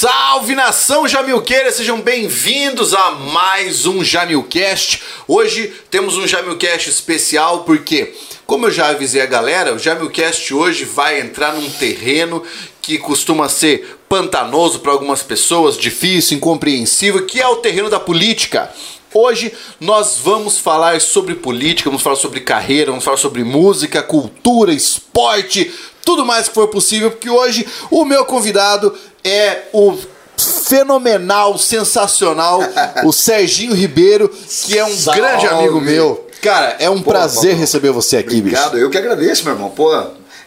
Salve 0.00 0.54
nação 0.54 1.08
Jamilqueira, 1.08 1.72
sejam 1.72 2.00
bem-vindos 2.00 2.94
a 2.94 3.10
mais 3.10 3.84
um 3.84 4.04
Jamilcast. 4.04 5.02
Hoje 5.26 5.72
temos 5.90 6.16
um 6.16 6.24
Jamilcast 6.24 6.88
especial 6.88 7.64
porque, 7.64 8.14
como 8.46 8.66
eu 8.66 8.70
já 8.70 8.90
avisei 8.90 9.20
a 9.20 9.26
galera, 9.26 9.74
o 9.74 9.78
Jamilcast 9.78 10.54
hoje 10.54 10.84
vai 10.84 11.20
entrar 11.20 11.52
num 11.52 11.68
terreno 11.68 12.44
que 12.80 12.96
costuma 12.96 13.48
ser 13.48 13.98
pantanoso 14.08 14.78
para 14.78 14.92
algumas 14.92 15.24
pessoas, 15.24 15.76
difícil, 15.76 16.36
incompreensível, 16.36 17.26
que 17.26 17.40
é 17.40 17.48
o 17.48 17.56
terreno 17.56 17.90
da 17.90 17.98
política. 17.98 18.72
Hoje 19.12 19.52
nós 19.80 20.18
vamos 20.22 20.58
falar 20.58 21.00
sobre 21.00 21.34
política, 21.34 21.88
vamos 21.88 22.02
falar 22.02 22.16
sobre 22.16 22.40
carreira, 22.40 22.90
vamos 22.90 23.04
falar 23.04 23.16
sobre 23.16 23.42
música, 23.42 24.02
cultura, 24.02 24.72
esporte, 24.72 25.72
tudo 26.08 26.24
mais 26.24 26.48
que 26.48 26.54
for 26.54 26.68
possível, 26.68 27.10
porque 27.10 27.28
hoje 27.28 27.68
o 27.90 28.02
meu 28.02 28.24
convidado 28.24 28.94
é 29.22 29.64
o 29.74 29.94
fenomenal, 30.38 31.58
sensacional, 31.58 32.60
o 33.04 33.12
Serginho 33.12 33.74
Ribeiro, 33.74 34.30
que 34.64 34.78
é 34.78 34.86
um 34.86 34.96
Salve. 34.96 35.20
grande 35.20 35.46
amigo 35.46 35.78
meu. 35.82 36.26
Cara, 36.40 36.76
é 36.78 36.88
um 36.88 37.02
Pô, 37.02 37.10
prazer 37.10 37.50
Paulo, 37.50 37.60
receber 37.60 37.90
você 37.90 38.16
aqui, 38.16 38.38
Obrigado, 38.38 38.70
bicho. 38.70 38.82
eu 38.84 38.88
que 38.88 38.96
agradeço, 38.96 39.44
meu 39.44 39.52
irmão. 39.52 39.68
Pô, 39.68 39.90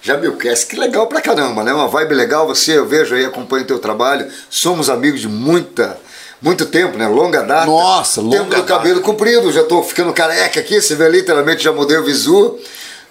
Jamilcast, 0.01 0.65
que 0.65 0.75
legal 0.75 1.05
pra 1.05 1.21
caramba, 1.21 1.63
né? 1.63 1.71
Uma 1.71 1.87
vibe 1.87 2.15
legal, 2.15 2.48
você, 2.48 2.79
eu 2.79 2.87
vejo 2.87 3.13
aí, 3.13 3.23
acompanho 3.23 3.63
o 3.63 3.67
teu 3.67 3.77
trabalho. 3.77 4.27
Somos 4.49 4.89
amigos 4.89 5.21
de 5.21 5.27
muita, 5.27 5.95
muito 6.41 6.65
tempo, 6.65 6.98
né? 6.98 7.07
Longa 7.07 7.43
data. 7.43 7.67
Nossa, 7.67 8.20
longa 8.20 8.35
Tempo 8.37 8.49
do 8.49 8.55
data. 8.55 8.65
cabelo 8.65 9.01
comprido, 9.01 9.51
já 9.51 9.63
tô 9.63 9.84
ficando 9.84 10.12
careca 10.12 10.59
aqui, 10.59 10.81
você 10.81 10.95
vê 10.95 11.07
literalmente, 11.07 11.63
já 11.63 11.71
mudei 11.71 11.98
o 11.98 12.03
visu. 12.03 12.57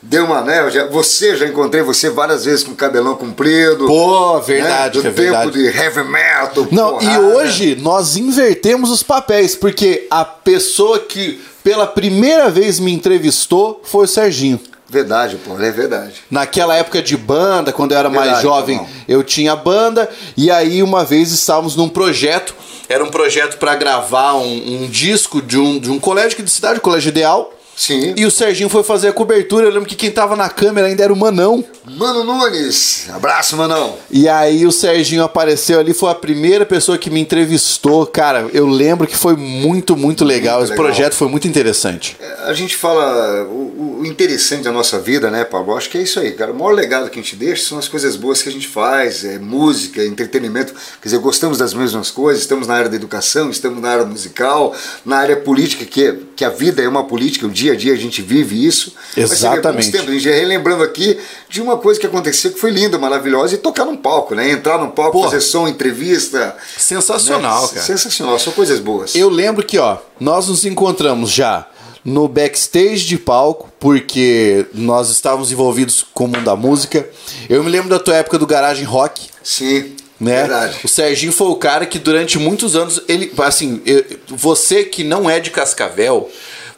Deu 0.02 0.24
uma, 0.24 0.40
né? 0.40 0.70
já- 0.70 0.86
você, 0.86 1.36
já 1.36 1.46
encontrei 1.46 1.82
você 1.82 2.08
várias 2.08 2.44
vezes 2.46 2.64
com 2.64 2.74
cabelão 2.74 3.16
comprido. 3.16 3.86
Pô, 3.86 4.40
verdade, 4.40 4.96
né? 4.98 5.02
Do 5.02 5.08
é 5.08 5.10
tempo 5.10 5.22
verdade. 5.22 5.52
de 5.52 5.66
heavy 5.66 6.04
metal. 6.04 6.66
Não, 6.70 7.02
e 7.02 7.18
hoje 7.18 7.76
nós 7.76 8.16
invertemos 8.16 8.90
os 8.90 9.02
papéis, 9.02 9.54
porque 9.54 10.06
a 10.10 10.24
pessoa 10.24 10.98
que 11.00 11.38
pela 11.62 11.86
primeira 11.86 12.48
vez 12.48 12.80
me 12.80 12.90
entrevistou 12.92 13.82
foi 13.84 14.04
o 14.04 14.08
Serginho. 14.08 14.58
Verdade, 14.88 15.36
pô, 15.44 15.56
é 15.60 15.70
verdade. 15.70 16.14
Naquela 16.30 16.74
época 16.74 17.00
de 17.02 17.16
banda, 17.16 17.70
quando 17.72 17.92
eu 17.92 17.98
era 17.98 18.08
mais 18.08 18.24
Verdade, 18.24 18.42
jovem, 18.42 18.74
irmão. 18.76 18.90
eu 19.06 19.22
tinha 19.22 19.54
banda 19.54 20.08
e 20.36 20.50
aí 20.50 20.82
uma 20.82 21.04
vez 21.04 21.30
estávamos 21.30 21.76
num 21.76 21.88
projeto, 21.88 22.54
era 22.88 23.04
um 23.04 23.08
projeto 23.08 23.56
para 23.58 23.76
gravar 23.76 24.34
um, 24.34 24.82
um 24.82 24.88
disco 24.88 25.40
de 25.40 25.56
um, 25.58 25.78
de 25.78 25.90
um 25.90 26.00
colégio 26.00 26.32
aqui 26.32 26.42
de 26.42 26.50
cidade, 26.50 26.78
o 26.78 26.82
Colégio 26.82 27.10
Ideal. 27.10 27.52
Sim. 27.80 28.12
E 28.14 28.26
o 28.26 28.30
Serginho 28.30 28.68
foi 28.68 28.82
fazer 28.82 29.08
a 29.08 29.12
cobertura. 29.12 29.64
Eu 29.66 29.70
lembro 29.72 29.88
que 29.88 29.96
quem 29.96 30.10
tava 30.10 30.36
na 30.36 30.50
câmera 30.50 30.86
ainda 30.86 31.02
era 31.02 31.10
o 31.12 31.16
Manão. 31.16 31.64
Mano 31.96 32.22
Nunes, 32.22 33.06
abraço, 33.10 33.56
Manão. 33.56 33.96
E 34.10 34.28
aí 34.28 34.66
o 34.66 34.70
Serginho 34.70 35.24
apareceu 35.24 35.80
ali, 35.80 35.94
foi 35.94 36.10
a 36.10 36.14
primeira 36.14 36.66
pessoa 36.66 36.98
que 36.98 37.08
me 37.08 37.18
entrevistou. 37.20 38.06
Cara, 38.06 38.48
eu 38.52 38.66
lembro 38.66 39.06
que 39.06 39.16
foi 39.16 39.34
muito, 39.34 39.96
muito 39.96 40.24
legal. 40.24 40.58
Muito 40.58 40.64
Esse 40.72 40.72
legal. 40.78 40.86
projeto 40.86 41.14
foi 41.14 41.28
muito 41.28 41.48
interessante. 41.48 42.18
A 42.44 42.52
gente 42.52 42.76
fala 42.76 43.44
o, 43.44 44.00
o 44.02 44.06
interessante 44.06 44.62
da 44.64 44.72
nossa 44.72 44.98
vida, 45.00 45.30
né, 45.30 45.42
Pablo? 45.44 45.74
Acho 45.74 45.88
que 45.88 45.96
é 45.98 46.02
isso 46.02 46.20
aí, 46.20 46.32
cara. 46.32 46.52
O 46.52 46.54
maior 46.54 46.72
legado 46.74 47.08
que 47.08 47.18
a 47.18 47.22
gente 47.22 47.34
deixa 47.34 47.64
são 47.66 47.78
as 47.78 47.88
coisas 47.88 48.14
boas 48.14 48.42
que 48.42 48.48
a 48.50 48.52
gente 48.52 48.68
faz, 48.68 49.24
é 49.24 49.38
música, 49.38 50.04
entretenimento. 50.04 50.74
Quer 51.00 51.08
dizer, 51.08 51.18
gostamos 51.18 51.56
das 51.56 51.72
mesmas 51.72 52.10
coisas, 52.10 52.42
estamos 52.42 52.66
na 52.68 52.74
área 52.74 52.90
da 52.90 52.96
educação, 52.96 53.48
estamos 53.50 53.80
na 53.80 53.88
área 53.90 54.04
musical, 54.04 54.74
na 55.04 55.16
área 55.16 55.36
política, 55.36 55.84
que, 55.86 56.04
é- 56.04 56.16
que 56.36 56.44
a 56.44 56.50
vida 56.50 56.82
é 56.82 56.88
uma 56.88 57.04
política, 57.04 57.46
o 57.46 57.50
dia 57.50 57.69
a 57.70 57.76
dia 57.76 57.92
a 57.92 57.96
gente 57.96 58.20
vive 58.22 58.64
isso. 58.66 58.94
Mas 59.16 59.32
Exatamente. 59.32 59.90
tempos, 59.90 60.08
a 60.08 60.12
gente 60.12 60.28
é 60.28 60.38
relembrando 60.38 60.82
aqui 60.82 61.18
de 61.48 61.60
uma 61.60 61.76
coisa 61.76 61.98
que 61.98 62.06
aconteceu 62.06 62.52
que 62.52 62.58
foi 62.60 62.70
linda, 62.70 62.98
maravilhosa, 62.98 63.54
e 63.54 63.58
tocar 63.58 63.84
num 63.84 63.96
palco, 63.96 64.34
né? 64.34 64.50
Entrar 64.50 64.78
num 64.78 64.90
palco, 64.90 65.12
Porra. 65.12 65.30
fazer 65.30 65.40
som, 65.40 65.66
entrevista. 65.68 66.56
Sensacional, 66.76 67.62
né? 67.62 67.68
cara. 67.74 67.86
Sensacional, 67.86 68.38
são 68.38 68.52
coisas 68.52 68.80
boas. 68.80 69.14
Eu 69.14 69.28
lembro 69.28 69.64
que, 69.64 69.78
ó, 69.78 69.98
nós 70.18 70.48
nos 70.48 70.64
encontramos 70.64 71.30
já 71.30 71.66
no 72.04 72.26
backstage 72.26 73.04
de 73.06 73.18
palco, 73.18 73.70
porque 73.78 74.66
nós 74.72 75.10
estávamos 75.10 75.52
envolvidos 75.52 76.04
com 76.14 76.24
o 76.24 76.28
mundo 76.28 76.42
da 76.44 76.56
música. 76.56 77.08
Eu 77.48 77.62
me 77.62 77.70
lembro 77.70 77.90
da 77.90 77.98
tua 77.98 78.16
época 78.16 78.38
do 78.38 78.46
Garagem 78.46 78.84
Rock. 78.84 79.28
Sim, 79.42 79.94
né? 80.18 80.40
verdade. 80.40 80.78
O 80.82 80.88
Serginho 80.88 81.32
foi 81.32 81.48
o 81.48 81.56
cara 81.56 81.84
que 81.84 81.98
durante 81.98 82.38
muitos 82.38 82.74
anos 82.74 83.02
ele, 83.06 83.30
assim, 83.38 83.82
eu- 83.84 84.04
você 84.28 84.84
que 84.84 85.04
não 85.04 85.28
é 85.28 85.40
de 85.40 85.50
Cascavel, 85.50 86.30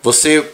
você 0.02 0.44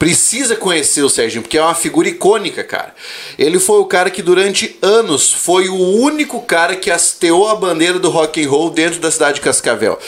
precisa 0.00 0.56
conhecer 0.56 1.02
o 1.02 1.10
Serginho 1.10 1.42
porque 1.42 1.58
é 1.58 1.62
uma 1.62 1.74
figura 1.74 2.08
icônica, 2.08 2.64
cara. 2.64 2.94
Ele 3.38 3.58
foi 3.58 3.80
o 3.80 3.84
cara 3.84 4.08
que 4.08 4.22
durante 4.22 4.78
anos 4.80 5.30
foi 5.30 5.68
o 5.68 5.76
único 5.76 6.40
cara 6.40 6.74
que 6.74 6.90
hasteou 6.90 7.50
a 7.50 7.54
bandeira 7.54 7.98
do 7.98 8.08
rock 8.08 8.42
and 8.42 8.48
roll 8.48 8.70
dentro 8.70 8.98
da 8.98 9.10
cidade 9.10 9.34
de 9.34 9.40
Cascavel. 9.42 9.98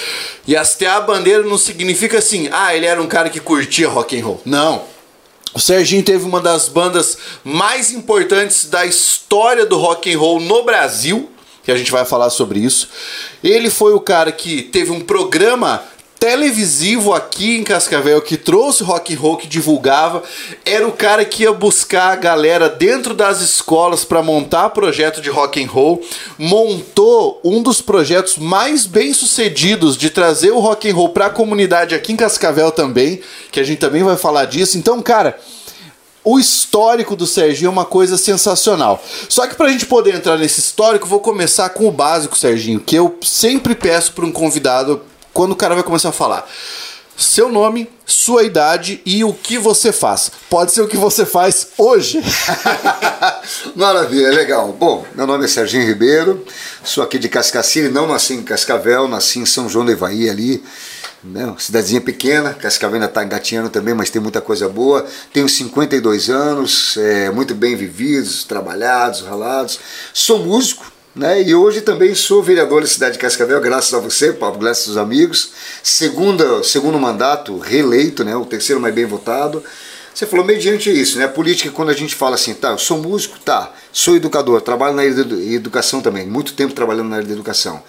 E 0.46 0.56
hastear 0.56 0.96
a 0.96 1.00
bandeira 1.02 1.42
não 1.42 1.58
significa 1.58 2.16
assim, 2.18 2.48
ah, 2.50 2.74
ele 2.74 2.86
era 2.86 3.02
um 3.02 3.06
cara 3.06 3.28
que 3.28 3.38
curtia 3.38 3.86
rock 3.86 4.18
and 4.18 4.24
roll. 4.24 4.40
Não. 4.46 4.82
O 5.52 5.60
Serginho 5.60 6.02
teve 6.02 6.24
uma 6.24 6.40
das 6.40 6.70
bandas 6.70 7.18
mais 7.44 7.92
importantes 7.92 8.64
da 8.64 8.86
história 8.86 9.66
do 9.66 9.76
rock 9.76 10.10
and 10.10 10.18
roll 10.18 10.40
no 10.40 10.62
Brasil, 10.62 11.30
que 11.62 11.70
a 11.70 11.76
gente 11.76 11.92
vai 11.92 12.06
falar 12.06 12.30
sobre 12.30 12.60
isso. 12.60 12.88
Ele 13.44 13.68
foi 13.68 13.92
o 13.92 14.00
cara 14.00 14.32
que 14.32 14.62
teve 14.62 14.90
um 14.90 15.00
programa 15.00 15.84
televisivo 16.22 17.12
aqui 17.12 17.56
em 17.56 17.64
Cascavel 17.64 18.22
que 18.22 18.36
trouxe 18.36 18.84
rock 18.84 19.12
and 19.12 19.18
roll, 19.18 19.36
que 19.36 19.48
divulgava. 19.48 20.22
Era 20.64 20.86
o 20.86 20.92
cara 20.92 21.24
que 21.24 21.42
ia 21.42 21.52
buscar 21.52 22.12
a 22.12 22.14
galera 22.16 22.68
dentro 22.68 23.12
das 23.12 23.40
escolas 23.40 24.04
para 24.04 24.22
montar 24.22 24.70
projeto 24.70 25.20
de 25.20 25.28
rock 25.28 25.60
and 25.60 25.66
roll. 25.66 26.00
Montou 26.38 27.40
um 27.42 27.60
dos 27.60 27.80
projetos 27.80 28.36
mais 28.36 28.86
bem 28.86 29.12
sucedidos 29.12 29.96
de 29.96 30.10
trazer 30.10 30.52
o 30.52 30.60
rock 30.60 30.88
and 30.88 30.94
roll 30.94 31.08
para 31.08 31.26
a 31.26 31.30
comunidade 31.30 31.92
aqui 31.92 32.12
em 32.12 32.16
Cascavel 32.16 32.70
também, 32.70 33.20
que 33.50 33.58
a 33.58 33.64
gente 33.64 33.80
também 33.80 34.04
vai 34.04 34.16
falar 34.16 34.44
disso. 34.44 34.78
Então, 34.78 35.02
cara, 35.02 35.36
o 36.22 36.38
histórico 36.38 37.16
do 37.16 37.26
Serginho 37.26 37.66
é 37.66 37.72
uma 37.72 37.84
coisa 37.84 38.16
sensacional. 38.16 39.02
Só 39.28 39.44
que 39.48 39.56
pra 39.56 39.70
gente 39.70 39.86
poder 39.86 40.14
entrar 40.14 40.38
nesse 40.38 40.60
histórico, 40.60 41.08
vou 41.08 41.18
começar 41.18 41.70
com 41.70 41.88
o 41.88 41.90
básico, 41.90 42.38
Serginho, 42.38 42.78
que 42.78 42.94
eu 42.94 43.18
sempre 43.22 43.74
peço 43.74 44.12
para 44.12 44.24
um 44.24 44.30
convidado 44.30 45.02
quando 45.32 45.52
o 45.52 45.56
cara 45.56 45.74
vai 45.74 45.84
começar 45.84 46.10
a 46.10 46.12
falar. 46.12 46.48
Seu 47.16 47.50
nome, 47.50 47.88
sua 48.06 48.42
idade 48.42 49.00
e 49.04 49.22
o 49.22 49.32
que 49.32 49.58
você 49.58 49.92
faz. 49.92 50.30
Pode 50.48 50.72
ser 50.72 50.80
o 50.80 50.88
que 50.88 50.96
você 50.96 51.26
faz 51.26 51.68
hoje. 51.76 52.20
Maravilha, 53.76 54.30
legal. 54.30 54.72
Bom, 54.72 55.06
meu 55.14 55.26
nome 55.26 55.44
é 55.44 55.48
Serginho 55.48 55.86
Ribeiro, 55.86 56.44
sou 56.82 57.04
aqui 57.04 57.18
de 57.18 57.28
Cascacilha, 57.28 57.90
não 57.90 58.06
nasci 58.06 58.34
em 58.34 58.42
Cascavel, 58.42 59.06
nasci 59.06 59.38
em 59.38 59.46
São 59.46 59.68
João 59.68 59.84
do 59.84 59.92
Ivaí 59.92 60.28
ali, 60.28 60.64
né, 61.22 61.54
cidadezinha 61.58 62.00
pequena, 62.00 62.54
Cascavel 62.54 62.94
ainda 62.94 63.06
está 63.06 63.22
engatinhando 63.22 63.70
também, 63.70 63.94
mas 63.94 64.10
tem 64.10 64.20
muita 64.20 64.40
coisa 64.40 64.68
boa. 64.68 65.06
Tenho 65.32 65.48
52 65.48 66.28
anos, 66.28 66.96
é, 66.96 67.30
muito 67.30 67.54
bem 67.54 67.76
vividos, 67.76 68.44
trabalhados, 68.44 69.20
ralados. 69.20 69.78
Sou 70.12 70.40
músico, 70.40 70.91
né? 71.14 71.42
E 71.42 71.54
hoje 71.54 71.80
também 71.80 72.14
sou 72.14 72.42
vereador 72.42 72.80
da 72.80 72.86
cidade 72.86 73.14
de 73.14 73.18
Cascavel, 73.18 73.60
graças 73.60 73.92
a 73.92 73.98
você, 73.98 74.32
Pablo, 74.32 74.60
graças 74.60 74.88
aos 74.88 74.96
amigos. 74.96 75.52
Segunda, 75.82 76.62
segundo 76.62 76.98
mandato 76.98 77.58
reeleito, 77.58 78.24
né? 78.24 78.34
O 78.36 78.44
terceiro 78.44 78.80
mais 78.80 78.94
bem 78.94 79.04
votado. 79.04 79.62
Você 80.14 80.26
falou 80.26 80.44
mediante 80.44 80.90
isso, 80.90 81.18
né? 81.18 81.26
Política, 81.26 81.70
quando 81.70 81.88
a 81.88 81.94
gente 81.94 82.14
fala 82.14 82.34
assim, 82.34 82.52
tá, 82.52 82.70
eu 82.70 82.78
sou 82.78 82.98
músico, 82.98 83.38
tá, 83.38 83.72
sou 83.90 84.14
educador, 84.14 84.60
trabalho 84.60 84.94
na 84.94 85.02
área 85.02 85.10
edu- 85.10 85.40
educação 85.40 86.02
também, 86.02 86.26
muito 86.26 86.52
tempo 86.52 86.74
trabalhando 86.74 87.08
na 87.08 87.16
área 87.16 87.28
da 87.28 87.32
educação. 87.32 87.82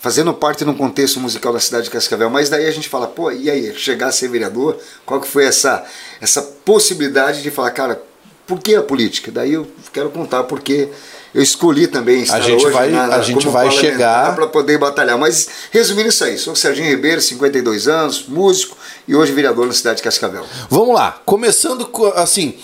Fazendo 0.00 0.32
parte 0.34 0.64
no 0.64 0.74
contexto 0.74 1.20
musical 1.20 1.52
da 1.52 1.60
cidade 1.60 1.84
de 1.84 1.90
Cascavel, 1.90 2.30
mas 2.30 2.48
daí 2.48 2.66
a 2.66 2.70
gente 2.70 2.88
fala, 2.88 3.06
pô, 3.06 3.30
e 3.30 3.50
aí, 3.50 3.72
chegar 3.76 4.08
a 4.08 4.12
ser 4.12 4.28
vereador, 4.28 4.78
qual 5.04 5.20
que 5.20 5.28
foi 5.28 5.44
essa, 5.44 5.84
essa 6.20 6.42
possibilidade 6.42 7.42
de 7.42 7.50
falar, 7.50 7.70
cara, 7.70 8.02
por 8.46 8.58
que 8.58 8.74
a 8.74 8.82
política? 8.82 9.30
Daí 9.30 9.52
eu 9.52 9.66
quero 9.92 10.10
contar 10.10 10.42
porque 10.44 10.88
eu 11.34 11.42
escolhi 11.42 11.86
também 11.86 12.22
estar 12.22 12.40
gente 12.40 12.64
hoje 12.64 12.74
vai- 12.74 12.90
na, 12.90 13.06
a 13.16 13.22
gente 13.22 13.48
vai 13.48 13.70
chegar- 13.70 14.34
para 14.34 14.46
poder 14.46 14.78
batalhar. 14.78 15.16
Mas 15.18 15.48
resumindo 15.70 16.08
isso 16.08 16.24
aí, 16.24 16.36
sou 16.38 16.54
Serginho 16.54 16.88
Ribeiro, 16.90 17.20
52 17.20 17.88
anos, 17.88 18.24
músico 18.28 18.76
e 19.08 19.14
hoje 19.14 19.32
vereador 19.32 19.66
na 19.66 19.72
cidade 19.72 19.96
de 19.98 20.02
Cascavel. 20.02 20.44
Vamos 20.68 20.94
lá. 20.94 21.20
Começando 21.24 21.86
com, 21.86 22.06
assim, 22.08 22.54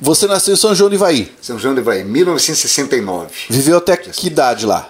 você 0.00 0.26
nasceu 0.26 0.54
em 0.54 0.56
São 0.56 0.74
João 0.74 0.90
do 0.90 0.94
Ivaí. 0.96 1.32
São 1.40 1.58
João 1.58 1.74
de 1.74 1.80
Ivaí, 1.80 2.04
1969. 2.04 3.28
Viveu 3.48 3.78
até 3.78 3.96
que 3.96 4.26
idade 4.26 4.66
lá? 4.66 4.88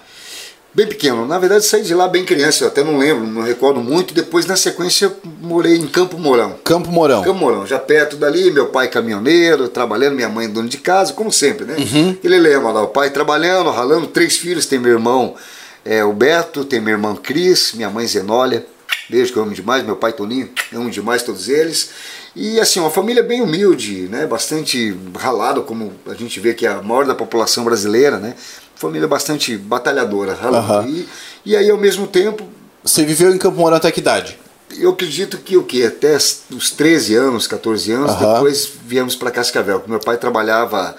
Bem 0.79 0.87
pequeno, 0.87 1.27
na 1.27 1.37
verdade 1.37 1.65
saí 1.65 1.81
de 1.83 1.93
lá 1.93 2.07
bem 2.07 2.23
criança, 2.23 2.63
eu 2.63 2.69
até 2.69 2.81
não 2.81 2.97
lembro, 2.97 3.27
não 3.27 3.41
recordo 3.41 3.81
muito. 3.81 4.13
Depois, 4.13 4.45
na 4.45 4.55
sequência, 4.55 5.11
morei 5.41 5.75
em 5.75 5.85
Campo 5.85 6.17
Mourão. 6.17 6.55
Campo 6.63 6.89
Mourão. 6.89 7.21
Campo 7.21 7.37
Mourão, 7.37 7.67
já 7.67 7.77
perto 7.77 8.15
dali, 8.15 8.49
meu 8.49 8.67
pai 8.67 8.87
caminhoneiro, 8.87 9.67
trabalhando, 9.67 10.15
minha 10.15 10.29
mãe 10.29 10.47
dona 10.47 10.69
de 10.69 10.77
casa, 10.77 11.11
como 11.11 11.33
sempre, 11.33 11.65
né? 11.65 11.75
Ele 12.23 12.39
lembra 12.39 12.71
lá, 12.71 12.81
o 12.81 12.87
pai 12.87 13.09
trabalhando, 13.09 13.69
ralando, 13.71 14.07
três 14.07 14.37
filhos, 14.37 14.67
tem 14.67 14.79
meu 14.79 14.93
irmão 14.93 15.35
é, 15.83 16.01
o 16.05 16.13
Beto, 16.13 16.63
tem 16.63 16.79
meu 16.79 16.93
irmão 16.93 17.13
Cris, 17.13 17.73
minha 17.73 17.89
mãe 17.89 18.07
Zenólia, 18.07 18.65
beijo 19.09 19.33
que 19.33 19.37
eu 19.37 19.43
amo 19.43 19.53
demais, 19.53 19.83
meu 19.83 19.97
pai 19.97 20.13
Toninho, 20.13 20.47
eu 20.71 20.79
amo 20.79 20.89
demais 20.89 21.21
todos 21.23 21.49
eles. 21.49 21.89
E 22.33 22.57
assim, 22.57 22.79
uma 22.79 22.89
família 22.89 23.21
bem 23.21 23.41
humilde, 23.41 24.07
né? 24.09 24.25
Bastante 24.25 24.95
ralado, 25.17 25.63
como 25.63 25.91
a 26.07 26.13
gente 26.13 26.39
vê 26.39 26.53
que 26.53 26.65
é 26.65 26.69
a 26.69 26.81
maior 26.81 27.05
da 27.05 27.13
população 27.13 27.65
brasileira, 27.65 28.17
né? 28.17 28.33
Família 28.79 29.07
bastante 29.09 29.57
batalhadora. 29.57 30.33
Aham. 30.41 30.87
E, 30.87 31.07
E 31.45 31.55
aí, 31.55 31.69
ao 31.69 31.77
mesmo 31.77 32.07
tempo. 32.07 32.47
Você 32.83 33.03
viveu 33.03 33.33
em 33.35 33.37
Campo 33.37 33.57
Mourão 33.57 33.75
até 33.77 33.91
que 33.91 33.99
idade? 33.99 34.39
Eu 34.77 34.91
acredito 34.91 35.37
que 35.37 35.57
o 35.57 35.63
quê? 35.63 35.83
Até 35.83 36.15
os 36.15 36.71
13 36.71 37.13
anos, 37.15 37.45
14 37.45 37.91
anos, 37.91 38.11
Aham. 38.11 38.33
depois 38.35 38.69
viemos 38.85 39.15
para 39.15 39.31
Cascavel. 39.31 39.83
Meu 39.85 39.99
pai 39.99 40.15
trabalhava, 40.17 40.95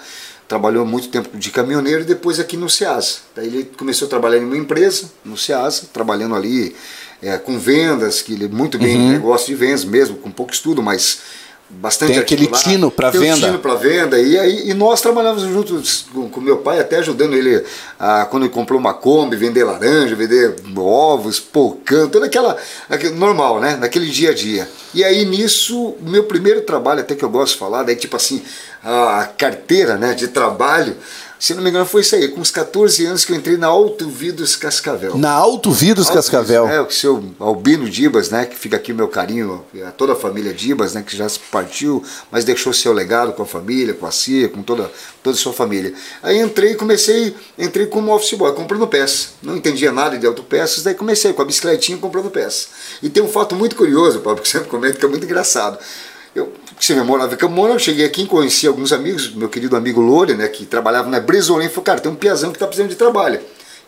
trabalhou 0.47 0.85
muito 0.85 1.07
tempo 1.07 1.35
de 1.37 1.49
caminhoneiro 1.49 2.01
e 2.01 2.05
depois 2.05 2.39
aqui 2.39 2.55
no 2.55 2.69
Ceasa. 2.69 3.15
Daí 3.35 3.47
ele 3.47 3.71
começou 3.77 4.05
a 4.05 4.09
trabalhar 4.09 4.37
em 4.39 4.45
uma 4.45 4.57
empresa, 4.57 5.05
no 5.25 5.35
Ceasa, 5.37 5.83
trabalhando 5.91 6.35
ali 6.35 6.75
é, 7.21 7.37
com 7.37 7.57
vendas, 7.57 8.21
que 8.21 8.33
ele 8.33 8.47
muito 8.47 8.77
bem 8.77 8.95
Uhum. 8.97 9.09
negócio 9.13 9.47
de 9.47 9.55
vendas 9.55 9.83
mesmo, 9.85 10.17
com 10.17 10.29
pouco 10.29 10.53
estudo, 10.53 10.83
mas 10.83 11.19
bastante 11.73 12.11
Tem 12.13 12.19
aquele 12.19 12.47
tino 12.47 12.91
Tem 12.91 13.19
o 13.19 13.23
venda. 13.23 13.47
tino 13.47 13.59
para 13.59 13.75
venda 13.75 14.19
e 14.19 14.37
aí 14.37 14.69
e 14.69 14.73
nós 14.73 15.01
trabalhávamos 15.01 15.43
juntos 15.51 16.05
com, 16.13 16.29
com 16.29 16.41
meu 16.41 16.57
pai 16.57 16.79
até 16.79 16.97
ajudando 16.97 17.33
ele 17.35 17.63
a, 17.99 18.25
quando 18.25 18.43
ele 18.43 18.51
comprou 18.53 18.79
uma 18.79 18.93
Kombi 18.93 19.35
vender 19.35 19.63
laranja 19.63 20.15
vender 20.15 20.55
ovos 20.77 21.39
pocã 21.39 22.07
toda 22.07 22.25
aquela 22.27 22.55
aquele- 22.89 23.15
normal 23.15 23.59
né 23.59 23.77
naquele 23.77 24.07
dia 24.09 24.29
a 24.31 24.33
dia 24.33 24.69
e 24.93 25.03
aí 25.03 25.25
nisso 25.25 25.95
meu 26.01 26.25
primeiro 26.25 26.61
trabalho 26.61 26.99
até 27.01 27.15
que 27.15 27.23
eu 27.23 27.29
gosto 27.29 27.53
de 27.53 27.59
falar 27.59 27.83
daí 27.83 27.95
tipo 27.95 28.15
assim 28.15 28.43
a 28.83 29.27
carteira 29.37 29.95
né 29.97 30.13
de 30.13 30.27
trabalho 30.27 30.95
se 31.41 31.55
não 31.55 31.63
me 31.63 31.71
engano 31.71 31.87
foi 31.87 32.01
isso 32.01 32.15
aí 32.15 32.27
com 32.27 32.39
uns 32.39 32.51
14 32.51 33.03
anos 33.03 33.25
que 33.25 33.31
eu 33.31 33.35
entrei 33.35 33.57
na 33.57 33.65
Auto 33.65 34.07
Vidos 34.07 34.55
Cascavel 34.55 35.17
Na 35.17 35.31
Alto 35.31 35.71
Vidros 35.71 36.05
Alto 36.05 36.17
Cascavel. 36.17 36.67
É, 36.67 36.79
o 36.79 36.91
seu 36.91 37.23
Albino 37.39 37.89
Dibas, 37.89 38.29
né? 38.29 38.45
Que 38.45 38.55
fica 38.55 38.75
aqui 38.75 38.91
o 38.91 38.95
meu 38.95 39.07
carinho, 39.07 39.65
a 39.87 39.91
toda 39.91 40.13
a 40.13 40.15
família 40.15 40.53
Dibas, 40.53 40.93
né? 40.93 41.01
Que 41.01 41.17
já 41.17 41.27
se 41.27 41.39
partiu, 41.39 42.03
mas 42.29 42.45
deixou 42.45 42.71
seu 42.71 42.93
legado 42.93 43.33
com 43.33 43.41
a 43.41 43.45
família, 43.47 43.95
com 43.95 44.05
a 44.05 44.11
Cia, 44.11 44.49
com 44.49 44.61
toda, 44.61 44.91
toda 45.23 45.35
a 45.35 45.39
sua 45.39 45.51
família. 45.51 45.95
Aí 46.21 46.39
entrei 46.39 46.73
e 46.73 46.75
comecei, 46.75 47.35
entrei 47.57 47.87
como 47.87 48.13
office 48.13 48.37
boy, 48.37 48.53
comprando 48.53 48.85
peças. 48.87 49.29
Não 49.41 49.57
entendia 49.57 49.91
nada 49.91 50.19
de 50.19 50.27
autopeças, 50.27 50.83
daí 50.83 50.93
comecei 50.93 51.33
com 51.33 51.41
a 51.41 51.45
bicicletinha 51.45 51.97
comprando 51.97 52.29
peças. 52.29 52.69
E 53.01 53.09
tem 53.09 53.23
um 53.23 53.27
fato 53.27 53.55
muito 53.55 53.75
curioso, 53.75 54.19
Paulo, 54.19 54.39
que 54.39 54.47
sempre 54.47 54.69
comento, 54.69 54.99
que 54.99 55.05
é 55.05 55.09
muito 55.09 55.25
engraçado. 55.25 55.79
Eu, 56.35 56.53
você 56.85 56.95
morava 56.95 57.33
em 57.33 57.37
Camona, 57.37 57.73
eu 57.75 57.79
cheguei 57.79 58.05
aqui, 58.05 58.25
conheci 58.25 58.65
alguns 58.65 58.91
amigos, 58.91 59.33
meu 59.33 59.49
querido 59.49 59.75
amigo 59.75 60.01
Lore, 60.01 60.33
né, 60.33 60.47
que 60.47 60.65
trabalhava 60.65 61.09
na 61.09 61.19
Bresolim, 61.19 61.69
falou, 61.69 61.83
cara, 61.83 61.99
tem 61.99 62.11
um 62.11 62.15
piazão 62.15 62.51
que 62.51 62.57
tá 62.59 62.65
precisando 62.65 62.89
de 62.89 62.95
trabalho. 62.95 63.39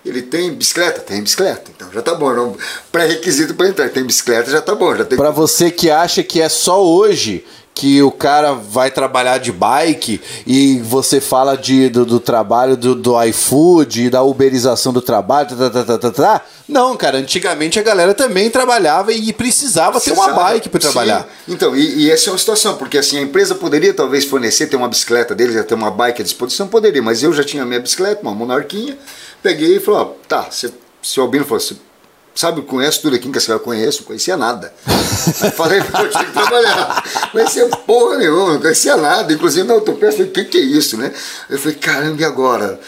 Ele 0.06 0.22
tem 0.22 0.54
bicicleta? 0.54 1.00
Tem 1.00 1.22
bicicleta. 1.22 1.72
Então 1.74 1.90
já 1.92 2.01
tá 2.01 2.13
bom. 2.13 2.57
Pré-requisito 2.92 3.54
para 3.54 3.69
entrar. 3.69 3.90
Tem 3.90 4.04
bicicleta, 4.04 4.51
já 4.51 4.62
tá 4.62 4.75
bom. 4.75 4.94
Já 4.95 5.06
tem 5.06 5.18
Pra 5.18 5.31
você 5.31 5.72
que 5.72 5.90
acha 5.90 6.22
que 6.22 6.42
é 6.42 6.50
só 6.50 6.84
hoje 6.84 7.45
que 7.74 8.02
o 8.04 8.12
cara 8.12 8.54
vai 8.54 8.92
trabalhar 8.92 9.40
de 9.40 9.52
bike 9.52 10.22
e 10.46 10.80
você 10.80 11.20
fala 11.20 11.58
de, 11.58 11.90
do, 11.90 12.06
do 12.06 12.20
trabalho 12.20 12.78
do, 12.78 12.94
do 12.94 13.22
iFood, 13.24 14.10
da 14.10 14.22
uberização 14.22 14.94
do 14.94 15.02
trabalho, 15.02 15.50
tá, 15.50 15.70
tá, 15.70 15.84
tá, 15.84 15.98
tá, 15.98 16.12
tá. 16.12 16.42
não, 16.68 16.96
cara, 16.96 17.18
antigamente 17.18 17.80
a 17.80 17.84
galera 17.84 18.14
também 18.14 18.50
trabalhava 18.50 19.12
e 19.12 19.34
precisava 19.34 20.00
ter 20.00 20.12
uma 20.12 20.25
Precisava. 20.25 20.50
bike 20.50 20.70
para 20.70 20.80
trabalhar. 20.80 21.22
Sim. 21.22 21.54
Então, 21.54 21.75
e, 21.75 22.04
e 22.04 22.12
essa 22.12 22.30
é 22.30 22.34
uma 22.34 22.40
situação, 22.40 22.78
porque 22.78 22.98
assim, 22.98 23.18
a 23.18 23.22
empresa 23.22 23.56
poderia 23.56 23.94
talvez 23.94 24.25
fornecer, 24.25 24.68
ter 24.68 24.75
uma 24.75 24.88
bicicleta 24.88 25.34
deles, 25.34 25.64
ter 25.66 25.74
uma 25.74 25.90
bike 25.90 26.22
à 26.22 26.25
disposição, 26.25 26.68
poderia, 26.68 27.02
mas 27.02 27.24
eu 27.24 27.34
já 27.34 27.44
tinha 27.44 27.66
minha 27.66 27.80
bicicleta, 27.80 28.22
uma 28.22 28.34
monarquinha, 28.34 28.98
peguei 29.42 29.78
e 29.78 29.80
falei, 29.80 30.02
ó, 30.02 30.06
tá, 30.28 30.48
você, 30.50 30.72
seu 31.02 31.24
Albino 31.24 31.44
falou, 31.44 31.62
sabe, 32.36 32.62
conhece 32.62 33.02
tudo 33.02 33.16
aqui 33.16 33.28
em 33.28 33.32
Cascavel? 33.32 33.60
Conheço, 33.60 34.00
não 34.00 34.08
conhecia 34.08 34.38
nada. 34.38 34.74
Aí 35.42 35.52
falei, 35.52 35.80
eu 35.80 36.10
tinha 36.10 36.26
que 36.26 36.32
trabalhar. 36.32 37.30
Conhecia 37.32 37.68
porra 37.68 38.18
nenhuma, 38.18 38.54
não 38.54 38.62
conhecia 38.62 38.96
nada. 38.98 39.32
Inclusive 39.32 39.68
na 39.68 39.74
autopeça, 39.74 40.18
eu 40.18 40.28
falei, 40.28 40.30
o 40.30 40.34
que, 40.34 40.46
que 40.46 40.58
é 40.58 40.62
isso, 40.62 40.98
né? 40.98 41.12
Eu 41.50 41.60
falei, 41.60 41.78
caramba, 41.78 42.22
e 42.22 42.26
agora? 42.26 42.80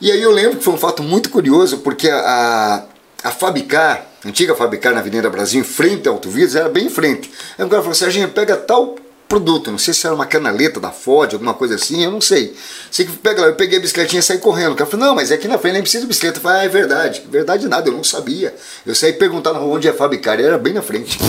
E 0.00 0.10
aí 0.10 0.22
eu 0.22 0.30
lembro 0.30 0.58
que 0.58 0.64
foi 0.64 0.74
um 0.74 0.78
fato 0.78 1.02
muito 1.02 1.28
curioso, 1.30 1.78
porque 1.78 2.08
a, 2.08 2.84
a 3.22 3.30
Fabicar, 3.30 4.06
a 4.24 4.28
antiga 4.28 4.54
Fabicar 4.54 4.94
na 4.94 5.00
Avenida 5.00 5.28
Brasil, 5.28 5.60
em 5.60 5.64
frente 5.64 6.08
ao 6.08 6.14
Auto 6.14 6.30
Vidas, 6.30 6.54
era 6.54 6.68
bem 6.68 6.86
em 6.86 6.90
frente. 6.90 7.30
Aí 7.58 7.64
o 7.64 7.68
cara 7.68 7.82
falou, 7.82 7.94
Serginho, 7.94 8.28
pega 8.28 8.56
tal 8.56 8.96
produto, 9.30 9.70
não 9.70 9.78
sei 9.78 9.94
se 9.94 10.04
era 10.04 10.14
uma 10.14 10.26
canaleta 10.26 10.80
da 10.80 10.90
Ford, 10.90 11.32
alguma 11.32 11.54
coisa 11.54 11.76
assim, 11.76 12.02
eu 12.02 12.10
não 12.10 12.20
sei. 12.20 12.52
Sei 12.90 13.06
que 13.06 13.12
pega 13.12 13.40
lá, 13.40 13.46
eu 13.46 13.54
peguei 13.54 13.78
a 13.78 13.80
bicicletinha 13.80 14.18
e 14.18 14.22
saí 14.22 14.38
correndo. 14.38 14.72
O 14.72 14.74
cara 14.74 14.90
falou, 14.90 15.06
não, 15.06 15.14
mas 15.14 15.30
é 15.30 15.36
aqui 15.36 15.46
na 15.46 15.56
frente 15.56 15.74
nem 15.74 15.82
precisa 15.82 16.02
de 16.02 16.08
bicicleta. 16.08 16.38
Eu 16.38 16.42
falei, 16.42 16.62
ah, 16.62 16.64
é 16.64 16.68
verdade. 16.68 17.22
Verdade 17.30 17.68
nada, 17.68 17.88
eu 17.88 17.94
não 17.94 18.02
sabia. 18.02 18.52
Eu 18.84 18.92
saí 18.92 19.12
perguntar 19.12 19.52
onde 19.52 19.86
é 19.86 19.92
a 19.92 19.94
Fabicar, 19.94 20.40
e 20.40 20.42
era 20.42 20.58
bem 20.58 20.72
na 20.74 20.82
frente. 20.82 21.16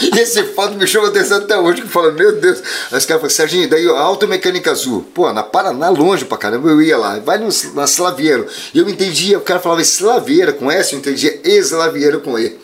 E 0.00 0.18
esse 0.18 0.42
fato 0.54 0.74
me 0.74 0.86
chama 0.86 1.08
atenção 1.08 1.38
até 1.38 1.58
hoje, 1.58 1.82
que 1.82 1.88
fala, 1.88 2.10
meu 2.12 2.40
Deus. 2.40 2.62
Aí 2.90 2.98
os 2.98 3.04
caras 3.04 3.20
falam, 3.20 3.28
Serginho, 3.28 3.68
daí 3.68 3.86
a 3.86 4.00
Automecânica 4.00 4.70
Azul. 4.70 5.06
Pô, 5.14 5.30
na 5.32 5.42
Paraná, 5.42 5.90
longe 5.90 6.24
pra 6.24 6.38
caramba, 6.38 6.70
eu 6.70 6.80
ia 6.80 6.96
lá. 6.96 7.18
Vai 7.18 7.38
no, 7.38 7.48
na 7.74 7.84
Slaviero. 7.84 8.46
E 8.72 8.78
eu 8.78 8.88
entendia, 8.88 9.36
o 9.36 9.42
cara 9.42 9.60
falava 9.60 9.82
Slaviera 9.82 10.52
com 10.52 10.70
S, 10.70 10.92
eu 10.94 10.98
entendia 10.98 11.38
Eslaviero 11.44 12.20
com 12.20 12.38
E. 12.38 12.56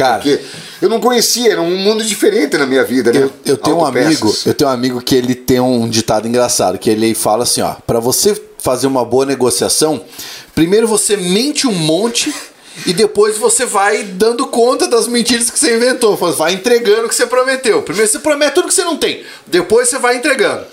Cara, 0.00 0.14
Porque 0.14 0.40
eu 0.80 0.88
não 0.88 0.98
conhecia, 0.98 1.52
era 1.52 1.60
um 1.60 1.76
mundo 1.76 2.02
diferente 2.02 2.56
na 2.56 2.64
minha 2.64 2.82
vida, 2.82 3.12
né? 3.12 3.20
Eu, 3.20 3.32
eu 3.44 3.56
tenho 3.58 3.76
um 3.76 3.84
amigo, 3.84 4.34
eu 4.46 4.54
tenho 4.54 4.70
um 4.70 4.72
amigo 4.72 5.02
que 5.02 5.14
ele 5.14 5.34
tem 5.34 5.60
um 5.60 5.86
ditado 5.86 6.26
engraçado, 6.26 6.78
que 6.78 6.88
ele 6.88 7.14
fala 7.14 7.42
assim, 7.42 7.60
ó, 7.60 7.74
para 7.86 8.00
você 8.00 8.40
fazer 8.58 8.86
uma 8.86 9.04
boa 9.04 9.26
negociação, 9.26 10.02
primeiro 10.54 10.88
você 10.88 11.18
mente 11.18 11.66
um 11.66 11.74
monte 11.74 12.34
e 12.86 12.94
depois 12.94 13.36
você 13.36 13.66
vai 13.66 14.02
dando 14.02 14.46
conta 14.46 14.88
das 14.88 15.06
mentiras 15.06 15.50
que 15.50 15.58
você 15.58 15.76
inventou, 15.76 16.16
vai 16.16 16.54
entregando 16.54 17.04
o 17.04 17.08
que 17.08 17.14
você 17.14 17.26
prometeu. 17.26 17.82
Primeiro 17.82 18.10
você 18.10 18.18
promete 18.18 18.54
tudo 18.54 18.68
que 18.68 18.74
você 18.74 18.84
não 18.84 18.96
tem, 18.96 19.22
depois 19.46 19.90
você 19.90 19.98
vai 19.98 20.16
entregando. 20.16 20.64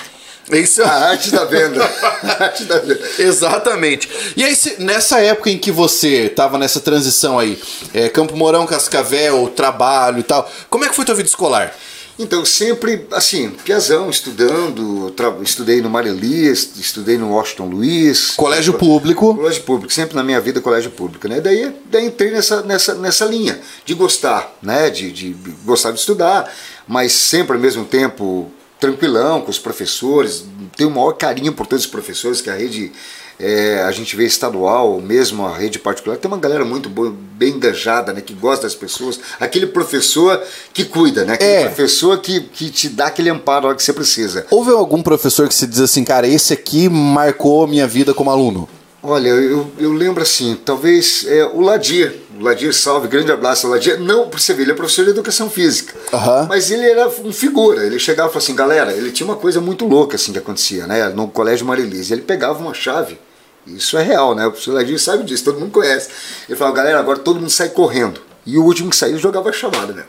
Isso 0.51 0.81
A 0.83 0.89
arte 1.09 1.29
da 1.31 1.45
venda. 1.45 1.83
A 2.23 2.43
arte 2.45 2.63
da 2.63 2.79
venda. 2.79 2.99
Exatamente. 3.19 4.09
E 4.35 4.43
aí, 4.43 4.55
se- 4.55 4.81
nessa 4.81 5.19
época 5.19 5.49
em 5.49 5.57
que 5.57 5.71
você 5.71 6.29
tava 6.29 6.57
nessa 6.57 6.79
transição 6.79 7.37
aí, 7.37 7.59
é, 7.93 8.07
Campo 8.09 8.35
Mourão, 8.35 8.65
Cascavel, 8.65 9.51
trabalho 9.55 10.19
e 10.19 10.23
tal, 10.23 10.49
como 10.69 10.85
é 10.85 10.89
que 10.89 10.95
foi 10.95 11.05
tua 11.05 11.15
vida 11.15 11.27
escolar? 11.27 11.75
Então, 12.19 12.43
sempre, 12.43 13.05
assim, 13.11 13.51
piazão, 13.63 14.09
estudando, 14.09 15.13
estudei 15.43 15.81
no 15.83 15.89
Marilis, 15.89 16.71
estudei 16.79 17.15
no 17.15 17.29
Washington 17.31 17.65
Luiz. 17.67 18.31
Colégio 18.31 18.73
público. 18.73 19.35
Colégio 19.35 19.61
público, 19.61 19.93
sempre 19.93 20.15
na 20.15 20.23
minha 20.23 20.41
vida 20.41 20.59
colégio 20.59 20.89
público, 20.89 21.27
né? 21.27 21.39
Daí, 21.39 21.71
daí 21.85 22.07
entrei 22.07 22.31
nessa, 22.31 22.63
nessa, 22.63 22.95
nessa 22.95 23.23
linha 23.25 23.59
de 23.85 23.93
gostar, 23.93 24.51
né? 24.63 24.89
De, 24.89 25.11
de 25.11 25.35
gostar 25.63 25.91
de 25.91 25.99
estudar, 25.99 26.51
mas 26.87 27.11
sempre 27.11 27.55
ao 27.55 27.61
mesmo 27.61 27.85
tempo 27.85 28.51
tranquilão 28.79 29.41
com 29.41 29.49
os 29.51 29.59
professores, 29.59 30.45
tenho 30.75 30.89
o 30.89 30.93
maior 30.93 31.13
carinho 31.13 31.53
por 31.53 31.65
todos 31.65 31.85
os 31.85 31.91
professores, 31.91 32.41
que 32.41 32.49
a 32.49 32.55
rede, 32.55 32.91
é, 33.39 33.81
a 33.83 33.91
gente 33.91 34.15
vê 34.15 34.25
estadual, 34.25 34.99
mesmo 35.01 35.45
a 35.45 35.57
rede 35.57 35.79
particular, 35.79 36.17
tem 36.17 36.29
uma 36.29 36.37
galera 36.37 36.63
muito 36.63 36.87
boa, 36.89 37.13
bem 37.33 37.53
engajada, 37.53 38.13
né? 38.13 38.21
Que 38.21 38.33
gosta 38.33 38.63
das 38.63 38.75
pessoas, 38.75 39.19
aquele 39.39 39.67
professor 39.67 40.41
que 40.73 40.85
cuida, 40.85 41.25
né? 41.25 41.33
Aquele 41.33 41.51
É. 41.51 41.63
professor 41.65 42.19
que, 42.19 42.41
que 42.41 42.69
te 42.69 42.89
dá 42.89 43.07
aquele 43.07 43.29
amparo 43.29 43.63
na 43.63 43.67
hora 43.69 43.77
que 43.77 43.83
você 43.83 43.93
precisa. 43.93 44.45
Houve 44.51 44.71
algum 44.71 45.01
professor 45.01 45.47
que 45.47 45.55
se 45.55 45.65
diz 45.67 45.79
assim, 45.79 46.03
cara, 46.03 46.27
esse 46.27 46.53
aqui 46.53 46.87
marcou 46.89 47.63
a 47.63 47.67
minha 47.67 47.87
vida 47.87 48.13
como 48.13 48.29
aluno? 48.29 48.67
Olha, 49.01 49.29
eu, 49.29 49.71
eu 49.79 49.93
lembro 49.93 50.21
assim, 50.21 50.57
talvez 50.65 51.25
é, 51.27 51.45
o 51.45 51.61
Ladir, 51.61 52.15
o 52.37 52.43
Ladir 52.43 52.73
Salve, 52.73 53.07
grande 53.07 53.31
abraço 53.31 53.65
ao 53.65 53.73
Ladir. 53.73 53.99
Não, 53.99 54.29
pra 54.29 54.39
você 54.39 54.53
ver, 54.53 54.63
ele 54.63 54.71
é 54.71 54.75
professor 54.75 55.03
de 55.05 55.11
educação 55.11 55.49
física. 55.49 55.93
Aham. 56.13 56.45
Mas 56.47 56.69
ele 56.69 56.85
era 56.85 57.07
um 57.07 57.33
figura, 57.33 57.85
ele 57.85 57.97
chegava 57.99 58.29
e 58.29 58.31
falava 58.31 58.43
assim, 58.43 58.55
galera, 58.55 58.93
ele 58.93 59.11
tinha 59.11 59.25
uma 59.27 59.35
coisa 59.35 59.59
muito 59.59 59.85
louca 59.85 60.15
assim 60.15 60.31
que 60.31 60.39
acontecia, 60.39 60.85
né? 60.85 61.09
No 61.09 61.27
colégio 61.27 61.65
Marilise, 61.65 62.13
ele 62.13 62.21
pegava 62.21 62.59
uma 62.59 62.73
chave, 62.73 63.19
isso 63.65 63.97
é 63.97 64.03
real, 64.03 64.35
né? 64.35 64.45
O 64.45 64.51
professor 64.51 64.73
Ladir 64.73 64.99
sabe 64.99 65.23
disso, 65.23 65.43
todo 65.43 65.59
mundo 65.59 65.71
conhece. 65.71 66.09
Ele 66.47 66.57
falava, 66.57 66.77
galera, 66.77 66.99
agora 66.99 67.19
todo 67.19 67.39
mundo 67.39 67.49
sai 67.49 67.69
correndo. 67.69 68.21
E 68.45 68.57
o 68.57 68.63
último 68.63 68.89
que 68.89 68.95
saiu 68.95 69.17
jogava 69.17 69.49
a 69.49 69.53
chamada, 69.53 69.91
né? 69.91 70.03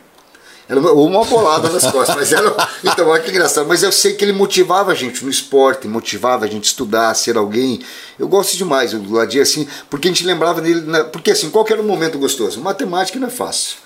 Era 0.68 0.78
uma, 0.80 1.24
bolada 1.24 1.70
nas 1.70 1.90
costas, 1.90 2.14
mas 2.14 2.30
era. 2.32 2.54
Então, 2.84 3.08
olha 3.08 3.22
que 3.22 3.30
engraçado. 3.30 3.66
Mas 3.66 3.82
eu 3.82 3.90
sei 3.90 4.12
que 4.12 4.22
ele 4.24 4.32
motivava 4.32 4.92
a 4.92 4.94
gente 4.94 5.24
no 5.24 5.30
esporte, 5.30 5.88
motivava 5.88 6.44
a 6.44 6.48
gente 6.48 6.64
estudar, 6.64 7.14
ser 7.14 7.38
alguém. 7.38 7.80
Eu 8.18 8.28
gosto 8.28 8.54
demais 8.56 8.92
do 8.92 9.12
Ladir, 9.14 9.40
assim, 9.40 9.66
porque 9.88 10.08
a 10.08 10.10
gente 10.10 10.26
lembrava 10.26 10.60
dele. 10.60 10.82
na- 10.82 11.04
porque, 11.04 11.30
assim, 11.30 11.48
qual 11.48 11.64
que 11.64 11.72
era 11.72 11.80
o 11.80 11.84
momento 11.84 12.18
gostoso? 12.18 12.60
Matemática 12.60 13.18
não 13.18 13.28
é 13.28 13.30
fácil. 13.30 13.76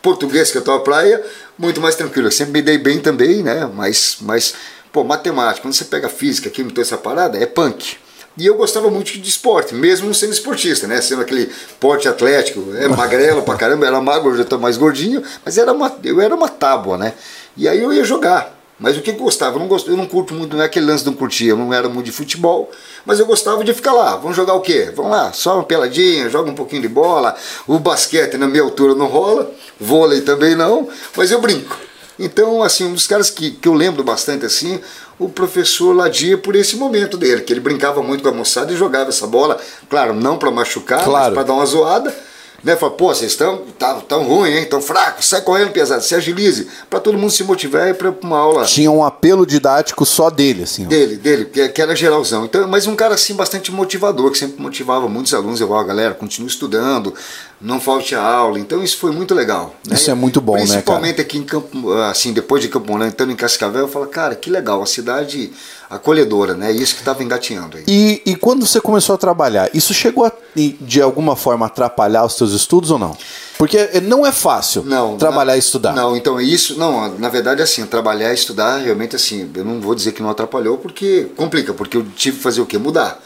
Português, 0.00 0.52
que 0.52 0.58
eu 0.58 0.62
tô 0.62 0.72
na 0.72 0.78
praia, 0.80 1.24
muito 1.58 1.80
mais 1.80 1.96
tranquilo. 1.96 2.28
Eu 2.28 2.32
sempre 2.32 2.52
me 2.52 2.62
dei 2.62 2.78
bem 2.78 3.00
também, 3.00 3.42
né? 3.42 3.68
Mas, 3.74 4.18
mas 4.20 4.54
pô, 4.92 5.02
matemática, 5.02 5.62
quando 5.62 5.74
você 5.74 5.84
pega 5.86 6.08
física, 6.08 6.48
química, 6.48 6.76
toda 6.76 6.86
essa 6.86 6.96
parada, 6.96 7.36
é 7.36 7.46
punk. 7.46 7.96
E 8.38 8.46
eu 8.46 8.54
gostava 8.56 8.88
muito 8.88 9.18
de 9.18 9.28
esporte, 9.28 9.74
mesmo 9.74 10.06
não 10.06 10.14
sendo 10.14 10.32
esportista, 10.32 10.86
né? 10.86 11.00
Sendo 11.00 11.22
aquele 11.22 11.50
porte 11.80 12.06
atlético, 12.06 12.72
é 12.76 12.86
magrelo 12.86 13.42
pra 13.42 13.56
caramba, 13.56 13.84
era 13.84 14.00
magro, 14.00 14.36
eu 14.36 14.44
tô 14.44 14.56
mais 14.58 14.76
gordinho, 14.76 15.24
mas 15.44 15.58
era 15.58 15.72
uma, 15.72 15.92
eu 16.04 16.20
era 16.20 16.32
uma 16.32 16.48
tábua, 16.48 16.96
né? 16.96 17.14
E 17.56 17.66
aí 17.66 17.82
eu 17.82 17.92
ia 17.92 18.04
jogar. 18.04 18.56
Mas 18.78 18.96
o 18.96 19.02
que 19.02 19.10
eu 19.10 19.14
gostava? 19.16 19.56
Eu 19.56 19.60
não, 19.60 19.66
gosto, 19.66 19.90
eu 19.90 19.96
não 19.96 20.06
curto 20.06 20.32
muito, 20.34 20.54
não 20.54 20.62
é 20.62 20.66
aquele 20.66 20.86
lance 20.86 21.04
não 21.04 21.12
curtir, 21.12 21.46
eu 21.46 21.56
não 21.56 21.74
era 21.74 21.88
muito 21.88 22.06
de 22.06 22.12
futebol, 22.12 22.70
mas 23.04 23.18
eu 23.18 23.26
gostava 23.26 23.64
de 23.64 23.74
ficar 23.74 23.92
lá. 23.92 24.16
Vamos 24.16 24.36
jogar 24.36 24.54
o 24.54 24.60
quê? 24.60 24.92
Vamos 24.94 25.10
lá, 25.10 25.32
só 25.32 25.56
uma 25.56 25.64
peladinha, 25.64 26.30
joga 26.30 26.48
um 26.48 26.54
pouquinho 26.54 26.82
de 26.82 26.88
bola. 26.88 27.34
O 27.66 27.80
basquete 27.80 28.36
na 28.36 28.46
minha 28.46 28.62
altura 28.62 28.94
não 28.94 29.06
rola, 29.06 29.50
vôlei 29.80 30.20
também 30.20 30.54
não, 30.54 30.88
mas 31.16 31.32
eu 31.32 31.40
brinco. 31.40 31.87
Então, 32.18 32.62
assim, 32.62 32.84
um 32.84 32.92
dos 32.94 33.06
caras 33.06 33.30
que, 33.30 33.52
que 33.52 33.68
eu 33.68 33.74
lembro 33.74 34.02
bastante 34.02 34.44
assim, 34.44 34.80
o 35.18 35.28
professor 35.28 35.94
Ladia 35.94 36.36
por 36.36 36.56
esse 36.56 36.76
momento 36.76 37.16
dele, 37.16 37.42
que 37.42 37.52
ele 37.52 37.60
brincava 37.60 38.02
muito 38.02 38.22
com 38.22 38.28
a 38.28 38.32
moçada 38.32 38.72
e 38.72 38.76
jogava 38.76 39.10
essa 39.10 39.26
bola, 39.26 39.58
claro, 39.88 40.12
não 40.14 40.36
para 40.36 40.50
machucar, 40.50 41.04
Claro. 41.04 41.24
mas 41.26 41.34
para 41.34 41.42
dar 41.44 41.52
uma 41.54 41.66
zoada. 41.66 42.14
Né, 42.62 42.74
fala, 42.74 42.90
pô, 42.90 43.14
vocês 43.14 43.30
estão 43.30 43.62
tão, 43.78 44.00
tão 44.00 44.24
ruim, 44.24 44.50
hein? 44.50 44.64
Tão 44.64 44.82
fraco, 44.82 45.24
sai 45.24 45.40
correndo 45.42 45.70
pesado, 45.70 46.02
se 46.02 46.12
agilize, 46.12 46.66
para 46.90 46.98
todo 46.98 47.16
mundo 47.16 47.30
se 47.30 47.44
motivar 47.44 47.88
e 47.88 47.94
para 47.94 48.12
uma 48.20 48.36
aula 48.36 48.64
Tinha 48.64 48.90
um 48.90 49.04
apelo 49.04 49.46
didático 49.46 50.04
só 50.04 50.28
dele, 50.28 50.64
assim. 50.64 50.84
ó. 50.84 50.88
dele, 50.88 51.16
dele, 51.16 51.44
que, 51.44 51.68
que 51.68 51.80
era 51.80 51.94
geralzão. 51.94 52.44
Então, 52.44 52.66
mas 52.66 52.88
um 52.88 52.96
cara 52.96 53.14
assim 53.14 53.34
bastante 53.34 53.70
motivador, 53.70 54.32
que 54.32 54.38
sempre 54.38 54.60
motivava 54.60 55.08
muitos 55.08 55.32
alunos, 55.34 55.60
eu, 55.60 55.70
ó, 55.70 55.84
galera, 55.84 56.14
continue 56.14 56.48
estudando, 56.48 57.14
não 57.60 57.80
falte 57.80 58.16
a 58.16 58.22
aula. 58.22 58.58
Então 58.58 58.82
isso 58.82 58.96
foi 58.98 59.12
muito 59.12 59.36
legal. 59.36 59.76
né? 59.86 59.94
Isso 59.94 60.10
é 60.10 60.14
muito 60.14 60.40
bom, 60.40 60.54
né, 60.54 60.58
cara? 60.58 60.72
Principalmente 60.72 61.20
aqui 61.20 61.38
em 61.38 61.44
Campo, 61.44 61.92
assim, 62.10 62.32
depois 62.32 62.60
de 62.60 62.68
Campo 62.68 62.90
Mourão, 62.90 63.06
entrando 63.06 63.30
em 63.30 63.36
Cascavel, 63.36 63.82
eu 63.82 63.88
falo, 63.88 64.06
cara, 64.06 64.34
que 64.34 64.50
legal, 64.50 64.78
uma 64.80 64.86
cidade 64.86 65.52
acolhedora, 65.90 66.54
né? 66.54 66.70
Isso 66.72 66.94
que 66.94 67.00
estava 67.00 67.22
engatinhando 67.22 67.76
aí. 67.78 67.84
E, 67.86 68.22
e 68.26 68.36
quando 68.36 68.66
você 68.66 68.80
começou 68.80 69.14
a 69.14 69.18
trabalhar, 69.18 69.70
isso 69.74 69.94
chegou 69.94 70.24
a, 70.24 70.32
de 70.54 71.00
alguma 71.00 71.34
forma, 71.36 71.66
atrapalhar 71.66 72.24
os 72.24 72.34
seus 72.34 72.52
estudos 72.52 72.90
ou 72.90 72.98
não? 72.98 73.16
Porque 73.56 74.00
não 74.02 74.24
é 74.24 74.30
fácil 74.30 74.84
Não, 74.84 75.16
trabalhar 75.16 75.52
na- 75.52 75.56
e 75.56 75.58
estudar. 75.58 75.92
Não, 75.94 76.16
então 76.16 76.40
isso, 76.40 76.78
não, 76.78 77.18
na 77.18 77.28
verdade 77.28 77.60
assim, 77.62 77.84
trabalhar 77.86 78.30
e 78.30 78.34
estudar 78.34 78.78
realmente 78.78 79.16
assim, 79.16 79.50
eu 79.54 79.64
não 79.64 79.80
vou 79.80 79.94
dizer 79.94 80.12
que 80.12 80.22
não 80.22 80.30
atrapalhou 80.30 80.78
porque 80.78 81.28
complica, 81.36 81.74
porque 81.74 81.96
eu 81.96 82.04
tive 82.16 82.36
que 82.36 82.42
fazer 82.42 82.60
o 82.60 82.66
quê? 82.66 82.78
Mudar. 82.78 83.20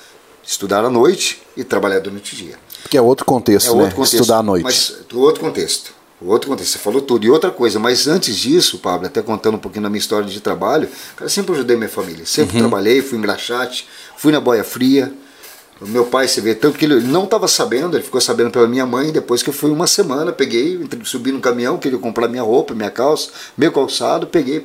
Estudar 0.44 0.84
à 0.84 0.90
noite 0.90 1.40
e 1.56 1.62
trabalhar 1.62 2.00
durante 2.00 2.32
o 2.34 2.36
dia. 2.36 2.54
Porque 2.82 2.96
é 2.96 3.02
outro 3.02 3.24
contexto, 3.24 3.70
É 3.70 3.74
né? 3.74 3.80
outro 3.82 3.94
contexto. 3.96 4.14
Estudar 4.14 4.38
à 4.38 4.42
noite. 4.42 4.64
Mas 4.64 4.92
outro 5.14 5.40
contexto. 5.40 5.92
Outro 6.24 6.50
contexto. 6.50 6.72
Você 6.72 6.78
falou 6.78 7.00
tudo. 7.00 7.24
E 7.26 7.30
outra 7.30 7.50
coisa, 7.50 7.78
mas 7.78 8.06
antes 8.06 8.36
disso, 8.36 8.78
Pablo, 8.78 9.06
até 9.06 9.20
contando 9.22 9.54
um 9.56 9.58
pouquinho 9.58 9.82
da 9.84 9.90
minha 9.90 9.98
história 10.00 10.26
de 10.28 10.40
trabalho, 10.40 10.88
cara, 11.16 11.28
sempre 11.28 11.52
ajudei 11.54 11.76
minha 11.76 11.88
família. 11.88 12.24
Sempre 12.26 12.56
Uhum. 12.56 12.62
trabalhei, 12.68 13.02
fui 13.02 13.18
em 13.18 13.20
graxate, 13.22 13.88
fui 14.16 14.32
na 14.32 14.40
boia 14.40 14.62
fria. 14.64 15.12
O 15.80 15.86
meu 15.88 16.04
pai, 16.06 16.28
você 16.28 16.40
vê, 16.40 16.54
tanto 16.54 16.78
que 16.78 16.84
ele 16.84 17.00
não 17.00 17.24
estava 17.24 17.48
sabendo, 17.48 17.96
ele 17.96 18.04
ficou 18.04 18.20
sabendo 18.20 18.50
pela 18.52 18.68
minha 18.68 18.86
mãe, 18.86 19.10
depois 19.10 19.42
que 19.42 19.50
eu 19.50 19.54
fui 19.54 19.68
uma 19.70 19.88
semana, 19.88 20.30
peguei, 20.30 20.78
subi 21.02 21.32
no 21.32 21.40
caminhão, 21.40 21.76
queria 21.76 21.98
comprar 21.98 22.28
minha 22.28 22.42
roupa, 22.44 22.72
minha 22.72 22.90
calça, 22.90 23.30
meu 23.58 23.72
calçado, 23.72 24.28
peguei. 24.28 24.64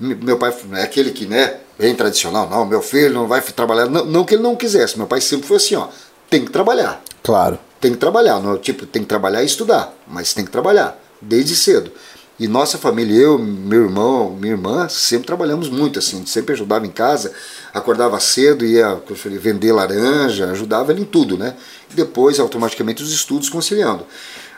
Me- 0.00 0.16
Meu 0.16 0.36
pai 0.36 0.52
é 0.72 0.82
aquele 0.82 1.10
que, 1.12 1.26
né, 1.26 1.58
bem 1.78 1.94
tradicional, 1.94 2.48
não, 2.50 2.64
meu 2.66 2.82
filho 2.82 3.12
não 3.14 3.28
vai 3.28 3.40
trabalhar, 3.40 3.86
não, 3.88 4.04
não 4.04 4.24
que 4.24 4.34
ele 4.34 4.42
não 4.42 4.56
quisesse, 4.56 4.96
meu 4.98 5.06
pai 5.06 5.20
sempre 5.20 5.46
foi 5.46 5.58
assim, 5.58 5.74
ó, 5.76 5.86
tem 6.28 6.44
que 6.44 6.50
trabalhar 6.50 7.02
Claro. 7.22 7.58
Tem 7.80 7.92
que 7.92 7.98
trabalhar, 7.98 8.40
não, 8.40 8.54
é 8.54 8.58
tipo, 8.58 8.86
tem 8.86 9.02
que 9.02 9.08
trabalhar 9.08 9.42
e 9.42 9.46
estudar, 9.46 9.94
mas 10.06 10.34
tem 10.34 10.44
que 10.44 10.50
trabalhar, 10.50 10.98
desde 11.20 11.54
cedo. 11.54 11.90
E 12.38 12.46
nossa 12.46 12.78
família, 12.78 13.16
eu, 13.16 13.36
meu 13.36 13.82
irmão, 13.82 14.30
minha 14.30 14.52
irmã, 14.52 14.88
sempre 14.88 15.26
trabalhamos 15.26 15.68
muito, 15.68 15.98
assim, 15.98 16.24
sempre 16.24 16.52
ajudava 16.52 16.86
em 16.86 16.90
casa, 16.90 17.32
acordava 17.74 18.20
cedo, 18.20 18.64
ia 18.64 19.00
vender 19.40 19.72
laranja, 19.72 20.48
ajudava 20.52 20.92
ele 20.92 21.02
em 21.02 21.04
tudo, 21.04 21.36
né? 21.36 21.56
E 21.90 21.94
depois, 21.94 22.38
automaticamente, 22.38 23.02
os 23.02 23.12
estudos 23.12 23.48
conciliando. 23.48 24.06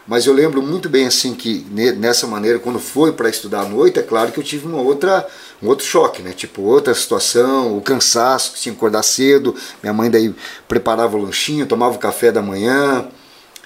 Mas 0.06 0.26
eu 0.26 0.34
lembro 0.34 0.60
muito 0.60 0.90
bem, 0.90 1.06
assim, 1.06 1.34
que 1.34 1.64
ne- 1.70 1.92
nessa 1.92 2.26
maneira, 2.26 2.58
quando 2.58 2.78
foi 2.78 3.12
para 3.12 3.30
estudar 3.30 3.62
à 3.62 3.68
noite, 3.68 3.98
é 3.98 4.02
claro 4.02 4.30
que 4.30 4.40
eu 4.40 4.44
tive 4.44 4.66
uma 4.66 4.82
outra, 4.82 5.26
um 5.62 5.68
outro 5.68 5.84
choque, 5.84 6.22
né? 6.22 6.32
Tipo, 6.32 6.62
outra 6.62 6.94
situação, 6.94 7.76
o 7.76 7.80
cansaço, 7.80 8.54
tinha 8.56 8.72
que 8.72 8.78
acordar 8.78 9.02
cedo, 9.02 9.54
minha 9.82 9.92
mãe 9.92 10.10
daí 10.10 10.34
preparava 10.66 11.16
o 11.16 11.22
lanchinho, 11.22 11.66
tomava 11.66 11.96
o 11.96 11.98
café 11.98 12.32
da 12.32 12.40
manhã, 12.40 13.08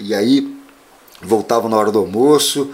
e 0.01 0.15
aí 0.15 0.53
voltava 1.23 1.69
na 1.69 1.77
hora 1.77 1.93
do 1.93 1.99
almoço, 1.99 2.71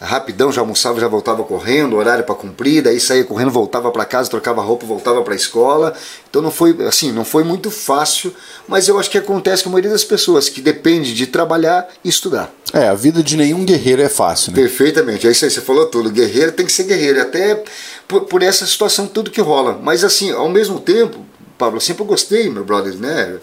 rapidão 0.00 0.52
já 0.52 0.60
almoçava, 0.60 1.00
já 1.00 1.08
voltava 1.08 1.42
correndo, 1.42 1.96
horário 1.96 2.24
para 2.24 2.34
cumprir, 2.34 2.82
daí 2.82 3.00
saía 3.00 3.24
correndo, 3.24 3.50
voltava 3.50 3.90
para 3.90 4.04
casa, 4.04 4.28
trocava 4.28 4.60
roupa, 4.60 4.84
voltava 4.84 5.22
para 5.22 5.32
a 5.32 5.36
escola. 5.36 5.94
Então 6.28 6.42
não 6.42 6.50
foi 6.50 6.76
assim, 6.86 7.12
não 7.12 7.24
foi 7.24 7.44
muito 7.44 7.70
fácil, 7.70 8.34
mas 8.68 8.88
eu 8.88 8.98
acho 8.98 9.10
que 9.10 9.16
acontece 9.16 9.62
com 9.62 9.70
a 9.70 9.72
maioria 9.72 9.90
das 9.90 10.04
pessoas 10.04 10.48
que 10.48 10.60
depende 10.60 11.14
de 11.14 11.26
trabalhar 11.26 11.88
e 12.04 12.08
estudar. 12.08 12.52
É, 12.72 12.88
a 12.88 12.94
vida 12.94 13.22
de 13.22 13.36
nenhum 13.36 13.64
guerreiro 13.64 14.02
é 14.02 14.08
fácil, 14.08 14.52
né? 14.52 14.58
Perfeitamente, 14.60 15.26
é 15.26 15.30
isso 15.30 15.44
aí, 15.44 15.50
você 15.50 15.60
falou 15.60 15.86
tudo. 15.86 16.10
Guerreiro 16.10 16.52
tem 16.52 16.66
que 16.66 16.72
ser 16.72 16.84
guerreiro, 16.84 17.22
até 17.22 17.62
por, 18.06 18.22
por 18.22 18.42
essa 18.42 18.66
situação, 18.66 19.06
tudo 19.06 19.30
que 19.30 19.40
rola. 19.40 19.78
Mas 19.82 20.04
assim, 20.04 20.30
ao 20.30 20.48
mesmo 20.48 20.78
tempo, 20.78 21.24
Pablo, 21.56 21.78
eu 21.78 21.80
sempre 21.80 22.04
gostei, 22.04 22.50
meu 22.50 22.64
brother, 22.64 22.94
né? 22.96 23.38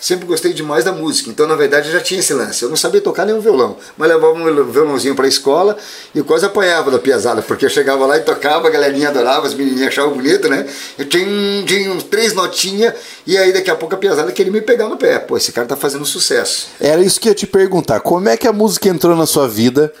Sempre 0.00 0.26
gostei 0.26 0.54
demais 0.54 0.84
da 0.84 0.92
música. 0.92 1.28
Então, 1.28 1.46
na 1.46 1.54
verdade, 1.54 1.88
eu 1.88 1.92
já 1.92 2.00
tinha 2.00 2.20
esse 2.20 2.32
lance. 2.32 2.62
Eu 2.62 2.70
não 2.70 2.76
sabia 2.76 3.02
tocar 3.02 3.26
nenhum 3.26 3.40
violão, 3.40 3.76
mas 3.98 4.08
levava 4.08 4.32
um 4.32 4.64
violãozinho 4.70 5.14
para 5.14 5.26
a 5.26 5.28
escola 5.28 5.76
e 6.14 6.22
quase 6.22 6.46
apanhava 6.46 6.90
da 6.90 6.98
piazada, 6.98 7.42
porque 7.42 7.66
eu 7.66 7.70
chegava 7.70 8.06
lá 8.06 8.16
e 8.16 8.20
tocava, 8.20 8.68
a 8.68 8.70
galerinha 8.70 9.10
adorava, 9.10 9.46
as 9.46 9.52
menininhas 9.52 9.88
achavam 9.88 10.14
bonito, 10.14 10.48
né? 10.48 10.66
Eu 10.98 11.06
tinha, 11.06 11.64
tinha 11.66 11.94
três 12.10 12.32
notinhas 12.32 12.94
e 13.26 13.36
aí 13.36 13.52
daqui 13.52 13.70
a 13.70 13.76
pouco 13.76 13.94
a 13.94 13.98
piazada 13.98 14.32
queria 14.32 14.50
me 14.50 14.62
pegar 14.62 14.88
no 14.88 14.96
pé. 14.96 15.18
Pô, 15.18 15.36
esse 15.36 15.52
cara 15.52 15.66
tá 15.66 15.76
fazendo 15.76 16.06
sucesso. 16.06 16.68
Era 16.80 17.02
isso 17.02 17.20
que 17.20 17.28
eu 17.28 17.32
ia 17.32 17.34
te 17.36 17.46
perguntar. 17.46 18.00
Como 18.00 18.26
é 18.28 18.36
que 18.38 18.48
a 18.48 18.52
música 18.52 18.88
entrou 18.88 19.14
na 19.14 19.26
sua 19.26 19.46
vida? 19.46 19.92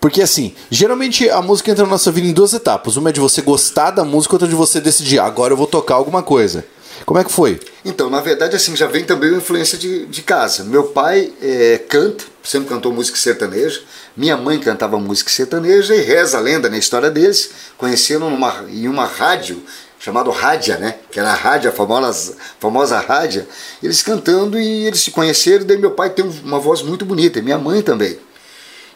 Porque 0.00 0.22
assim, 0.22 0.54
geralmente 0.70 1.28
a 1.30 1.42
música 1.42 1.70
entra 1.70 1.84
na 1.84 1.90
nossa 1.90 2.10
vida 2.10 2.26
em 2.26 2.32
duas 2.32 2.52
etapas. 2.52 2.96
Uma 2.96 3.10
é 3.10 3.12
de 3.12 3.20
você 3.20 3.42
gostar 3.42 3.90
da 3.92 4.02
música, 4.02 4.34
outra 4.34 4.48
de 4.48 4.54
você 4.54 4.80
decidir, 4.80 5.18
"Ah, 5.20 5.26
agora 5.26 5.52
eu 5.52 5.56
vou 5.56 5.66
tocar 5.66 5.94
alguma 5.94 6.22
coisa. 6.22 6.64
Como 7.06 7.18
é 7.18 7.24
que 7.24 7.32
foi? 7.32 7.58
Então, 7.84 8.08
na 8.10 8.20
verdade, 8.20 8.56
assim, 8.56 8.76
já 8.76 8.86
vem 8.86 9.04
também 9.04 9.30
uma 9.30 9.38
influência 9.38 9.76
de, 9.76 10.06
de 10.06 10.22
casa. 10.22 10.64
Meu 10.64 10.84
pai 10.84 11.32
é, 11.42 11.78
canta, 11.88 12.24
sempre 12.42 12.68
cantou 12.68 12.92
música 12.92 13.16
sertaneja. 13.16 13.80
Minha 14.16 14.36
mãe 14.36 14.58
cantava 14.58 14.98
música 14.98 15.30
sertaneja 15.30 15.94
e 15.94 16.00
reza 16.00 16.38
a 16.38 16.40
lenda 16.40 16.68
na 16.68 16.78
história 16.78 17.10
deles. 17.10 17.50
Conheceram 17.76 18.30
numa, 18.30 18.64
em 18.68 18.86
uma 18.86 19.06
rádio 19.06 19.62
chamado 19.98 20.30
Rádia, 20.30 20.78
né? 20.78 20.96
Que 21.10 21.20
era 21.20 21.30
a 21.30 21.34
rádio, 21.34 21.70
a 21.70 21.72
famosa, 21.72 22.36
famosa 22.58 22.98
rádia. 22.98 23.46
Eles 23.82 24.02
cantando 24.02 24.58
e 24.58 24.86
eles 24.86 25.00
se 25.00 25.10
conheceram. 25.10 25.64
Daí 25.64 25.78
meu 25.78 25.90
pai 25.90 26.10
tem 26.10 26.24
uma 26.24 26.58
voz 26.58 26.82
muito 26.82 27.04
bonita, 27.04 27.38
e 27.38 27.42
minha 27.42 27.58
mãe 27.58 27.82
também. 27.82 28.18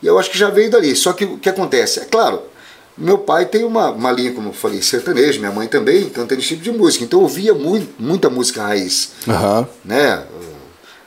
E 0.02 0.06
eu 0.06 0.18
acho 0.18 0.30
que 0.30 0.38
já 0.38 0.50
veio 0.50 0.70
dali. 0.70 0.96
Só 0.96 1.12
que 1.12 1.24
o 1.24 1.38
que 1.38 1.48
acontece? 1.48 2.00
É 2.00 2.04
claro, 2.06 2.42
meu 2.96 3.18
pai 3.18 3.46
tem 3.46 3.64
uma, 3.64 3.90
uma 3.90 4.12
linha, 4.12 4.32
como 4.32 4.50
eu 4.50 4.52
falei, 4.52 4.80
sertanejo, 4.80 5.40
minha 5.40 5.50
mãe 5.50 5.66
também, 5.66 6.08
cantando 6.08 6.40
esse 6.40 6.50
tipo 6.50 6.62
de 6.62 6.70
música. 6.70 7.04
Então 7.04 7.18
eu 7.20 7.24
ouvia 7.24 7.52
muito, 7.52 7.92
muita 7.98 8.30
música 8.30 8.62
raiz. 8.62 9.12
Aham. 9.28 9.68
Né? 9.84 10.24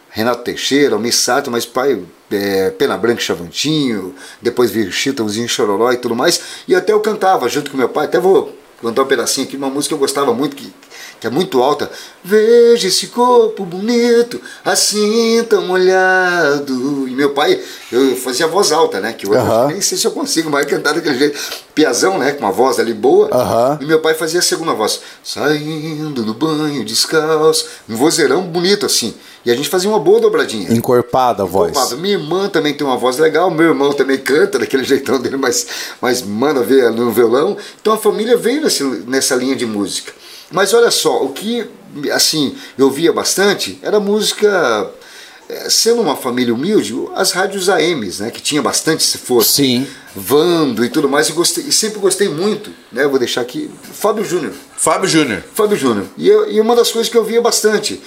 Renato 0.09 0.43
Teixeira, 0.43 0.95
Almir 0.95 1.13
Sato, 1.13 1.51
mas 1.51 1.65
pai, 1.65 2.01
é, 2.31 2.71
Pena 2.71 2.97
Branca 2.97 3.21
e 3.21 3.23
Chavantinho, 3.23 4.15
depois 4.41 4.71
vi 4.71 4.91
Chitãozinho 4.91 5.47
Chororó 5.47 5.91
e 5.91 5.97
tudo 5.97 6.15
mais. 6.15 6.41
E 6.67 6.75
até 6.75 6.91
eu 6.91 6.99
cantava 6.99 7.47
junto 7.47 7.69
com 7.69 7.77
meu 7.77 7.87
pai, 7.87 8.05
até 8.05 8.19
vou 8.19 8.53
cantar 8.81 9.03
um 9.03 9.07
pedacinho 9.07 9.47
aqui, 9.47 9.55
uma 9.55 9.69
música 9.69 9.89
que 9.89 9.93
eu 9.93 9.99
gostava 9.99 10.33
muito, 10.33 10.55
que, 10.55 10.73
que 11.19 11.27
é 11.27 11.29
muito 11.29 11.61
alta. 11.61 11.89
Veja 12.23 12.87
esse 12.87 13.07
corpo 13.07 13.65
bonito, 13.65 14.39
assim 14.63 15.43
tão 15.49 15.65
molhado. 15.65 17.07
E 17.07 17.11
meu 17.11 17.31
pai, 17.31 17.59
eu 17.91 18.15
fazia 18.17 18.47
voz 18.47 18.71
alta, 18.71 18.99
né? 18.99 19.13
Que 19.13 19.27
hoje 19.27 19.39
nem 19.67 19.81
sei 19.81 19.97
se 19.97 20.05
eu 20.05 20.11
consigo 20.11 20.49
mais 20.49 20.65
cantar 20.65 20.93
daquele 20.93 21.17
jeito. 21.17 21.39
Piazão, 21.73 22.17
né? 22.17 22.31
Com 22.31 22.43
uma 22.43 22.51
voz 22.51 22.79
ali 22.79 22.93
boa. 22.93 23.29
Aham. 23.31 23.77
E 23.81 23.85
meu 23.85 23.99
pai 23.99 24.13
fazia 24.13 24.39
a 24.39 24.43
segunda 24.43 24.73
voz. 24.73 24.99
Saindo 25.23 26.23
do 26.23 26.33
banho, 26.33 26.83
descalço. 26.83 27.67
Um 27.87 27.95
vozeirão 27.95 28.43
bonito 28.43 28.85
assim. 28.85 29.13
E 29.45 29.51
a 29.51 29.55
gente 29.55 29.69
fazia 29.69 29.89
uma 29.89 29.99
boa 29.99 30.19
dobradinha. 30.19 30.73
Encorpada 30.73 31.43
a 31.43 31.45
voz. 31.45 31.71
Ocupado. 31.71 31.97
Minha 31.97 32.15
irmã 32.15 32.49
também 32.49 32.73
tem 32.73 32.85
uma 32.85 32.97
voz 32.97 33.17
legal, 33.17 33.49
meu 33.49 33.67
irmão 33.67 33.93
também 33.93 34.17
canta 34.17 34.59
daquele 34.59 34.83
jeitão 34.83 35.21
dele, 35.21 35.37
mas, 35.37 35.65
mas 36.01 36.21
manda 36.21 36.61
ver 36.61 36.91
no 36.91 37.11
violão. 37.11 37.55
Então 37.79 37.93
a 37.93 37.97
família 37.97 38.35
veio 38.35 38.61
nesse, 38.61 38.83
nessa 39.07 39.35
linha 39.35 39.55
de 39.55 39.65
música. 39.65 40.11
Mas 40.51 40.73
olha 40.73 40.91
só, 40.91 41.23
o 41.23 41.29
que 41.33 41.65
assim 42.13 42.55
eu 42.77 42.89
via 42.89 43.11
bastante 43.11 43.77
era 43.81 43.99
música. 43.99 44.89
eh, 45.49 45.69
Sendo 45.69 46.01
uma 46.01 46.15
família 46.15 46.53
humilde, 46.53 46.93
as 47.15 47.31
rádios 47.31 47.69
AMs, 47.69 48.19
né, 48.19 48.29
que 48.31 48.41
tinha 48.41 48.61
bastante 48.61 49.03
se 49.03 49.17
fosse. 49.17 49.53
Sim. 49.63 49.87
Vando 50.15 50.83
e 50.83 50.89
tudo 50.89 51.07
mais, 51.07 51.29
e, 51.29 51.31
gostei, 51.31 51.63
e 51.65 51.71
sempre 51.71 51.99
gostei 51.99 52.27
muito, 52.27 52.71
né? 52.91 53.05
Vou 53.07 53.19
deixar 53.19 53.41
aqui, 53.41 53.69
Fábio 53.93 54.25
Júnior. 54.25 54.51
Fábio 54.75 55.07
Júnior. 55.07 55.43
Fábio 55.53 55.77
Júnior. 55.77 56.05
E, 56.17 56.27
eu- 56.27 56.49
e 56.51 56.59
uma 56.59 56.75
das 56.75 56.91
coisas 56.91 57.09
que 57.11 57.17
eu 57.17 57.23
via 57.23 57.39
bastante. 57.41 58.01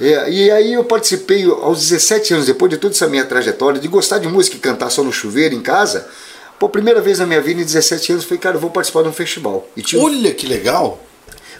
É, 0.00 0.30
e 0.30 0.50
aí 0.50 0.72
eu 0.72 0.82
participei 0.84 1.44
aos 1.44 1.78
17 1.80 2.32
anos, 2.32 2.46
depois 2.46 2.70
de 2.70 2.78
toda 2.78 2.94
essa 2.94 3.06
minha 3.06 3.24
trajetória, 3.24 3.78
de 3.78 3.86
gostar 3.88 4.18
de 4.18 4.26
música 4.28 4.56
e 4.56 4.58
cantar 4.58 4.88
só 4.90 5.02
no 5.04 5.12
chuveiro 5.12 5.54
em 5.54 5.60
casa. 5.60 6.08
Pô, 6.58 6.68
primeira 6.70 7.00
vez 7.02 7.18
na 7.18 7.26
minha 7.26 7.40
vida, 7.42 7.60
em 7.60 7.64
17 7.64 8.12
anos, 8.12 8.24
falei, 8.24 8.38
cara, 8.38 8.56
eu 8.56 8.60
vou 8.60 8.70
participar 8.70 9.02
de 9.02 9.08
um 9.08 9.12
festival. 9.12 9.68
Um 9.94 10.02
Olha 10.02 10.32
que 10.32 10.46
legal. 10.46 10.98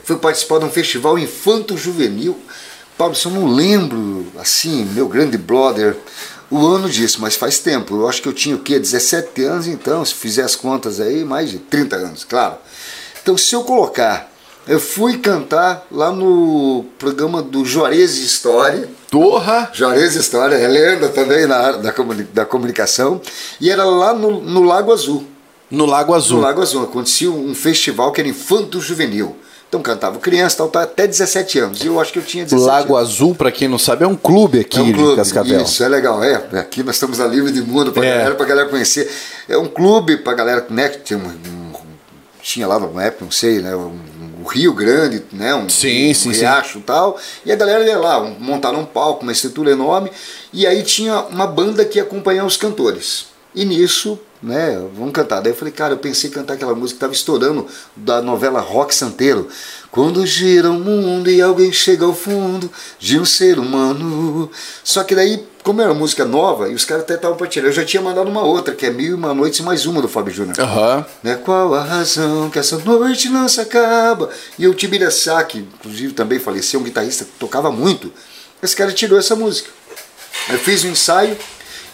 Fui 0.05 0.17
participar 0.17 0.59
de 0.59 0.65
um 0.67 0.71
festival 0.71 1.19
infanto-juvenil. 1.19 2.37
Pablo, 2.97 3.15
se 3.15 3.27
eu 3.27 3.33
não 3.33 3.47
lembro, 3.53 4.27
assim, 4.39 4.85
meu 4.95 5.09
grande 5.09 5.39
brother, 5.39 5.97
o 6.51 6.67
ano 6.67 6.89
disso, 6.89 7.19
mas 7.21 7.35
faz 7.37 7.59
tempo. 7.59 7.95
Eu 7.97 8.09
acho 8.09 8.21
que 8.21 8.29
eu 8.29 8.33
tinha 8.33 8.57
o 8.57 8.59
quê? 8.59 8.79
17 8.79 9.43
anos, 9.45 9.67
então, 9.67 10.05
se 10.05 10.15
fizer 10.15 10.43
as 10.43 10.55
contas 10.57 11.01
aí, 11.01 11.25
mais 11.25 11.51
de 11.51 11.59
30 11.59 11.97
anos, 11.97 12.25
claro. 12.25 12.57
Então, 13.23 13.37
se 13.39 13.55
eu 13.55 13.63
colocar, 13.63 14.31
eu 14.67 14.79
fui 14.81 15.17
cantar 15.19 15.87
lá 15.91 16.11
no 16.13 16.85
programa 16.99 17.41
do 17.43 17.65
Juarez 17.65 18.19
História, 18.19 18.89
Torra. 19.11 19.71
Juarez 19.73 20.15
História, 20.15 20.57
é 20.57 20.69
lenda 20.69 21.09
também 21.09 21.47
na 21.47 21.57
área 21.57 21.79
da, 21.79 21.93
comuni- 21.93 22.25
da 22.25 22.45
comunicação, 22.45 23.21
e 23.61 23.71
era 23.71 23.85
lá 23.85 24.13
no, 24.13 24.41
no 24.43 24.63
Lago 24.63 24.93
Azul. 24.93 25.25
No 25.71 25.87
Lago 25.87 26.13
Azul. 26.15 26.39
No 26.39 26.43
Lago 26.43 26.61
Azul. 26.61 26.83
Acontecia 26.83 27.31
um 27.31 27.55
festival 27.55 28.11
que 28.13 28.21
era 28.21 28.29
infanto 28.29 28.81
juvenil. 28.81 29.37
Então 29.71 29.81
cantava 29.81 30.19
criança, 30.19 30.57
tal, 30.57 30.69
tal, 30.69 30.83
até 30.83 31.07
17 31.07 31.59
anos. 31.61 31.81
E 31.81 31.87
eu 31.87 32.01
acho 32.01 32.13
que 32.13 32.19
eu 32.19 32.25
tinha 32.25 32.43
17 32.45 32.67
Lago 32.69 32.97
anos. 32.97 33.09
Azul, 33.11 33.37
pra 33.37 33.53
quem 33.53 33.69
não 33.69 33.79
sabe, 33.79 34.03
é 34.03 34.07
um 34.09 34.17
clube 34.17 34.59
aqui 34.59 34.81
É 34.81 34.83
um 34.83 34.93
clube, 34.93 35.11
de 35.11 35.17
Cascavel. 35.17 35.63
Isso, 35.63 35.85
é 35.85 35.89
legal. 35.89 36.25
É, 36.25 36.35
aqui 36.59 36.83
nós 36.83 36.97
estamos 36.97 37.19
na 37.19 37.27
Livre 37.29 37.53
de 37.53 37.63
Mundo 37.63 37.93
pra 37.93 38.05
É. 38.05 38.11
galera, 38.19 38.35
pra 38.35 38.47
galera 38.47 38.69
conhecer. 38.69 39.09
É 39.49 39.57
um 39.57 39.69
clube 39.69 40.17
pra 40.17 40.35
galera, 40.35 40.67
né, 40.71 40.89
que 40.89 40.99
tinha 40.99 41.19
um, 41.21 41.23
um- 41.23 41.71
tinha 42.43 42.67
lá 42.67 42.81
na 42.81 43.05
época, 43.05 43.25
não 43.27 43.31
sei, 43.31 43.61
né, 43.61 43.77
um, 43.77 43.97
um 44.41 44.45
Rio 44.49 44.73
Grande, 44.75 45.23
né, 45.33 45.55
um, 45.55 45.69
Sim, 45.69 46.13
sim, 46.15 46.33
riacho 46.33 46.79
e 46.79 46.83
tal. 46.83 47.17
E 47.47 47.53
a 47.53 47.55
galera 47.55 47.85
ia 47.85 47.97
lá, 47.97 48.21
um- 48.21 48.35
montaram 48.41 48.81
um 48.81 48.85
palco, 48.85 49.23
uma 49.23 49.31
estrutura 49.31 49.71
enorme, 49.71 50.11
e 50.53 50.67
aí 50.67 50.83
tinha 50.83 51.21
uma 51.21 51.47
banda 51.47 51.85
que 51.85 51.99
ia 51.99 52.03
acompanhar 52.03 52.45
os 52.45 52.57
cantores. 52.57 53.27
E 53.55 53.65
nisso, 53.65 54.19
né, 54.43 54.81
vamos 54.95 55.13
cantar. 55.13 55.41
Daí 55.41 55.53
eu 55.53 55.57
falei, 55.57 55.73
cara, 55.73 55.95
eu 55.95 55.99
pensei 55.99 56.31
em 56.31 56.33
cantar 56.33 56.55
aquela 56.55 56.75
música 56.75 56.97
que 56.97 57.01
tava 57.01 57.13
estourando 57.13 57.67
da 57.95 58.23
novela 58.23 58.61
Rock 58.61 58.95
Santeiro. 58.95 59.49
Quando 59.91 60.25
gira 60.25 60.71
o 60.71 60.75
mundo 60.75 61.29
e 61.29 61.43
alguém 61.43 61.73
chega 61.73 62.05
ao 62.05 62.15
fundo 62.15 62.71
de 62.99 63.19
um 63.19 63.25
ser 63.25 63.59
humano. 63.59 64.51
Só 64.83 65.05
que 65.05 65.15
daí, 65.15 65.45
como 65.63 65.83
era 65.83 65.93
música 65.93 66.25
nova, 66.25 66.69
e 66.69 66.75
os 66.75 66.85
caras 66.85 67.03
até 67.03 67.15
estavam 67.15 67.47
tirar, 67.47 67.67
eu 67.69 67.73
já 67.73 67.85
tinha 67.85 68.03
mandado 68.03 68.31
uma 68.31 68.43
outra, 68.43 68.75
que 68.75 68.87
é 68.87 68.91
Mil 68.91 69.11
e 69.11 69.15
Uma 69.15 69.35
Noites 69.35 69.59
e 69.59 69.63
Mais 69.63 69.85
Uma, 69.85 70.01
do 70.01 70.09
Fábio 70.09 70.33
Júnior. 70.33 70.59
Aham. 70.59 71.05
Né? 71.23 71.35
Qual 71.37 71.75
a 71.75 71.83
razão 71.83 72.49
que 72.49 72.59
essa 72.59 72.79
noite 72.79 73.29
não 73.29 73.49
se 73.49 73.61
acaba? 73.61 74.31
E 74.59 74.67
o 74.67 74.75
Tibiraçá, 74.75 75.43
que 75.45 75.59
inclusive 75.59 76.15
também 76.15 76.39
faleceu, 76.39 76.81
um 76.81 76.85
guitarrista 76.85 77.25
que 77.25 77.33
tocava 77.33 77.71
muito, 77.71 78.13
esse 78.63 78.77
cara 78.77 78.93
tirou 78.93 79.19
essa 79.19 79.35
música. 79.35 79.69
Eu 80.49 80.59
fiz 80.59 80.85
um 80.85 80.91
ensaio 80.91 81.37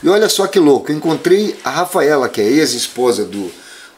e 0.02 0.08
olha 0.08 0.28
só 0.28 0.46
que 0.46 0.58
louco, 0.58 0.92
encontrei 0.92 1.56
a 1.64 1.70
Rafaela, 1.70 2.28
que 2.28 2.40
é 2.40 2.44
ex-esposa 2.44 3.24
do, 3.24 3.50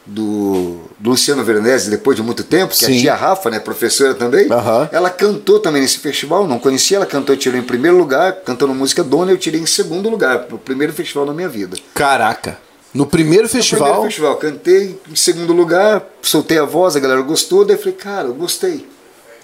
do, 0.05 0.79
do 0.97 1.09
Luciano 1.11 1.43
Veronese, 1.43 1.89
depois 1.89 2.15
de 2.15 2.23
muito 2.23 2.43
tempo, 2.43 2.73
que 2.73 2.85
é 2.85 2.87
Sim. 2.87 2.97
a 2.97 3.01
tia 3.01 3.15
Rafa, 3.15 3.49
né, 3.49 3.59
professora 3.59 4.13
também. 4.13 4.47
Ela 4.91 5.09
cantou 5.09 5.59
também 5.59 5.81
nesse 5.81 5.99
festival, 5.99 6.47
não 6.47 6.59
conhecia, 6.59 6.97
ela 6.97 7.05
cantou, 7.05 7.35
eu 7.35 7.39
tirei 7.39 7.59
em 7.59 7.63
primeiro 7.63 7.97
lugar, 7.97 8.33
cantando 8.45 8.73
música 8.73 9.03
Dona, 9.03 9.31
eu 9.31 9.37
tirei 9.37 9.61
em 9.61 9.65
segundo 9.65 10.09
lugar, 10.09 10.47
o 10.51 10.57
primeiro 10.57 10.93
festival 10.93 11.25
da 11.25 11.33
minha 11.33 11.49
vida. 11.49 11.77
Caraca. 11.93 12.57
No 12.93 13.05
primeiro 13.05 13.47
festival. 13.47 13.87
Primeiro 13.87 14.07
festival, 14.07 14.35
cantei 14.37 14.99
em 15.09 15.15
segundo 15.15 15.53
lugar, 15.53 16.03
soltei 16.21 16.57
a 16.57 16.65
voz, 16.65 16.95
a 16.95 16.99
galera 16.99 17.21
gostou, 17.21 17.63
daí 17.63 17.75
eu 17.75 17.79
falei, 17.79 17.93
cara, 17.93 18.27
eu 18.27 18.33
gostei. 18.33 18.87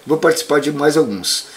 Vou 0.05 0.17
participar 0.17 0.59
de 0.59 0.71
mais 0.71 0.97
alguns. 0.97 1.47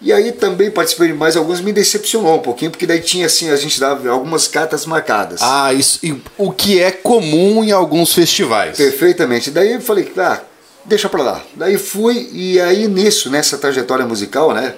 E 0.00 0.12
aí 0.12 0.30
também 0.32 0.70
participei 0.70 1.08
de 1.08 1.14
mais 1.14 1.36
alguns, 1.36 1.60
me 1.60 1.72
decepcionou 1.72 2.36
um 2.36 2.42
pouquinho, 2.42 2.70
porque 2.70 2.86
daí 2.86 3.00
tinha 3.00 3.26
assim, 3.26 3.50
a 3.50 3.56
gente 3.56 3.80
dava 3.80 4.08
algumas 4.10 4.46
cartas 4.46 4.84
marcadas. 4.84 5.40
Ah, 5.42 5.72
isso. 5.72 6.00
o 6.36 6.52
que 6.52 6.80
é 6.80 6.90
comum 6.90 7.64
em 7.64 7.72
alguns 7.72 8.12
festivais. 8.12 8.76
Perfeitamente. 8.76 9.50
Daí 9.50 9.72
eu 9.72 9.80
falei, 9.80 10.12
ah, 10.18 10.42
deixa 10.84 11.08
pra 11.08 11.22
lá. 11.22 11.42
Daí 11.54 11.78
fui, 11.78 12.28
e 12.32 12.60
aí 12.60 12.86
nisso, 12.88 13.30
nessa 13.30 13.56
trajetória 13.56 14.04
musical, 14.04 14.52
né? 14.52 14.74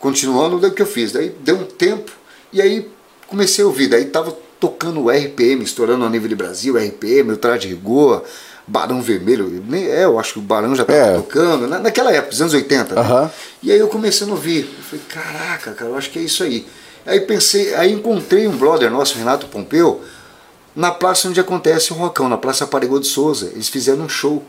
Continuando, 0.00 0.58
daí 0.58 0.70
o 0.70 0.74
que 0.74 0.82
eu 0.82 0.86
fiz? 0.86 1.12
Daí 1.12 1.32
deu 1.40 1.56
um 1.56 1.64
tempo, 1.64 2.10
e 2.52 2.60
aí 2.60 2.88
comecei 3.28 3.64
a 3.64 3.66
ouvir. 3.66 3.88
Daí 3.88 4.06
tava 4.06 4.36
tocando 4.58 5.04
o 5.04 5.10
RPM, 5.10 5.62
estourando 5.62 6.04
a 6.04 6.10
nível 6.10 6.28
de 6.28 6.34
Brasil, 6.34 6.76
RPM, 6.76 7.32
o 7.32 7.36
Traje 7.36 7.68
Rigor, 7.68 8.24
Barão 8.68 9.00
Vermelho. 9.02 9.62
É, 9.72 10.04
eu 10.04 10.18
acho 10.18 10.34
que 10.34 10.38
o 10.38 10.42
Barão 10.42 10.74
já 10.76 10.84
tava 10.84 10.98
É. 10.98 11.16
tocando, 11.16 11.66
na, 11.66 11.78
naquela 11.78 12.12
época, 12.12 12.30
dos 12.30 12.40
anos 12.40 12.54
80. 12.54 12.94
né? 12.94 13.30
E 13.62 13.72
aí 13.72 13.78
eu 13.78 13.88
comecei 13.88 14.26
a 14.26 14.30
ouvir. 14.30 14.64
Eu 14.76 14.84
falei, 14.84 15.04
caraca, 15.08 15.72
cara, 15.72 15.90
eu 15.90 15.96
acho 15.96 16.10
que 16.10 16.18
é 16.18 16.22
isso 16.22 16.42
aí. 16.42 16.66
Aí 17.06 17.20
pensei, 17.20 17.74
aí 17.74 17.92
encontrei 17.92 18.46
um 18.46 18.56
brother 18.56 18.90
nosso, 18.90 19.16
Renato 19.16 19.46
Pompeu, 19.46 20.02
na 20.76 20.90
praça 20.90 21.28
onde 21.28 21.40
acontece 21.40 21.92
o 21.92 21.96
Rocão, 21.96 22.28
na 22.28 22.36
Praça 22.36 22.64
Aparegô 22.64 22.98
de 23.00 23.06
Souza. 23.06 23.46
Eles 23.54 23.68
fizeram 23.68 24.04
um 24.04 24.08
show. 24.08 24.44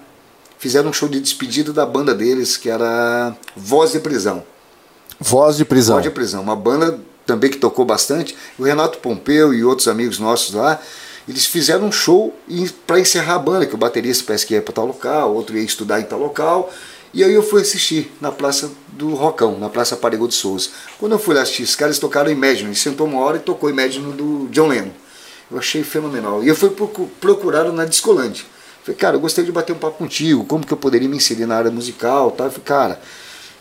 Fizeram 0.58 0.90
um 0.90 0.94
show 0.94 1.08
de 1.08 1.20
despedida 1.22 1.72
da 1.72 1.86
banda 1.86 2.14
deles, 2.14 2.58
que 2.58 2.70
era 2.70 3.34
Voz 3.56 3.94
de 3.94 4.00
Prisão. 4.00 4.44
Voz 5.20 5.56
de 5.58 5.64
prisão. 5.66 5.96
Voz 5.96 6.04
de 6.04 6.12
Prisão, 6.12 6.42
uma 6.42 6.56
banda 6.56 7.00
também 7.26 7.50
que 7.50 7.58
tocou 7.58 7.86
bastante. 7.86 8.36
O 8.58 8.64
Renato 8.64 8.98
Pompeu 9.00 9.54
e 9.54 9.64
outros 9.64 9.88
amigos 9.88 10.18
nossos 10.20 10.54
lá, 10.54 10.80
eles 11.30 11.46
fizeram 11.46 11.88
um 11.88 11.92
show 11.92 12.36
para 12.88 13.00
encerrar 13.00 13.36
a 13.36 13.40
banda, 13.40 13.66
que 13.66 13.76
o 13.76 13.78
baterista 13.78 14.24
parece 14.26 14.46
que 14.46 14.54
ia 14.54 14.62
para 14.62 14.74
tal 14.74 14.86
local, 14.86 15.34
outro 15.34 15.58
ia 15.58 15.64
estudar 15.64 16.00
em 16.00 16.04
tal 16.04 16.20
local. 16.20 16.72
E 17.14 17.24
aí 17.24 17.34
eu 17.34 17.42
fui 17.42 17.62
assistir 17.62 18.12
na 18.22 18.32
Praça 18.32 18.70
do 18.90 19.16
Rocão, 19.16 19.58
na 19.58 19.70
Praça 19.70 19.96
Aparegô 19.96 20.28
de 20.28 20.36
Souza. 20.36 20.70
Quando 21.00 21.14
eu 21.14 21.20
fui 21.20 21.34
lá 21.34 21.42
assistir, 21.42 21.64
os 21.64 21.76
caras 21.76 21.98
tocaram 21.98 22.30
Imagine, 22.30 22.76
sentou 22.76 23.08
uma 23.08 23.20
hora 23.22 23.38
e 23.38 23.40
tocou 23.40 23.70
Imagine 23.70 24.14
do 24.14 24.48
John 24.52 24.68
Lennon. 24.68 24.92
Eu 25.50 25.58
achei 25.58 25.84
fenomenal. 25.84 26.44
E 26.44 26.48
eu 26.48 26.56
fui 26.56 26.70
procu- 26.70 27.10
procurar 27.20 27.64
na 27.72 27.86
Discolândia. 27.86 28.44
Falei, 28.84 28.96
cara, 28.96 29.16
eu 29.16 29.20
gostaria 29.20 29.48
de 29.48 29.52
bater 29.52 29.74
um 29.74 29.80
papo 29.80 29.98
contigo, 29.98 30.46
como 30.46 30.66
que 30.66 30.72
eu 30.72 30.78
poderia 30.78 31.10
me 31.10 31.18
inserir 31.18 31.48
na 31.48 31.56
área 31.58 31.72
musical, 31.72 32.30
tá? 32.32 32.44
Eu 32.46 32.52
falei, 32.52 32.66
cara, 32.66 33.02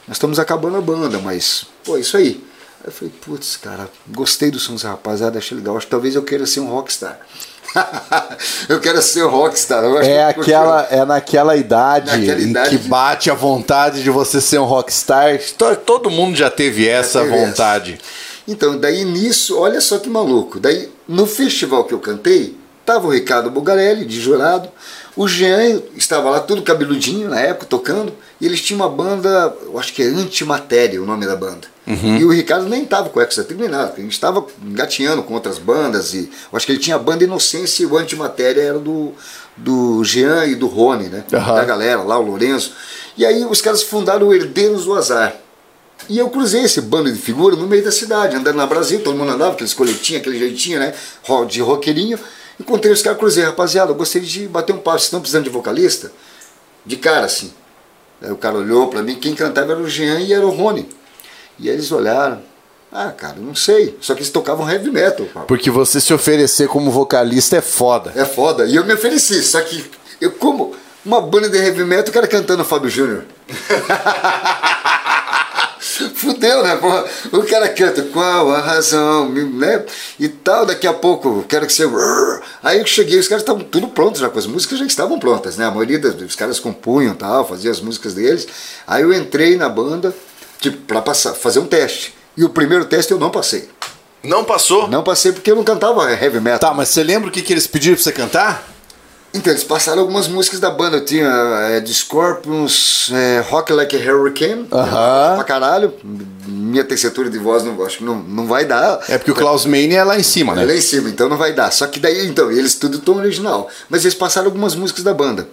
nós 0.07 0.17
estamos 0.17 0.39
acabando 0.39 0.77
a 0.77 0.81
banda, 0.81 1.19
mas, 1.19 1.65
pô, 1.85 1.97
isso 1.97 2.17
aí. 2.17 2.45
Aí 2.81 2.87
eu 2.87 2.93
falei, 2.93 3.13
putz, 3.25 3.57
cara, 3.57 3.91
gostei 4.09 4.51
do 4.51 4.59
som 4.59 4.77
rapaziada, 4.77 5.39
achei 5.39 5.57
legal. 5.57 5.77
Acho 5.77 5.87
que 5.87 5.91
talvez 5.91 6.15
eu 6.15 6.23
queira 6.23 6.47
ser 6.47 6.61
um 6.61 6.69
rockstar. 6.69 7.19
eu 8.69 8.81
quero 8.81 9.01
ser 9.03 9.23
rockstar. 9.27 9.83
É 10.03 10.33
que- 10.33 10.41
aquela, 10.41 10.87
é 10.91 11.05
naquela 11.05 11.57
idade 11.57 12.11
Naquela 12.17 12.41
idade 12.41 12.71
que 12.71 12.79
de- 12.83 12.89
bate 12.89 13.31
a 13.31 13.35
vontade 13.35 14.03
de 14.03 14.11
você 14.11 14.41
ser 14.41 14.59
um 14.59 14.65
rockstar. 14.65 15.39
To- 15.57 15.77
Todo 15.77 16.11
mundo 16.11 16.37
já 16.37 16.51
teve 16.51 16.89
essa 16.89 17.21
teve 17.21 17.35
essa. 17.35 17.47
vontade. 17.47 17.99
Então, 18.47 18.79
daí 18.79 19.05
nisso, 19.05 19.59
olha 19.59 19.81
só 19.81 19.99
que 19.99 20.09
maluco. 20.09 20.59
Daí, 20.59 20.89
no 21.07 21.27
festival 21.27 21.85
que 21.85 21.93
eu 21.93 21.99
cantei, 21.99 22.57
tava 22.85 23.07
o 23.07 23.11
Ricardo 23.11 23.51
Bugarelli, 23.51 24.05
de 24.07 24.21
jurado. 24.21 24.69
O 25.15 25.27
Jean 25.29 25.83
estava 25.97 26.31
lá, 26.31 26.41
todo 26.41 26.63
cabeludinho 26.63 27.29
na 27.29 27.41
época, 27.41 27.67
tocando. 27.67 28.13
E 28.41 28.47
eles 28.47 28.61
tinham 28.61 28.81
uma 28.81 28.89
banda, 28.89 29.57
eu 29.65 29.79
acho 29.79 29.93
que 29.93 30.03
é 30.03 30.07
Antimatéria 30.07 31.03
o 31.03 31.07
nome 31.07 31.27
da 31.27 31.35
banda. 31.35 31.67
E 32.19 32.25
o 32.25 32.31
Ricardo 32.31 32.69
nem 32.69 32.83
estava 32.83 33.09
com 33.09 33.19
o 33.19 33.23
Exa 33.23 33.43
terminado, 33.43 33.89
porque 33.89 34.03
a 34.03 34.05
gente 34.05 34.13
estava 34.13 34.47
engateando 34.63 35.23
com 35.23 35.35
outras 35.35 35.59
bandas. 35.59 36.13
E 36.13 36.31
eu 36.53 36.57
acho 36.57 36.67
que 36.67 36.73
ele 36.73 36.79
tinha 36.79 36.97
a 36.97 36.99
banda 36.99 37.25
Inocência 37.25 37.83
e 37.83 37.87
o 37.87 37.97
Antimatéria 37.97 38.61
era 38.61 38.79
do, 38.79 39.13
do 39.57 40.05
Jean 40.05 40.45
e 40.45 40.55
do 40.55 40.67
Rony, 40.67 41.09
né? 41.09 41.25
Aham. 41.33 41.55
Da 41.55 41.65
galera 41.65 42.03
lá, 42.03 42.19
o 42.19 42.23
Lourenço. 42.23 42.75
E 43.17 43.25
aí 43.25 43.45
os 43.45 43.61
caras 43.63 43.83
fundaram 43.83 44.29
o 44.29 44.35
Herdeiros 44.35 44.85
do 44.85 44.95
Azar. 44.95 45.35
E 46.09 46.19
eu 46.19 46.29
cruzei 46.31 46.63
esse 46.63 46.81
bando 46.81 47.11
de 47.11 47.19
figura 47.19 47.57
no 47.57 47.67
meio 47.67 47.83
da 47.83 47.91
cidade, 47.91 48.37
andando 48.37 48.57
na 48.57 48.67
Brasil, 48.67 49.03
todo 49.03 49.17
mundo 49.17 49.33
andava, 49.33 49.53
aqueles 49.53 49.75
coletinhos, 49.75 50.21
aquele 50.21 50.39
jeitinho, 50.39 50.79
né? 50.79 50.95
De 51.49 51.61
roqueirinho. 51.61 52.19
Encontrei 52.61 52.93
os 52.93 53.03
caras, 53.03 53.19
cruzei, 53.19 53.45
rapaziada, 53.45 53.91
eu 53.91 53.95
gostaria 53.95 54.29
de 54.29 54.47
bater 54.47 54.73
um 54.73 54.79
papo, 54.79 54.99
vocês 54.99 55.05
estão 55.05 55.21
precisando 55.21 55.45
de 55.45 55.51
vocalista? 55.51 56.13
De 56.85 56.97
cara, 56.97 57.27
assim. 57.27 57.53
Aí 58.21 58.31
o 58.31 58.37
cara 58.37 58.57
olhou 58.57 58.89
pra 58.89 59.03
mim, 59.03 59.17
quem 59.17 59.35
cantava 59.35 59.73
era 59.73 59.81
o 59.81 59.89
Jean 59.89 60.21
e 60.21 60.33
era 60.33 60.47
o 60.47 60.51
Rony. 60.51 60.89
E 61.59 61.69
eles 61.69 61.91
olharam. 61.93 62.41
Ah, 62.91 63.11
cara, 63.11 63.37
não 63.37 63.55
sei. 63.55 63.99
Só 64.01 64.15
que 64.15 64.21
eles 64.21 64.31
tocavam 64.31 64.71
heavy 64.71 64.91
metal. 64.91 65.27
Paulo. 65.27 65.47
Porque 65.47 65.71
você 65.71 66.01
se 66.01 66.15
oferecer 66.15 66.69
como 66.69 66.91
vocalista 66.91 67.57
é 67.57 67.61
foda. 67.61 68.13
É 68.15 68.25
foda. 68.25 68.65
E 68.65 68.77
eu 68.77 68.85
me 68.85 68.95
ofereci, 68.95 69.43
só 69.43 69.61
que 69.61 69.85
eu 70.21 70.33
como 70.33 70.75
uma 71.05 71.21
banda 71.21 71.49
de 71.49 71.59
heavy 71.59 71.85
metal, 71.85 72.11
o 72.11 72.13
cara 72.13 72.27
cantando 72.27 72.65
Fábio 72.65 72.91
Júnior. 72.91 73.25
Fudeu, 75.79 76.63
né? 76.63 76.77
Porra? 76.77 77.05
O 77.33 77.43
cara 77.43 77.69
canta 77.69 78.03
qual 78.03 78.51
a 78.51 78.61
razão, 78.61 79.29
né? 79.31 79.85
E 80.19 80.29
tal, 80.29 80.67
daqui 80.67 80.87
a 80.87 80.93
pouco, 80.93 81.45
quero 81.49 81.67
que 81.67 81.73
você. 81.73 81.85
Aí 82.63 82.79
eu 82.79 82.87
cheguei, 82.87 83.19
os 83.19 83.29
caras 83.29 83.43
estavam 83.43 83.63
tudo 83.63 83.89
prontos 83.89 84.21
já, 84.21 84.29
com 84.29 84.39
as 84.39 84.47
músicas 84.47 84.79
já 84.79 84.87
estavam 84.87 85.19
prontas, 85.19 85.57
né? 85.57 85.67
A 85.67 85.71
maioria 85.71 85.99
dos, 85.99 86.15
dos 86.15 86.37
caras 86.37 86.59
compunham 86.59 87.15
tal, 87.15 87.47
faziam 87.47 87.73
as 87.73 87.81
músicas 87.81 88.15
deles. 88.15 88.47
Aí 88.87 89.03
eu 89.03 89.13
entrei 89.13 89.57
na 89.57 89.69
banda, 89.69 90.15
tipo, 90.61 90.79
pra 90.79 91.01
passar, 91.01 91.35
fazer 91.35 91.61
um 91.61 91.67
teste. 91.67 92.15
E 92.37 92.45
o 92.45 92.49
primeiro 92.49 92.85
teste 92.85 93.13
eu 93.13 93.19
não 93.19 93.31
passei. 93.31 93.69
Não 94.23 94.45
passou? 94.45 94.89
Não 94.89 95.03
passei 95.03 95.33
porque 95.33 95.51
eu 95.51 95.57
não 95.57 95.65
cantava 95.65 96.11
heavy 96.13 96.41
metal. 96.41 96.71
Tá, 96.71 96.75
mas 96.75 96.89
você 96.89 97.03
lembra 97.03 97.29
o 97.29 97.33
que, 97.33 97.43
que 97.43 97.53
eles 97.53 97.67
pediram 97.67 97.95
pra 97.95 98.03
você 98.03 98.13
cantar? 98.13 98.78
Então, 99.35 99.53
eles 99.53 99.63
passaram 99.63 100.01
algumas 100.01 100.27
músicas 100.27 100.59
da 100.59 100.71
banda. 100.71 100.97
Eu 100.97 101.05
tinha 101.05 101.27
é, 101.71 101.81
de 101.81 101.93
Scorpions, 101.93 103.11
é, 103.13 103.41
Rock 103.49 103.73
Like 103.73 103.95
a 103.97 104.13
Hurricane. 104.13 104.67
Aham. 104.73 105.35
Pra 105.37 105.45
caralho. 105.45 105.93
Minha 106.47 106.83
tessitura 106.83 107.29
de 107.29 107.39
voz 107.39 107.63
não, 107.63 107.83
acho 107.85 107.99
que 107.99 108.05
não, 108.05 108.17
não 108.17 108.47
vai 108.47 108.65
dar. 108.65 109.01
É 109.09 109.19
porque 109.19 109.31
o 109.31 109.35
Klaus 109.35 109.65
Meine 109.67 109.95
é 109.95 110.03
lá 110.03 110.19
em 110.19 110.23
cima, 110.23 110.53
É 110.55 110.57
lá 110.57 110.65
né? 110.67 110.77
em 110.77 110.81
cima, 110.81 111.09
então 111.09 111.29
não 111.29 111.37
vai 111.37 111.53
dar. 111.53 111.71
Só 111.71 111.87
que 111.87 112.01
daí, 112.01 112.27
então, 112.27 112.51
eles 112.51 112.75
tudo 112.75 112.99
tom 112.99 113.17
original. 113.17 113.69
Mas 113.89 114.05
eles 114.05 114.15
passaram 114.15 114.47
algumas 114.47 114.75
músicas 114.75 115.05
da 115.05 115.13
banda. 115.15 115.47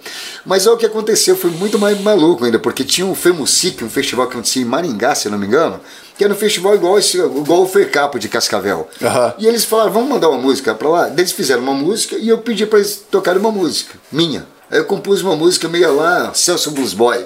Mas 0.45 0.65
olha 0.67 0.75
o 0.75 0.79
que 0.79 0.85
aconteceu, 0.85 1.35
foi 1.35 1.51
muito 1.51 1.77
mais 1.77 1.99
maluco 2.01 2.45
ainda, 2.45 2.59
porque 2.59 2.83
tinha 2.83 3.05
um 3.05 3.15
Femusic, 3.15 3.83
um 3.83 3.89
festival 3.89 4.27
que 4.27 4.33
acontecia 4.33 4.61
em 4.61 4.65
Maringá, 4.65 5.15
se 5.15 5.27
eu 5.27 5.31
não 5.31 5.39
me 5.39 5.47
engano, 5.47 5.79
que 6.17 6.23
era 6.23 6.33
um 6.33 6.37
festival 6.37 6.75
igual, 6.75 6.97
esse, 6.97 7.17
igual 7.17 7.63
o 7.63 7.67
Fercapo 7.67 8.17
de 8.17 8.29
Cascavel. 8.29 8.89
Aham. 9.01 9.33
E 9.37 9.47
eles 9.47 9.65
falaram, 9.65 9.91
vamos 9.91 10.09
mandar 10.09 10.29
uma 10.29 10.41
música 10.41 10.73
pra 10.73 10.89
lá. 10.89 11.09
Eles 11.09 11.31
fizeram 11.31 11.61
uma 11.61 11.73
música 11.73 12.15
e 12.15 12.29
eu 12.29 12.37
pedi 12.37 12.65
pra 12.65 12.79
eles 12.79 13.03
tocarem 13.11 13.39
uma 13.39 13.51
música, 13.51 13.99
minha. 14.11 14.47
Aí 14.71 14.79
eu 14.79 14.85
compus 14.85 15.21
uma 15.21 15.35
música 15.35 15.67
meio 15.67 15.95
lá, 15.95 16.33
Celso 16.33 16.71
Blues 16.71 16.93
Boy. 16.93 17.25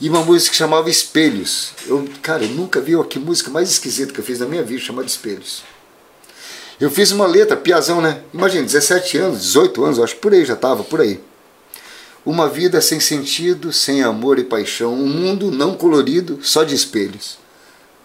E 0.00 0.08
uma 0.08 0.22
música 0.22 0.50
que 0.50 0.56
chamava 0.56 0.90
Espelhos. 0.90 1.72
Eu, 1.86 2.08
cara, 2.20 2.42
eu 2.42 2.48
nunca 2.48 2.80
vi 2.80 2.96
ó, 2.96 3.04
que 3.04 3.20
música 3.20 3.50
mais 3.50 3.70
esquisita 3.70 4.12
que 4.12 4.18
eu 4.18 4.24
fiz 4.24 4.40
na 4.40 4.46
minha 4.46 4.62
vida, 4.62 4.80
chamada 4.80 5.06
Espelhos. 5.06 5.62
Eu 6.80 6.90
fiz 6.90 7.12
uma 7.12 7.26
letra, 7.26 7.56
piazão, 7.56 8.00
né? 8.00 8.22
Imagina, 8.34 8.64
17 8.64 9.18
anos, 9.18 9.42
18 9.42 9.84
anos, 9.84 10.00
acho 10.00 10.16
por 10.16 10.32
aí 10.32 10.44
já 10.44 10.56
tava, 10.56 10.82
por 10.82 11.00
aí. 11.00 11.20
Uma 12.26 12.48
vida 12.48 12.80
sem 12.80 12.98
sentido, 12.98 13.72
sem 13.72 14.02
amor 14.02 14.40
e 14.40 14.44
paixão, 14.44 14.92
um 14.92 15.06
mundo 15.06 15.52
não 15.52 15.74
colorido, 15.74 16.40
só 16.42 16.64
de 16.64 16.74
espelhos. 16.74 17.41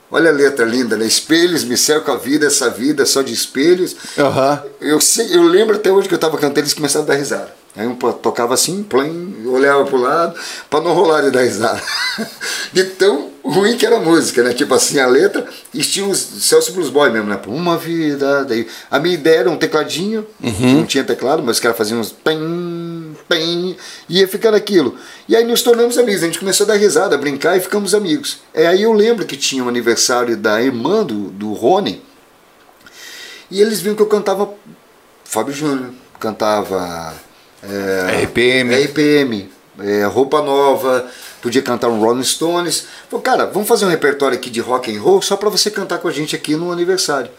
Olha 0.10 0.30
a 0.30 0.34
letra 0.34 0.65
linda, 0.65 0.96
né? 0.96 1.06
Espelhos, 1.06 1.63
me 1.63 1.76
cerco 1.76 2.12
a 2.12 2.15
vida, 2.15 2.48
essa 2.48 2.70
vida 2.70 3.06
só 3.06 3.22
de 3.22 3.34
espelhos. 3.34 3.96
Aham. 4.17 4.63
Eu, 4.80 5.02
sei, 5.02 5.36
eu 5.36 5.43
lembro 5.43 5.76
até 5.76 5.91
hoje 5.91 6.08
que 6.08 6.13
eu 6.13 6.17
estava 6.17 6.38
cantando, 6.38 6.62
eles 6.62 6.74
começaram 6.74 7.06
a 7.06 7.08
dar 7.10 7.15
risada. 7.15 7.54
Aí 7.76 7.86
um 7.86 7.96
pô, 7.96 8.12
tocava 8.12 8.56
assim, 8.56 8.82
plain, 8.82 9.46
olhava 9.46 9.86
pro 9.86 9.98
lado, 9.98 10.34
para 10.67 10.82
não 10.82 10.93
rolar 10.93 11.22
de 11.22 11.30
dar 11.30 11.43
risada. 11.43 11.82
de 12.74 12.84
tão 12.86 13.30
ruim 13.43 13.78
que 13.78 13.86
era 13.86 13.98
a 13.98 14.00
música, 14.00 14.41
né? 14.43 14.52
Tipo 14.52 14.74
assim, 14.74 15.00
a 15.00 15.06
letra, 15.06 15.46
e 15.72 15.82
tinha 15.82 16.06
os 16.08 16.17
Celso 16.17 16.72
Blues 16.74 16.89
Boy 16.89 17.12
mesmo, 17.12 17.30
né? 17.30 17.39
Uma 17.46 17.78
vida. 17.78 18.46
Daí, 18.46 18.67
a 18.89 19.00
minha 19.00 19.13
ideia 19.13 19.41
era 19.41 19.50
um 19.52 19.58
tecladinho, 19.58 20.26
não 20.41 20.86
tinha 20.86 21.04
teclado, 21.04 21.43
mas 21.43 21.58
os 21.58 21.60
caras 21.62 21.78
faziam 21.78 22.00
uns. 22.00 22.12
Pem, 22.12 22.39
pem, 23.28 23.76
e 24.08 24.20
ia 24.20 24.28
ficando 24.28 24.56
aquilo. 24.56 24.98
E 25.28 25.36
aí 25.36 25.44
nos 25.44 25.62
tornamos 25.62 25.98
amigos, 25.98 26.24
a 26.24 26.26
gente 26.26 26.40
começou 26.40 26.66
a 26.66 26.68
dar 26.68 26.76
risada, 26.76 27.16
a 27.16 27.18
brincar 27.18 27.58
e 27.58 27.60
ficamos 27.60 27.94
amigos. 27.94 28.40
É, 28.54 28.68
aí 28.68 28.84
eu 28.84 28.94
lembro 28.94 29.26
que 29.26 29.36
tinha 29.36 29.63
um 29.63 29.70
aniversário 29.70 30.38
da 30.38 30.62
irmã 30.62 31.04
do, 31.04 31.30
do 31.30 31.54
Rony, 31.54 32.02
e 33.50 33.62
eles 33.62 33.80
viram 33.80 33.96
que 33.96 34.02
eu 34.02 34.08
cantava 34.08 34.54
Fábio 35.24 35.54
Júnior, 35.54 35.92
cantava 36.20 37.16
é, 37.63 38.24
RPM. 38.24 38.76
RPM, 38.76 39.50
é, 39.80 40.04
roupa 40.06 40.42
nova, 40.42 41.08
podia 41.42 41.62
cantar 41.62 41.90
um 41.90 42.00
Rolling 42.00 42.24
Stones. 42.24 42.88
Falei, 43.10 43.24
cara, 43.24 43.46
vamos 43.46 43.68
fazer 43.68 43.86
um 43.86 43.90
repertório 43.90 44.38
aqui 44.38 44.50
de 44.50 44.60
rock 44.60 44.96
and 44.96 45.02
roll 45.02 45.22
só 45.22 45.38
para 45.38 45.50
você 45.50 45.72
cantar 45.72 46.00
com 46.00 46.08
a 46.08 46.12
gente 46.12 46.36
aqui 46.36 46.56
no 46.56 46.72
aniversário. 46.72 47.32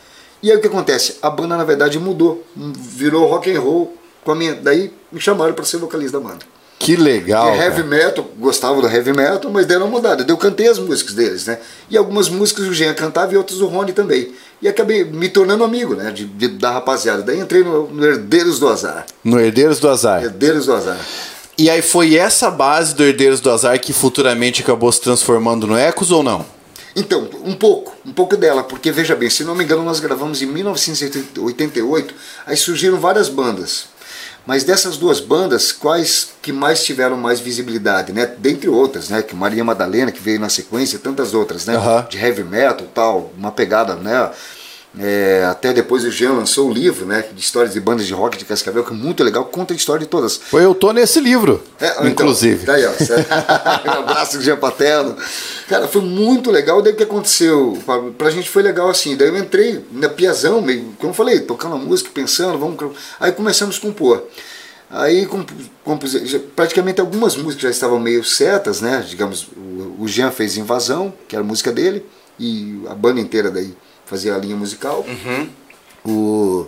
E 0.42 0.50
aí 0.50 0.56
o 0.56 0.60
que 0.60 0.66
acontece? 0.66 1.18
A 1.20 1.28
banda 1.28 1.56
na 1.56 1.64
verdade 1.64 1.98
mudou, 1.98 2.44
virou 2.54 3.26
rock 3.26 3.50
and 3.50 3.60
roll 3.60 3.96
com 4.28 4.32
a 4.32 4.34
minha. 4.34 4.54
Daí 4.54 4.92
me 5.10 5.18
chamaram 5.18 5.54
para 5.54 5.64
ser 5.64 5.78
vocalista 5.78 6.20
da 6.20 6.28
banda. 6.28 6.44
Que 6.78 6.96
legal. 6.96 7.46
Porque 7.46 7.62
heavy 7.62 7.82
cara. 7.82 7.88
metal, 7.88 8.30
gostava 8.38 8.78
do 8.80 8.86
heavy 8.86 9.12
metal, 9.14 9.50
mas 9.50 9.64
deram 9.64 9.86
uma 9.86 9.90
mudada. 9.90 10.22
Eu 10.28 10.36
cantei 10.36 10.68
as 10.68 10.78
músicas 10.78 11.14
deles, 11.14 11.46
né? 11.46 11.58
E 11.88 11.96
algumas 11.96 12.28
músicas 12.28 12.66
o 12.66 12.74
Jean 12.74 12.92
cantava 12.92 13.32
e 13.32 13.38
outras 13.38 13.58
o 13.60 13.66
Rony 13.66 13.92
também. 13.94 14.32
E 14.60 14.68
acabei 14.68 15.02
me 15.02 15.30
tornando 15.30 15.64
amigo, 15.64 15.94
né? 15.94 16.10
De, 16.10 16.26
de- 16.26 16.48
da 16.48 16.72
rapaziada. 16.72 17.22
Daí 17.22 17.40
entrei 17.40 17.64
no, 17.64 17.88
no 17.88 18.04
Herdeiros 18.04 18.58
do 18.60 18.68
Azar. 18.68 19.06
No 19.24 19.40
Herdeiros 19.40 19.80
do 19.80 19.88
Azar. 19.88 20.22
Herdeiros 20.22 20.66
do 20.66 20.74
Azar. 20.74 20.98
E 21.56 21.70
aí 21.70 21.80
foi 21.80 22.16
essa 22.16 22.50
base 22.50 22.94
do 22.94 23.02
Herdeiros 23.02 23.40
do 23.40 23.50
Azar 23.50 23.80
que 23.80 23.94
futuramente 23.94 24.60
acabou 24.62 24.92
se 24.92 25.00
transformando 25.00 25.66
no 25.66 25.76
Ecos 25.76 26.10
ou 26.10 26.22
não? 26.22 26.44
Então, 26.94 27.28
um 27.44 27.54
pouco, 27.54 27.96
um 28.04 28.12
pouco 28.12 28.36
dela, 28.36 28.62
porque 28.62 28.92
veja 28.92 29.16
bem, 29.16 29.30
se 29.30 29.42
não 29.42 29.54
me 29.54 29.64
engano, 29.64 29.84
nós 29.84 30.00
gravamos 30.00 30.42
em 30.42 30.46
1988, 30.46 32.14
aí 32.46 32.56
surgiram 32.56 32.98
várias 32.98 33.28
bandas. 33.28 33.86
Mas 34.48 34.64
dessas 34.64 34.96
duas 34.96 35.20
bandas, 35.20 35.72
quais 35.72 36.30
que 36.40 36.54
mais 36.54 36.82
tiveram 36.82 37.18
mais 37.18 37.38
visibilidade, 37.38 38.14
né? 38.14 38.24
Dentre 38.38 38.66
outras, 38.66 39.10
né? 39.10 39.20
Que 39.20 39.36
Maria 39.36 39.62
Madalena, 39.62 40.10
que 40.10 40.22
veio 40.22 40.40
na 40.40 40.48
sequência, 40.48 40.96
e 40.96 40.98
tantas 40.98 41.34
outras, 41.34 41.66
né? 41.66 41.74
De 42.08 42.16
heavy 42.16 42.44
metal 42.44 42.86
tal, 42.94 43.30
uma 43.36 43.52
pegada, 43.52 43.94
né? 43.94 44.30
É, 45.00 45.44
até 45.48 45.72
depois 45.72 46.02
o 46.04 46.10
Jean 46.10 46.32
lançou 46.32 46.68
o 46.68 46.72
livro, 46.72 47.06
né? 47.06 47.24
De 47.32 47.40
histórias 47.40 47.72
de 47.72 47.80
bandas 47.80 48.06
de 48.06 48.12
rock 48.12 48.36
de 48.36 48.44
Cascavel, 48.44 48.82
que 48.84 48.92
é 48.92 48.96
muito 48.96 49.22
legal, 49.22 49.44
conta 49.44 49.72
a 49.72 49.76
história 49.76 50.00
de 50.00 50.08
todas. 50.08 50.36
Foi 50.36 50.64
eu 50.64 50.74
tô 50.74 50.92
nesse 50.92 51.20
livro, 51.20 51.62
É, 51.80 51.90
então, 51.92 52.08
inclusive. 52.08 52.66
Daí, 52.66 52.84
ó, 52.84 52.90
um 53.86 53.90
abraço 54.00 54.38
do 54.38 54.42
Jean 54.44 54.56
Paterno. 54.56 55.16
Cara, 55.68 55.86
foi 55.86 56.02
muito 56.02 56.50
legal. 56.50 56.82
Daí 56.82 56.92
o 56.92 56.96
que 56.96 57.02
aconteceu? 57.04 57.78
Pra 58.16 58.30
gente 58.30 58.48
foi 58.50 58.62
legal 58.62 58.88
assim. 58.88 59.16
Daí 59.16 59.28
eu 59.28 59.38
entrei 59.38 59.84
na 59.92 60.08
piazão, 60.08 60.60
meio, 60.60 60.92
como 60.98 61.10
eu 61.10 61.14
falei, 61.14 61.40
tocando 61.40 61.76
a 61.76 61.78
música, 61.78 62.10
pensando, 62.12 62.58
vamos. 62.58 62.76
Aí 63.20 63.30
começamos 63.32 63.76
a 63.76 63.80
compor. 63.80 64.24
Aí 64.90 65.26
compu- 65.26 65.52
compus, 65.84 66.16
praticamente 66.56 67.00
algumas 67.00 67.36
músicas 67.36 67.62
já 67.62 67.70
estavam 67.70 68.00
meio 68.00 68.24
certas, 68.24 68.80
né? 68.80 69.04
Digamos, 69.06 69.46
o, 69.54 69.96
o 70.02 70.08
Jean 70.08 70.30
fez 70.30 70.56
Invasão, 70.56 71.12
que 71.28 71.36
era 71.36 71.44
a 71.44 71.46
música 71.46 71.70
dele, 71.70 72.04
e 72.38 72.80
a 72.88 72.94
banda 72.94 73.20
inteira 73.20 73.50
daí 73.50 73.74
fazia 74.08 74.34
a 74.34 74.38
linha 74.38 74.56
musical. 74.56 75.04
O, 76.04 76.66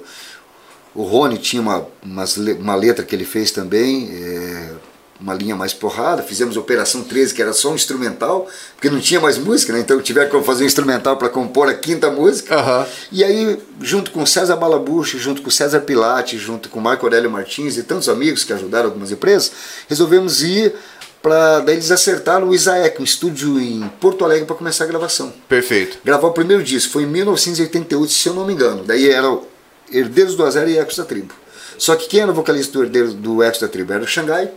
o 0.94 1.02
Rony 1.02 1.38
tinha 1.38 1.62
uma, 1.62 1.86
umas 2.02 2.36
uma 2.36 2.74
letra 2.74 3.04
que 3.04 3.14
ele 3.14 3.24
fez 3.24 3.50
também, 3.50 4.10
é, 4.12 4.72
uma 5.20 5.34
linha 5.34 5.54
mais 5.54 5.72
porrada. 5.72 6.22
Fizemos 6.22 6.56
Operação 6.56 7.02
13, 7.02 7.34
que 7.34 7.40
era 7.40 7.52
só 7.52 7.70
um 7.70 7.74
instrumental, 7.74 8.48
porque 8.74 8.90
não 8.90 9.00
tinha 9.00 9.20
mais 9.20 9.38
música, 9.38 9.72
né? 9.72 9.80
então 9.80 10.00
tiveram 10.00 10.30
que 10.30 10.44
fazer 10.44 10.64
um 10.64 10.66
instrumental 10.66 11.16
para 11.16 11.28
compor 11.28 11.68
a 11.68 11.74
quinta 11.74 12.10
música. 12.10 12.54
Aham. 12.56 12.86
E 13.12 13.22
aí, 13.22 13.58
junto 13.80 14.10
com 14.10 14.24
César 14.26 14.56
Balabuche, 14.56 15.18
junto 15.18 15.42
com 15.42 15.50
César 15.50 15.80
Pilate, 15.80 16.38
junto 16.38 16.68
com 16.68 16.80
Marco 16.80 17.06
Aurélio 17.06 17.30
Martins 17.30 17.76
e 17.76 17.82
tantos 17.82 18.08
amigos 18.08 18.44
que 18.44 18.52
ajudaram 18.52 18.86
algumas 18.86 19.10
empresas, 19.10 19.52
resolvemos 19.88 20.42
ir 20.42 20.74
para. 21.22 21.60
Daí 21.60 21.76
eles 21.76 21.90
acertaram 21.90 22.48
o 22.48 22.54
Isaek, 22.54 23.00
um 23.00 23.04
estúdio 23.04 23.60
em 23.60 23.88
Porto 24.00 24.24
Alegre, 24.24 24.46
para 24.46 24.56
começar 24.56 24.84
a 24.84 24.86
gravação 24.86 25.32
Perfeito. 25.48 25.98
gravar 26.04 26.28
o 26.28 26.32
primeiro 26.32 26.62
disco. 26.62 26.92
Foi 26.92 27.02
em 27.04 27.06
1988, 27.06 28.12
se 28.12 28.28
eu 28.28 28.34
não 28.34 28.46
me 28.46 28.52
engano. 28.52 28.84
Daí 28.84 29.08
era 29.10 29.28
o 29.30 29.46
Herdeiros 29.92 30.34
do 30.36 30.44
Azar 30.44 30.68
e 30.68 30.78
Ecos 30.78 30.96
da 30.96 31.04
Tribo. 31.04 31.34
Só 31.78 31.96
que 31.96 32.08
quem 32.08 32.20
era 32.20 32.30
o 32.30 32.34
vocalista 32.34 32.72
do 32.72 32.84
Herdeiros 32.84 33.14
do 33.14 33.42
Ecos 33.42 33.60
da 33.60 33.68
Tribo? 33.68 33.92
Era 33.92 34.02
o 34.02 34.06
Xangai, 34.06 34.50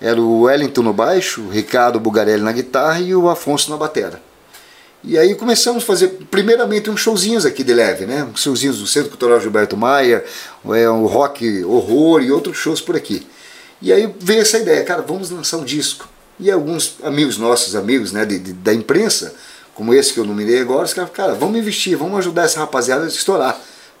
era 0.00 0.20
o 0.20 0.42
Wellington 0.42 0.82
no 0.82 0.92
baixo, 0.92 1.42
o 1.42 1.48
Ricardo 1.48 2.00
Bugarelli 2.00 2.42
na 2.42 2.52
guitarra 2.52 3.00
e 3.00 3.14
o 3.14 3.28
Afonso 3.28 3.70
na 3.70 3.76
batera. 3.76 4.20
E 5.04 5.16
aí 5.16 5.36
começamos 5.36 5.84
a 5.84 5.86
fazer, 5.86 6.08
primeiramente, 6.30 6.90
uns 6.90 7.00
showzinhos 7.00 7.46
aqui 7.46 7.62
de 7.62 7.72
leve, 7.72 8.06
né? 8.06 8.24
Uns 8.24 8.42
showzinhos 8.42 8.78
do 8.78 8.88
Centro 8.88 9.10
Cultural 9.10 9.40
Gilberto 9.40 9.76
Maia, 9.76 10.24
é, 10.74 10.88
o 10.90 11.06
Rock 11.06 11.62
Horror 11.64 12.22
e 12.22 12.32
outros 12.32 12.56
shows 12.56 12.80
por 12.80 12.96
aqui. 12.96 13.24
E 13.80 13.92
aí 13.92 14.12
veio 14.18 14.40
essa 14.42 14.58
ideia, 14.58 14.82
cara, 14.84 15.02
vamos 15.02 15.30
lançar 15.30 15.58
um 15.58 15.64
disco. 15.64 16.08
E 16.38 16.50
alguns 16.50 16.96
amigos 17.02 17.38
nossos, 17.38 17.74
amigos 17.74 18.12
né, 18.12 18.24
de, 18.24 18.38
de- 18.38 18.52
da 18.52 18.72
imprensa, 18.74 19.34
como 19.74 19.92
esse 19.94 20.12
que 20.12 20.20
eu 20.20 20.24
nominei 20.24 20.60
agora, 20.60 20.84
os 20.84 20.94
caras, 20.94 21.10
cara, 21.10 21.34
vamos 21.34 21.58
investir, 21.58 21.96
vamos 21.96 22.18
ajudar 22.18 22.44
essa 22.44 22.60
rapaziada 22.60 23.04
a 23.04 23.08
estourar. 23.08 23.58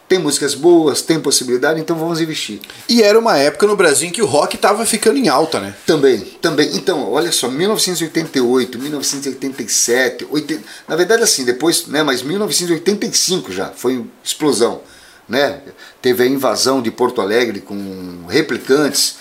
Tem 0.08 0.20
músicas 0.20 0.54
boas, 0.54 1.02
tem 1.02 1.18
possibilidade, 1.18 1.80
então 1.80 1.96
vamos 1.96 2.20
investir. 2.20 2.60
E 2.88 3.02
era 3.02 3.18
uma 3.18 3.36
época 3.38 3.66
no 3.66 3.74
Brasil 3.74 4.08
em 4.08 4.12
que 4.12 4.22
o 4.22 4.26
rock 4.26 4.56
tava 4.56 4.86
ficando 4.86 5.18
em 5.18 5.28
alta, 5.28 5.58
né? 5.58 5.74
Também, 5.84 6.20
também. 6.40 6.76
Então, 6.76 7.10
olha 7.10 7.32
só, 7.32 7.48
1988, 7.48 8.78
1987, 8.78 10.26
80, 10.30 10.62
na 10.86 10.94
verdade 10.94 11.22
assim, 11.24 11.44
depois, 11.44 11.86
né, 11.88 12.02
mas 12.04 12.22
1985 12.22 13.50
já, 13.52 13.70
foi 13.70 14.04
explosão, 14.22 14.80
né? 15.28 15.60
Teve 16.00 16.22
a 16.22 16.26
invasão 16.26 16.80
de 16.80 16.90
Porto 16.92 17.20
Alegre 17.20 17.60
com 17.60 18.26
replicantes, 18.28 19.16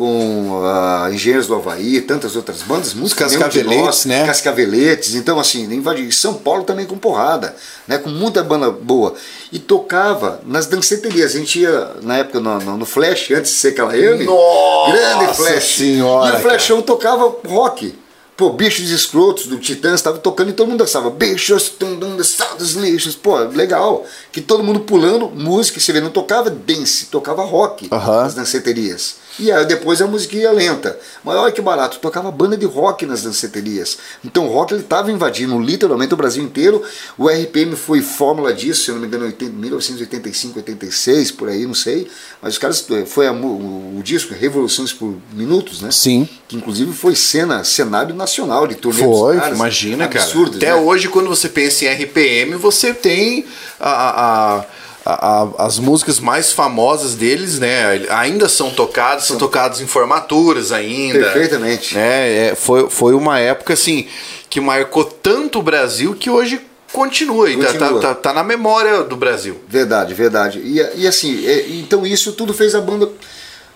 com 0.00 0.62
a 0.64 1.10
Engenheiros 1.12 1.46
do 1.46 1.54
Havaí, 1.54 2.00
tantas 2.00 2.34
outras 2.34 2.62
bandas, 2.62 2.94
música 2.94 3.24
Cascaveletes, 3.24 3.84
nós, 3.84 4.04
né? 4.06 4.24
Cascaveletes, 4.24 5.14
então 5.14 5.38
assim, 5.38 5.64
invadiu 5.64 6.10
São 6.10 6.32
Paulo 6.32 6.64
também 6.64 6.86
com 6.86 6.96
porrada, 6.96 7.54
né, 7.86 7.98
com 7.98 8.08
muita 8.08 8.42
banda 8.42 8.70
boa. 8.70 9.12
E 9.52 9.58
tocava 9.58 10.40
nas 10.46 10.64
danceterias, 10.64 11.34
a 11.34 11.38
gente 11.38 11.60
ia 11.60 11.96
na 12.00 12.16
época 12.16 12.40
no, 12.40 12.58
no, 12.60 12.78
no 12.78 12.86
Flash, 12.86 13.30
antes 13.30 13.50
de 13.50 13.58
ser 13.58 13.68
aquela 13.68 13.92
Nossa 13.92 14.90
grande 14.90 15.36
Flash. 15.36 15.76
Senhora, 15.76 16.34
e 16.34 16.38
o 16.38 16.40
Flashão 16.40 16.80
tocava 16.80 17.36
rock. 17.46 17.94
Pô, 18.38 18.48
bichos 18.48 18.88
escrotos 18.88 19.48
do 19.48 19.58
Titãs 19.58 19.96
estava 19.96 20.16
tocando 20.16 20.48
e 20.48 20.54
todo 20.54 20.68
mundo 20.68 20.78
dançava. 20.78 21.10
Bichos, 21.10 21.68
tum, 21.68 21.94
dum, 21.96 22.16
dos 22.16 22.72
lixos. 22.72 23.14
Pô, 23.14 23.36
legal. 23.36 24.06
Que 24.32 24.40
todo 24.40 24.64
mundo 24.64 24.80
pulando 24.80 25.28
música, 25.28 25.78
você 25.78 25.92
vê, 25.92 26.00
não 26.00 26.08
tocava 26.08 26.48
dance, 26.48 27.04
tocava 27.08 27.44
rock 27.44 27.90
Aham. 27.92 28.22
nas 28.22 28.34
danceterias. 28.34 29.19
E 29.38 29.50
aí 29.50 29.64
depois 29.64 30.02
a 30.02 30.06
musiquinha 30.06 30.50
lenta. 30.50 30.98
Mas 31.24 31.36
olha 31.36 31.52
que 31.52 31.60
barato, 31.62 31.98
tocava 31.98 32.30
banda 32.30 32.56
de 32.56 32.66
rock 32.66 33.06
nas 33.06 33.22
danceterias. 33.22 33.98
Então 34.24 34.46
o 34.48 34.52
rock 34.52 34.74
ele 34.74 34.82
estava 34.82 35.10
invadindo 35.10 35.58
literalmente 35.58 36.12
o 36.12 36.16
Brasil 36.16 36.42
inteiro. 36.42 36.82
O 37.16 37.28
RPM 37.28 37.76
foi 37.76 38.02
fórmula 38.02 38.52
disso, 38.52 38.84
se 38.84 38.90
eu 38.90 38.94
não 38.96 39.02
me 39.02 39.06
engano, 39.06 39.24
em 39.24 39.28
80 39.28 39.52
1985, 39.52 40.58
86, 40.58 41.30
por 41.30 41.48
aí, 41.48 41.66
não 41.66 41.74
sei. 41.74 42.08
Mas 42.42 42.54
os 42.54 42.58
caras, 42.58 42.86
foi 43.06 43.26
a 43.26 43.32
o, 43.32 43.98
o 43.98 44.02
disco 44.02 44.34
Revoluções 44.34 44.92
por 44.92 45.14
Minutos, 45.32 45.80
né? 45.80 45.90
Sim. 45.90 46.28
Que 46.48 46.56
inclusive 46.56 46.92
foi 46.92 47.14
cena, 47.14 47.62
cenário 47.64 48.14
nacional 48.14 48.66
de 48.66 48.74
turnê 48.74 49.02
dos 49.04 49.18
Foi, 49.18 49.36
caras. 49.36 49.56
imagina, 49.56 50.04
Absurdos, 50.06 50.58
cara. 50.58 50.72
Até 50.72 50.80
né? 50.80 50.86
hoje, 50.86 51.08
quando 51.08 51.28
você 51.28 51.48
pensa 51.48 51.84
em 51.84 51.88
RPM, 51.88 52.56
você 52.56 52.92
tem 52.92 53.44
a- 53.78 53.88
a- 53.90 54.56
a- 54.58 54.64
a- 55.04 55.48
as 55.66 55.78
músicas 55.78 56.20
mais 56.20 56.52
famosas 56.52 57.14
deles, 57.14 57.58
né? 57.58 58.06
Ainda 58.10 58.48
são 58.48 58.70
tocadas, 58.70 59.24
são 59.24 59.38
tocadas 59.38 59.80
em 59.80 59.86
formaturas 59.86 60.72
ainda. 60.72 61.18
Perfeitamente. 61.20 61.96
É, 61.98 62.48
é, 62.50 62.54
foi, 62.54 62.88
foi 62.90 63.14
uma 63.14 63.38
época 63.38 63.72
assim 63.74 64.06
que 64.48 64.60
marcou 64.60 65.04
tanto 65.04 65.58
o 65.60 65.62
Brasil 65.62 66.14
que 66.14 66.28
hoje 66.28 66.60
continua, 66.92 67.48
e 67.48 67.56
tá- 67.56 67.66
tá, 67.66 67.72
Continua. 67.72 68.00
tá, 68.00 68.14
tá 68.16 68.32
na 68.32 68.42
memória 68.42 69.04
do 69.04 69.16
Brasil. 69.16 69.60
Verdade, 69.68 70.12
verdade. 70.12 70.58
E, 70.58 71.02
e 71.02 71.06
assim, 71.06 71.46
é, 71.46 71.68
então 71.68 72.04
isso 72.04 72.32
tudo 72.32 72.52
fez 72.52 72.74
a 72.74 72.80
banda. 72.80 73.08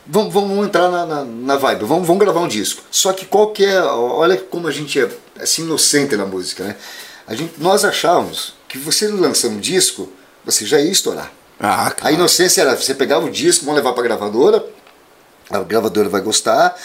Vamos, 0.06 0.34
vamos 0.34 0.66
entrar 0.66 0.90
na, 0.90 1.06
na, 1.06 1.24
na 1.24 1.56
vibe, 1.56 1.84
vamos, 1.84 2.06
vamos 2.06 2.20
gravar 2.22 2.40
um 2.40 2.48
disco. 2.48 2.82
Só 2.90 3.12
que 3.12 3.24
qual 3.24 3.52
que 3.52 3.64
é. 3.64 3.80
Olha 3.82 4.36
como 4.36 4.66
a 4.68 4.70
gente 4.72 5.00
é 5.00 5.08
assim, 5.40 5.62
inocente 5.62 6.14
na 6.16 6.26
música, 6.26 6.64
né? 6.64 6.76
A 7.26 7.34
gente, 7.34 7.54
nós 7.58 7.84
achávamos 7.86 8.52
que 8.68 8.76
você 8.76 9.06
lançando 9.08 9.54
um 9.56 9.60
disco, 9.60 10.12
você 10.44 10.66
já 10.66 10.80
ia 10.80 10.90
estourar. 10.90 11.32
Ah, 11.58 11.92
A 12.00 12.12
inocência 12.12 12.62
era, 12.62 12.76
você 12.76 12.94
pegava 12.94 13.26
o 13.26 13.30
disco, 13.30 13.64
vamos 13.64 13.78
levar 13.78 13.92
pra 13.92 14.02
gravadora, 14.02 14.64
a 15.50 15.60
gravadora 15.60 16.08
vai 16.08 16.20
gostar, 16.20 16.76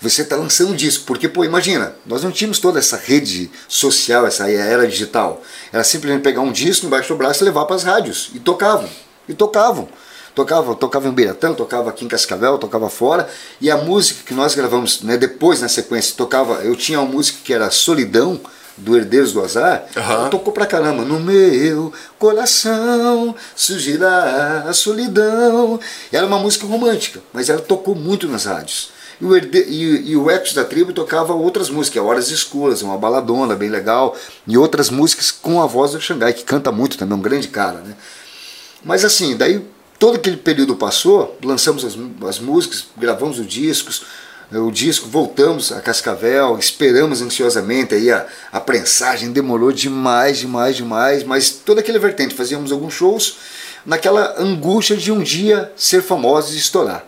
você 0.00 0.22
está 0.22 0.36
lançando 0.36 0.72
um 0.72 0.76
disco. 0.76 1.04
Porque, 1.04 1.28
pô, 1.28 1.44
imagina, 1.44 1.94
nós 2.06 2.22
não 2.22 2.30
tínhamos 2.30 2.58
toda 2.58 2.78
essa 2.78 2.96
rede 2.96 3.50
social, 3.68 4.26
essa 4.26 4.50
era 4.50 4.86
digital. 4.86 5.42
Era 5.72 5.84
simplesmente 5.84 6.22
pegar 6.22 6.40
um 6.40 6.52
disco 6.52 6.86
embaixo 6.86 7.08
do 7.08 7.16
braço 7.16 7.42
e 7.42 7.46
levar 7.46 7.64
para 7.64 7.76
as 7.76 7.84
rádios. 7.84 8.30
E 8.34 8.38
tocavam. 8.38 8.88
E 9.28 9.34
tocavam. 9.34 9.88
Tocava, 10.34 10.74
tocava 10.74 11.06
em 11.06 11.12
Beiratã, 11.12 11.54
tocava 11.54 11.90
aqui 11.90 12.04
em 12.04 12.08
Cascavel, 12.08 12.58
tocava 12.58 12.90
fora. 12.90 13.28
E 13.60 13.70
a 13.70 13.76
música 13.76 14.24
que 14.26 14.34
nós 14.34 14.54
gravamos 14.54 15.00
né, 15.02 15.16
depois, 15.16 15.60
na 15.60 15.68
sequência, 15.68 16.14
tocava. 16.16 16.54
Eu 16.64 16.74
tinha 16.74 17.00
uma 17.00 17.10
música 17.10 17.38
que 17.44 17.54
era 17.54 17.70
Solidão, 17.70 18.40
do 18.76 18.96
Herdeiros 18.96 19.32
do 19.32 19.42
Azar, 19.42 19.86
ela 19.94 20.28
tocou 20.28 20.52
pra 20.52 20.66
caramba. 20.66 21.04
No 21.04 21.20
meu 21.20 21.92
coração 22.18 23.34
surgirá 23.54 24.64
a 24.68 24.72
solidão. 24.72 25.78
Era 26.12 26.26
uma 26.26 26.38
música 26.38 26.66
romântica, 26.66 27.20
mas 27.32 27.48
ela 27.48 27.60
tocou 27.60 27.94
muito 27.94 28.26
nas 28.28 28.44
rádios. 28.44 28.90
E 29.20 29.24
o, 29.24 29.36
herde... 29.36 29.58
e, 29.68 30.10
e 30.10 30.16
o 30.16 30.30
Ecos 30.30 30.52
da 30.52 30.64
Tribo 30.64 30.92
tocava 30.92 31.32
outras 31.32 31.70
músicas, 31.70 32.02
Horas 32.02 32.30
Escuras, 32.30 32.82
uma 32.82 32.98
baladona 32.98 33.54
bem 33.54 33.68
legal, 33.68 34.16
e 34.46 34.58
outras 34.58 34.90
músicas 34.90 35.30
com 35.30 35.62
a 35.62 35.66
voz 35.66 35.92
do 35.92 36.00
Xangai, 36.00 36.32
que 36.32 36.42
canta 36.42 36.72
muito 36.72 36.98
também, 36.98 37.16
um 37.16 37.22
grande 37.22 37.48
cara. 37.48 37.78
Né? 37.78 37.94
Mas 38.84 39.04
assim, 39.04 39.36
daí 39.36 39.64
todo 39.98 40.16
aquele 40.16 40.36
período 40.36 40.74
passou, 40.76 41.38
lançamos 41.42 41.84
as, 41.84 41.96
as 42.28 42.38
músicas, 42.40 42.86
gravamos 42.96 43.38
os 43.38 43.46
discos, 43.46 44.02
o 44.58 44.70
disco, 44.70 45.08
voltamos 45.08 45.72
a 45.72 45.80
Cascavel, 45.80 46.58
esperamos 46.58 47.22
ansiosamente 47.22 47.94
aí 47.94 48.10
a, 48.10 48.26
a 48.52 48.60
prensagem, 48.60 49.32
demorou 49.32 49.72
demais, 49.72 50.38
demais, 50.38 50.76
demais, 50.76 51.24
mas 51.24 51.50
toda 51.50 51.80
aquela 51.80 51.98
vertente, 51.98 52.34
fazíamos 52.34 52.70
alguns 52.70 52.94
shows 52.94 53.36
naquela 53.84 54.40
angústia 54.40 54.96
de 54.96 55.10
um 55.10 55.22
dia 55.22 55.72
ser 55.76 56.02
famosos 56.02 56.54
e 56.54 56.58
estourar. 56.58 57.04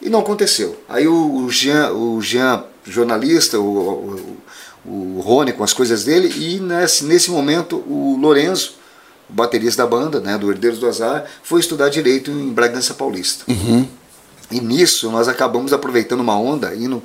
E 0.00 0.08
não 0.08 0.20
aconteceu. 0.20 0.82
Aí 0.88 1.06
o, 1.06 1.44
o 1.44 1.50
Jean, 1.50 1.92
o 1.92 2.20
Jean 2.20 2.64
jornalista, 2.84 3.58
o, 3.58 4.36
o, 4.84 4.90
o 4.90 5.20
Rony 5.20 5.52
com 5.52 5.62
as 5.62 5.72
coisas 5.72 6.04
dele, 6.04 6.32
e 6.36 6.58
nesse, 6.58 7.04
nesse 7.04 7.30
momento 7.30 7.76
o 7.86 8.18
Lorenzo, 8.20 8.74
baterista 9.28 9.82
da 9.82 9.88
banda, 9.88 10.20
né, 10.20 10.36
do 10.36 10.50
Herdeiros 10.50 10.78
do 10.78 10.86
Azar, 10.86 11.24
foi 11.42 11.60
estudar 11.60 11.88
direito 11.88 12.30
em 12.30 12.50
Bragança 12.50 12.94
Paulista. 12.94 13.44
Uhum. 13.48 13.86
E 14.52 14.60
nisso 14.60 15.10
nós 15.10 15.28
acabamos 15.28 15.72
aproveitando 15.72 16.20
uma 16.20 16.38
onda, 16.38 16.74
indo 16.74 17.02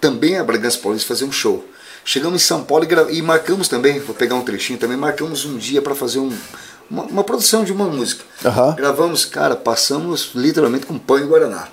também 0.00 0.38
a 0.38 0.44
Bragança 0.44 0.78
Paulista 0.78 1.08
fazer 1.08 1.24
um 1.24 1.32
show. 1.32 1.64
Chegamos 2.04 2.42
em 2.42 2.44
São 2.44 2.62
Paulo 2.64 2.86
e, 3.10 3.18
e 3.18 3.22
marcamos 3.22 3.68
também, 3.68 3.98
vou 4.00 4.14
pegar 4.14 4.34
um 4.34 4.42
trechinho 4.42 4.78
também, 4.78 4.96
marcamos 4.96 5.44
um 5.44 5.56
dia 5.58 5.82
para 5.82 5.94
fazer 5.94 6.18
um- 6.18 6.32
uma, 6.90 7.02
uma 7.04 7.24
produção 7.24 7.62
de 7.64 7.72
uma 7.72 7.84
música. 7.86 8.24
Aham. 8.44 8.74
Gravamos, 8.74 9.24
cara, 9.24 9.54
passamos 9.56 10.30
literalmente 10.34 10.86
com 10.86 10.98
pão 10.98 11.18
e 11.18 11.22
guaraná. 11.24 11.68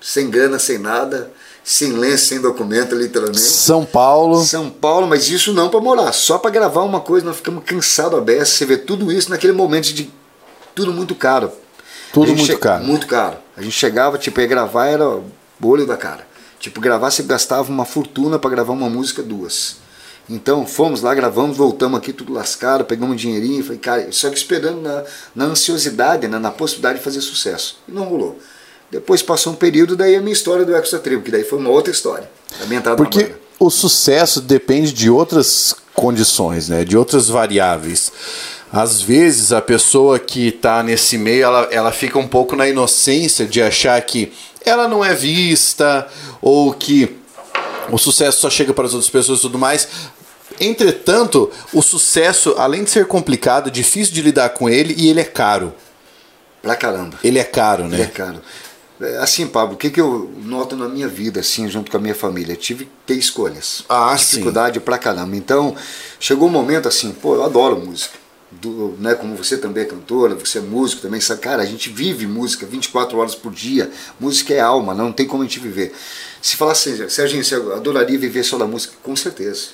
Sem 0.00 0.28
grana, 0.30 0.58
sem 0.58 0.78
nada, 0.78 1.30
sem 1.64 1.92
lenço, 1.92 2.26
sem 2.26 2.40
documento, 2.40 2.94
literalmente. 2.94 3.40
São 3.40 3.84
Paulo. 3.84 4.44
São 4.44 4.68
Paulo, 4.70 5.06
mas 5.08 5.28
isso 5.28 5.52
não 5.52 5.68
para 5.68 5.80
morar, 5.80 6.12
só 6.12 6.38
para 6.38 6.50
gravar 6.50 6.82
uma 6.82 7.00
coisa, 7.00 7.26
nós 7.26 7.36
ficamos 7.36 7.64
cansados 7.64 8.18
a 8.18 8.22
beça. 8.22 8.46
Você 8.52 8.64
vê 8.66 8.76
tudo 8.76 9.10
isso 9.10 9.30
naquele 9.30 9.52
momento 9.52 9.92
de 9.92 10.10
tudo 10.74 10.92
muito 10.92 11.14
caro. 11.14 11.50
Tudo 12.12 12.32
muito 12.34 12.46
che- 12.46 12.56
caro. 12.58 12.84
Muito 12.84 13.06
caro. 13.06 13.36
A 13.56 13.62
gente 13.62 13.74
chegava, 13.74 14.18
tipo, 14.18 14.40
ia 14.40 14.46
gravar, 14.46 14.86
era 14.86 15.06
o 15.08 15.24
olho 15.62 15.86
da 15.86 15.96
cara. 15.96 16.26
Tipo, 16.58 16.80
gravar 16.80 17.10
você 17.10 17.22
gastava 17.22 17.70
uma 17.70 17.84
fortuna 17.84 18.38
para 18.38 18.50
gravar 18.50 18.72
uma 18.72 18.88
música, 18.90 19.22
duas. 19.22 19.76
Então, 20.28 20.66
fomos 20.66 21.00
lá, 21.00 21.14
gravamos, 21.14 21.56
voltamos 21.56 21.98
aqui 21.98 22.12
tudo 22.12 22.32
lascado, 22.32 22.84
pegamos 22.84 23.14
um 23.14 23.16
dinheirinho, 23.16 23.62
falei, 23.64 23.78
cara, 23.78 24.08
só 24.10 24.28
que 24.28 24.36
esperando 24.36 24.82
na, 24.82 25.04
na 25.34 25.44
ansiosidade, 25.46 26.28
né, 26.28 26.38
na 26.38 26.50
possibilidade 26.50 26.98
de 26.98 27.04
fazer 27.04 27.20
sucesso. 27.22 27.78
E 27.88 27.92
não 27.92 28.04
rolou. 28.04 28.38
Depois 28.90 29.22
passou 29.22 29.52
um 29.52 29.56
período, 29.56 29.96
daí 29.96 30.16
a 30.16 30.20
minha 30.20 30.32
história 30.32 30.64
do 30.64 30.74
Extra 30.74 30.98
Tribo, 30.98 31.22
que 31.22 31.30
daí 31.30 31.44
foi 31.44 31.58
uma 31.58 31.70
outra 31.70 31.90
história. 31.92 32.30
A 32.62 32.66
minha 32.66 32.78
entrada 32.78 32.96
Porque 32.96 33.32
o 33.58 33.70
sucesso 33.70 34.40
depende 34.40 34.92
de 34.92 35.08
outras 35.10 35.74
condições, 35.94 36.68
né? 36.68 36.84
De 36.84 36.96
outras 36.96 37.28
variáveis. 37.28 38.12
Às 38.72 39.00
vezes 39.00 39.52
a 39.52 39.62
pessoa 39.62 40.18
que 40.18 40.48
está 40.48 40.82
nesse 40.82 41.16
meio, 41.16 41.44
ela, 41.44 41.68
ela 41.70 41.92
fica 41.92 42.18
um 42.18 42.28
pouco 42.28 42.54
na 42.54 42.68
inocência 42.68 43.46
de 43.46 43.62
achar 43.62 44.00
que 44.02 44.32
ela 44.64 44.86
não 44.86 45.04
é 45.04 45.14
vista 45.14 46.06
ou 46.42 46.72
que 46.74 47.16
o 47.90 47.96
sucesso 47.96 48.40
só 48.40 48.50
chega 48.50 48.74
para 48.74 48.84
as 48.86 48.92
outras 48.92 49.10
pessoas 49.10 49.38
e 49.38 49.42
tudo 49.42 49.58
mais. 49.58 49.88
Entretanto, 50.60 51.50
o 51.72 51.80
sucesso, 51.80 52.54
além 52.58 52.84
de 52.84 52.90
ser 52.90 53.06
complicado, 53.06 53.70
difícil 53.70 54.12
de 54.12 54.22
lidar 54.22 54.50
com 54.50 54.68
ele 54.68 54.94
e 54.96 55.08
ele 55.08 55.20
é 55.20 55.24
caro. 55.24 55.72
Pra 56.60 56.74
caramba. 56.74 57.18
Ele 57.22 57.38
é 57.38 57.44
caro, 57.44 57.84
Ele 57.84 57.94
é 57.94 57.98
né? 57.98 58.06
caro. 58.12 58.40
É, 59.00 59.18
Assim, 59.18 59.46
Pablo, 59.46 59.74
o 59.74 59.78
que, 59.78 59.90
que 59.90 60.00
eu 60.00 60.30
noto 60.42 60.76
na 60.76 60.88
minha 60.88 61.06
vida, 61.06 61.40
assim, 61.40 61.68
junto 61.68 61.90
com 61.90 61.96
a 61.96 62.00
minha 62.00 62.14
família? 62.14 62.56
Tive 62.56 62.84
que 62.84 62.90
ter 63.06 63.14
escolhas. 63.14 63.84
Ah, 63.88 64.16
sim. 64.18 64.26
Dificuldade 64.26 64.80
pra 64.80 64.98
caramba. 64.98 65.36
Então, 65.36 65.76
chegou 66.18 66.48
um 66.48 66.50
momento 66.50 66.88
assim, 66.88 67.12
pô, 67.12 67.36
eu 67.36 67.44
adoro 67.44 67.76
música. 67.78 68.18
Do, 68.50 68.96
né, 68.98 69.14
como 69.14 69.36
você 69.36 69.58
também 69.58 69.84
é 69.84 69.86
cantora, 69.86 70.34
você 70.34 70.58
é 70.58 70.60
músico 70.62 71.02
também, 71.02 71.20
sabe? 71.20 71.42
Cara, 71.42 71.62
a 71.62 71.66
gente 71.66 71.90
vive 71.90 72.26
música 72.26 72.64
24 72.66 73.18
horas 73.18 73.34
por 73.34 73.52
dia. 73.52 73.90
Música 74.18 74.54
é 74.54 74.60
alma, 74.60 74.94
não 74.94 75.12
tem 75.12 75.26
como 75.26 75.42
a 75.42 75.46
gente 75.46 75.60
viver. 75.60 75.94
Se 76.40 76.56
falasse, 76.56 77.10
Serginho, 77.10 77.44
você 77.44 77.54
adoraria 77.54 78.18
viver 78.18 78.42
só 78.42 78.56
da 78.56 78.66
música? 78.66 78.94
Com 79.02 79.14
certeza. 79.14 79.68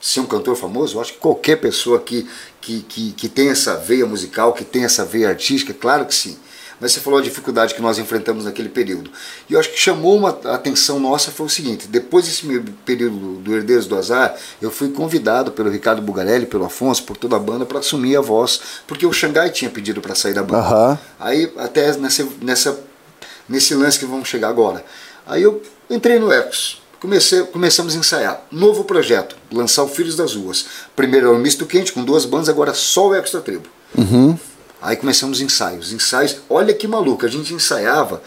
Ser 0.00 0.20
um 0.20 0.26
cantor 0.26 0.56
famoso, 0.56 0.96
eu 0.96 1.00
acho 1.00 1.12
que 1.12 1.18
qualquer 1.20 1.56
pessoa 1.56 2.00
que, 2.00 2.28
que, 2.60 2.82
que, 2.82 3.12
que 3.12 3.28
tem 3.28 3.48
essa 3.48 3.76
veia 3.76 4.06
musical, 4.06 4.52
que 4.52 4.64
tem 4.64 4.84
essa 4.84 5.04
veia 5.04 5.28
artística, 5.28 5.72
claro 5.72 6.04
que 6.04 6.14
sim. 6.14 6.36
Mas 6.80 6.92
você 6.92 7.00
falou 7.00 7.18
a 7.18 7.22
dificuldade 7.22 7.74
que 7.74 7.80
nós 7.80 7.98
enfrentamos 7.98 8.44
naquele 8.44 8.68
período. 8.68 9.10
E 9.48 9.54
eu 9.54 9.60
acho 9.60 9.70
que 9.70 9.78
chamou 9.78 10.16
uma 10.16 10.28
atenção 10.28 11.00
nossa 11.00 11.30
foi 11.30 11.46
o 11.46 11.48
seguinte: 11.48 11.86
depois 11.88 12.26
desse 12.26 12.46
meu 12.46 12.62
período 12.84 13.36
do 13.40 13.54
Herdeiros 13.54 13.86
do 13.86 13.96
Azar, 13.96 14.36
eu 14.60 14.70
fui 14.70 14.90
convidado 14.90 15.52
pelo 15.52 15.70
Ricardo 15.70 16.02
Bugarelli, 16.02 16.46
pelo 16.46 16.64
Afonso, 16.64 17.02
por 17.04 17.16
toda 17.16 17.36
a 17.36 17.38
banda 17.38 17.64
para 17.64 17.78
assumir 17.78 18.16
a 18.16 18.20
voz, 18.20 18.60
porque 18.86 19.06
o 19.06 19.12
Xangai 19.12 19.50
tinha 19.50 19.70
pedido 19.70 20.00
para 20.00 20.14
sair 20.14 20.34
da 20.34 20.42
banda. 20.42 20.58
Aham. 20.58 20.98
Aí, 21.18 21.52
até 21.56 21.96
nessa, 21.96 22.26
nessa, 22.42 22.80
nesse 23.48 23.74
lance 23.74 23.98
que 23.98 24.04
vamos 24.04 24.28
chegar 24.28 24.48
agora. 24.48 24.84
Aí 25.26 25.42
eu 25.42 25.62
entrei 25.88 26.18
no 26.18 26.30
Ecos. 26.30 26.82
Comecei, 27.00 27.42
começamos 27.44 27.94
a 27.94 27.98
ensaiar. 27.98 28.42
Novo 28.50 28.84
projeto, 28.84 29.36
lançar 29.52 29.82
o 29.82 29.88
Filhos 29.88 30.16
das 30.16 30.34
Ruas. 30.34 30.66
Primeiro 30.94 31.28
era 31.28 31.36
o 31.36 31.38
Misto 31.38 31.66
Quente 31.66 31.92
com 31.92 32.02
duas 32.04 32.24
bandas, 32.24 32.48
agora 32.48 32.72
só 32.74 33.08
o 33.08 33.14
da 33.14 33.40
Tribo. 33.40 33.68
Aí 34.80 34.96
começamos 34.96 35.38
os 35.38 35.42
ensaios. 35.44 35.92
Ensaios, 35.92 36.36
olha 36.48 36.72
que 36.74 36.86
maluco, 36.86 37.24
a 37.24 37.28
gente 37.28 37.52
ensaiava 37.54 38.22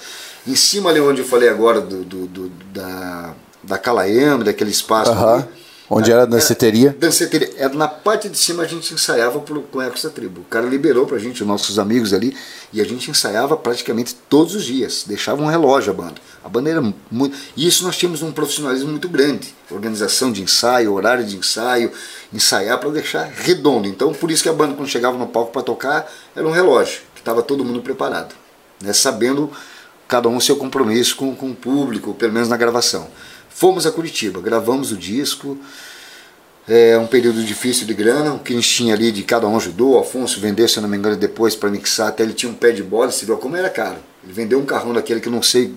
em 0.47 0.55
cima 0.55 0.89
ali 0.89 0.99
onde 0.99 1.21
eu 1.21 1.25
falei 1.27 1.47
agora 1.49 1.79
do, 1.81 2.03
do- 2.03 2.27
do- 2.27 2.49
da, 2.73 3.33
da 3.63 3.77
Calaema, 3.77 4.43
daquele 4.43 4.71
espaço. 4.71 5.11
Aham. 5.11 5.35
ali. 5.35 5.58
Onde 5.91 6.11
era 6.11 6.21
a 6.21 6.25
danceteria? 6.25 6.95
Danceteria. 6.99 7.51
Era 7.57 7.73
na 7.73 7.87
parte 7.87 8.29
de 8.29 8.37
cima 8.37 8.61
a 8.61 8.67
gente 8.67 8.93
ensaiava 8.93 9.39
pro, 9.39 9.63
com 9.63 9.79
da 9.79 10.09
Tribo. 10.11 10.41
O 10.41 10.43
cara 10.43 10.67
liberou 10.67 11.07
pra 11.07 11.17
gente, 11.17 11.41
os 11.41 11.47
nossos 11.47 11.79
amigos 11.79 12.13
ali, 12.13 12.37
e 12.71 12.79
a 12.79 12.83
gente 12.83 13.09
ensaiava 13.09 13.57
praticamente 13.57 14.15
todos 14.29 14.53
os 14.53 14.63
dias. 14.63 15.03
Deixava 15.07 15.41
um 15.41 15.47
relógio 15.47 15.91
a 15.91 15.95
banda. 15.95 16.21
A 16.43 16.47
banda 16.47 16.69
era 16.69 16.81
muito. 17.09 17.35
E 17.57 17.67
isso 17.67 17.83
nós 17.83 17.97
tínhamos 17.97 18.21
um 18.21 18.31
profissionalismo 18.31 18.91
muito 18.91 19.09
grande. 19.09 19.55
Organização 19.71 20.31
de 20.31 20.43
ensaio, 20.43 20.93
horário 20.93 21.25
de 21.25 21.35
ensaio, 21.35 21.91
ensaiar 22.31 22.79
para 22.79 22.91
deixar 22.91 23.23
redondo. 23.23 23.87
Então, 23.87 24.13
por 24.13 24.29
isso 24.29 24.43
que 24.43 24.49
a 24.49 24.53
banda, 24.53 24.75
quando 24.75 24.87
chegava 24.87 25.17
no 25.17 25.25
palco 25.25 25.51
para 25.51 25.63
tocar, 25.63 26.07
era 26.35 26.47
um 26.47 26.51
relógio, 26.51 27.01
que 27.15 27.21
estava 27.21 27.41
todo 27.41 27.65
mundo 27.65 27.81
preparado. 27.81 28.35
Né? 28.79 28.93
Sabendo 28.93 29.51
cada 30.07 30.29
um 30.29 30.39
seu 30.39 30.55
compromisso 30.55 31.15
com, 31.15 31.35
com 31.35 31.49
o 31.49 31.55
público, 31.55 32.13
pelo 32.13 32.33
menos 32.33 32.47
na 32.47 32.57
gravação. 32.57 33.07
Fomos 33.59 33.85
a 33.85 33.91
Curitiba, 33.91 34.39
gravamos 34.39 34.93
o 34.93 34.95
disco. 34.95 35.57
É 36.65 36.97
um 36.97 37.07
período 37.07 37.43
difícil 37.43 37.85
de 37.85 37.93
grana, 37.93 38.35
o 38.35 38.39
que 38.39 38.53
a 38.53 38.55
gente 38.55 38.69
tinha 38.69 38.93
ali 38.93 39.11
de 39.11 39.21
cada 39.23 39.45
um 39.47 39.57
ajudou. 39.57 39.95
O 39.95 39.99
Afonso 39.99 40.39
vendeu, 40.39 40.65
se 40.65 40.77
eu 40.77 40.81
não 40.81 40.87
me 40.87 40.95
engano, 40.95 41.17
depois 41.17 41.57
para 41.57 41.69
mixar, 41.69 42.07
até 42.07 42.23
ele 42.23 42.31
tinha 42.31 42.49
um 42.49 42.55
pé 42.55 42.71
de 42.71 42.81
bola, 42.81 43.11
você 43.11 43.25
viu 43.25 43.35
como 43.35 43.57
era 43.57 43.69
caro. 43.69 43.97
Ele 44.23 44.31
vendeu 44.31 44.57
um 44.59 44.65
carrão 44.65 44.93
daquele 44.93 45.19
que 45.19 45.27
eu 45.27 45.31
não 45.33 45.41
sei 45.41 45.73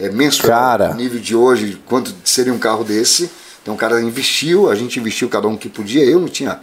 é, 0.00 0.10
mensurar 0.10 0.78
Cara. 0.78 0.90
o 0.90 0.94
nível 0.94 1.20
de 1.20 1.36
hoje, 1.36 1.80
quanto 1.86 2.12
seria 2.24 2.52
um 2.52 2.58
carro 2.58 2.82
desse. 2.82 3.30
Então 3.62 3.74
o 3.74 3.76
cara 3.76 4.00
investiu, 4.02 4.68
a 4.68 4.74
gente 4.74 4.98
investiu 4.98 5.28
cada 5.28 5.46
um 5.46 5.56
que 5.56 5.68
podia, 5.68 6.02
eu 6.04 6.18
não 6.18 6.26
tinha. 6.28 6.58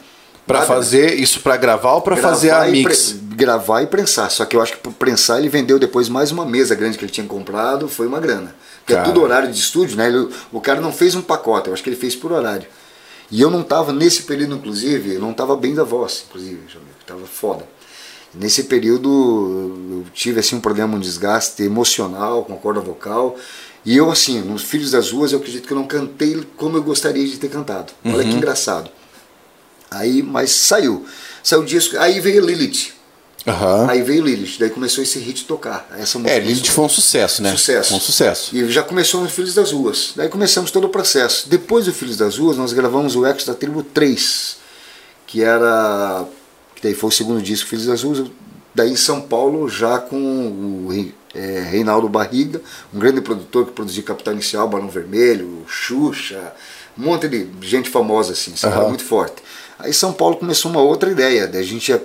Pra 0.45 0.59
nada, 0.59 0.69
né? 0.69 0.75
fazer 0.75 1.13
isso 1.19 1.39
pra 1.39 1.55
gravar 1.55 1.93
ou 1.93 2.01
pra 2.01 2.15
Gravar 2.17 2.29
fazer 2.35 2.49
a 2.49 2.65
mix? 2.65 3.13
pre- 3.13 3.30
gravar 3.41 3.81
e 3.81 3.87
prensar. 3.87 4.29
Só 4.29 4.45
que 4.45 4.55
eu 4.55 4.61
acho 4.61 4.73
que 4.73 4.79
para 4.79 4.91
prensar 4.91 5.39
ele 5.39 5.49
vendeu 5.49 5.79
depois 5.79 6.07
mais 6.07 6.31
uma 6.31 6.45
mesa 6.45 6.75
grande 6.75 6.95
que 6.97 7.03
ele 7.03 7.11
tinha 7.11 7.25
comprado, 7.25 7.87
foi 7.87 8.05
uma 8.05 8.19
grana. 8.19 8.55
Porque 8.79 8.93
é 8.93 8.97
Cara. 8.97 9.07
tudo 9.07 9.21
horário 9.23 9.51
de 9.51 9.59
estúdio, 9.59 9.97
né? 9.97 10.07
Ele- 10.07 10.29
o 10.51 10.61
cara 10.61 10.79
não 10.79 10.91
fez 10.93 11.15
um 11.15 11.21
pacote, 11.21 11.67
eu 11.67 11.73
acho 11.73 11.81
que 11.83 11.89
ele 11.89 11.95
fez 11.95 12.15
por 12.15 12.31
horário. 12.31 12.67
E 13.31 13.41
eu 13.41 13.49
não 13.49 13.61
estava 13.61 13.91
nesse 13.91 14.23
período, 14.23 14.55
inclusive, 14.55 15.15
eu 15.15 15.19
não 15.21 15.31
estava 15.31 15.55
bem 15.55 15.73
da 15.73 15.83
voz, 15.83 16.25
inclusive, 16.29 16.59
estava 16.99 17.25
foda. 17.25 17.65
Nesse 18.33 18.63
período 18.63 19.09
eu 19.91 20.05
tive 20.13 20.39
assim 20.39 20.55
um 20.55 20.61
problema, 20.61 20.95
um 20.95 20.99
desgaste 20.99 21.63
emocional 21.63 22.45
com 22.45 22.53
a 22.53 22.57
corda 22.57 22.79
vocal. 22.79 23.35
E 23.83 23.97
eu 23.97 24.11
assim, 24.11 24.39
nos 24.41 24.61
Filhos 24.63 24.91
das 24.91 25.11
Ruas, 25.11 25.31
eu 25.31 25.39
acredito 25.39 25.65
que 25.67 25.73
eu 25.73 25.77
não 25.77 25.87
cantei 25.87 26.41
como 26.55 26.77
eu 26.77 26.83
gostaria 26.83 27.25
de 27.27 27.37
ter 27.37 27.49
cantado. 27.49 27.91
Olha 28.05 28.23
que 28.23 28.29
engraçado. 28.29 28.89
Aí, 29.89 30.21
mas 30.23 30.51
saiu. 30.51 31.05
Saiu 31.43 31.61
o 31.61 31.65
disco, 31.65 31.97
aí 31.97 32.19
veio 32.19 32.45
Lilith. 32.45 32.93
Aham. 33.47 33.87
Aí 33.89 34.03
veio 34.03 34.23
Lilith, 34.23 34.57
daí 34.59 34.69
começou 34.69 35.03
esse 35.03 35.17
hit 35.19 35.45
tocar. 35.45 35.87
Essa 35.97 36.19
música 36.19 36.35
É, 36.37 36.39
Lilith 36.39 36.67
foi 36.69 36.85
um 36.85 36.89
sucesso, 36.89 37.41
né? 37.41 37.51
Sucesso. 37.51 37.89
Foi 37.89 37.97
um 37.97 38.01
sucesso. 38.01 38.55
E 38.55 38.69
já 38.69 38.83
começou 38.83 39.21
no 39.21 39.29
Filhos 39.29 39.55
das 39.55 39.71
Ruas. 39.71 40.13
Daí 40.15 40.29
começamos 40.29 40.69
todo 40.69 40.85
o 40.85 40.89
processo. 40.89 41.49
Depois 41.49 41.85
do 41.85 41.93
Filhos 41.93 42.17
das 42.17 42.37
Ruas, 42.37 42.55
nós 42.57 42.71
gravamos 42.71 43.15
o 43.15 43.25
Ex 43.25 43.43
da 43.45 43.53
Tribo 43.55 43.81
3, 43.83 44.57
que 45.25 45.41
era. 45.41 46.25
que 46.75 46.83
daí 46.83 46.93
foi 46.93 47.09
o 47.09 47.11
segundo 47.11 47.41
disco, 47.41 47.67
Filhos 47.67 47.85
das 47.87 48.03
Ruas. 48.03 48.29
Daí 48.75 48.91
em 48.91 48.95
São 48.95 49.19
Paulo, 49.21 49.67
já 49.67 49.97
com 49.97 50.15
o 50.87 51.13
é, 51.33 51.59
Reinaldo 51.69 52.07
Barriga, 52.07 52.61
um 52.93 52.99
grande 52.99 53.21
produtor 53.21 53.65
que 53.65 53.71
produzia 53.71 54.03
Capital 54.03 54.33
Inicial, 54.33 54.67
Barão 54.69 54.87
Vermelho, 54.87 55.65
Xuxa, 55.67 56.53
um 56.97 57.03
monte 57.03 57.27
de 57.27 57.47
gente 57.61 57.89
famosa 57.89 58.33
assim, 58.33 58.51
cara 58.51 58.75
Aham. 58.81 58.89
muito 58.89 59.03
forte. 59.03 59.41
Aí 59.79 59.91
São 59.93 60.13
Paulo 60.13 60.37
começou 60.37 60.69
uma 60.71 60.81
outra 60.81 61.09
ideia. 61.11 61.47
Daí 61.47 61.61
a 61.61 61.65
gente 61.65 61.89
ia- 61.89 62.01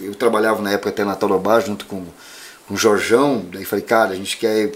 eu 0.00 0.14
trabalhava 0.14 0.62
na 0.62 0.72
época 0.72 0.90
até 0.90 1.04
na 1.04 1.14
Taurubar 1.14 1.60
junto 1.64 1.86
com, 1.86 2.04
com 2.66 2.74
o 2.74 2.76
Jorjão, 2.76 3.44
daí 3.52 3.64
falei, 3.64 3.84
cara, 3.84 4.12
a 4.12 4.16
gente 4.16 4.36
quer, 4.36 4.72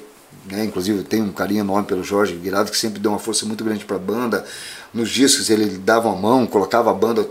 né, 0.50 0.64
inclusive 0.64 0.98
eu 0.98 1.04
tenho 1.04 1.24
um 1.24 1.32
carinho 1.32 1.60
enorme 1.60 1.86
pelo 1.86 2.02
Jorge 2.02 2.34
Guirado, 2.34 2.70
que 2.70 2.76
sempre 2.76 3.00
deu 3.00 3.10
uma 3.10 3.18
força 3.18 3.46
muito 3.46 3.62
grande 3.64 3.84
para 3.84 3.96
a 3.96 4.00
banda. 4.00 4.44
Nos 4.92 5.10
discos 5.10 5.50
ele 5.50 5.78
dava 5.78 6.10
a 6.10 6.14
mão, 6.14 6.46
colocava 6.46 6.90
a 6.90 6.94
banda 6.94 7.26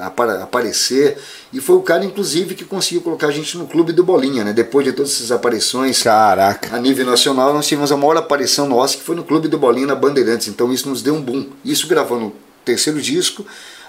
apa- 0.00 0.42
aparecer, 0.42 1.18
e 1.52 1.60
foi 1.60 1.76
o 1.76 1.82
cara, 1.82 2.04
inclusive, 2.04 2.54
que 2.54 2.64
conseguiu 2.64 3.02
colocar 3.02 3.28
a 3.28 3.30
gente 3.30 3.56
no 3.58 3.66
clube 3.66 3.92
do 3.92 4.02
Bolinha, 4.02 4.42
né? 4.42 4.52
Depois 4.52 4.84
de 4.84 4.92
todas 4.92 5.12
essas 5.12 5.30
aparições 5.30 6.02
Caraca. 6.02 6.74
a 6.74 6.78
nível 6.80 7.04
nacional, 7.06 7.52
nós 7.52 7.66
tivemos 7.66 7.92
a 7.92 7.96
maior 7.96 8.16
aparição 8.16 8.68
nossa, 8.68 8.96
que 8.96 9.02
foi 9.02 9.14
no 9.14 9.22
Clube 9.24 9.46
do 9.46 9.58
Bolinha, 9.58 9.86
na 9.86 9.94
Bandeirantes. 9.94 10.48
Então 10.48 10.72
isso 10.72 10.88
nos 10.88 11.02
deu 11.02 11.14
um 11.14 11.20
boom. 11.22 11.46
Isso 11.64 11.86
gravando 11.86 12.26
o 12.26 12.32
terceiro 12.64 13.00
disco, 13.00 13.44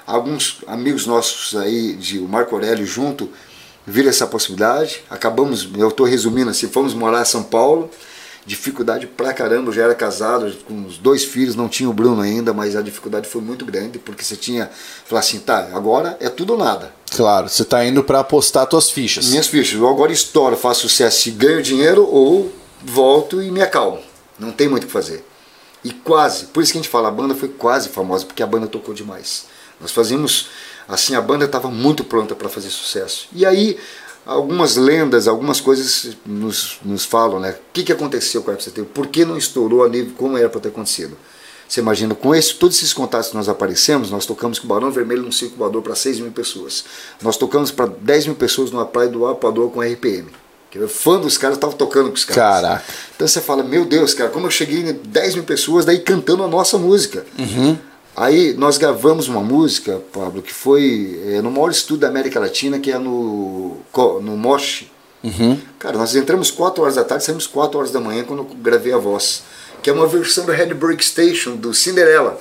alguns 0.05 0.59
amigos 0.67 1.05
nossos 1.05 1.55
aí, 1.55 1.93
de 1.93 2.19
o 2.19 2.27
Marco 2.27 2.55
Aurélio 2.55 2.85
junto, 2.85 3.29
viram 3.85 4.09
essa 4.09 4.27
possibilidade. 4.27 5.03
Acabamos, 5.09 5.67
eu 5.77 5.89
estou 5.89 6.05
resumindo 6.05 6.49
assim, 6.49 6.67
fomos 6.67 6.93
morar 6.93 7.21
em 7.21 7.25
São 7.25 7.43
Paulo, 7.43 7.89
dificuldade 8.45 9.07
pra 9.07 9.33
caramba, 9.33 9.69
eu 9.69 9.73
já 9.73 9.83
era 9.83 9.95
casado, 9.95 10.55
com 10.67 10.85
os 10.85 10.97
dois 10.97 11.23
filhos, 11.23 11.55
não 11.55 11.67
tinha 11.67 11.89
o 11.89 11.93
Bruno 11.93 12.21
ainda, 12.21 12.53
mas 12.53 12.75
a 12.75 12.81
dificuldade 12.81 13.27
foi 13.27 13.41
muito 13.41 13.65
grande, 13.65 13.97
porque 13.97 14.23
você 14.23 14.35
tinha, 14.35 14.69
falar 15.05 15.21
assim, 15.21 15.39
tá, 15.39 15.69
agora 15.73 16.15
é 16.19 16.29
tudo 16.29 16.53
ou 16.53 16.59
nada. 16.59 16.93
Claro, 17.11 17.49
você 17.49 17.65
tá 17.65 17.83
indo 17.83 18.03
pra 18.03 18.19
apostar 18.19 18.67
tuas 18.67 18.89
fichas. 18.89 19.29
Minhas 19.29 19.47
fichas, 19.47 19.79
eu 19.79 19.87
agora 19.87 20.11
estouro, 20.11 20.55
faço 20.55 20.81
sucesso 20.81 21.29
e 21.29 21.31
ganho 21.31 21.61
dinheiro 21.61 22.07
ou 22.07 22.51
volto 22.83 23.41
e 23.41 23.49
me 23.49 23.61
acalmo. 23.61 23.99
Não 24.37 24.51
tem 24.51 24.67
muito 24.67 24.83
o 24.83 24.87
que 24.87 24.93
fazer. 24.93 25.25
E 25.83 25.91
quase, 25.91 26.45
por 26.45 26.61
isso 26.61 26.71
que 26.71 26.77
a 26.77 26.81
gente 26.81 26.89
fala, 26.89 27.07
a 27.07 27.11
banda 27.11 27.33
foi 27.33 27.49
quase 27.49 27.89
famosa, 27.89 28.25
porque 28.25 28.43
a 28.43 28.47
banda 28.47 28.67
tocou 28.67 28.93
demais. 28.93 29.45
Nós 29.79 29.91
fazíamos, 29.91 30.47
assim, 30.87 31.15
a 31.15 31.21
banda 31.21 31.45
estava 31.45 31.69
muito 31.69 32.03
pronta 32.03 32.35
para 32.35 32.49
fazer 32.49 32.69
sucesso. 32.69 33.27
E 33.33 33.45
aí, 33.45 33.77
algumas 34.25 34.75
lendas, 34.75 35.27
algumas 35.27 35.61
coisas 35.61 36.15
nos, 36.25 36.79
nos 36.83 37.05
falam, 37.05 37.39
né? 37.39 37.51
O 37.51 37.73
que, 37.73 37.83
que 37.83 37.91
aconteceu 37.91 38.41
com 38.41 38.51
a 38.51 38.55
FCT? 38.55 38.83
Por 38.93 39.07
que 39.07 39.23
não 39.23 39.37
estourou 39.37 39.83
a 39.83 39.89
nível 39.89 40.13
como 40.17 40.37
era 40.37 40.49
para 40.49 40.61
ter 40.61 40.69
acontecido? 40.69 41.17
Você 41.67 41.79
imagina, 41.79 42.13
com 42.13 42.33
esse, 42.33 42.53
todos 42.55 42.77
esses 42.77 42.93
contatos 42.93 43.29
que 43.29 43.35
nós 43.35 43.49
aparecemos, 43.49 44.11
nós 44.11 44.25
tocamos 44.25 44.59
com 44.59 44.65
o 44.65 44.69
Barão 44.69 44.91
Vermelho 44.91 45.23
num 45.23 45.31
circo 45.31 45.57
voador 45.57 45.81
para 45.81 45.95
6 45.95 46.19
mil 46.19 46.31
pessoas. 46.31 46.85
Nós 47.21 47.37
tocamos 47.37 47.71
para 47.71 47.87
10 47.87 48.27
mil 48.27 48.35
pessoas 48.35 48.71
numa 48.71 48.85
praia 48.85 49.09
do 49.09 49.25
Apador 49.25 49.71
com 49.71 49.81
RPM. 49.81 50.27
Que 50.69 50.77
eu, 50.77 50.87
fã 50.87 51.19
dos 51.19 51.37
caras, 51.37 51.57
estava 51.57 51.73
tocando 51.73 52.09
com 52.09 52.15
os 52.15 52.25
caras. 52.25 52.61
Caraca. 52.61 52.85
Então 53.15 53.27
você 53.27 53.41
fala, 53.41 53.63
meu 53.63 53.83
Deus, 53.83 54.13
cara, 54.13 54.29
como 54.29 54.45
eu 54.45 54.51
cheguei 54.51 54.81
em 54.81 54.93
10 54.93 55.35
mil 55.35 55.43
pessoas 55.43 55.85
daí 55.85 55.99
cantando 55.99 56.43
a 56.43 56.47
nossa 56.47 56.77
música. 56.77 57.25
Aí 58.15 58.53
nós 58.53 58.77
gravamos 58.77 59.27
uma 59.27 59.41
música, 59.41 60.01
Pablo, 60.13 60.41
que 60.41 60.53
foi 60.53 61.19
é, 61.27 61.41
no 61.41 61.51
maior 61.51 61.69
estúdio 61.69 62.01
da 62.01 62.07
América 62.07 62.39
Latina, 62.39 62.79
que 62.79 62.91
é 62.91 62.97
no, 62.97 63.77
no 64.21 64.37
Mosh. 64.37 64.85
Cara, 65.77 65.97
nós 65.97 66.15
entramos 66.15 66.49
4 66.51 66.81
horas 66.81 66.95
da 66.95 67.03
tarde, 67.03 67.25
saímos 67.25 67.47
4 67.47 67.77
horas 67.77 67.91
da 67.91 67.99
manhã 67.99 68.23
quando 68.23 68.39
eu 68.39 68.49
gravei 68.61 68.93
a 68.93 68.97
voz. 68.97 69.43
Que 69.81 69.89
é 69.89 69.93
uma 69.93 70.07
versão 70.07 70.45
do 70.45 70.51
Red 70.51 70.73
Brick 70.73 71.03
Station, 71.03 71.55
do 71.55 71.73
Cinderella. 71.73 72.39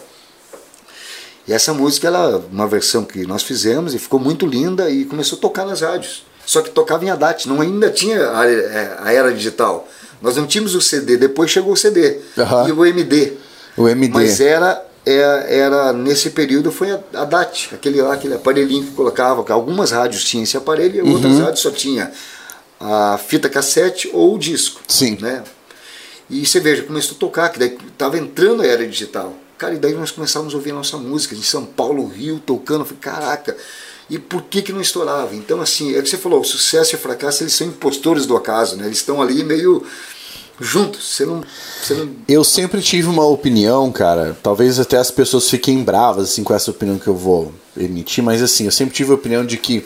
E 1.47 1.53
essa 1.53 1.75
música, 1.75 2.07
ela 2.07 2.31
é 2.31 2.55
uma 2.55 2.67
versão 2.67 3.05
que 3.05 3.27
nós 3.27 3.43
fizemos 3.43 3.95
e 3.95 3.99
ficou 3.99 4.21
muito 4.21 4.47
linda 4.47 4.89
e 4.89 5.05
começou 5.05 5.39
a 5.39 5.41
tocar 5.41 5.67
nas 5.67 5.81
rádios. 5.81 6.25
Só 6.47 6.63
que 6.63 6.71
tocava 6.71 7.05
em 7.05 7.11
ADAT, 7.11 7.49
não 7.49 7.61
ainda 7.61 7.91
tinha 7.91 8.31
a, 8.31 8.51
é, 8.51 8.97
a 9.01 9.13
era 9.13 9.33
digital. 9.33 9.89
Nós 10.23 10.37
não 10.37 10.47
tínhamos 10.47 10.75
o 10.75 10.81
CD, 10.81 11.17
depois 11.17 11.51
chegou 11.51 11.73
o 11.73 11.77
CD 11.77 12.21
Aham. 12.39 12.69
e 12.69 12.73
o 12.73 12.85
MD. 12.85 13.33
O 13.77 13.89
MD. 13.89 14.13
Mas 14.13 14.41
era, 14.41 14.83
era, 15.07 15.40
era 15.45 15.93
nesse 15.93 16.31
período 16.31 16.73
foi 16.73 16.90
a, 16.90 17.01
a 17.14 17.25
DAT, 17.25 17.71
aquele 17.75 18.01
lá, 18.01 18.14
aquele 18.14 18.35
aparelhinho 18.35 18.85
que 18.85 18.93
colocava. 18.93 19.45
que 19.45 19.53
Algumas 19.53 19.90
rádios 19.90 20.25
tinham 20.25 20.45
esse 20.45 20.57
aparelho 20.57 20.97
e 20.97 21.03
Uhum. 21.03 21.12
outras 21.14 21.38
rádios 21.38 21.61
só 21.61 21.71
tinha 21.71 22.11
a 22.81 23.19
fita 23.19 23.49
cassete 23.49 24.11
ou 24.12 24.35
o 24.35 24.38
disco. 24.38 24.81
Sim. 24.88 25.19
Né? 25.21 25.43
E 26.29 26.45
você 26.47 26.59
veja, 26.61 26.83
começou 26.83 27.17
a 27.17 27.19
tocar, 27.19 27.49
que 27.51 27.59
daí 27.59 27.77
estava 27.87 28.17
entrando 28.19 28.62
a 28.62 28.67
era 28.67 28.87
digital. 28.87 29.35
Cara, 29.59 29.75
e 29.75 29.79
daí 29.79 29.93
nós 29.95 30.11
começávamos 30.11 30.53
a 30.53 30.57
ouvir 30.57 30.71
a 30.71 30.75
nossa 30.75 30.97
música, 30.97 31.37
de 31.37 31.43
São 31.43 31.64
Paulo, 31.64 32.07
Rio, 32.07 32.40
tocando. 32.45 32.81
Eu 32.81 32.87
falei, 32.87 33.01
caraca, 33.01 33.57
e 34.11 34.19
por 34.19 34.43
que 34.43 34.62
que 34.62 34.73
não 34.73 34.81
estourava? 34.81 35.35
Então, 35.35 35.61
assim, 35.61 35.95
é 35.95 35.99
o 36.01 36.03
que 36.03 36.09
você 36.09 36.17
falou, 36.19 36.40
o 36.40 36.45
sucesso 36.45 36.95
e 36.95 36.97
o 36.97 36.99
fracasso, 36.99 37.43
eles 37.43 37.53
são 37.55 37.67
impostores 37.67 38.27
do 38.27 38.37
acaso, 38.37 38.77
né? 38.77 38.87
Eles 38.87 38.99
estão 38.99 39.23
ali 39.23 39.45
meio 39.45 39.87
juntos. 40.61 41.05
Você 41.05 41.27
não, 41.27 41.43
você 41.83 41.95
não 41.95 42.17
Eu 42.29 42.45
sempre 42.45 42.81
tive 42.83 43.09
uma 43.09 43.27
opinião, 43.27 43.90
cara. 43.90 44.37
Talvez 44.43 44.79
até 44.79 44.99
as 44.99 45.11
pessoas 45.11 45.49
fiquem 45.49 45.83
bravas 45.83 46.31
assim 46.31 46.45
com 46.45 46.55
essa 46.55 46.71
opinião 46.71 46.99
que 46.99 47.09
eu 47.09 47.17
vou 47.17 47.53
emitir, 47.77 48.23
mas 48.23 48.43
assim, 48.43 48.64
eu 48.64 48.73
sempre 48.73 48.95
tive 48.95 49.11
a 49.11 49.14
opinião 49.14 49.45
de 49.45 49.57
que 49.57 49.85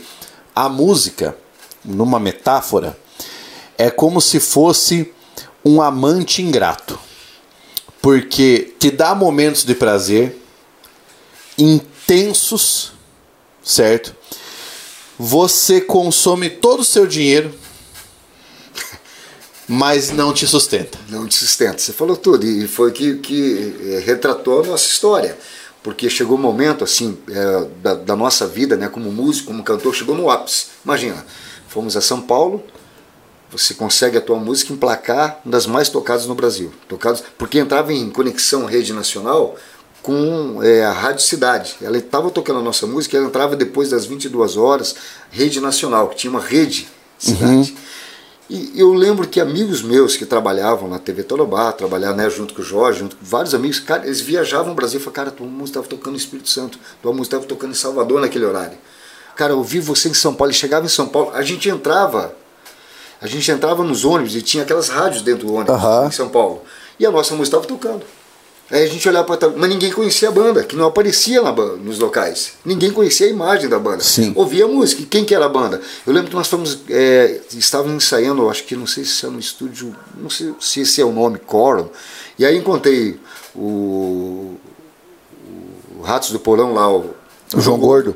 a 0.55 0.69
música, 0.69 1.37
numa 1.85 2.19
metáfora, 2.19 2.99
é 3.77 3.91
como 3.91 4.21
se 4.21 4.41
fosse 4.41 5.13
um 5.65 5.81
amante 5.81 6.43
ingrato. 6.43 6.99
Porque 8.01 8.75
te 8.79 8.91
dá 8.91 9.15
momentos 9.15 9.65
de 9.65 9.75
prazer 9.75 10.37
intensos, 11.57 12.93
certo? 13.63 14.15
Você 15.19 15.81
consome 15.81 16.49
todo 16.49 16.81
o 16.81 16.85
seu 16.85 17.07
dinheiro, 17.07 17.53
mas 19.69 20.11
não 20.11 20.33
te 20.33 20.47
sustenta. 20.47 20.99
não 21.11 21.27
te 21.27 21.35
sustenta. 21.35 21.79
Você 21.79 21.93
falou 21.93 22.17
tudo 22.17 22.47
e 22.47 22.67
foi 22.67 22.91
que, 22.91 23.17
que 23.17 23.77
eh, 23.83 24.03
retratou 24.05 24.63
a 24.63 24.67
nossa 24.67 24.87
história. 24.87 25.37
Porque 25.83 26.09
chegou 26.09 26.37
um 26.37 26.41
momento 26.41 26.83
assim 26.83 27.19
eh, 27.29 27.67
da, 27.83 27.95
da 27.95 28.17
nossa 28.17 28.47
vida, 28.47 28.77
né, 28.77 28.89
como 28.89 29.13
músico, 29.13 29.49
como 29.49 29.63
cantor, 29.63 29.95
chegou 29.95 30.17
no 30.17 30.31
ápice. 30.31 30.67
Imagina, 30.85 31.25
fomos 31.69 31.97
a 31.97 32.01
São 32.01 32.21
Paulo, 32.23 32.63
você 33.51 33.75
consegue 33.75 34.17
a 34.17 34.21
tua 34.21 34.39
música 34.39 34.73
emplacar 34.73 35.41
uma 35.45 35.53
das 35.53 35.67
mais 35.67 35.89
tocadas 35.91 36.27
no 36.27 36.35
Brasil. 36.35 36.73
Tocadas, 36.89 37.23
porque 37.37 37.59
entrava 37.59 37.93
em 37.93 38.09
conexão 38.09 38.65
rede 38.65 38.93
nacional 38.95 39.55
com 40.03 40.63
eh, 40.63 40.83
a 40.83 40.93
Rádio 40.93 41.23
Cidade. 41.23 41.77
Ela 41.83 41.99
estava 41.99 42.31
tocando 42.31 42.61
a 42.61 42.63
nossa 42.63 42.87
música, 42.87 43.17
ela 43.17 43.27
entrava 43.27 43.55
depois 43.55 43.91
das 43.91 44.07
22 44.07 44.57
horas, 44.57 44.97
rede 45.31 45.61
nacional, 45.61 46.09
que 46.09 46.17
tinha 46.17 46.31
uma 46.31 46.41
rede 46.41 46.89
cidade. 47.19 47.77
E 48.49 48.73
eu 48.75 48.95
lembro 48.95 49.29
que 49.29 49.41
amigos 49.41 49.83
meus 49.83 50.17
que 50.17 50.25
trabalhavam 50.25 50.89
na 50.89 50.99
TV 50.99 51.23
Torobá, 51.23 51.71
trabalhavam 51.71 52.17
né, 52.17 52.31
junto 52.31 52.55
com 52.55 52.63
o 52.63 52.65
Jorge, 52.65 53.01
junto 53.01 53.15
com 53.15 53.25
vários 53.25 53.55
amigos, 53.55 53.79
cara, 53.79 54.07
eles 54.07 54.23
viajavam 54.23 54.69
no 54.69 54.75
Brasil 54.75 54.99
e 54.99 55.03
falaram, 55.03 55.15
cara, 55.15 55.31
tua 55.31 55.47
música 55.47 55.81
estava 55.81 55.87
tocando 55.87 56.13
no 56.13 56.19
Espírito 56.19 56.49
Santo, 56.49 56.79
tua 57.03 57.13
música 57.13 57.37
estava 57.37 57.45
tocando 57.47 57.73
em 57.73 57.75
Salvador 57.75 58.23
naquele 58.23 58.47
horário. 58.47 58.79
Cara, 59.37 59.53
eu 59.53 59.63
vi 59.63 59.81
você 59.81 60.09
em 60.09 60.15
São 60.15 60.35
Paulo, 60.35 60.51
e 60.51 60.55
chegava 60.55 60.87
em 60.87 60.89
São 60.89 61.07
Paulo, 61.07 61.31
a 61.35 61.43
gente 61.43 61.69
entrava, 61.69 62.35
a 63.21 63.27
gente 63.27 63.51
entrava 63.51 63.85
nos 63.85 64.07
ônibus 64.07 64.35
e 64.35 64.41
tinha 64.41 64.63
aquelas 64.63 64.89
rádios 64.89 65.21
dentro 65.21 65.47
do 65.47 65.55
ônibus 65.55 65.77
em 66.07 66.11
São 66.11 66.31
Paulo. 66.31 66.63
E 66.99 67.05
a 67.05 67.11
nossa 67.11 67.35
música 67.35 67.59
estava 67.59 67.67
tocando. 67.67 68.03
Aí 68.71 68.83
a 68.83 68.87
gente 68.87 69.09
olhava 69.09 69.37
para 69.37 69.49
mas 69.57 69.71
ninguém 69.71 69.91
conhecia 69.91 70.29
a 70.29 70.31
banda, 70.33 70.63
que 70.63 70.77
não 70.77 70.87
aparecia 70.87 71.41
na 71.41 71.51
ban- 71.51 71.77
nos 71.77 71.99
locais. 71.99 72.53
Ninguém 72.65 72.91
conhecia 72.91 73.27
a 73.27 73.31
imagem 73.31 73.67
da 73.69 73.79
banda. 73.79 74.05
Sim. 74.05 74.33
Ouvia 74.37 74.67
a 74.67 74.69
música. 74.69 75.03
Quem 75.09 75.25
que 75.25 75.35
era 75.35 75.47
a 75.47 75.49
banda? 75.49 75.81
Eu 76.07 76.13
lembro 76.13 76.29
que 76.29 76.37
nós 76.37 76.49
fomos, 76.49 76.79
é, 76.91 77.41
estávamos 77.55 78.05
ensaiando, 78.05 78.49
acho 78.51 78.65
que 78.65 78.77
não 78.77 78.87
sei 78.87 79.05
se 79.05 79.25
é 79.25 79.29
no 79.31 79.39
estúdio, 79.41 79.97
não 80.17 80.29
sei 80.29 80.55
se 80.61 80.81
esse 80.83 81.01
é 81.01 81.05
o 81.05 81.11
nome, 81.13 81.39
Coral. 81.39 81.91
E 82.39 82.45
aí 82.45 82.59
encontrei 82.59 83.19
o, 83.55 84.57
o 85.97 86.03
Ratos 86.03 86.31
do 86.31 86.39
Porão 86.39 86.75
lá, 86.75 86.91
o, 86.93 87.15
O 87.55 87.61
João 87.61 87.79
Gordo. 87.79 88.15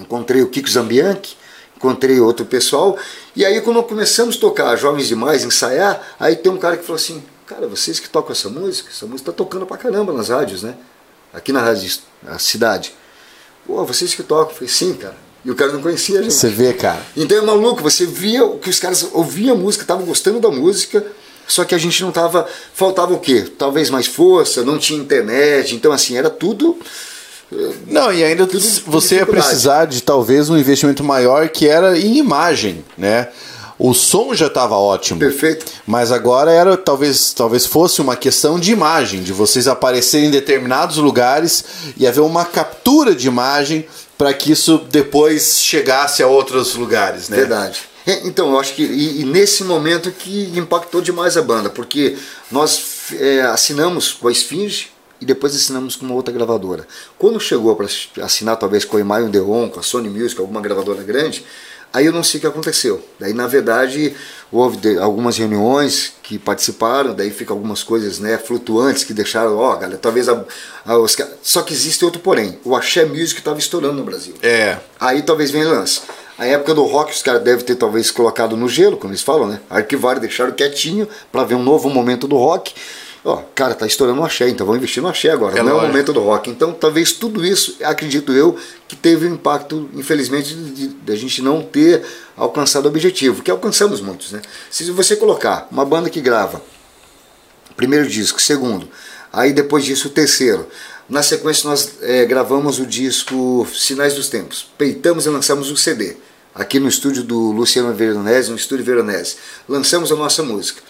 encontrei 0.00 0.42
o 0.42 0.48
Kiko 0.48 0.68
Zambianchi, 0.68 1.36
encontrei 1.76 2.18
outro 2.20 2.44
pessoal, 2.44 2.98
e 3.36 3.44
aí 3.44 3.60
quando 3.60 3.82
começamos 3.84 4.36
a 4.36 4.40
tocar 4.40 4.76
Jovens 4.76 5.06
Demais, 5.08 5.44
ensaiar, 5.44 6.02
aí 6.18 6.34
tem 6.36 6.50
um 6.52 6.58
cara 6.58 6.76
que 6.76 6.82
falou 6.84 6.96
assim, 6.96 7.22
cara, 7.50 7.66
vocês 7.66 7.98
que 7.98 8.08
tocam 8.08 8.30
essa 8.30 8.48
música, 8.48 8.90
essa 8.94 9.04
música 9.06 9.32
tá 9.32 9.36
tocando 9.36 9.66
pra 9.66 9.76
caramba 9.76 10.12
nas 10.12 10.28
rádios, 10.28 10.62
né? 10.62 10.76
Aqui 11.34 11.52
na 11.52 11.60
rádio, 11.60 11.90
na 12.22 12.38
cidade. 12.38 12.94
Pô, 13.66 13.84
vocês 13.84 14.14
que 14.14 14.22
tocam, 14.22 14.50
eu 14.50 14.54
falei, 14.54 14.68
sim, 14.68 14.94
cara. 14.94 15.16
E 15.44 15.50
o 15.50 15.54
cara 15.56 15.72
não 15.72 15.82
conhecia 15.82 16.20
a 16.20 16.22
gente. 16.22 16.32
Você 16.32 16.48
vê, 16.48 16.72
cara. 16.72 17.02
Então 17.16 17.36
é 17.36 17.40
maluco, 17.40 17.82
você 17.82 18.06
via 18.06 18.46
que 18.62 18.70
os 18.70 18.78
caras 18.78 19.08
ouviam 19.12 19.56
a 19.56 19.58
música, 19.58 19.82
estavam 19.82 20.04
gostando 20.06 20.38
da 20.38 20.48
música, 20.48 21.04
só 21.48 21.64
que 21.64 21.74
a 21.74 21.78
gente 21.78 22.00
não 22.02 22.12
tava. 22.12 22.46
Faltava 22.72 23.12
o 23.14 23.18
quê? 23.18 23.50
Talvez 23.58 23.90
mais 23.90 24.06
força, 24.06 24.62
não 24.62 24.78
tinha 24.78 25.00
internet, 25.00 25.74
então 25.74 25.90
assim, 25.90 26.16
era 26.16 26.30
tudo 26.30 26.78
Não, 27.88 28.12
e 28.12 28.22
ainda 28.22 28.46
Tudo- 28.46 28.62
você 28.86 29.16
ia 29.16 29.26
precisar 29.26 29.86
de 29.86 30.00
talvez 30.04 30.48
um 30.48 30.56
investimento 30.56 31.02
maior 31.02 31.48
que 31.48 31.66
era 31.66 31.98
em 31.98 32.16
imagem, 32.16 32.84
né? 32.96 33.28
O 33.82 33.94
som 33.94 34.34
já 34.34 34.46
estava 34.46 34.76
ótimo. 34.76 35.18
Perfeito. 35.18 35.64
Mas 35.86 36.12
agora 36.12 36.52
era 36.52 36.76
talvez 36.76 37.32
talvez 37.32 37.64
fosse 37.64 38.02
uma 38.02 38.14
questão 38.14 38.60
de 38.60 38.72
imagem, 38.72 39.22
de 39.22 39.32
vocês 39.32 39.66
aparecerem 39.66 40.28
em 40.28 40.30
determinados 40.30 40.98
lugares 40.98 41.64
e 41.96 42.06
haver 42.06 42.20
uma 42.20 42.44
captura 42.44 43.14
de 43.14 43.26
imagem 43.26 43.86
para 44.18 44.34
que 44.34 44.52
isso 44.52 44.82
depois 44.90 45.58
chegasse 45.58 46.22
a 46.22 46.26
outros 46.26 46.74
lugares, 46.74 47.30
né? 47.30 47.38
Verdade. 47.38 47.80
É, 48.06 48.26
Então, 48.26 48.50
eu 48.50 48.60
acho 48.60 48.74
que 48.74 48.82
e, 48.82 49.22
e 49.22 49.24
nesse 49.24 49.64
momento 49.64 50.12
que 50.12 50.52
impactou 50.54 51.00
demais 51.00 51.38
a 51.38 51.42
banda, 51.42 51.70
porque 51.70 52.18
nós 52.50 52.82
é, 53.18 53.40
assinamos 53.42 54.12
com 54.12 54.28
a 54.28 54.32
Esfinge 54.32 54.88
e 55.20 55.24
depois 55.24 55.54
assinamos 55.54 55.96
com 55.96 56.04
uma 56.04 56.14
outra 56.14 56.32
gravadora. 56.32 56.86
Quando 57.18 57.40
chegou 57.40 57.74
para 57.74 57.86
assinar 58.22 58.56
talvez 58.56 58.84
com 58.84 58.98
a 58.98 59.00
Email 59.00 59.28
Deon, 59.28 59.68
com 59.68 59.80
a 59.80 59.82
Sony 59.82 60.10
Music, 60.10 60.38
alguma 60.38 60.60
gravadora 60.60 61.02
grande, 61.02 61.44
aí 61.92 62.06
eu 62.06 62.12
não 62.12 62.22
sei 62.22 62.38
o 62.38 62.40
que 62.40 62.46
aconteceu. 62.46 63.02
Daí, 63.18 63.32
na 63.32 63.46
verdade, 63.46 64.14
houve 64.50 64.98
algumas 64.98 65.36
reuniões 65.36 66.12
que 66.22 66.38
participaram, 66.38 67.14
daí 67.14 67.30
fica 67.30 67.52
algumas 67.52 67.82
coisas 67.82 68.18
né, 68.18 68.38
flutuantes 68.38 69.04
que 69.04 69.12
deixaram, 69.12 69.56
ó, 69.56 69.74
galera, 69.76 69.98
talvez 69.98 70.28
a, 70.28 70.44
a- 70.86 70.98
os 70.98 71.16
Só 71.42 71.62
que 71.62 71.72
existe 71.72 72.04
outro 72.04 72.20
porém. 72.20 72.58
O 72.64 72.76
Axé 72.76 73.04
Music 73.04 73.38
estava 73.40 73.58
estourando 73.58 73.94
no 73.94 74.04
Brasil. 74.04 74.34
É. 74.42 74.78
Aí 74.98 75.22
talvez 75.22 75.50
venha 75.50 75.66
o 75.68 75.70
lance. 75.70 76.00
A 76.38 76.46
época 76.46 76.72
do 76.74 76.84
rock 76.84 77.12
os 77.12 77.22
caras 77.22 77.42
devem 77.42 77.62
ter 77.64 77.74
talvez 77.74 78.10
colocado 78.10 78.56
no 78.56 78.66
gelo, 78.68 78.96
como 78.96 79.12
eles 79.12 79.20
falam, 79.22 79.46
né? 79.46 79.60
Arquivaram, 79.68 80.20
deixaram 80.20 80.52
quietinho 80.52 81.06
para 81.30 81.44
ver 81.44 81.54
um 81.54 81.62
novo 81.62 81.90
momento 81.90 82.26
do 82.26 82.36
rock. 82.36 82.72
Ó, 83.24 83.36
cara, 83.54 83.74
tá 83.74 83.86
estourando 83.86 84.20
o 84.20 84.24
axé, 84.24 84.48
então 84.48 84.64
vamos 84.64 84.78
investir 84.78 85.02
no 85.02 85.08
axé 85.08 85.30
agora. 85.30 85.58
É 85.58 85.62
não 85.62 85.68
é 85.68 85.72
o 85.72 85.74
lógico. 85.76 85.92
momento 85.92 86.12
do 86.12 86.20
rock. 86.20 86.48
Então 86.48 86.72
talvez 86.72 87.12
tudo 87.12 87.44
isso, 87.44 87.76
acredito 87.82 88.32
eu, 88.32 88.56
que 88.88 88.96
teve 88.96 89.26
um 89.26 89.34
impacto, 89.34 89.90
infelizmente, 89.94 90.54
de, 90.54 90.88
de 90.88 91.12
a 91.12 91.16
gente 91.16 91.42
não 91.42 91.62
ter 91.62 92.02
alcançado 92.36 92.86
o 92.86 92.88
objetivo, 92.88 93.42
que 93.42 93.50
alcançamos 93.50 94.00
muitos, 94.00 94.32
né? 94.32 94.40
Se 94.70 94.90
você 94.90 95.16
colocar 95.16 95.68
uma 95.70 95.84
banda 95.84 96.08
que 96.08 96.20
grava 96.20 96.62
primeiro 97.76 98.06
disco, 98.08 98.40
segundo, 98.40 98.88
aí 99.32 99.52
depois 99.52 99.84
disso 99.84 100.08
o 100.08 100.10
terceiro. 100.10 100.66
Na 101.08 101.22
sequência 101.22 101.68
nós 101.68 101.94
eh, 102.02 102.24
gravamos 102.24 102.78
o 102.78 102.86
disco 102.86 103.66
Sinais 103.74 104.14
dos 104.14 104.28
Tempos, 104.28 104.70
peitamos 104.78 105.26
e 105.26 105.28
lançamos 105.28 105.70
o 105.70 105.76
CD, 105.76 106.16
aqui 106.54 106.78
no 106.78 106.88
estúdio 106.88 107.22
do 107.22 107.52
Luciano 107.52 107.92
Veronese, 107.92 108.50
no 108.50 108.56
estúdio 108.56 108.84
Veronese. 108.84 109.36
Lançamos 109.68 110.12
a 110.12 110.16
nossa 110.16 110.42
música. 110.42 110.82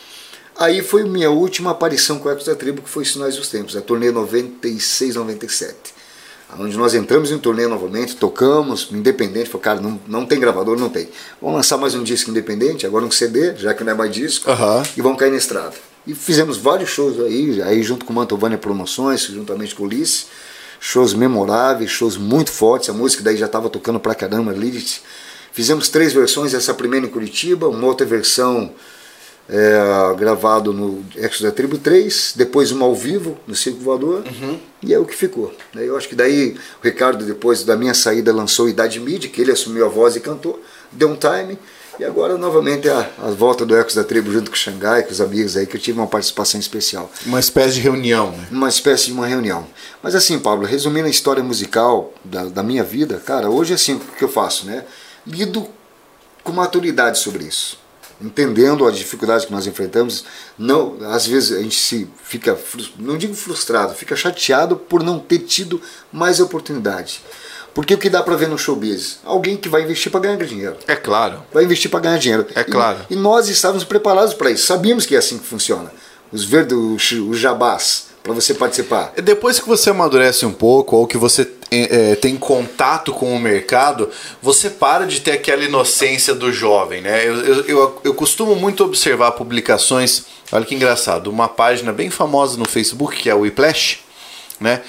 Aí 0.60 0.82
foi 0.82 1.04
minha 1.04 1.30
última 1.30 1.70
aparição 1.70 2.18
com 2.18 2.28
o 2.28 2.30
Ecos 2.30 2.44
da 2.44 2.54
Tribo, 2.54 2.82
que 2.82 2.90
foi 2.90 3.02
Sinais 3.02 3.34
dos 3.34 3.48
Tempos, 3.48 3.74
a 3.74 3.80
turnê 3.80 4.12
96-97. 4.12 5.72
Onde 6.58 6.76
nós 6.76 6.92
entramos 6.92 7.30
em 7.30 7.38
turnê 7.38 7.66
novamente, 7.66 8.14
tocamos, 8.14 8.88
independente, 8.92 9.48
falou, 9.48 9.62
cara, 9.62 9.80
não, 9.80 9.98
não 10.06 10.26
tem 10.26 10.38
gravador, 10.38 10.78
não 10.78 10.90
tem. 10.90 11.08
Vamos 11.40 11.56
lançar 11.56 11.78
mais 11.78 11.94
um 11.94 12.02
disco 12.02 12.30
independente, 12.30 12.84
agora 12.84 13.06
um 13.06 13.10
CD, 13.10 13.54
já 13.56 13.72
que 13.72 13.82
não 13.82 13.92
é 13.92 13.94
mais 13.94 14.12
disco, 14.12 14.50
e 14.94 15.00
vamos 15.00 15.18
cair 15.18 15.30
na 15.30 15.38
estrada. 15.38 15.72
E 16.06 16.14
fizemos 16.14 16.58
vários 16.58 16.90
shows 16.90 17.18
aí, 17.20 17.62
aí 17.62 17.82
junto 17.82 18.04
com 18.04 18.12
o 18.12 18.16
Mantovânia 18.16 18.58
Promoções, 18.58 19.22
juntamente 19.22 19.74
com 19.74 19.84
o 19.84 19.86
Ulisses, 19.86 20.26
shows 20.78 21.14
memoráveis, 21.14 21.90
shows 21.90 22.18
muito 22.18 22.52
fortes, 22.52 22.90
a 22.90 22.92
música 22.92 23.22
daí 23.22 23.38
já 23.38 23.46
estava 23.46 23.70
tocando 23.70 23.98
pra 23.98 24.14
caramba, 24.14 24.52
Lilith. 24.52 25.00
Fizemos 25.52 25.88
três 25.88 26.12
versões, 26.12 26.52
essa 26.52 26.74
primeira 26.74 27.06
em 27.06 27.08
Curitiba, 27.08 27.66
uma 27.66 27.86
outra 27.86 28.04
versão 28.04 28.70
é, 29.50 30.14
gravado 30.16 30.72
no 30.72 31.04
Exo 31.16 31.42
da 31.42 31.50
Tribo 31.50 31.76
3, 31.76 32.34
depois 32.36 32.70
uma 32.70 32.86
ao 32.86 32.94
vivo 32.94 33.36
no 33.46 33.54
Circo 33.54 33.80
Voador, 33.80 34.22
e 34.82 34.94
é 34.94 34.98
o 34.98 35.04
que 35.04 35.14
ficou. 35.14 35.52
Daí 35.74 35.86
Eu 35.86 35.96
acho 35.96 36.08
que 36.08 36.14
daí 36.14 36.56
o 36.80 36.84
Ricardo, 36.84 37.24
depois 37.24 37.64
da 37.64 37.76
minha 37.76 37.92
saída, 37.92 38.32
lançou 38.32 38.68
Idade 38.68 39.00
Mid, 39.00 39.26
que 39.26 39.40
ele 39.40 39.50
assumiu 39.50 39.84
a 39.84 39.88
voz 39.88 40.14
e 40.14 40.20
cantou, 40.20 40.62
deu 40.92 41.08
um 41.08 41.16
time, 41.16 41.58
e 41.98 42.04
agora 42.04 42.38
novamente 42.38 42.88
a, 42.88 43.10
a 43.18 43.30
volta 43.30 43.66
do 43.66 43.76
Ecos 43.76 43.94
da 43.94 44.04
Tribo 44.04 44.32
junto 44.32 44.50
com 44.50 44.56
o 44.56 44.58
Xangai, 44.58 45.02
com 45.02 45.10
os 45.10 45.20
amigos 45.20 45.56
aí, 45.56 45.66
que 45.66 45.76
eu 45.76 45.80
tive 45.80 45.98
uma 45.98 46.06
participação 46.06 46.58
especial. 46.58 47.10
Uma 47.26 47.40
espécie 47.40 47.74
de 47.74 47.80
reunião, 47.80 48.30
né? 48.30 48.46
Uma 48.50 48.68
espécie 48.68 49.06
de 49.06 49.12
uma 49.12 49.26
reunião. 49.26 49.66
Mas 50.02 50.14
assim, 50.14 50.38
Pablo, 50.38 50.64
resumindo 50.64 51.08
a 51.08 51.10
história 51.10 51.42
musical 51.42 52.14
da, 52.24 52.44
da 52.44 52.62
minha 52.62 52.82
vida, 52.82 53.18
cara, 53.18 53.50
hoje 53.50 53.74
assim, 53.74 53.96
o 53.96 53.98
que 53.98 54.24
eu 54.24 54.30
faço, 54.30 54.64
né? 54.64 54.84
Lido 55.26 55.68
com 56.42 56.52
maturidade 56.52 57.18
sobre 57.18 57.44
isso. 57.44 57.78
Entendendo 58.22 58.86
as 58.86 58.96
dificuldades 58.96 59.46
que 59.46 59.52
nós 59.52 59.66
enfrentamos, 59.66 60.24
não, 60.58 60.98
às 61.10 61.26
vezes 61.26 61.56
a 61.56 61.62
gente 61.62 61.74
se 61.80 62.06
fica, 62.22 62.58
não 62.98 63.16
digo 63.16 63.34
frustrado, 63.34 63.94
fica 63.94 64.14
chateado 64.14 64.76
por 64.76 65.02
não 65.02 65.18
ter 65.18 65.38
tido 65.38 65.80
mais 66.12 66.38
oportunidade. 66.38 67.22
Porque 67.72 67.94
o 67.94 67.98
que 67.98 68.10
dá 68.10 68.22
para 68.22 68.36
ver 68.36 68.48
no 68.48 68.58
showbiz? 68.58 69.20
Alguém 69.24 69.56
que 69.56 69.68
vai 69.68 69.82
investir 69.82 70.10
para 70.10 70.20
ganhar 70.20 70.36
dinheiro 70.44 70.76
É 70.86 70.96
claro. 70.96 71.42
vai 71.52 71.64
investir 71.64 71.90
para 71.90 72.00
ganhar 72.00 72.18
dinheiro. 72.18 72.46
É 72.54 72.64
claro. 72.64 72.98
E, 73.08 73.14
e 73.14 73.16
nós 73.16 73.48
estávamos 73.48 73.84
preparados 73.84 74.34
para 74.34 74.50
isso. 74.50 74.66
Sabíamos 74.66 75.06
que 75.06 75.14
é 75.14 75.18
assim 75.18 75.38
que 75.38 75.46
funciona. 75.46 75.90
Os 76.32 76.44
verdes, 76.44 77.12
os 77.12 77.38
jabás, 77.38 78.09
para 78.22 78.32
você 78.32 78.54
participar. 78.54 79.12
Depois 79.22 79.58
que 79.58 79.68
você 79.68 79.90
amadurece 79.90 80.44
um 80.44 80.52
pouco, 80.52 80.96
ou 80.96 81.06
que 81.06 81.16
você 81.16 81.50
é, 81.70 82.12
é, 82.12 82.14
tem 82.16 82.36
contato 82.36 83.12
com 83.12 83.34
o 83.34 83.38
mercado, 83.38 84.10
você 84.42 84.68
para 84.68 85.06
de 85.06 85.20
ter 85.20 85.32
aquela 85.32 85.64
inocência 85.64 86.34
do 86.34 86.52
jovem, 86.52 87.00
né? 87.00 87.26
Eu, 87.26 87.34
eu, 87.34 87.64
eu, 87.66 88.00
eu 88.04 88.14
costumo 88.14 88.56
muito 88.56 88.84
observar 88.84 89.32
publicações, 89.32 90.24
olha 90.52 90.64
que 90.64 90.74
engraçado, 90.74 91.28
uma 91.28 91.48
página 91.48 91.92
bem 91.92 92.10
famosa 92.10 92.56
no 92.58 92.68
Facebook, 92.68 93.16
que 93.16 93.30
é 93.30 93.34
o 93.34 93.40
Whiplash, 93.40 94.00
né? 94.60 94.82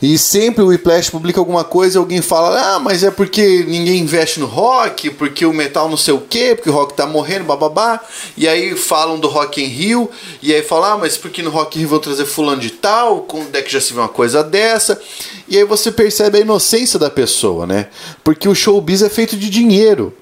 E 0.00 0.16
sempre 0.16 0.62
o 0.62 0.68
Whiplash 0.68 1.10
publica 1.10 1.40
alguma 1.40 1.64
coisa 1.64 1.96
e 1.96 1.98
alguém 1.98 2.22
fala, 2.22 2.76
ah, 2.76 2.78
mas 2.78 3.02
é 3.02 3.10
porque 3.10 3.64
ninguém 3.66 4.00
investe 4.00 4.38
no 4.38 4.46
rock, 4.46 5.10
porque 5.10 5.44
o 5.44 5.52
metal 5.52 5.88
não 5.88 5.96
sei 5.96 6.14
o 6.14 6.20
quê, 6.20 6.54
porque 6.54 6.70
o 6.70 6.72
rock 6.72 6.94
tá 6.94 7.04
morrendo, 7.04 7.44
bababá. 7.44 8.00
E 8.36 8.46
aí 8.46 8.76
falam 8.76 9.18
do 9.18 9.26
Rock 9.26 9.60
in 9.60 9.66
Rio, 9.66 10.08
e 10.40 10.54
aí 10.54 10.62
falam, 10.62 10.92
ah, 10.92 10.98
mas 10.98 11.16
porque 11.16 11.42
no 11.42 11.50
Rock 11.50 11.76
in 11.76 11.80
Rio 11.80 11.88
vão 11.88 11.98
trazer 11.98 12.26
fulano 12.26 12.60
de 12.60 12.70
tal, 12.70 13.22
quando 13.22 13.54
é 13.56 13.60
que 13.60 13.72
já 13.72 13.80
se 13.80 13.92
viu 13.92 14.02
uma 14.02 14.08
coisa 14.08 14.44
dessa? 14.44 15.00
E 15.48 15.56
aí 15.56 15.64
você 15.64 15.90
percebe 15.90 16.38
a 16.38 16.40
inocência 16.42 16.98
da 16.98 17.10
pessoa, 17.10 17.66
né? 17.66 17.88
Porque 18.22 18.48
o 18.48 18.54
showbiz 18.54 19.02
é 19.02 19.08
feito 19.08 19.36
de 19.36 19.50
dinheiro. 19.50 20.14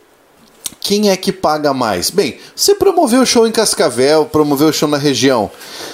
Quem 0.86 1.10
é 1.10 1.16
que 1.16 1.32
paga 1.32 1.74
mais? 1.74 2.10
Bem, 2.10 2.38
você 2.54 2.72
promoveu 2.72 3.22
o 3.22 3.26
show 3.26 3.44
em 3.44 3.50
Cascavel, 3.50 4.26
promoveu 4.26 4.68
o 4.68 4.72
show 4.72 4.88
na 4.88 4.96
região. 4.96 5.50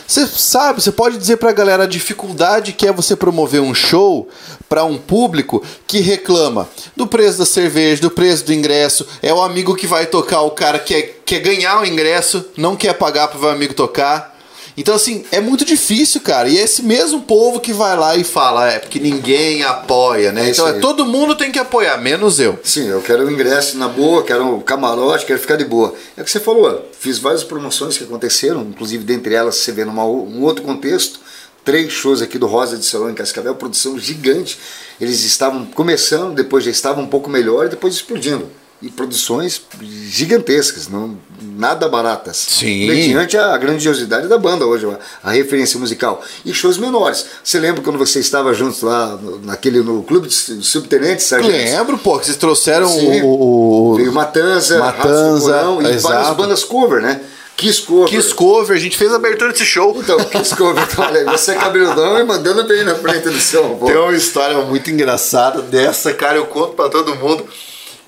Você 0.07 0.27
sabe, 0.27 0.83
você 0.83 0.93
pode 0.93 1.17
dizer 1.17 1.39
pra 1.39 1.51
galera 1.51 1.85
a 1.85 1.87
dificuldade 1.87 2.75
que 2.75 2.87
é 2.87 2.93
você 2.93 3.17
promover 3.17 3.63
um 3.63 3.75
show 3.75 4.29
para 4.69 4.85
um 4.85 4.99
público 4.99 5.63
que 5.87 6.01
reclama 6.01 6.69
do 6.95 7.07
preço 7.07 7.39
da 7.39 7.47
cerveja, 7.47 8.03
do 8.03 8.11
preço 8.11 8.45
do 8.45 8.53
ingresso. 8.53 9.07
É 9.23 9.33
o 9.33 9.41
amigo 9.41 9.75
que 9.75 9.87
vai 9.87 10.05
tocar, 10.05 10.43
o 10.43 10.51
cara 10.51 10.79
que 10.79 10.93
quer, 10.93 11.23
quer 11.25 11.41
ganhar 11.41 11.81
o 11.81 11.87
ingresso, 11.87 12.45
não 12.55 12.77
quer 12.77 12.93
pagar 12.93 13.29
para 13.29 13.41
o 13.41 13.49
amigo 13.49 13.73
tocar. 13.73 14.32
Então, 14.77 14.95
assim, 14.95 15.25
é 15.31 15.41
muito 15.41 15.65
difícil, 15.65 16.21
cara. 16.21 16.49
E 16.49 16.59
é 16.59 16.63
esse 16.63 16.83
mesmo 16.83 17.23
povo 17.23 17.61
que 17.61 17.73
vai 17.73 17.97
lá 17.97 18.17
e 18.17 18.25
fala, 18.25 18.71
é 18.71 18.79
porque 18.79 18.99
ninguém 18.99 19.63
apoia, 19.63 20.33
né? 20.33 20.47
É 20.47 20.51
então, 20.51 20.67
é, 20.67 20.73
todo 20.75 21.05
mundo 21.05 21.35
tem 21.35 21.53
que 21.53 21.59
apoiar, 21.59 21.99
menos 21.99 22.41
eu. 22.41 22.59
Sim, 22.65 22.89
eu 22.89 23.03
quero 23.03 23.27
o 23.27 23.31
ingresso 23.31 23.77
na 23.77 23.89
boa, 23.89 24.23
quero 24.23 24.57
o 24.57 24.63
camarote, 24.63 25.27
quero 25.27 25.39
ficar 25.39 25.57
de 25.57 25.65
boa. 25.65 25.95
É 26.17 26.23
o 26.23 26.25
que 26.25 26.31
você 26.31 26.41
falou, 26.41 26.89
fiz 26.99 27.19
várias 27.19 27.45
promoções 27.45 27.99
que 27.99 28.05
aconteceram, 28.05 28.63
inclusive 28.63 29.05
dentre 29.05 29.35
elas 29.35 29.57
você 29.57 29.73
vê 29.73 29.85
num 29.85 29.93
um 29.93 30.43
outro 30.43 30.65
contexto, 30.65 31.21
três 31.65 31.93
shows 31.93 32.23
aqui 32.23 32.39
do 32.39 32.47
Rosa 32.47 32.77
de 32.77 32.85
Salão 32.85 33.11
em 33.11 33.15
Cascavel, 33.15 33.55
produção 33.55 33.99
gigante. 33.99 34.59
Eles 35.01 35.23
estavam 35.23 35.67
começando, 35.67 36.35
depois 36.35 36.65
já 36.65 36.71
estavam 36.71 37.05
um 37.05 37.09
pouco 37.09 37.29
melhor 37.29 37.67
e 37.67 37.69
depois 37.69 37.95
explodindo. 37.95 38.49
E 38.81 38.91
produções 38.91 39.63
gigantescas, 40.09 40.89
não, 40.89 41.17
nada 41.43 41.89
baratas. 41.89 42.37
Sim. 42.37 42.87
Mediante 42.87 43.37
a 43.37 43.57
grandiosidade 43.57 44.29
da 44.29 44.39
banda 44.39 44.67
hoje, 44.67 44.87
a, 44.87 45.29
a 45.29 45.33
referência 45.33 45.79
musical. 45.79 46.23
E 46.45 46.53
shows 46.55 46.79
menores. 46.79 47.27
Você 47.43 47.59
lembra 47.59 47.83
quando 47.83 47.99
você 47.99 48.21
estava 48.21 48.55
juntos 48.55 48.83
lá 48.83 49.17
no, 49.17 49.41
naquele, 49.41 49.81
no 49.81 50.03
clube 50.03 50.29
de 50.29 50.35
subtenentes, 50.35 51.27
sargentos? 51.27 51.73
Lembro, 51.73 51.99
pô, 51.99 52.19
que 52.19 52.27
vocês 52.27 52.37
trouxeram 52.37 52.89
Sim. 52.89 53.23
o, 53.23 53.95
Veio 53.97 54.13
Matanza, 54.13 54.79
Matanza, 54.79 55.53
Porão 55.53 55.83
e 55.83 55.87
exato. 55.87 56.15
várias 56.15 56.37
bandas 56.37 56.65
cover, 56.65 57.03
né? 57.03 57.21
Kiss 57.57 57.83
cover. 57.83 58.09
Kiss 58.09 58.35
Cover, 58.35 58.77
a 58.77 58.81
gente 58.81 58.97
fez 58.97 59.13
a 59.13 59.17
abertura 59.17 59.53
desse 59.53 59.65
show. 59.65 59.97
Então, 59.99 60.19
Kiss 60.25 60.57
cover. 60.57 60.83
Então, 60.91 61.05
olha, 61.07 61.25
você 61.25 61.53
é 61.53 61.55
cabeludão 61.55 62.19
e 62.19 62.25
mandando 62.25 62.65
bem 62.65 62.83
na 62.83 62.95
frente 62.95 63.29
do 63.29 63.39
som. 63.41 63.77
pô. 63.77 63.87
Tem 63.87 63.97
uma 63.97 64.13
história 64.15 64.59
muito 64.63 64.91
engraçada 64.91 65.63
dessa, 65.63 66.13
cara, 66.13 66.39
eu 66.39 66.47
conto 66.47 66.75
pra 66.75 66.89
todo 66.89 67.15
mundo, 67.15 67.45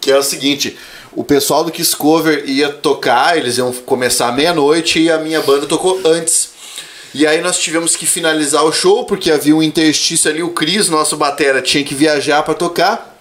que 0.00 0.10
é 0.10 0.18
o 0.18 0.22
seguinte, 0.22 0.76
o 1.16 1.24
pessoal 1.24 1.64
do 1.64 1.70
Kiss 1.70 1.96
Cover 1.96 2.44
ia 2.46 2.70
tocar, 2.70 3.36
eles 3.36 3.58
iam 3.58 3.72
começar 3.72 4.32
meia-noite 4.32 5.00
e 5.00 5.10
a 5.10 5.18
minha 5.18 5.40
banda 5.40 5.66
tocou 5.66 6.00
antes. 6.04 6.50
E 7.14 7.26
aí 7.26 7.40
nós 7.40 7.58
tivemos 7.58 7.94
que 7.94 8.06
finalizar 8.06 8.64
o 8.64 8.72
show, 8.72 9.04
porque 9.04 9.30
havia 9.30 9.54
um 9.54 9.62
interstício 9.62 10.28
ali, 10.28 10.42
o 10.42 10.50
Cris, 10.50 10.88
nosso 10.88 11.16
batera, 11.16 11.62
tinha 11.62 11.84
que 11.84 11.94
viajar 11.94 12.42
pra 12.42 12.54
tocar. 12.54 13.13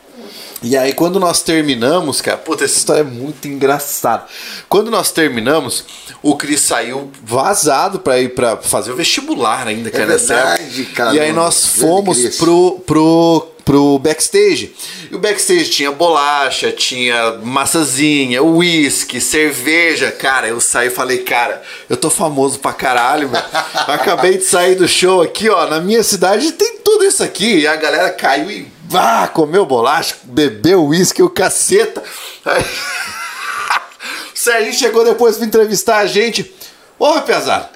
E 0.64 0.78
aí, 0.78 0.94
quando 0.94 1.20
nós 1.20 1.42
terminamos, 1.42 2.22
cara, 2.22 2.38
puta, 2.38 2.64
essa 2.64 2.78
história 2.78 3.02
é 3.02 3.04
muito 3.04 3.50
engraçada. 3.50 4.24
Quando 4.70 4.90
nós 4.90 5.12
terminamos, 5.12 5.84
o 6.22 6.38
Cris 6.38 6.62
saiu 6.62 7.12
vazado 7.22 8.00
pra 8.00 8.18
ir 8.22 8.30
pra 8.30 8.56
fazer 8.56 8.92
o 8.92 8.96
vestibular 8.96 9.68
ainda, 9.68 9.92
cara, 9.92 10.04
É 10.14 10.18
verdade, 10.18 10.86
cara. 10.86 11.14
E 11.16 11.20
aí 11.20 11.34
nós 11.34 11.66
fomos 11.66 12.38
pro, 12.38 12.82
pro, 12.86 13.52
pro 13.66 14.00
backstage. 14.00 14.74
E 15.12 15.16
o 15.16 15.20
backstage 15.20 15.70
tinha 15.70 15.92
bolacha, 15.92 16.72
tinha 16.72 17.40
massazinha, 17.44 18.42
uísque, 18.42 19.20
cerveja. 19.20 20.12
Cara, 20.12 20.48
eu 20.48 20.62
saí 20.62 20.88
e 20.88 20.92
falei, 20.92 21.20
cara, 21.20 21.62
eu 21.90 21.98
tô 21.98 22.10
famoso 22.10 22.60
pra 22.60 22.72
caralho, 22.72 23.28
meu. 23.28 23.42
Acabei 23.88 24.38
de 24.38 24.46
sair 24.46 24.76
do 24.76 24.88
show 24.88 25.22
aqui, 25.22 25.50
ó. 25.50 25.68
Na 25.68 25.82
minha 25.82 26.04
cidade 26.04 26.54
tem 26.54 26.78
tudo 26.78 27.04
isso 27.04 27.22
aqui. 27.22 27.60
E 27.60 27.68
a 27.68 27.76
galera 27.76 28.10
caiu 28.12 28.50
e 28.50 28.72
ah, 28.98 29.28
comeu 29.28 29.66
bolacha, 29.66 30.16
bebeu 30.24 30.86
uísque, 30.86 31.22
o 31.24 31.30
caceta. 31.30 32.04
Aí... 32.46 32.64
o 34.34 34.38
Serginho 34.38 34.74
chegou 34.74 35.04
depois 35.04 35.38
pra 35.38 35.46
entrevistar 35.46 35.98
a 35.98 36.06
gente. 36.06 36.54
Ô, 37.00 37.12
rapaziada, 37.14 37.70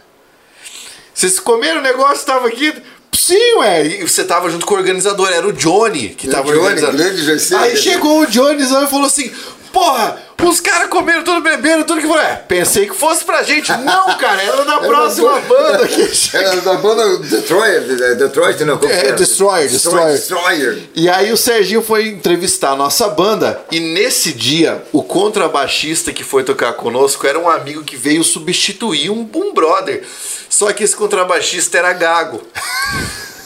vocês 1.13 1.39
comeram 1.39 1.79
o 1.79 1.83
negócio, 1.83 2.25
tava 2.25 2.47
aqui. 2.47 2.73
Sim, 3.11 3.57
ué. 3.57 3.85
E 3.85 4.07
você 4.07 4.23
tava 4.23 4.49
junto 4.49 4.65
com 4.65 4.75
o 4.75 4.77
organizador, 4.77 5.29
era 5.29 5.47
o 5.47 5.51
Johnny 5.51 6.09
que 6.09 6.27
tava 6.27 6.47
Johnny, 6.47 6.59
organizando. 6.59 6.97
grande. 6.97 7.55
Aí 7.55 7.75
chegou 7.75 8.21
o 8.21 8.27
Johnny 8.27 8.61
e 8.61 8.67
falou 8.67 9.05
assim: 9.05 9.31
Porra, 9.71 10.17
os 10.43 10.59
caras 10.61 10.87
comeram 10.89 11.23
tudo, 11.23 11.41
beberam 11.41 11.83
tudo 11.83 11.99
que 11.99 12.07
foi. 12.07 12.21
É, 12.21 12.35
pensei 12.35 12.87
que 12.87 12.95
fosse 12.95 13.25
pra 13.25 13.43
gente. 13.43 13.71
Não, 13.71 14.17
cara, 14.17 14.41
era 14.41 14.63
da 14.63 14.79
próxima 14.87 15.39
banda 15.41 15.87
que 15.87 16.07
Era 16.35 16.61
da 16.61 16.73
banda 16.75 17.17
Detroit, 17.19 18.01
eh, 18.01 18.15
Detroit, 18.15 18.63
não, 18.63 18.77
como 18.77 18.91
É? 18.91 19.11
Destroyer, 19.11 19.69
Destroyer. 19.69 20.13
Destroyer. 20.13 20.83
E 20.95 21.09
aí 21.09 21.31
o 21.31 21.37
Serginho 21.37 21.81
foi 21.81 22.07
entrevistar 22.07 22.71
a 22.71 22.75
nossa 22.75 23.07
banda 23.09 23.61
e 23.71 23.79
nesse 23.79 24.31
dia 24.31 24.83
o 24.91 25.03
contrabaixista 25.03 26.13
que 26.13 26.23
foi 26.23 26.43
tocar 26.43 26.73
conosco 26.73 27.27
era 27.27 27.37
um 27.37 27.49
amigo 27.49 27.83
que 27.83 27.97
veio 27.97 28.23
substituir 28.23 29.09
um, 29.09 29.29
um 29.35 29.53
brother. 29.53 30.03
Só 30.49 30.71
que 30.71 30.83
esse 30.83 30.95
contrabaixista 30.95 31.77
era 31.77 31.93
gago. 31.93 32.41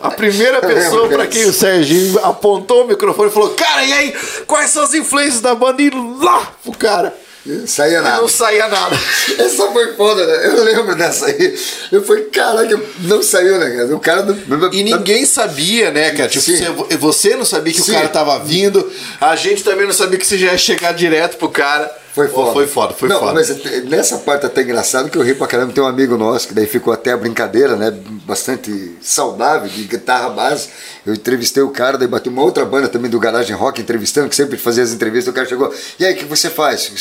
A 0.00 0.10
primeira 0.10 0.60
pessoa 0.60 1.08
para 1.08 1.26
quem 1.26 1.44
o 1.44 1.52
Serginho 1.52 2.18
apontou 2.24 2.84
o 2.84 2.88
microfone 2.88 3.30
e 3.30 3.32
falou: 3.32 3.50
Cara, 3.50 3.84
e 3.84 3.92
aí? 3.92 4.14
Quais 4.46 4.70
são 4.70 4.82
as 4.82 4.94
influências 4.94 5.40
da 5.40 5.54
banda? 5.54 5.82
E 5.82 5.90
lá 5.90 6.52
pro 6.62 6.72
cara. 6.72 7.14
Saía 7.66 7.98
E 7.98 8.02
nada. 8.02 8.20
não 8.20 8.28
saía 8.28 8.68
nada. 8.68 8.96
Essa 9.36 9.66
foi 9.72 9.94
foda, 9.96 10.24
né? 10.24 10.46
Eu 10.46 10.62
lembro 10.62 10.94
dessa 10.94 11.26
aí. 11.26 11.58
Eu 11.90 12.04
falei, 12.04 12.26
caraca, 12.26 12.80
não 13.00 13.20
saiu, 13.20 13.58
né, 13.58 13.68
cara? 13.70 13.96
O 13.96 13.98
cara 13.98 14.22
do. 14.22 14.72
E 14.72 14.84
ninguém 14.84 15.26
sabia, 15.26 15.90
né, 15.90 16.12
cara? 16.12 16.28
Tipo, 16.28 16.44
você, 16.44 16.96
você 16.96 17.34
não 17.34 17.44
sabia 17.44 17.72
que 17.72 17.82
Sim. 17.82 17.90
o 17.90 17.94
cara 17.94 18.08
tava 18.08 18.38
vindo, 18.38 18.88
a 19.20 19.34
gente 19.34 19.64
também 19.64 19.84
não 19.86 19.92
sabia 19.92 20.20
que 20.20 20.26
você 20.26 20.38
já 20.38 20.52
ia 20.52 20.58
chegar 20.58 20.92
direto 20.94 21.36
pro 21.36 21.48
cara. 21.48 21.92
Foi 22.14 22.28
foda. 22.28 22.52
Foi 22.52 22.66
foda, 22.66 22.92
foi 22.94 23.08
não, 23.08 23.18
foda. 23.18 23.32
Mas 23.32 23.50
até- 23.50 23.80
nessa 23.80 24.18
parte 24.18 24.44
até 24.44 24.60
engraçado 24.60 25.08
que 25.08 25.16
eu 25.16 25.22
ri 25.22 25.34
pra 25.34 25.46
caramba. 25.46 25.72
Tem 25.72 25.82
um 25.82 25.86
amigo 25.86 26.16
nosso 26.18 26.46
que 26.46 26.52
daí 26.52 26.66
ficou 26.66 26.92
até 26.92 27.12
a 27.12 27.16
brincadeira, 27.16 27.74
né? 27.74 27.90
Bastante 28.26 28.96
saudável, 29.00 29.66
de 29.68 29.84
guitarra 29.84 30.28
base. 30.28 30.68
Eu 31.06 31.14
entrevistei 31.14 31.62
o 31.62 31.70
cara, 31.70 31.96
daí 31.96 32.06
bati 32.06 32.28
uma 32.28 32.42
outra 32.42 32.66
banda 32.66 32.86
também 32.86 33.10
do 33.10 33.18
Garagem 33.18 33.56
Rock 33.56 33.80
entrevistando, 33.80 34.28
que 34.28 34.36
sempre 34.36 34.58
fazia 34.58 34.82
as 34.82 34.92
entrevistas. 34.92 35.32
O 35.32 35.34
cara 35.34 35.48
chegou, 35.48 35.72
e 35.98 36.04
aí, 36.04 36.12
o 36.12 36.16
que 36.16 36.24
você 36.26 36.50
faz? 36.50 36.92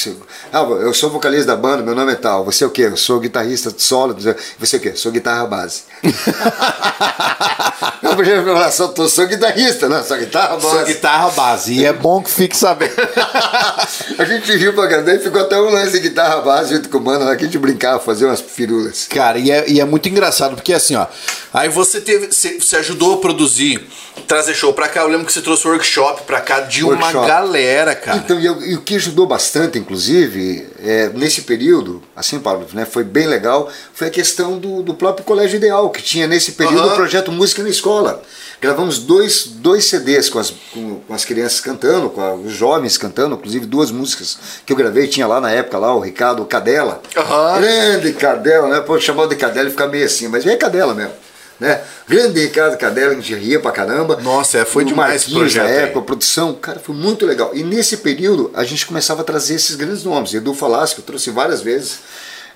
Ah, 0.53 0.61
eu 0.61 0.93
sou 0.93 1.09
vocalista 1.09 1.47
da 1.47 1.55
banda, 1.57 1.83
meu 1.83 1.93
nome 1.93 2.13
é 2.13 2.15
tal. 2.15 2.45
Você 2.45 2.63
é 2.63 2.67
o 2.67 2.71
quê? 2.71 2.83
Eu 2.83 2.95
sou 2.95 3.19
guitarrista 3.19 3.69
de 3.69 3.81
solo. 3.81 4.15
Você 4.59 4.75
é 4.77 4.79
o 4.79 4.81
quê? 4.81 4.93
Sou 4.95 5.11
guitarra 5.11 5.45
base. 5.45 5.83
eu 8.01 8.15
podia 8.15 8.43
falar, 8.43 8.71
sou, 8.71 8.89
tô- 8.89 9.07
sou 9.07 9.27
guitarrista, 9.27 9.87
não, 9.87 10.03
sou 10.03 10.17
guitarra 10.17 10.55
base. 10.57 10.69
Sua 10.69 10.83
guitarra 10.83 11.29
base. 11.31 11.73
E 11.73 11.85
é 11.85 11.93
bom 11.93 12.21
que 12.21 12.31
fique 12.31 12.57
sabendo. 12.57 12.93
a 14.17 14.25
gente 14.25 14.51
riu 14.57 14.73
pra 14.73 14.87
caramba, 14.87 15.11
daí 15.11 15.19
ficou 15.19 15.41
até 15.41 15.57
um 15.59 15.69
lance 15.69 15.91
de 15.93 15.99
guitarra 15.99 16.41
base 16.41 16.75
junto 16.75 16.89
com 16.89 16.97
o 16.97 17.01
mano 17.01 17.25
lá 17.25 17.35
que 17.35 17.43
a 17.43 17.45
gente 17.45 17.57
brincava, 17.57 17.99
fazia 17.99 18.27
umas 18.27 18.41
firulas. 18.41 19.07
Cara, 19.09 19.37
e 19.37 19.51
é, 19.51 19.69
e 19.69 19.79
é 19.79 19.85
muito 19.85 20.09
engraçado, 20.09 20.55
porque 20.55 20.73
assim, 20.73 20.95
ó. 20.95 21.05
Aí 21.53 21.69
você 21.69 21.99
teve. 22.01 22.27
Você, 22.31 22.75
ajudou 22.77 23.15
a 23.15 23.17
produzir, 23.17 23.85
trazer 24.27 24.53
show 24.53 24.73
pra 24.73 24.87
cá. 24.87 25.01
Eu 25.01 25.07
lembro 25.07 25.25
que 25.25 25.33
você 25.33 25.41
trouxe 25.41 25.67
workshop 25.67 26.23
pra 26.23 26.39
cá 26.41 26.61
de 26.61 26.83
uma 26.83 26.93
Workshop. 26.93 27.27
galera, 27.27 27.93
cara. 27.93 28.17
Então, 28.17 28.39
e, 28.39 28.45
e 28.45 28.75
o 28.75 28.81
que 28.81 28.95
ajudou 28.95 29.27
bastante, 29.27 29.77
inclusive, 29.77 30.67
é, 30.83 31.09
nesse 31.13 31.41
período, 31.43 32.01
assim, 32.15 32.39
Paulo, 32.39 32.65
né, 32.73 32.85
foi 32.85 33.03
bem 33.03 33.27
legal, 33.27 33.69
foi 33.93 34.07
a 34.07 34.09
questão 34.11 34.57
do, 34.57 34.81
do 34.81 34.93
próprio 34.93 35.23
Colégio 35.25 35.57
Ideal, 35.57 35.89
que 35.89 36.01
tinha 36.01 36.27
nesse 36.27 36.53
período 36.53 36.79
Aham. 36.79 36.93
o 36.93 36.95
projeto 36.95 37.31
Música 37.31 37.61
na 37.63 37.69
Escola. 37.69 38.21
Gravamos 38.59 38.99
dois, 38.99 39.45
dois 39.47 39.85
CDs 39.85 40.29
com 40.29 40.37
as, 40.39 40.51
com, 40.71 40.99
com 41.07 41.13
as 41.13 41.25
crianças 41.25 41.59
cantando, 41.59 42.09
com 42.09 42.21
a- 42.21 42.33
os 42.35 42.51
jovens 42.53 42.97
cantando, 42.97 43.35
inclusive 43.35 43.65
duas 43.65 43.89
músicas 43.91 44.37
que 44.65 44.71
eu 44.71 44.77
gravei, 44.77 45.07
tinha 45.07 45.25
lá 45.25 45.41
na 45.41 45.49
época 45.51 45.77
lá 45.79 45.95
o 45.95 45.99
Ricardo 45.99 46.45
Cadela. 46.45 47.01
Aham. 47.17 47.59
Grande 47.59 48.13
Cadela, 48.13 48.67
né? 48.67 48.79
Pode 48.81 49.03
chamar 49.03 49.27
de 49.27 49.35
Cadela 49.35 49.67
e 49.67 49.71
ficar 49.71 49.87
meio 49.87 50.05
assim, 50.05 50.27
mas 50.27 50.45
é 50.45 50.55
Cadela 50.55 50.93
mesmo. 50.93 51.13
Né? 51.61 51.79
Grande 52.09 52.41
Ricardo 52.41 52.75
Cadela, 52.75 53.11
a 53.11 53.15
gente 53.15 53.35
ria 53.35 53.59
pra 53.59 53.71
caramba. 53.71 54.19
Nossa, 54.19 54.57
é, 54.57 54.65
foi 54.65 54.83
O 54.83 54.87
demais 54.87 55.27
Marquinhos 55.27 55.53
projeto 55.53 55.63
na 55.63 55.69
época, 55.69 55.99
a 55.99 56.01
produção, 56.01 56.55
cara, 56.55 56.79
foi 56.79 56.95
muito 56.95 57.23
legal. 57.23 57.51
E 57.53 57.61
nesse 57.61 57.97
período 57.97 58.49
a 58.55 58.63
gente 58.63 58.83
começava 58.83 59.21
a 59.21 59.23
trazer 59.23 59.53
esses 59.53 59.75
grandes 59.75 60.03
nomes. 60.03 60.33
Edu 60.33 60.55
Falasco, 60.55 61.01
eu 61.01 61.05
trouxe 61.05 61.29
várias 61.29 61.61
vezes. 61.61 61.99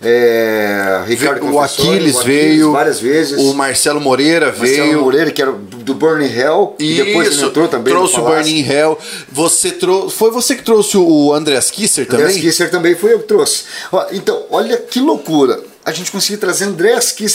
É, 0.02 1.04
Ricardo 1.06 1.48
o 1.48 1.52
Confessori, 1.52 1.90
Aquiles 1.90 2.16
o 2.16 2.24
veio. 2.24 2.72
várias 2.72 3.00
vezes. 3.00 3.40
O 3.40 3.54
Marcelo 3.54 4.02
Moreira 4.02 4.48
Marcelo 4.48 4.88
veio. 4.88 5.02
Moreira, 5.04 5.30
que 5.30 5.40
era 5.40 5.52
do 5.52 5.94
Burning 5.94 6.26
Hell, 6.26 6.76
e 6.80 6.96
depois 6.96 7.28
ele 7.32 7.46
entrou 7.46 7.68
também. 7.68 7.94
trouxe 7.94 8.20
o. 8.20 8.24
Burning 8.24 8.68
Hell. 8.68 8.98
Você 9.32 9.70
trouxe. 9.72 10.16
Foi 10.18 10.32
você 10.32 10.56
que 10.56 10.64
trouxe 10.64 10.98
o 10.98 11.32
Andreas 11.32 11.70
Kisser 11.70 12.08
também? 12.08 12.26
Andrés 12.26 12.42
Kisser 12.42 12.72
também 12.72 12.96
foi 12.96 13.14
eu 13.14 13.20
que 13.20 13.28
trouxe. 13.28 13.66
Então, 14.12 14.46
olha 14.50 14.78
que 14.78 15.00
loucura. 15.00 15.75
A 15.86 15.92
gente 15.92 16.12
conseguiu 16.12 16.40
trazer 16.40 16.66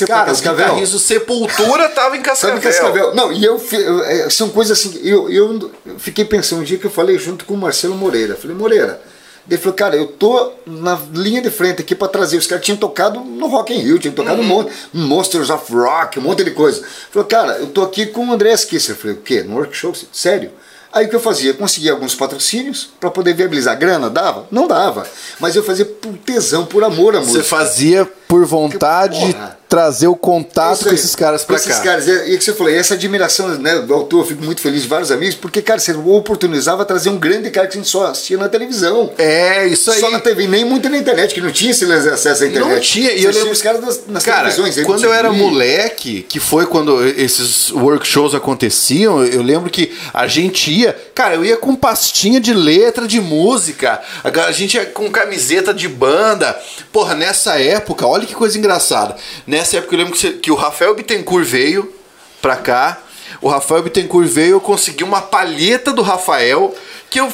para 0.07 0.17
Cara, 0.17 0.23
o 0.25 0.27
Cascavel. 0.27 0.65
guitarrista 0.67 0.97
do 0.97 1.01
Sepultura 1.01 1.89
tava 1.95 2.17
em 2.17 2.21
Cascavel. 2.21 2.57
Sabe 2.61 2.67
Cascavel? 2.67 3.15
Não, 3.15 3.33
e 3.33 3.45
eu, 3.45 3.63
é, 4.07 4.29
são 4.29 4.49
coisas 4.49 4.77
assim, 4.77 4.99
eu, 5.05 5.31
eu 5.31 5.71
fiquei 5.99 6.25
pensando 6.25 6.61
um 6.61 6.65
dia 6.65 6.77
que 6.77 6.85
eu 6.85 6.91
falei 6.91 7.17
junto 7.17 7.45
com 7.45 7.55
o 7.55 7.57
Marcelo 7.57 7.95
Moreira. 7.95 8.35
Falei, 8.35 8.57
Moreira, 8.57 9.01
ele 9.49 9.57
falou, 9.57 9.75
cara, 9.75 9.97
eu 9.97 10.09
tô 10.09 10.53
na 10.67 11.01
linha 11.13 11.41
de 11.41 11.49
frente 11.49 11.81
aqui 11.81 11.95
para 11.95 12.09
trazer. 12.09 12.39
Os 12.39 12.47
caras 12.49 12.65
tinham 12.65 12.77
tocado 12.77 13.21
no 13.21 13.47
Rock 13.47 13.73
in 13.73 13.79
Rio, 13.79 14.01
tinham 14.01 14.15
tocado 14.15 14.41
um 14.41 14.45
monte, 14.45 14.73
Monsters 14.93 15.49
of 15.49 15.73
Rock, 15.73 16.19
um 16.19 16.23
monte 16.23 16.43
de 16.43 16.51
coisa. 16.51 16.83
Falou, 17.13 17.29
cara, 17.29 17.53
eu 17.53 17.69
tô 17.69 17.83
aqui 17.83 18.07
com 18.07 18.27
o 18.27 18.33
André 18.33 18.57
Kisser. 18.57 18.97
Eu 18.97 18.99
falei, 18.99 19.17
o 19.17 19.21
quê? 19.21 19.45
No 19.45 19.57
workshop? 19.57 20.09
Sério? 20.13 20.51
Aí 20.93 21.07
o 21.07 21.09
que 21.09 21.15
eu 21.15 21.21
fazia? 21.21 21.55
Conseguia 21.55 21.93
alguns 21.93 22.17
patrocínios 22.17 22.91
para 22.99 23.13
poder 23.13 23.33
viabilizar. 23.33 23.79
Grana 23.79 24.11
dava? 24.11 24.49
Não 24.51 24.67
dava. 24.67 25.07
Mas 25.39 25.55
eu 25.55 25.63
fazia 25.63 25.85
por 25.85 26.13
tesão, 26.19 26.67
por 26.67 26.83
amor 26.83 27.15
à 27.15 27.21
Você 27.21 27.27
música. 27.27 27.45
fazia 27.45 28.11
por 28.31 28.47
vontade 28.47 29.19
de 29.27 29.33
Porra. 29.35 29.59
trazer 29.69 30.07
o 30.07 30.15
contato 30.15 30.85
com 30.85 30.95
esses 30.95 31.17
caras 31.17 31.45
pra 31.45 31.57
com 31.57 31.63
esses 31.63 31.77
cá. 31.79 31.83
caras. 31.83 32.07
E 32.07 32.31
e 32.35 32.39
que 32.39 32.45
você 32.45 32.53
falou, 32.55 32.73
e 32.73 32.77
essa 32.77 32.95
admiração 32.95 33.49
né, 33.59 33.81
do 33.81 33.93
autor, 33.93 34.21
eu 34.21 34.25
fico 34.27 34.45
muito 34.45 34.61
feliz 34.61 34.83
de 34.83 34.89
vários 34.89 35.11
amigos, 35.11 35.35
porque, 35.35 35.61
cara, 35.61 35.81
você 35.81 35.93
oportunizava 35.93 36.85
trazer 36.85 37.09
um 37.11 37.19
grande 37.19 37.51
cara 37.51 37.67
que 37.67 37.77
a 37.77 37.81
gente 37.81 37.91
só 37.91 38.07
assistia 38.07 38.39
na 38.39 38.49
televisão. 38.49 39.11
É, 39.19 39.67
isso 39.67 39.91
aí. 39.91 39.99
Só 39.99 40.11
na 40.11 40.21
TV, 40.21 40.47
nem 40.47 40.65
muito 40.65 40.89
na 40.89 40.97
internet, 40.97 41.35
que 41.35 41.41
não 41.41 41.51
tinha 41.51 41.73
esse 41.73 41.85
acesso 41.93 42.45
à 42.45 42.47
internet. 42.47 42.73
Não 42.73 42.81
tinha, 42.81 43.13
e 43.13 43.25
eu 43.25 43.33
lembro- 43.33 43.51
os 43.51 43.61
caras 43.63 43.81
nas, 43.81 44.01
nas 44.07 44.23
Cara, 44.23 44.49
televisões. 44.53 44.87
quando 44.87 45.03
eu 45.05 45.13
era 45.13 45.33
moleque, 45.33 46.25
que 46.29 46.39
foi 46.39 46.67
quando 46.67 47.05
esses 47.05 47.71
workshows 47.73 48.33
aconteciam, 48.35 49.25
eu 49.25 49.43
lembro 49.43 49.69
que 49.71 49.93
a 50.15 50.29
gente 50.29 50.71
ia, 50.71 50.97
cara, 51.17 51.35
eu 51.35 51.45
ia 51.45 51.57
com 51.57 51.75
pastinha 51.75 52.41
de 52.41 52.55
letra 52.55 53.09
de 53.09 53.21
música, 53.21 54.01
a 54.23 54.53
gente 54.53 54.77
ia 54.77 54.87
com 54.87 55.11
camiseta 55.11 55.75
de 55.75 55.89
banda. 55.89 56.57
Porra, 56.93 57.15
nessa 57.17 57.59
época, 57.61 58.07
olha 58.07 58.20
que 58.27 58.35
coisa 58.35 58.59
engraçada. 58.59 59.17
Nessa 59.47 59.79
época 59.79 59.95
eu 59.95 59.99
lembro 59.99 60.15
que, 60.15 60.33
que 60.35 60.51
o 60.51 60.55
Rafael 60.55 60.95
Bittencourt 60.95 61.45
veio 61.45 61.95
pra 62.41 62.57
cá. 62.57 62.99
O 63.41 63.49
Rafael 63.49 63.83
Bittencourt 63.83 64.27
veio, 64.27 64.53
eu 64.53 64.61
consegui 64.61 65.05
uma 65.05 65.23
palheta 65.23 65.93
do 65.93 66.03
Rafael 66.03 66.75
que 67.09 67.21
eu 67.21 67.33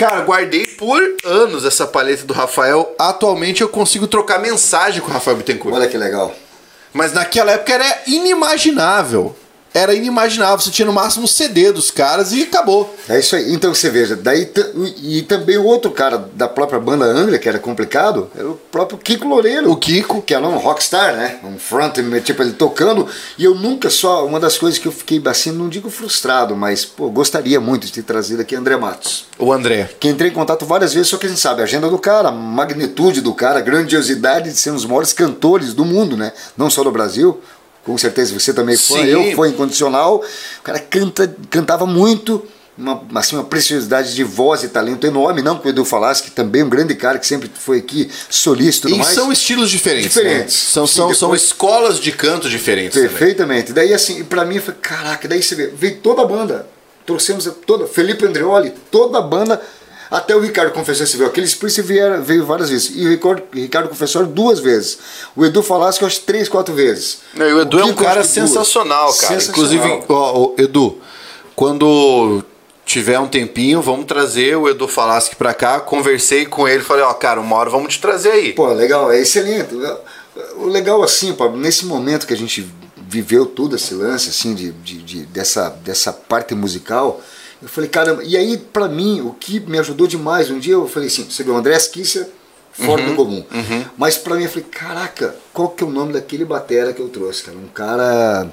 Cara, 0.00 0.22
guardei 0.22 0.66
por 0.66 0.98
anos 1.26 1.62
essa 1.62 1.86
palheta 1.86 2.24
do 2.24 2.32
Rafael. 2.32 2.94
Atualmente 2.98 3.60
eu 3.60 3.68
consigo 3.68 4.06
trocar 4.06 4.38
mensagem 4.38 5.02
com 5.02 5.10
o 5.10 5.12
Rafael 5.12 5.36
Bittencourt. 5.36 5.76
Olha 5.76 5.86
que 5.88 5.98
legal. 5.98 6.34
Mas 6.90 7.12
naquela 7.12 7.52
época 7.52 7.74
era 7.74 8.02
inimaginável. 8.06 9.36
Era 9.72 9.94
inimaginável. 9.94 10.58
Você 10.58 10.70
tinha 10.70 10.86
no 10.86 10.92
máximo 10.92 11.24
um 11.24 11.28
CD 11.28 11.72
dos 11.72 11.90
caras 11.90 12.32
e 12.32 12.42
acabou. 12.42 12.94
É 13.08 13.18
isso 13.18 13.36
aí. 13.36 13.52
Então 13.52 13.74
você 13.74 13.88
veja, 13.90 14.16
daí 14.16 14.50
e 15.02 15.22
também 15.22 15.56
o 15.58 15.64
outro 15.64 15.90
cara 15.90 16.28
da 16.34 16.48
própria 16.48 16.80
banda 16.80 17.04
Angra, 17.04 17.38
que 17.38 17.48
era 17.48 17.58
complicado, 17.58 18.30
era 18.36 18.48
o 18.48 18.54
próprio 18.54 18.98
Kiko 18.98 19.28
Loureiro. 19.28 19.70
O 19.70 19.76
Kiko. 19.76 20.22
Que 20.22 20.34
era 20.34 20.46
um 20.46 20.58
rockstar, 20.58 21.14
né? 21.16 21.38
Um 21.44 21.58
frontman, 21.58 22.20
tipo, 22.20 22.42
ele 22.42 22.52
tocando. 22.52 23.06
E 23.38 23.44
eu 23.44 23.54
nunca 23.54 23.90
só, 23.90 24.26
uma 24.26 24.40
das 24.40 24.58
coisas 24.58 24.78
que 24.78 24.88
eu 24.88 24.92
fiquei 24.92 25.20
assim, 25.26 25.52
não 25.52 25.68
digo 25.68 25.90
frustrado, 25.90 26.56
mas 26.56 26.84
pô, 26.84 27.08
gostaria 27.10 27.60
muito 27.60 27.86
de 27.86 27.92
ter 27.92 28.02
trazido 28.02 28.42
aqui 28.42 28.56
André 28.56 28.76
Matos. 28.76 29.26
O 29.38 29.52
André. 29.52 29.90
Que 29.98 30.08
entrei 30.08 30.30
em 30.30 30.34
contato 30.34 30.66
várias 30.66 30.92
vezes, 30.92 31.08
só 31.08 31.16
que 31.16 31.26
a 31.26 31.28
gente 31.28 31.40
sabe 31.40 31.60
a 31.60 31.64
agenda 31.64 31.88
do 31.88 31.98
cara, 31.98 32.28
a 32.28 32.32
magnitude 32.32 33.20
do 33.20 33.32
cara, 33.32 33.58
a 33.58 33.62
grandiosidade 33.62 34.50
de 34.50 34.56
ser 34.56 34.70
um 34.70 34.74
dos 34.74 34.84
maiores 34.84 35.12
cantores 35.12 35.72
do 35.72 35.84
mundo, 35.84 36.16
né? 36.16 36.32
Não 36.56 36.68
só 36.68 36.82
do 36.82 36.90
Brasil. 36.90 37.40
Com 37.90 37.98
certeza 37.98 38.38
você 38.38 38.54
também 38.54 38.76
foi, 38.76 39.00
Sim. 39.00 39.06
eu 39.06 39.34
foi 39.34 39.48
incondicional. 39.48 40.22
O 40.60 40.62
cara 40.62 40.78
canta, 40.78 41.34
cantava 41.50 41.84
muito 41.86 42.46
uma, 42.78 43.02
assim, 43.16 43.34
uma 43.34 43.42
preciosidade 43.42 44.14
de 44.14 44.22
voz 44.22 44.62
e 44.62 44.68
talento 44.68 45.04
enorme, 45.04 45.42
não 45.42 45.58
que 45.58 45.66
o 45.66 45.70
Edu 45.70 45.84
falasse, 45.84 46.22
que 46.22 46.30
também 46.30 46.62
é 46.62 46.64
um 46.64 46.68
grande 46.68 46.94
cara 46.94 47.18
que 47.18 47.26
sempre 47.26 47.50
foi 47.52 47.78
aqui 47.78 48.08
solista 48.30 48.88
e 48.88 48.92
e 48.92 48.98
mais. 48.98 49.12
são 49.12 49.32
estilos 49.32 49.68
diferentes. 49.68 50.14
Diferentes. 50.14 50.54
Né? 50.54 50.70
São, 50.72 50.86
são, 50.86 51.06
depois... 51.06 51.18
são 51.18 51.34
escolas 51.34 51.98
de 51.98 52.12
canto 52.12 52.48
diferentes. 52.48 52.96
Perfeitamente. 52.96 53.72
Também. 53.72 53.86
Daí 53.86 53.92
assim, 53.92 54.22
pra 54.22 54.44
mim, 54.44 54.60
foi, 54.60 54.74
caraca, 54.74 55.26
daí 55.26 55.42
você 55.42 55.56
vê, 55.56 55.66
veio 55.66 55.96
toda 55.96 56.22
a 56.22 56.24
banda. 56.24 56.68
Trouxemos 57.04 57.50
toda, 57.66 57.88
Felipe 57.88 58.24
Andreoli, 58.24 58.72
toda 58.88 59.18
a 59.18 59.22
banda 59.22 59.60
até 60.10 60.34
o 60.34 60.40
Ricardo 60.40 60.72
Confessor 60.72 61.06
você 61.06 61.16
viu, 61.16 61.26
aqueles 61.26 61.54
Prince 61.54 61.80
vieram, 61.82 62.20
veio 62.22 62.44
várias 62.44 62.68
vezes. 62.68 62.90
E 62.96 63.06
o 63.06 63.10
Ricardo, 63.10 63.42
Ricardo 63.52 63.88
Confessor 63.88 64.26
duas 64.26 64.58
vezes. 64.58 64.98
O 65.36 65.44
Edu 65.46 65.62
Falasco, 65.62 66.04
acho 66.04 66.22
três, 66.22 66.48
quatro 66.48 66.74
vezes. 66.74 67.20
Não, 67.34 67.46
o 67.46 67.60
Edu 67.60 67.76
o 67.76 67.80
é 67.80 67.84
um 67.84 67.94
cara 67.94 68.24
sensacional, 68.24 69.14
cara. 69.14 69.40
Sensacional. 69.40 69.50
Inclusive, 69.50 70.04
ó, 70.08 70.52
Edu, 70.58 70.98
quando 71.54 72.42
tiver 72.84 73.20
um 73.20 73.28
tempinho, 73.28 73.80
vamos 73.80 74.04
trazer 74.06 74.56
o 74.56 74.68
Edu 74.68 74.88
Falaschi 74.88 75.36
pra 75.36 75.54
cá. 75.54 75.78
Conversei 75.78 76.44
com 76.44 76.66
ele, 76.66 76.82
falei, 76.82 77.04
ó, 77.04 77.14
cara, 77.14 77.40
uma 77.40 77.54
hora 77.54 77.70
vamos 77.70 77.94
te 77.94 78.00
trazer 78.00 78.32
aí. 78.32 78.52
Pô, 78.52 78.66
legal, 78.72 79.12
é 79.12 79.20
excelente. 79.20 79.68
O 80.56 80.66
legal 80.66 81.00
assim, 81.04 81.32
pô, 81.32 81.48
nesse 81.50 81.86
momento 81.86 82.26
que 82.26 82.34
a 82.34 82.36
gente 82.36 82.68
viveu 82.96 83.46
todo 83.46 83.76
esse 83.76 83.94
lance, 83.94 84.30
assim, 84.30 84.54
de, 84.54 84.72
de, 84.72 84.98
de 85.02 85.26
dessa, 85.26 85.68
dessa 85.84 86.12
parte 86.12 86.52
musical, 86.52 87.20
eu 87.62 87.68
falei, 87.68 87.90
caramba, 87.90 88.22
e 88.24 88.36
aí 88.36 88.56
para 88.56 88.88
mim, 88.88 89.20
o 89.20 89.32
que 89.32 89.60
me 89.60 89.78
ajudou 89.78 90.06
demais, 90.06 90.50
um 90.50 90.58
dia 90.58 90.74
eu 90.74 90.88
falei 90.88 91.08
assim, 91.08 91.24
você 91.24 91.42
viu, 91.42 91.54
o 91.54 91.56
André 91.56 91.78
Kisser, 91.78 92.28
fora 92.72 93.02
uhum, 93.02 93.08
do 93.08 93.16
comum. 93.16 93.44
Uhum. 93.52 93.84
Mas 93.96 94.16
para 94.16 94.36
mim 94.36 94.44
eu 94.44 94.48
falei, 94.48 94.66
caraca, 94.70 95.34
qual 95.52 95.68
que 95.68 95.84
é 95.84 95.86
o 95.86 95.90
nome 95.90 96.12
daquele 96.12 96.44
batera 96.44 96.92
que 96.92 97.00
eu 97.00 97.08
trouxe, 97.08 97.42
cara? 97.42 97.58
Um 97.58 97.68
cara 97.68 98.50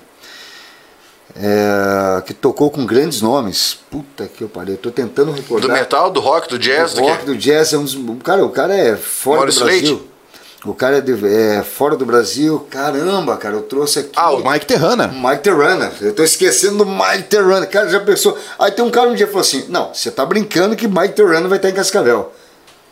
é, 1.36 2.22
que 2.26 2.34
tocou 2.34 2.70
com 2.72 2.86
grandes 2.86 3.22
nomes. 3.22 3.80
Puta 3.89 4.28
que 4.28 4.43
eu 4.43 4.49
parei, 4.49 4.74
eu 4.74 4.78
tô 4.78 4.91
tentando 4.91 5.32
recordar. 5.32 5.70
Do 5.70 5.74
metal, 5.74 6.12
do 6.12 6.20
rock, 6.20 6.49
do 6.49 6.58
jazz? 6.58 6.93
Do, 6.93 7.01
do 7.01 7.08
rock, 7.08 7.26
do 7.26 7.38
jazz, 7.38 7.74
é 7.74 7.78
um 7.78 7.84
dos, 7.84 7.97
cara, 8.24 8.43
o 8.43 8.49
cara 8.49 8.76
é 8.76 8.95
fora 8.95 9.41
Morris 9.41 9.55
do 9.55 9.66
Brasil. 9.66 9.82
Slade? 9.82 10.16
O 10.66 10.74
cara 10.74 10.97
é, 10.97 11.01
de, 11.01 11.14
é, 11.26 11.62
fora 11.62 11.95
do 11.95 12.05
Brasil, 12.05 12.66
caramba, 12.70 13.38
cara, 13.38 13.55
eu 13.55 13.62
trouxe 13.62 13.99
aqui. 13.99 14.10
Ah, 14.16 14.32
o 14.32 14.49
Mike 14.49 14.66
Terrana. 14.66 15.08
Mike 15.08 15.43
Terrana, 15.43 15.91
eu 16.01 16.14
tô 16.14 16.24
esquecendo 16.24 16.84
do 16.84 16.86
Mike 16.86 17.24
Terrana. 17.30 17.66
Cara, 17.68 17.88
já 17.89 17.99
pensou? 17.99 18.38
Aí 18.58 18.72
tem 18.72 18.84
um 18.84 18.89
cara 18.89 19.10
um 19.10 19.14
dia 19.14 19.28
falou 19.28 19.41
assim: 19.41 19.66
Não, 19.70 19.93
você 19.93 20.10
tá 20.10 20.26
brincando 20.26 20.76
que 20.76 20.88
Mike 20.88 21.14
Terrana 21.14 21.47
vai 21.47 21.58
estar 21.58 21.70
em 21.70 21.74
Cascavel. 21.74 22.34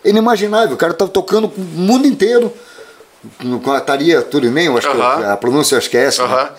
Inimaginável, 0.03 0.75
o 0.75 0.77
cara 0.77 0.93
tá 0.93 1.07
tocando 1.07 1.49
com 1.49 1.59
o 1.59 1.63
mundo 1.63 2.05
inteiro, 2.05 2.53
com 3.63 3.71
a 3.71 3.81
Taria 3.81 4.21
Turiném, 4.21 4.67
acho 4.67 4.87
uh 4.87 4.93
-huh. 4.93 5.17
que 5.17 5.23
a 5.23 5.35
pronúncia 5.35 5.77
acho 5.77 5.89
que 5.89 5.97
é 5.97 6.03
essa. 6.03 6.23
Uh 6.23 6.29
-huh. 6.29 6.43
né? 6.43 6.49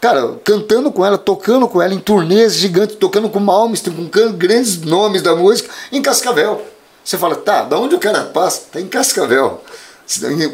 Cara, 0.00 0.34
cantando 0.44 0.90
com 0.90 1.04
ela, 1.04 1.16
tocando 1.16 1.66
com 1.68 1.80
ela 1.80 1.94
em 1.94 1.98
turnês 1.98 2.54
gigantes, 2.54 2.96
tocando 2.96 3.28
com 3.28 3.38
Malmsteen, 3.38 3.94
com 3.94 4.32
grandes 4.32 4.82
nomes 4.82 5.22
da 5.22 5.34
música, 5.34 5.70
em 5.92 6.02
Cascavel. 6.02 6.62
Você 7.04 7.16
fala, 7.16 7.36
tá, 7.36 7.62
da 7.62 7.78
onde 7.78 7.94
o 7.94 8.00
cara 8.00 8.24
passa? 8.24 8.62
Tá 8.72 8.80
em 8.80 8.88
Cascavel. 8.88 9.62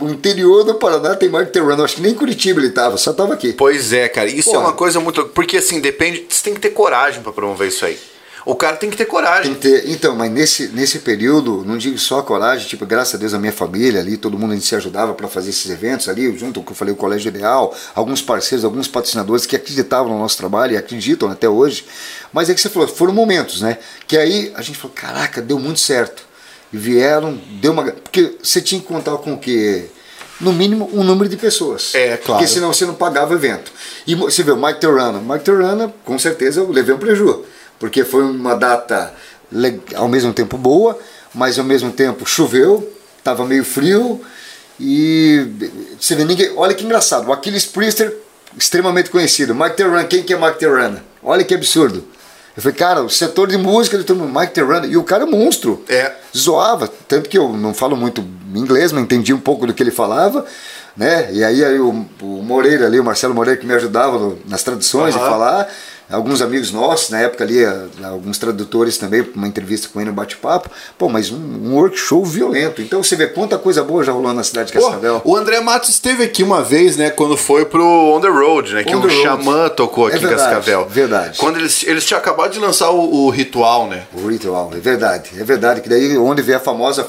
O 0.00 0.08
interior 0.08 0.64
do 0.64 0.74
Paraná 0.74 1.14
tem 1.14 1.28
Mark 1.28 1.50
Terrano. 1.50 1.84
Acho 1.84 1.96
que 1.96 2.02
nem 2.02 2.14
Curitiba 2.14 2.60
ele 2.60 2.70
tava, 2.70 2.96
só 2.96 3.12
tava 3.12 3.34
aqui. 3.34 3.52
Pois 3.52 3.92
é, 3.92 4.08
cara. 4.08 4.28
Isso 4.28 4.48
é 4.48 4.52
Porra. 4.52 4.64
é 4.64 4.66
uma 4.68 4.72
coisa 4.72 4.98
muito. 4.98 5.26
Porque 5.26 5.58
assim, 5.58 5.80
depende. 5.80 6.26
Você 6.28 6.42
tem 6.42 6.54
que 6.54 6.60
ter 6.60 6.70
coragem 6.70 7.22
para 7.22 7.32
promover 7.32 7.68
isso 7.68 7.84
aí. 7.84 7.98
O 8.44 8.56
cara 8.56 8.76
tem 8.76 8.90
que 8.90 8.96
ter 8.96 9.04
coragem. 9.04 9.54
Que 9.54 9.60
ter, 9.60 9.88
então, 9.90 10.16
mas 10.16 10.30
nesse, 10.30 10.68
nesse 10.68 10.98
período, 10.98 11.64
não 11.64 11.78
digo 11.78 11.96
só 11.96 12.22
coragem, 12.22 12.66
tipo, 12.66 12.84
graças 12.84 13.14
a 13.14 13.18
Deus 13.18 13.34
a 13.34 13.38
minha 13.38 13.52
família 13.52 14.00
ali, 14.00 14.16
todo 14.16 14.36
mundo 14.36 14.50
a 14.50 14.54
gente 14.54 14.66
se 14.66 14.74
ajudava 14.74 15.14
para 15.14 15.28
fazer 15.28 15.50
esses 15.50 15.70
eventos 15.70 16.08
ali, 16.08 16.36
junto 16.36 16.54
com 16.54 16.60
o 16.60 16.64
que 16.66 16.72
eu 16.72 16.76
falei, 16.76 16.92
o 16.92 16.96
Colégio 16.96 17.28
Ideal, 17.28 17.72
alguns 17.94 18.20
parceiros, 18.20 18.64
alguns 18.64 18.88
patrocinadores 18.88 19.46
que 19.46 19.54
acreditavam 19.54 20.12
no 20.12 20.18
nosso 20.18 20.36
trabalho 20.36 20.72
e 20.72 20.76
acreditam 20.76 21.30
até 21.30 21.48
hoje. 21.48 21.86
Mas 22.32 22.50
é 22.50 22.54
que 22.54 22.60
você 22.60 22.68
falou, 22.68 22.88
foram 22.88 23.12
momentos, 23.12 23.60
né? 23.60 23.78
Que 24.08 24.16
aí 24.16 24.52
a 24.56 24.62
gente 24.62 24.76
falou, 24.76 24.94
caraca, 24.94 25.40
deu 25.40 25.58
muito 25.60 25.78
certo. 25.78 26.31
Vieram, 26.72 27.38
deu 27.60 27.72
uma. 27.72 27.84
Porque 27.84 28.36
você 28.42 28.60
tinha 28.60 28.80
que 28.80 28.86
contar 28.86 29.16
com 29.18 29.34
o 29.34 29.38
quê? 29.38 29.86
no 30.40 30.52
mínimo 30.52 30.90
um 30.92 31.04
número 31.04 31.28
de 31.28 31.36
pessoas. 31.36 31.94
É, 31.94 32.16
claro. 32.16 32.40
Porque 32.40 32.48
senão 32.48 32.72
você 32.72 32.84
não 32.84 32.94
pagava 32.94 33.32
o 33.32 33.36
evento. 33.36 33.70
E 34.04 34.16
você 34.16 34.42
vê 34.42 34.50
o 34.50 34.56
Mike 34.56 34.80
Terrana. 34.80 35.20
Mike 35.20 35.44
Terrana, 35.44 35.94
com 36.04 36.18
certeza, 36.18 36.58
eu 36.58 36.68
levei 36.68 36.92
um 36.92 36.98
prejuízo 36.98 37.44
porque 37.82 38.04
foi 38.04 38.22
uma 38.22 38.54
data 38.54 39.12
ao 39.96 40.06
mesmo 40.06 40.32
tempo 40.32 40.56
boa, 40.56 40.96
mas 41.34 41.58
ao 41.58 41.64
mesmo 41.64 41.90
tempo 41.90 42.24
choveu, 42.24 42.88
estava 43.18 43.44
meio 43.44 43.64
frio 43.64 44.20
e 44.78 45.44
você 45.98 46.14
vê 46.14 46.24
ninguém. 46.24 46.52
Olha 46.54 46.74
que 46.74 46.84
engraçado, 46.84 47.26
o 47.26 47.32
Aquiles 47.32 47.66
Priester, 47.66 48.16
extremamente 48.56 49.10
conhecido, 49.10 49.52
Mike 49.52 49.76
Terran, 49.76 50.04
quem 50.04 50.22
que 50.22 50.32
é 50.32 50.38
Mike 50.38 50.60
Terran? 50.60 50.98
Olha 51.24 51.42
que 51.42 51.52
absurdo. 51.52 52.04
Eu 52.56 52.62
falei, 52.62 52.76
cara, 52.76 53.02
o 53.02 53.08
setor 53.08 53.48
de 53.48 53.56
música 53.56 53.98
todo 54.04 54.18
mundo, 54.18 54.38
Mike 54.38 54.52
Terran, 54.52 54.86
e 54.86 54.96
o 54.96 55.04
cara 55.04 55.24
é 55.24 55.26
monstro. 55.26 55.82
É. 55.88 56.12
Zoava, 56.36 56.88
tanto 57.08 57.28
que 57.28 57.38
eu 57.38 57.48
não 57.50 57.72
falo 57.72 57.96
muito 57.96 58.22
inglês, 58.54 58.92
mas 58.92 59.02
entendi 59.02 59.32
um 59.32 59.40
pouco 59.40 59.66
do 59.66 59.72
que 59.72 59.82
ele 59.82 59.90
falava, 59.90 60.44
né? 60.96 61.32
E 61.32 61.42
aí, 61.42 61.64
aí 61.64 61.78
o, 61.78 62.04
o 62.20 62.42
Moreira 62.42 62.86
ali, 62.86 63.00
o 63.00 63.04
Marcelo 63.04 63.34
Moreira 63.34 63.58
que 63.58 63.66
me 63.66 63.72
ajudava 63.72 64.18
no, 64.18 64.38
nas 64.46 64.62
traduções 64.62 65.14
uhum. 65.14 65.20
falar 65.20 65.68
alguns 66.10 66.42
amigos 66.42 66.70
nossos, 66.70 67.10
na 67.10 67.20
época 67.20 67.44
ali, 67.44 67.58
alguns 68.04 68.38
tradutores 68.38 68.98
também, 68.98 69.26
uma 69.34 69.48
entrevista 69.48 69.88
com 69.92 70.00
ele 70.00 70.10
no 70.10 70.16
bate-papo. 70.16 70.70
Pô, 70.98 71.08
mas 71.08 71.30
um, 71.30 71.36
um 71.36 71.74
workshop 71.74 72.28
violento. 72.28 72.82
Então 72.82 73.02
você 73.02 73.16
vê 73.16 73.26
quanta 73.26 73.58
coisa 73.58 73.82
boa 73.82 74.04
já 74.04 74.12
rolou 74.12 74.32
na 74.32 74.42
cidade 74.42 74.72
de 74.72 74.78
Cascavel. 74.78 75.22
o 75.24 75.36
André 75.36 75.60
Matos 75.60 75.90
esteve 75.90 76.24
aqui 76.24 76.42
uma 76.42 76.62
vez, 76.62 76.96
né, 76.96 77.10
quando 77.10 77.36
foi 77.36 77.64
pro 77.64 77.84
On 77.84 78.20
the 78.20 78.28
Road, 78.28 78.74
né, 78.74 78.84
que 78.84 78.94
o 78.94 79.10
Xamã 79.10 79.68
tocou 79.68 80.06
aqui 80.06 80.16
é 80.16 80.20
verdade, 80.20 80.42
em 80.42 80.44
Cascavel. 80.44 80.88
Verdade. 80.88 81.38
Quando 81.38 81.58
eles, 81.58 81.82
eles 81.84 82.04
tinham 82.04 82.18
acabado 82.18 82.52
de 82.52 82.58
lançar 82.58 82.90
o, 82.90 83.26
o, 83.26 83.30
Ritual, 83.30 83.88
né? 83.88 84.04
O 84.12 84.26
Ritual, 84.26 84.70
é 84.74 84.78
verdade. 84.78 85.30
É 85.38 85.44
verdade, 85.44 85.80
que 85.80 85.88
daí 85.88 86.16
onde 86.16 86.42
vem 86.42 86.54
a 86.54 86.60
famosa. 86.60 87.02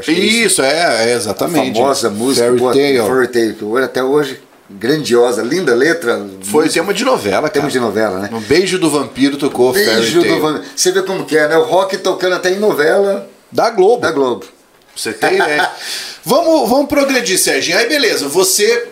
Isso, 0.00 0.10
é, 0.10 0.14
isso, 0.14 0.62
é, 0.62 1.10
é 1.10 1.14
exatamente. 1.14 1.70
A 1.70 1.82
famosa 1.82 2.10
música 2.10 2.46
Fairy 2.46 3.28
Tale, 3.28 3.54
que 3.54 3.82
até 3.82 4.02
hoje 4.02 4.40
grandiosa, 4.68 5.42
linda 5.42 5.74
letra. 5.74 6.26
Foi 6.42 6.64
música. 6.64 6.80
tema 6.80 6.94
de 6.94 7.04
novela, 7.04 7.48
Tema 7.48 7.70
de 7.70 7.80
novela, 7.80 8.18
né? 8.20 8.28
No 8.30 8.40
Beijo 8.40 8.78
do 8.78 8.90
Vampiro 8.90 9.36
tocou 9.36 9.72
Beijo 9.72 10.22
do 10.22 10.40
Vampiro. 10.40 10.64
Você 10.74 10.92
vê 10.92 11.02
como 11.02 11.24
que 11.24 11.36
é, 11.36 11.48
né? 11.48 11.56
O 11.56 11.64
rock 11.64 11.96
tocando 11.98 12.34
até 12.34 12.52
em 12.52 12.58
novela. 12.58 13.28
Da 13.50 13.70
Globo. 13.70 14.02
Da 14.02 14.10
Globo. 14.10 14.46
Você 14.94 15.12
tem 15.12 15.36
ideia. 15.36 15.70
vamos, 16.24 16.68
vamos 16.68 16.86
progredir, 16.88 17.38
Serginho. 17.38 17.78
Aí 17.78 17.88
beleza, 17.88 18.28
você, 18.28 18.88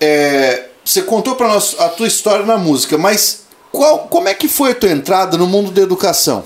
é, 0.00 0.64
você 0.84 1.02
contou 1.02 1.34
para 1.34 1.48
nós 1.48 1.76
a 1.78 1.88
tua 1.88 2.06
história 2.06 2.46
na 2.46 2.56
música, 2.56 2.96
mas 2.96 3.42
qual, 3.70 4.08
como 4.08 4.28
é 4.28 4.34
que 4.34 4.48
foi 4.48 4.70
a 4.70 4.74
tua 4.74 4.90
entrada 4.90 5.36
no 5.36 5.46
mundo 5.46 5.70
da 5.70 5.82
educação? 5.82 6.44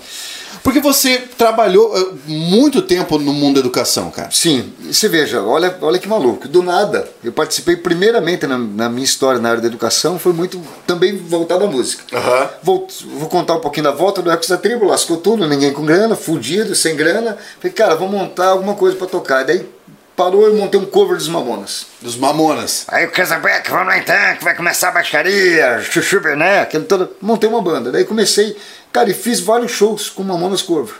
Porque 0.63 0.81
você 0.81 1.19
trabalhou 1.37 1.97
eh, 1.97 2.15
muito 2.27 2.83
tempo 2.83 3.19
no 3.19 3.33
mundo 3.33 3.55
da 3.55 3.61
educação, 3.61 4.11
cara. 4.11 4.31
Sim, 4.31 4.73
você 4.81 5.09
veja, 5.09 5.43
olha, 5.43 5.77
olha 5.81 5.99
que 5.99 6.09
maluco. 6.09 6.47
Do 6.47 6.63
nada, 6.63 7.09
eu 7.23 7.33
participei 7.33 7.77
primeiramente 7.77 8.47
na, 8.47 8.57
na 8.57 8.89
minha 8.89 9.05
história 9.05 9.41
na 9.41 9.51
área 9.51 9.61
da 9.61 9.67
educação, 9.67 10.19
foi 10.19 10.33
muito 10.33 10.61
também 10.87 11.17
voltado 11.17 11.65
à 11.65 11.67
música. 11.67 12.05
Uhum. 12.17 12.49
Vou, 12.63 12.89
vou 13.19 13.29
contar 13.29 13.55
um 13.55 13.61
pouquinho 13.61 13.85
da 13.85 13.93
volta 13.93 14.23
do 14.23 14.31
Ecos 14.31 14.49
da 14.49 14.57
Tribo, 14.57 14.87
lascou 14.87 15.17
tudo, 15.17 15.49
ninguém 15.49 15.73
com 15.73 15.85
grana, 15.85 16.15
fudido, 16.15 16.75
sem 16.75 16.95
grana. 16.95 17.37
Falei, 17.59 17.73
cara, 17.73 17.97
vou 17.97 18.09
montar 18.09 18.49
alguma 18.49 18.75
coisa 18.75 18.97
para 18.97 19.07
tocar. 19.09 19.43
E 19.43 19.47
daí 19.47 19.69
parou 20.17 20.49
e 20.49 20.55
montei 20.55 20.79
um 20.79 20.85
cover 20.85 21.17
dos 21.17 21.29
Mamonas. 21.29 21.87
Dos 22.01 22.17
Mamonas. 22.17 22.85
Aí 22.89 23.07
o 23.07 23.11
Casabeck, 23.11 23.71
vamos 23.71 23.89
lá 23.89 23.99
então, 23.99 24.37
que 24.39 24.45
vai 24.45 24.55
começar 24.55 24.89
a 24.89 24.93
baixaria, 24.93 25.81
chuchu 25.81 26.21
Bené, 26.21 26.61
aquele 26.61 26.85
todo. 26.85 27.11
Montei 27.21 27.49
uma 27.49 27.63
banda. 27.63 27.91
Daí 27.91 28.05
comecei 28.05 28.57
Cara, 28.93 29.11
e 29.11 29.15
fiz 29.15 29.41
vários 29.41 29.73
shows 29.73 30.11
com 30.11 30.23
Mamonas 30.23 30.63
Corvo. 30.63 30.95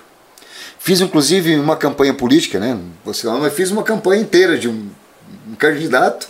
Fiz 0.79 1.01
inclusive 1.01 1.57
uma 1.57 1.77
campanha 1.77 2.15
política, 2.15 2.59
né? 2.59 2.79
Você 3.05 3.27
não, 3.27 3.41
mas 3.41 3.53
fiz 3.53 3.71
uma 3.71 3.83
campanha 3.83 4.23
inteira 4.23 4.59
de 4.59 4.69
um, 4.69 4.89
um 5.49 5.55
candidato 5.55 6.27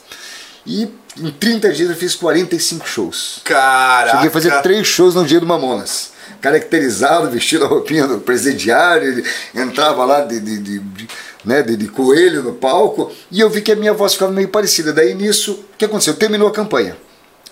e 0.66 0.90
em 1.16 1.30
30 1.30 1.72
dias 1.72 1.90
eu 1.90 1.96
fiz 1.96 2.14
45 2.14 2.86
shows. 2.86 3.40
Cara! 3.44 4.10
Cheguei 4.10 4.28
a 4.28 4.30
fazer 4.30 4.62
três 4.62 4.86
shows 4.86 5.14
no 5.14 5.24
dia 5.24 5.40
do 5.40 5.46
Mamonas. 5.46 6.12
Caracterizado, 6.40 7.30
vestido 7.30 7.64
a 7.64 7.68
roupinha 7.68 8.06
do 8.06 8.18
presidiário, 8.18 9.24
entrava 9.54 10.04
lá 10.04 10.20
de, 10.22 10.40
de, 10.40 10.58
de, 10.58 10.78
de 10.80 11.08
né, 11.44 11.62
de, 11.62 11.76
de, 11.76 11.88
coelho 11.88 12.42
no 12.42 12.52
palco, 12.54 13.10
e 13.30 13.40
eu 13.40 13.50
vi 13.50 13.60
que 13.62 13.72
a 13.72 13.76
minha 13.76 13.92
voz 13.92 14.12
ficava 14.12 14.32
meio 14.32 14.48
parecida. 14.48 14.92
Daí 14.92 15.14
nisso, 15.14 15.52
o 15.52 15.76
que 15.76 15.84
aconteceu? 15.84 16.14
Terminou 16.14 16.48
a 16.48 16.52
campanha. 16.52 16.96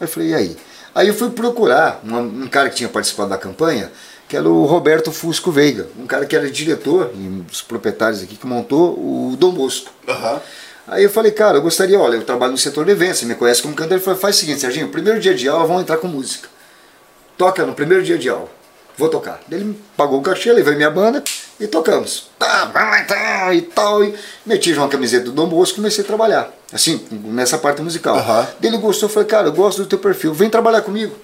Eu 0.01 0.09
falei, 0.09 0.31
e 0.31 0.35
aí? 0.35 0.57
Aí 0.95 1.09
eu 1.09 1.15
fui 1.15 1.31
procurar 1.31 2.01
um, 2.05 2.17
um 2.17 2.49
cara 2.49 2.69
que 2.69 2.77
tinha 2.77 2.89
participado 2.89 3.31
da 3.31 3.39
campanha, 3.39 3.91
que 4.29 4.37
era 4.37 4.49
o 4.49 4.65
Roberto 4.65 5.13
Fusco 5.13 5.51
Veiga, 5.51 5.89
um 5.99 6.07
cara 6.07 6.27
que 6.27 6.35
era 6.35 6.51
diretor, 6.51 7.11
um 7.15 7.41
dos 7.41 7.63
proprietários 7.63 8.23
aqui, 8.23 8.37
que 8.37 8.47
montou 8.47 8.93
o 8.95 9.37
Dom 9.37 9.53
Bosco. 9.53 9.93
Uhum. 10.07 10.41
Aí 10.87 11.05
eu 11.05 11.11
falei, 11.11 11.31
cara, 11.31 11.59
eu 11.59 11.63
gostaria, 11.63 11.99
olha, 11.99 12.17
eu 12.17 12.25
trabalho 12.25 12.53
no 12.53 12.59
setor 12.59 12.85
de 12.85 12.91
eventos, 12.93 13.21
você 13.21 13.27
me 13.27 13.35
conhece 13.35 13.63
como 13.63 13.75
cantor. 13.75 13.97
Ele 13.97 14.05
falou, 14.05 14.19
faz 14.19 14.37
o 14.37 14.41
seguinte, 14.41 14.61
Serginho, 14.61 14.89
primeiro 14.89 15.21
dia 15.21 15.35
de 15.35 15.49
aula 15.49 15.67
vamos 15.67 15.83
entrar 15.83 15.99
com 15.99 16.09
música. 16.09 16.49
Toca 17.37 17.65
no 17.65 17.75
primeiro 17.75 18.03
dia 18.03 18.19
de 18.19 18.29
aula 18.29 18.49
vou 19.01 19.09
tocar. 19.09 19.41
Ele 19.51 19.75
pagou 19.97 20.21
o 20.21 20.23
cachê, 20.23 20.53
levei 20.53 20.77
minha 20.77 20.91
banda 20.91 21.25
e 21.61 21.67
tocamos. 21.67 22.31
Tá, 22.39 22.67
tá, 23.07 23.55
e 23.55 23.63
tal. 23.63 24.03
E 24.03 24.15
meti 24.47 24.73
uma 24.73 24.89
camiseta 24.89 25.27
do 25.27 25.33
Dom 25.33 25.47
Bosco 25.47 25.75
e 25.75 25.77
comecei 25.77 26.03
a 26.03 26.07
trabalhar. 26.07 26.51
Assim, 26.73 27.07
nessa 27.11 27.59
parte 27.59 27.83
musical. 27.83 28.17
Uhum. 28.17 28.47
Ele 28.63 28.79
gostou, 28.79 29.09
falei, 29.09 29.29
cara, 29.29 29.49
eu 29.49 29.53
gosto 29.53 29.83
do 29.83 29.87
teu 29.87 29.99
perfil, 29.99 30.33
vem 30.33 30.49
trabalhar 30.49 30.81
comigo. 30.81 31.15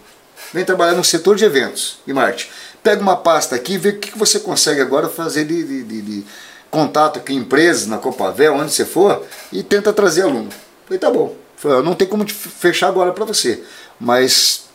Vem 0.53 0.65
trabalhar 0.65 0.93
no 0.93 1.03
setor 1.03 1.35
de 1.37 1.45
eventos 1.45 1.99
e 2.07 2.13
marketing. 2.13 2.49
pega 2.83 3.01
uma 3.01 3.17
pasta 3.17 3.57
aqui 3.57 3.75
e 3.75 3.79
vê 3.79 3.89
o 3.89 3.99
que, 3.99 4.13
que 4.13 4.19
você 4.19 4.39
consegue 4.39 4.81
agora 4.81 5.09
fazer 5.09 5.45
de, 5.45 5.65
de, 5.65 5.83
de, 5.83 6.03
de 6.03 6.27
contato 6.71 7.21
com 7.21 7.33
empresas, 7.33 7.87
na 7.87 7.99
Copavel, 7.99 8.55
onde 8.55 8.73
você 8.73 8.85
for, 8.85 9.25
e 9.51 9.63
tenta 9.63 9.93
trazer 9.93 10.23
aluno. 10.23 10.51
Falei, 10.85 10.99
tá 10.99 11.11
bom. 11.11 11.35
Falei, 11.57 11.83
não 11.83 11.95
tem 11.95 12.07
como 12.07 12.25
te 12.25 12.35
fechar 12.35 12.89
agora 12.89 13.13
para 13.13 13.25
você, 13.25 13.63
mas 13.99 14.66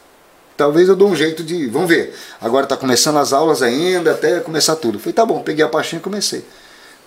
talvez 0.61 0.87
eu 0.87 0.95
dou 0.95 1.09
um 1.09 1.15
jeito 1.15 1.43
de. 1.43 1.65
Vamos 1.65 1.89
ver. 1.89 2.13
Agora 2.39 2.65
está 2.65 2.77
começando 2.77 3.17
as 3.17 3.33
aulas 3.33 3.63
ainda, 3.63 4.11
até 4.11 4.39
começar 4.41 4.75
tudo. 4.75 4.99
Falei, 4.99 5.13
tá 5.13 5.25
bom, 5.25 5.41
peguei 5.41 5.65
a 5.65 5.67
pastinha 5.67 5.99
e 5.99 6.03
comecei. 6.03 6.45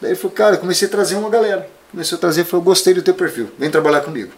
Daí 0.00 0.10
ele 0.10 0.16
falou, 0.16 0.32
cara, 0.32 0.56
comecei 0.56 0.88
a 0.88 0.90
trazer 0.90 1.14
uma 1.14 1.30
galera. 1.30 1.68
Comecei 1.92 2.18
a 2.18 2.20
trazer, 2.20 2.44
falou, 2.44 2.64
gostei 2.64 2.92
do 2.92 3.02
teu 3.02 3.14
perfil, 3.14 3.50
vem 3.56 3.70
trabalhar 3.70 4.00
comigo. 4.00 4.32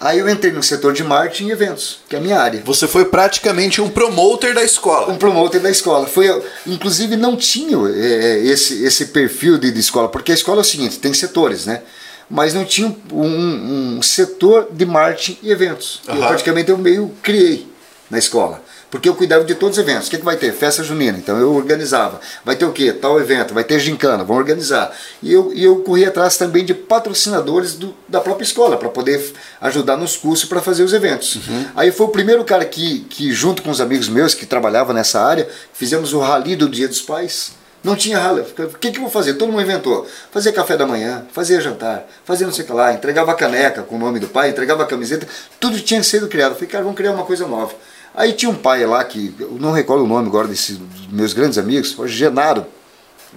Aí 0.00 0.18
eu 0.18 0.28
entrei 0.28 0.52
no 0.52 0.62
setor 0.62 0.94
de 0.94 1.04
marketing 1.04 1.48
e 1.48 1.50
eventos, 1.50 2.00
que 2.08 2.16
é 2.16 2.18
a 2.18 2.22
minha 2.22 2.38
área. 2.38 2.62
Você 2.64 2.88
foi 2.88 3.04
praticamente 3.04 3.82
um 3.82 3.90
promoter 3.90 4.54
da 4.54 4.62
escola. 4.62 5.12
Um 5.12 5.16
promoter 5.16 5.60
da 5.60 5.70
escola. 5.70 6.06
Foi, 6.06 6.42
inclusive 6.66 7.14
não 7.16 7.36
tinha 7.36 7.76
é, 7.94 8.38
esse, 8.46 8.84
esse 8.84 9.06
perfil 9.06 9.58
de, 9.58 9.70
de 9.70 9.80
escola, 9.80 10.08
porque 10.08 10.32
a 10.32 10.34
escola 10.34 10.60
é 10.60 10.62
o 10.62 10.64
seguinte, 10.64 10.98
tem 10.98 11.12
setores, 11.12 11.66
né? 11.66 11.82
Mas 12.28 12.52
não 12.52 12.64
tinha 12.64 12.94
um, 13.12 13.96
um 13.96 14.02
setor 14.02 14.68
de 14.72 14.84
marketing 14.84 15.38
e 15.42 15.50
eventos. 15.50 16.00
Uhum. 16.08 16.16
Eu 16.16 16.26
praticamente 16.26 16.70
eu 16.70 16.78
meio 16.78 17.12
criei 17.22 17.66
na 18.10 18.18
escola 18.18 18.62
porque 18.90 19.08
eu 19.08 19.14
cuidava 19.14 19.44
de 19.44 19.54
todos 19.54 19.76
os 19.76 19.82
eventos. 19.82 20.06
O 20.06 20.10
que, 20.10 20.18
que 20.18 20.24
vai 20.24 20.36
ter? 20.36 20.52
Festa 20.52 20.82
junina, 20.82 21.18
então 21.18 21.36
eu 21.38 21.54
organizava. 21.54 22.20
Vai 22.44 22.56
ter 22.56 22.64
o 22.64 22.72
quê? 22.72 22.92
Tal 22.92 23.20
evento, 23.20 23.52
vai 23.52 23.64
ter 23.64 23.78
gincana, 23.80 24.24
vamos 24.24 24.38
organizar. 24.38 24.90
E 25.22 25.32
eu, 25.32 25.52
e 25.52 25.62
eu 25.62 25.76
corri 25.80 26.04
atrás 26.04 26.36
também 26.36 26.64
de 26.64 26.72
patrocinadores 26.72 27.74
do, 27.74 27.94
da 28.08 28.20
própria 28.20 28.44
escola, 28.44 28.76
para 28.76 28.88
poder 28.88 29.34
ajudar 29.60 29.96
nos 29.96 30.16
cursos 30.16 30.48
para 30.48 30.60
fazer 30.60 30.82
os 30.82 30.92
eventos. 30.92 31.36
Uhum. 31.36 31.66
Aí 31.74 31.90
foi 31.90 32.06
o 32.06 32.10
primeiro 32.10 32.44
cara 32.44 32.64
que, 32.64 33.00
que, 33.10 33.32
junto 33.32 33.62
com 33.62 33.70
os 33.70 33.80
amigos 33.80 34.08
meus 34.08 34.34
que 34.34 34.46
trabalhavam 34.46 34.94
nessa 34.94 35.20
área, 35.20 35.48
fizemos 35.72 36.12
o 36.12 36.20
rally 36.20 36.56
do 36.56 36.68
Dia 36.68 36.88
dos 36.88 37.02
Pais. 37.02 37.52
Não 37.86 37.94
tinha 37.94 38.18
rally. 38.18 38.40
O 38.40 38.78
que, 38.80 38.90
que 38.90 38.96
eu 38.98 39.02
vou 39.02 39.10
fazer? 39.10 39.34
Todo 39.34 39.52
mundo 39.52 39.62
inventou. 39.62 40.04
Fazer 40.32 40.50
café 40.50 40.76
da 40.76 40.84
manhã, 40.84 41.24
fazer 41.32 41.60
jantar, 41.60 42.04
fazer 42.24 42.44
não 42.44 42.52
sei 42.52 42.64
o 42.64 42.66
que 42.66 42.72
lá, 42.72 42.92
entregava 42.92 43.32
caneca 43.32 43.84
com 43.84 43.94
o 43.94 43.98
nome 43.98 44.18
do 44.18 44.26
pai, 44.26 44.50
entregava 44.50 44.84
camiseta, 44.84 45.24
tudo 45.60 45.78
tinha 45.78 46.02
sido 46.02 46.26
criado. 46.26 46.50
Eu 46.50 46.54
falei, 46.56 46.68
cara, 46.68 46.82
vamos 46.82 46.96
criar 46.96 47.12
uma 47.12 47.24
coisa 47.24 47.46
nova. 47.46 47.72
Aí 48.12 48.32
tinha 48.32 48.50
um 48.50 48.56
pai 48.56 48.84
lá 48.84 49.04
que, 49.04 49.32
eu 49.38 49.52
não 49.60 49.70
recordo 49.70 50.02
o 50.02 50.08
nome 50.08 50.26
agora 50.26 50.48
desses 50.48 50.80
meus 51.12 51.32
grandes 51.32 51.58
amigos, 51.58 51.92
foi 51.92 52.08
Genaro, 52.08 52.66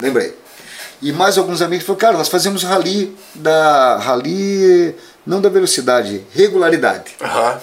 lembrei. 0.02 0.36
E 1.00 1.12
mais 1.12 1.38
alguns 1.38 1.62
amigos 1.62 1.86
falaram, 1.86 2.02
cara, 2.02 2.18
nós 2.18 2.28
fazemos 2.28 2.64
rally 2.64 3.16
da. 3.36 3.98
rally. 3.98 4.96
não 5.28 5.40
da 5.40 5.50
velocidade, 5.50 6.26
regularidade. 6.34 7.12
Uhum. 7.22 7.60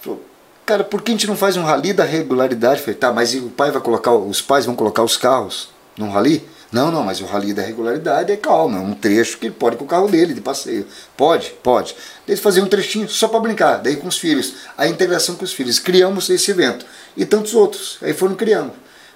Falou, 0.00 0.24
cara, 0.64 0.82
por 0.82 1.02
que 1.02 1.10
a 1.10 1.14
gente 1.14 1.26
não 1.26 1.36
faz 1.36 1.58
um 1.58 1.62
rally 1.62 1.92
da 1.92 2.04
regularidade? 2.04 2.78
Eu 2.78 2.84
falei, 2.84 2.98
tá, 2.98 3.12
mas 3.12 3.34
o 3.34 3.50
pai 3.50 3.70
vai 3.70 3.82
colocar, 3.82 4.12
os 4.12 4.40
pais 4.40 4.64
vão 4.64 4.74
colocar 4.74 5.02
os 5.02 5.18
carros 5.18 5.71
num 5.96 6.10
rally? 6.10 6.46
Não, 6.72 6.90
não, 6.90 7.02
mas 7.02 7.20
o 7.20 7.26
rally 7.26 7.52
da 7.52 7.60
regularidade 7.60 8.32
é 8.32 8.36
calma, 8.36 8.78
é 8.78 8.80
um 8.80 8.94
trecho 8.94 9.36
que 9.36 9.46
ele 9.46 9.54
pode 9.54 9.76
com 9.76 9.84
o 9.84 9.86
carro 9.86 10.08
dele 10.08 10.32
de 10.32 10.40
passeio. 10.40 10.86
Pode, 11.16 11.54
pode. 11.62 11.94
Daí 12.26 12.34
fazer 12.34 12.62
um 12.62 12.66
trechinho 12.66 13.06
só 13.08 13.28
para 13.28 13.40
brincar, 13.40 13.76
daí 13.76 13.96
com 13.96 14.08
os 14.08 14.16
filhos. 14.16 14.54
A 14.76 14.88
integração 14.88 15.34
com 15.34 15.44
os 15.44 15.52
filhos. 15.52 15.78
Criamos 15.78 16.30
esse 16.30 16.50
evento. 16.50 16.86
E 17.14 17.26
tantos 17.26 17.54
outros. 17.54 17.98
Aí 18.00 18.14
foram 18.14 18.34
criando. 18.34 18.72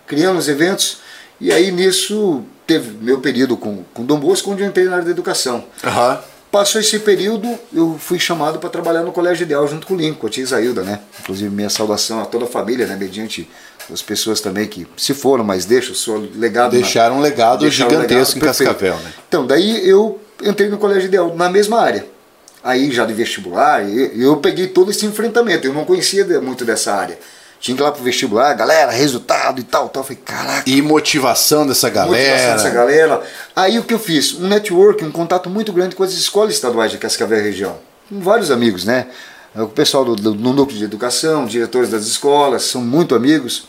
Criamos 0.07 0.49
eventos. 0.49 0.99
E 1.41 1.51
aí 1.51 1.71
nisso 1.71 2.45
teve 2.67 2.91
meu 3.03 3.21
período 3.21 3.57
com, 3.57 3.83
com 3.95 4.05
Dom 4.05 4.21
Bosco, 4.21 4.51
onde 4.51 4.63
eu 4.63 4.69
entrei 4.69 4.85
na 4.85 4.93
área 4.93 5.05
da 5.07 5.11
educação. 5.11 5.65
Uhum. 5.83 6.19
Passou 6.51 6.81
esse 6.81 6.99
período, 7.01 7.59
eu 7.73 7.97
fui 7.99 8.19
chamado 8.19 8.59
para 8.59 8.71
trabalhar 8.71 9.03
no 9.03 9.13
Colégio 9.13 9.45
Ideal 9.45 9.67
junto 9.67 9.87
com 9.87 9.95
o 9.95 9.97
Lincoln, 9.97 10.27
a 10.27 10.31
tia 10.31 10.45
Isailda, 10.45 10.83
né? 10.83 11.01
Inclusive 11.21 11.51
minha 11.55 11.69
saudação 11.69 12.21
a 12.23 12.25
toda 12.25 12.45
a 12.45 12.49
família, 12.49 12.87
né? 12.87 12.97
Mediante 12.97 13.49
as 13.93 14.03
pessoas 14.03 14.41
também 14.41 14.67
que 14.67 14.87
se 14.97 15.15
foram, 15.15 15.45
mas 15.45 15.65
deixam 15.65 15.93
o 15.93 15.97
seu 15.97 16.29
legado. 16.35 16.73
Deixaram 16.73 17.15
na, 17.15 17.21
um 17.21 17.23
legado 17.23 17.61
deixaram 17.61 17.91
gigantesco 17.91 18.39
um 18.39 18.41
legado 18.41 18.63
em 18.63 18.67
Cascavel, 18.67 18.97
né? 18.97 19.13
Então, 19.29 19.47
daí 19.47 19.89
eu 19.89 20.21
entrei 20.43 20.69
no 20.69 20.79
Colégio 20.79 21.07
Ideal, 21.07 21.35
na 21.35 21.49
mesma 21.49 21.81
área. 21.81 22.07
Aí 22.63 22.91
já 22.91 23.05
de 23.05 23.13
vestibular, 23.13 23.89
eu 23.89 24.39
peguei 24.39 24.67
todo 24.67 24.91
esse 24.91 25.07
enfrentamento. 25.07 25.67
Eu 25.67 25.73
não 25.73 25.85
conhecia 25.85 26.25
muito 26.41 26.65
dessa 26.65 26.93
área. 26.93 27.17
Tinha 27.61 27.77
que 27.77 27.83
ir 27.83 27.85
lá 27.85 27.93
pro 27.93 28.03
vestibular, 28.03 28.53
galera, 28.55 28.91
resultado 28.91 29.61
e 29.61 29.63
tal, 29.63 29.89
tal. 29.89 30.03
Eu 30.03 30.07
falei, 30.07 30.23
caraca. 30.25 30.69
E 30.69 30.83
motivação 30.83 31.67
dessa 31.67 31.89
galera. 31.89 32.33
Motivação 32.33 32.57
dessa 32.57 32.71
galera. 32.71 33.23
Aí 33.55 33.79
o 33.79 33.85
que 33.85 33.95
eu 33.95 33.99
fiz? 33.99 34.35
Um 34.35 34.49
network, 34.49 35.05
um 35.05 35.13
contato 35.13 35.49
muito 35.49 35.73
grande 35.73 35.95
com 35.95 36.03
as 36.03 36.13
escolas 36.13 36.55
estaduais 36.55 36.91
de 36.91 36.99
Cascavel 36.99 37.43
região. 37.43 37.79
Com 38.09 38.21
vários 38.21 38.51
amigos, 38.51 38.85
né? 38.85 39.07
O 39.55 39.69
pessoal 39.69 40.05
do, 40.05 40.17
do, 40.17 40.35
do 40.35 40.53
núcleo 40.53 40.77
de 40.77 40.85
educação, 40.85 41.47
diretores 41.47 41.89
das 41.89 42.05
escolas, 42.05 42.65
são 42.65 42.83
muito 42.83 43.15
amigos. 43.15 43.67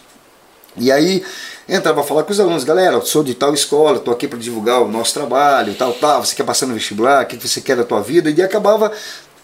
E 0.78 0.92
aí 0.92 1.24
entrava 1.68 2.02
a 2.02 2.04
falar 2.04 2.24
com 2.24 2.32
os 2.32 2.40
alunos, 2.40 2.64
galera, 2.64 2.96
eu 2.96 3.02
sou 3.02 3.24
de 3.24 3.34
tal 3.34 3.54
escola, 3.54 3.98
estou 3.98 4.14
aqui 4.14 4.28
para 4.28 4.40
divulgar 4.40 4.82
o 4.82 4.88
nosso 4.88 5.14
trabalho, 5.14 5.74
tal, 5.74 5.94
tal, 5.94 6.24
você 6.24 6.36
quer 6.36 6.44
passar 6.44 6.66
no 6.66 6.74
vestibular, 6.74 7.24
o 7.24 7.28
que 7.28 7.36
você 7.36 7.60
quer 7.60 7.76
da 7.76 7.84
tua 7.84 8.02
vida? 8.02 8.30
E 8.30 8.42
acabava 8.42 8.92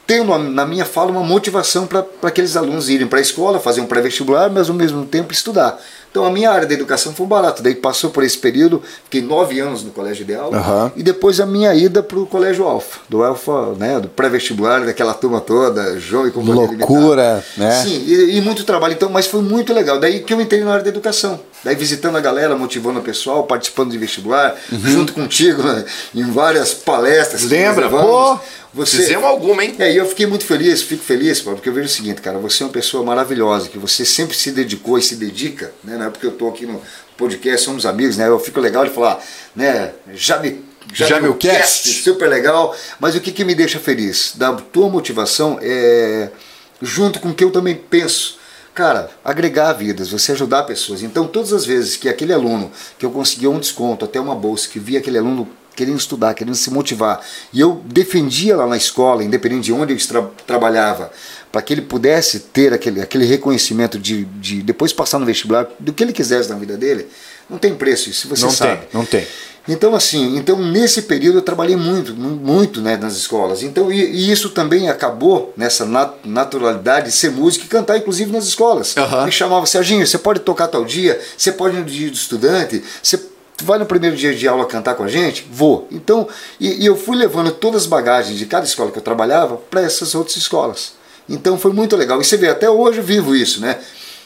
tendo 0.06 0.38
na 0.38 0.66
minha 0.66 0.86
fala 0.86 1.12
uma 1.12 1.24
motivação 1.24 1.88
para 1.88 2.06
aqueles 2.24 2.56
alunos 2.56 2.90
irem 2.90 3.08
para 3.08 3.20
a 3.20 3.22
escola, 3.22 3.60
fazer 3.60 3.82
um 3.82 3.86
pré-vestibular, 3.86 4.50
mas 4.50 4.70
ao 4.70 4.76
mesmo 4.76 5.06
tempo 5.06 5.32
estudar. 5.32 5.80
Então 6.14 6.26
a 6.26 6.30
minha 6.30 6.52
área 6.52 6.68
da 6.68 6.74
educação 6.76 7.12
foi 7.12 7.26
barato. 7.26 7.64
Daí 7.64 7.74
passou 7.74 8.12
por 8.12 8.24
esse 8.24 8.38
período, 8.38 8.84
fiquei 9.06 9.20
nove 9.20 9.60
anos 9.60 9.84
no 9.84 9.90
colégio 9.90 10.22
ideal 10.22 10.52
uhum. 10.52 10.92
e 10.96 11.02
depois 11.02 11.40
a 11.40 11.46
minha 11.46 11.74
ida 11.74 12.04
para 12.04 12.20
o 12.20 12.28
colégio 12.28 12.68
Alfa, 12.68 13.00
do 13.10 13.24
Alfa, 13.24 13.74
né, 13.80 14.00
do 14.00 14.08
pré-vestibular, 14.10 14.86
daquela 14.86 15.16
turma 15.16 15.42
toda, 15.42 16.00
João 16.00 16.28
e 16.28 16.32
companhia 16.32 16.68
Loucura, 16.68 17.44
né? 17.58 17.84
Sim, 17.84 18.04
e, 18.06 18.38
e, 18.38 18.42
muito 18.42 18.64
trabalho. 18.64 18.94
Então, 18.94 19.10
mas 19.10 19.26
foi 19.26 19.42
muito 19.42 19.74
legal. 19.74 20.00
Daí 20.00 20.20
que 20.20 20.32
eu 20.32 20.40
entrei 20.40 20.64
na 20.64 20.74
área 20.74 20.84
da 20.84 20.90
educação. 20.90 21.40
Daí 21.64 21.76
visitando 21.76 22.16
a 22.16 22.22
galera, 22.22 22.56
motivando 22.56 23.00
o 23.00 23.02
pessoal, 23.02 23.46
participando 23.46 23.90
de 23.90 23.98
vestibular, 23.98 24.56
uhum. 24.72 24.80
junto 24.80 25.14
contigo 25.14 25.64
né, 25.64 25.84
em 26.14 26.30
várias 26.30 26.76
palestras. 26.76 27.42
Lembra? 27.44 27.90
Pô, 27.90 28.38
você... 28.74 28.98
Fizemos 28.98 29.26
alguma, 29.26 29.64
hein? 29.64 29.76
É, 29.78 29.92
e 29.92 29.98
eu 29.98 30.06
fiquei 30.08 30.26
muito 30.26 30.46
feliz, 30.46 30.82
fico 30.82 31.04
feliz, 31.04 31.40
porque 31.40 31.70
eu 31.70 31.74
vejo 31.74 31.88
o 31.88 31.92
seguinte, 31.92 32.22
cara, 32.22 32.40
você 32.40 32.64
é 32.64 32.66
uma 32.66 32.72
pessoa 32.72 33.04
maravilhosa, 33.04 33.70
que 33.70 33.78
você 33.78 34.04
sempre 34.04 34.36
se 34.36 34.52
dedicou 34.52 34.98
e 34.98 35.02
se 35.02 35.16
dedica, 35.16 35.72
né? 35.84 35.98
Não 35.98 36.08
é 36.08 36.10
porque 36.10 36.26
eu 36.26 36.32
estou 36.32 36.50
aqui 36.50 36.66
no 36.66 36.82
podcast, 37.16 37.66
somos 37.66 37.86
amigos, 37.86 38.18
né? 38.18 38.28
Eu 38.28 38.40
fico 38.40 38.60
legal 38.60 38.84
de 38.84 38.92
falar, 38.92 39.24
né? 39.56 39.92
Já 40.14 40.40
me 40.40 40.64
já, 40.92 41.08
já 41.08 41.22
meu 41.22 41.36
cast. 41.36 41.84
cast, 41.84 42.04
super 42.04 42.28
legal. 42.28 42.76
Mas 43.00 43.16
o 43.16 43.22
que, 43.22 43.32
que 43.32 43.46
me 43.46 43.56
deixa 43.56 43.80
feliz? 43.80 44.34
Da 44.36 44.54
tua 44.54 44.90
motivação 44.90 45.58
é 45.62 46.30
junto 46.82 47.20
com 47.20 47.30
o 47.30 47.34
que 47.34 47.44
eu 47.44 47.52
também 47.52 47.76
penso. 47.76 48.38
Cara, 48.74 49.10
agregar 49.24 49.72
vidas, 49.74 50.10
você 50.10 50.32
ajudar 50.32 50.64
pessoas. 50.64 51.04
Então, 51.04 51.28
todas 51.28 51.54
as 51.54 51.64
vezes 51.64 51.96
que 51.96 52.10
aquele 52.10 52.34
aluno 52.34 52.72
que 52.98 53.06
eu 53.06 53.12
conseguia 53.12 53.50
um 53.50 53.60
desconto, 53.60 54.04
até 54.04 54.20
uma 54.20 54.36
bolsa, 54.36 54.68
que 54.68 54.80
via 54.80 54.98
aquele 54.98 55.20
aluno 55.20 55.48
querendo 55.76 55.98
estudar, 55.98 56.34
querendo 56.34 56.56
se 56.56 56.70
motivar. 56.70 57.22
E 57.52 57.60
eu 57.60 57.82
defendia 57.86 58.56
lá 58.56 58.68
na 58.68 58.78
escola, 58.78 59.24
independente 59.24 59.66
de 59.66 59.74
onde 59.74 59.94
eu 59.94 60.08
tra 60.08 60.22
trabalhava, 60.46 61.12
para 61.52 61.62
que 61.62 61.74
ele 61.74 61.82
pudesse 61.82 62.40
ter 62.40 62.74
aquele, 62.74 63.02
aquele 63.02 63.26
reconhecimento 63.26 64.00
de, 64.00 64.26
de 64.26 64.62
depois 64.62 64.92
passar 64.92 65.20
no 65.20 65.26
vestibular, 65.26 65.68
do 65.80 65.94
que 65.94 66.04
ele 66.04 66.14
quisesse 66.14 66.50
na 66.50 66.56
vida 66.56 66.78
dele. 66.78 67.08
Não 67.50 67.58
tem 67.58 67.76
preço 67.76 68.10
isso, 68.10 68.28
você 68.28 68.46
não 68.46 68.52
sabe. 68.52 68.82
Tem, 68.82 68.88
não 68.94 69.06
tem. 69.06 69.28
Então 69.68 69.96
assim, 69.96 70.36
então 70.36 70.60
nesse 70.60 71.04
período 71.04 71.38
eu 71.38 71.42
trabalhei 71.42 71.76
muito, 71.76 72.14
muito 72.14 72.82
né, 72.82 72.98
nas 72.98 73.16
escolas. 73.16 73.64
Então 73.64 73.92
e, 73.92 74.04
e 74.04 74.32
isso 74.32 74.50
também 74.50 74.90
acabou 74.90 75.54
nessa 75.56 75.86
nat 75.86 76.16
naturalidade 76.26 77.08
de 77.08 77.14
ser 77.14 77.32
músico 77.32 77.66
e 77.66 77.70
cantar 77.70 77.98
inclusive 77.98 78.32
nas 78.32 78.46
escolas. 78.46 78.96
Uhum. 78.96 79.26
Me 79.26 79.32
chamava 79.32 79.66
Serginho, 79.66 80.06
você 80.06 80.18
pode 80.18 80.42
tocar 80.42 80.68
tal 80.68 80.84
dia, 80.84 81.20
você 81.38 81.52
pode 81.52 81.78
ir 81.78 81.80
no 81.80 81.86
dia 81.86 82.10
do 82.10 82.16
estudante, 82.16 82.84
você 83.02 83.18
Tu 83.64 83.66
vai 83.66 83.80
no 83.80 83.86
primeiro 83.86 84.18
dia 84.18 84.36
de 84.36 84.46
aula 84.46 84.66
cantar 84.66 84.94
com 84.94 85.04
a 85.04 85.08
gente? 85.08 85.48
Vou. 85.50 85.88
Então, 85.90 86.28
e, 86.60 86.84
e 86.84 86.86
eu 86.86 86.98
fui 86.98 87.16
levando 87.16 87.50
todas 87.50 87.84
as 87.84 87.88
bagagens 87.88 88.38
de 88.38 88.46
cada 88.46 88.66
escola 88.66 88.92
que 88.92 88.98
eu 88.98 89.02
trabalhava 89.02 89.56
para 89.56 89.82
essas 89.82 90.14
outras 90.14 90.36
escolas. 90.36 90.96
Então 91.30 91.58
foi 91.58 91.72
muito 91.72 91.96
legal. 91.96 92.20
E 92.20 92.26
você 92.26 92.36
vê, 92.36 92.50
até 92.50 92.70
hoje 92.70 92.98
eu 92.98 93.04
vivo 93.06 93.34
isso, 93.34 93.62
né? 93.62 93.80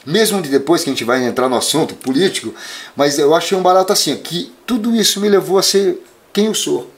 Mesmo 0.04 0.42
de 0.42 0.48
depois 0.48 0.82
que 0.82 0.90
a 0.90 0.92
gente 0.92 1.04
vai 1.04 1.24
entrar 1.24 1.48
no 1.48 1.54
assunto 1.54 1.94
político, 1.94 2.52
mas 2.96 3.16
eu 3.16 3.32
achei 3.32 3.56
um 3.56 3.62
barato 3.62 3.92
assim, 3.92 4.16
que 4.16 4.52
tudo 4.66 4.96
isso 4.96 5.20
me 5.20 5.28
levou 5.28 5.56
a 5.56 5.62
ser 5.62 6.02
quem 6.32 6.46
eu 6.46 6.54
sou. 6.54 6.90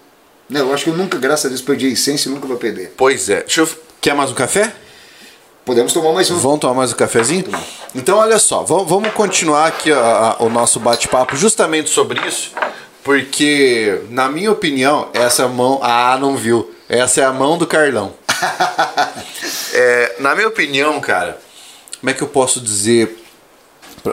Né? 0.49 0.61
Eu 0.61 0.73
acho 0.73 0.85
que 0.85 0.91
eu 0.91 0.97
nunca, 0.97 1.19
graças 1.19 1.45
a 1.45 1.49
Deus, 1.51 1.61
perdi 1.61 1.89
a 1.89 1.91
essência 1.91 2.31
e 2.31 2.33
nunca 2.33 2.47
vou 2.47 2.57
perder. 2.57 2.95
Pois 2.97 3.29
é. 3.29 3.43
Deixa 3.43 3.61
eu... 3.61 3.69
Quer 4.01 4.15
mais 4.15 4.31
um 4.31 4.35
café? 4.35 4.75
Podemos 5.71 5.93
tomar 5.93 6.13
mais 6.13 6.29
um. 6.33 6.37
Vamos 6.37 6.59
tomar 6.59 6.75
mais 6.75 6.93
um 6.93 6.97
cafezinho? 6.97 7.45
Então, 7.95 8.19
olha 8.19 8.41
só, 8.41 8.65
vamos 8.65 9.13
continuar 9.13 9.69
aqui 9.69 9.93
a, 9.93 10.01
a, 10.01 10.43
o 10.43 10.49
nosso 10.51 10.81
bate-papo 10.81 11.37
justamente 11.37 11.91
sobre 11.91 12.21
isso, 12.27 12.51
porque, 13.05 14.03
na 14.11 14.29
minha 14.29 14.51
opinião, 14.51 15.11
essa 15.15 15.47
mão. 15.47 15.79
Ah, 15.81 16.19
não 16.21 16.37
viu. 16.37 16.75
Essa 16.89 17.21
é 17.21 17.25
a 17.25 17.33
mão 17.33 17.57
do 17.57 17.69
Carlão. 17.69 18.15
é, 19.73 20.17
na 20.19 20.35
minha 20.35 20.49
opinião, 20.49 21.01
cara, 21.01 21.41
como 22.01 22.11
é 22.11 22.15
que 22.15 22.23
eu 22.23 22.29
posso 22.29 22.61
dizer. 22.61 23.17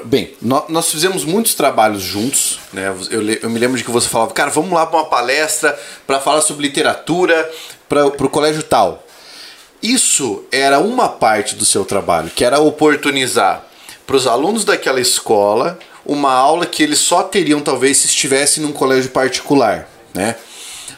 Bem, 0.06 0.36
nós 0.70 0.92
fizemos 0.92 1.26
muitos 1.26 1.56
trabalhos 1.56 2.04
juntos, 2.04 2.60
né? 2.72 2.96
Eu, 3.10 3.28
eu 3.32 3.50
me 3.50 3.58
lembro 3.58 3.76
de 3.76 3.84
que 3.84 3.90
você 3.90 4.08
falava, 4.08 4.32
cara, 4.32 4.52
vamos 4.52 4.72
lá 4.74 4.86
para 4.86 5.00
uma 5.00 5.06
palestra 5.06 5.76
para 6.06 6.20
falar 6.20 6.42
sobre 6.42 6.68
literatura 6.68 7.52
para 7.90 8.06
o 8.06 8.30
colégio 8.30 8.62
tal. 8.62 9.07
Isso 9.82 10.44
era 10.52 10.80
uma 10.80 11.08
parte 11.08 11.56
do 11.56 11.66
seu 11.66 11.86
trabalho, 11.86 12.32
que 12.36 12.44
era 12.44 12.60
oportunizar 12.60 13.66
para 14.06 14.16
os 14.16 14.26
alunos 14.26 14.66
daquela 14.66 15.00
escola 15.00 15.78
uma 16.06 16.32
aula 16.32 16.66
que 16.66 16.82
eles 16.82 17.00
só 17.00 17.22
teriam 17.24 17.60
talvez 17.60 17.98
se 17.98 18.08
estivesse 18.08 18.62
num 18.62 18.72
colégio 18.72 19.12
particular, 19.12 19.90
né? 20.14 20.36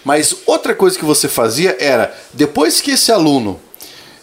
Mas 0.05 0.35
outra 0.45 0.73
coisa 0.73 0.97
que 0.97 1.03
você 1.03 1.27
fazia 1.27 1.75
era, 1.79 2.15
depois 2.33 2.79
que 2.79 2.91
esse 2.91 3.11
aluno 3.11 3.59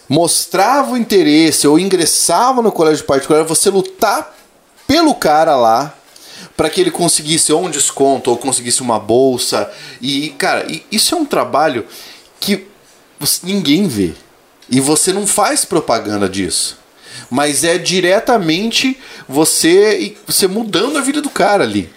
mostrava 0.09 0.93
o 0.93 0.97
interesse 0.97 1.67
ou 1.67 1.77
ingressava 1.77 2.61
no 2.61 2.71
colégio 2.71 3.05
particular, 3.05 3.43
você 3.43 3.69
lutar 3.69 4.35
pelo 4.87 5.13
cara 5.13 5.55
lá 5.55 5.93
para 6.55 6.69
que 6.69 6.81
ele 6.81 6.89
conseguisse 6.89 7.51
ou 7.51 7.65
um 7.65 7.69
desconto 7.69 8.31
ou 8.31 8.37
conseguisse 8.37 8.81
uma 8.81 8.97
bolsa. 8.97 9.69
E, 10.01 10.29
cara, 10.37 10.65
isso 10.91 11.13
é 11.13 11.17
um 11.17 11.25
trabalho 11.25 11.85
que 12.39 12.65
ninguém 13.43 13.87
vê. 13.87 14.13
E 14.69 14.79
você 14.79 15.13
não 15.13 15.25
faz 15.25 15.63
propaganda 15.63 16.27
disso. 16.27 16.77
Mas 17.29 17.63
é 17.63 17.77
diretamente 17.77 18.99
você, 19.27 20.15
você 20.25 20.47
mudando 20.47 20.97
a 20.97 21.01
vida 21.01 21.21
do 21.21 21.29
cara 21.29 21.63
ali. 21.63 21.89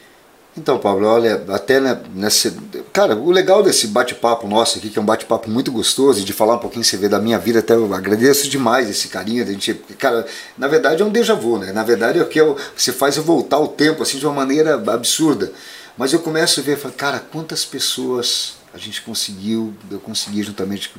Então, 0.56 0.78
Pablo, 0.78 1.06
olha, 1.06 1.44
até 1.48 1.80
nesse. 2.12 2.52
Cara, 2.92 3.14
o 3.14 3.30
legal 3.30 3.62
desse 3.62 3.86
bate-papo 3.86 4.48
nosso 4.48 4.78
aqui, 4.78 4.90
que 4.90 4.98
é 4.98 5.02
um 5.02 5.04
bate-papo 5.04 5.48
muito 5.48 5.70
gostoso, 5.70 6.24
de 6.24 6.32
falar 6.32 6.56
um 6.56 6.58
pouquinho, 6.58 6.84
você 6.84 6.96
vê, 6.96 7.08
da 7.08 7.20
minha 7.20 7.38
vida, 7.38 7.60
até 7.60 7.74
eu 7.74 7.94
agradeço 7.94 8.48
demais 8.48 8.90
esse 8.90 9.08
carinho. 9.08 9.44
A 9.44 9.46
gente, 9.46 9.74
cara, 9.96 10.26
na 10.58 10.66
verdade 10.66 11.02
é 11.02 11.04
um 11.04 11.10
déjà 11.10 11.34
vu, 11.34 11.56
né? 11.58 11.72
Na 11.72 11.84
verdade 11.84 12.18
é 12.18 12.22
o 12.22 12.26
que 12.26 12.40
eu, 12.40 12.56
você 12.76 12.92
faz 12.92 13.16
eu 13.16 13.22
voltar 13.22 13.60
o 13.60 13.68
tempo, 13.68 14.02
assim, 14.02 14.18
de 14.18 14.26
uma 14.26 14.34
maneira 14.34 14.74
absurda. 14.92 15.52
Mas 15.96 16.12
eu 16.12 16.18
começo 16.18 16.60
a 16.60 16.62
ver, 16.62 16.78
cara, 16.96 17.20
quantas 17.20 17.64
pessoas 17.64 18.54
a 18.74 18.78
gente 18.78 19.02
conseguiu, 19.02 19.72
eu 19.90 20.00
consegui 20.00 20.42
juntamente 20.42 20.92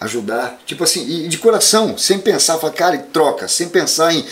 ajudar, 0.00 0.60
tipo 0.64 0.84
assim, 0.84 1.24
e 1.24 1.28
de 1.28 1.38
coração, 1.38 1.98
sem 1.98 2.18
pensar, 2.18 2.58
falar, 2.58 2.72
cara, 2.72 2.98
troca, 3.12 3.48
sem 3.48 3.68
pensar 3.68 4.14
em 4.14 4.24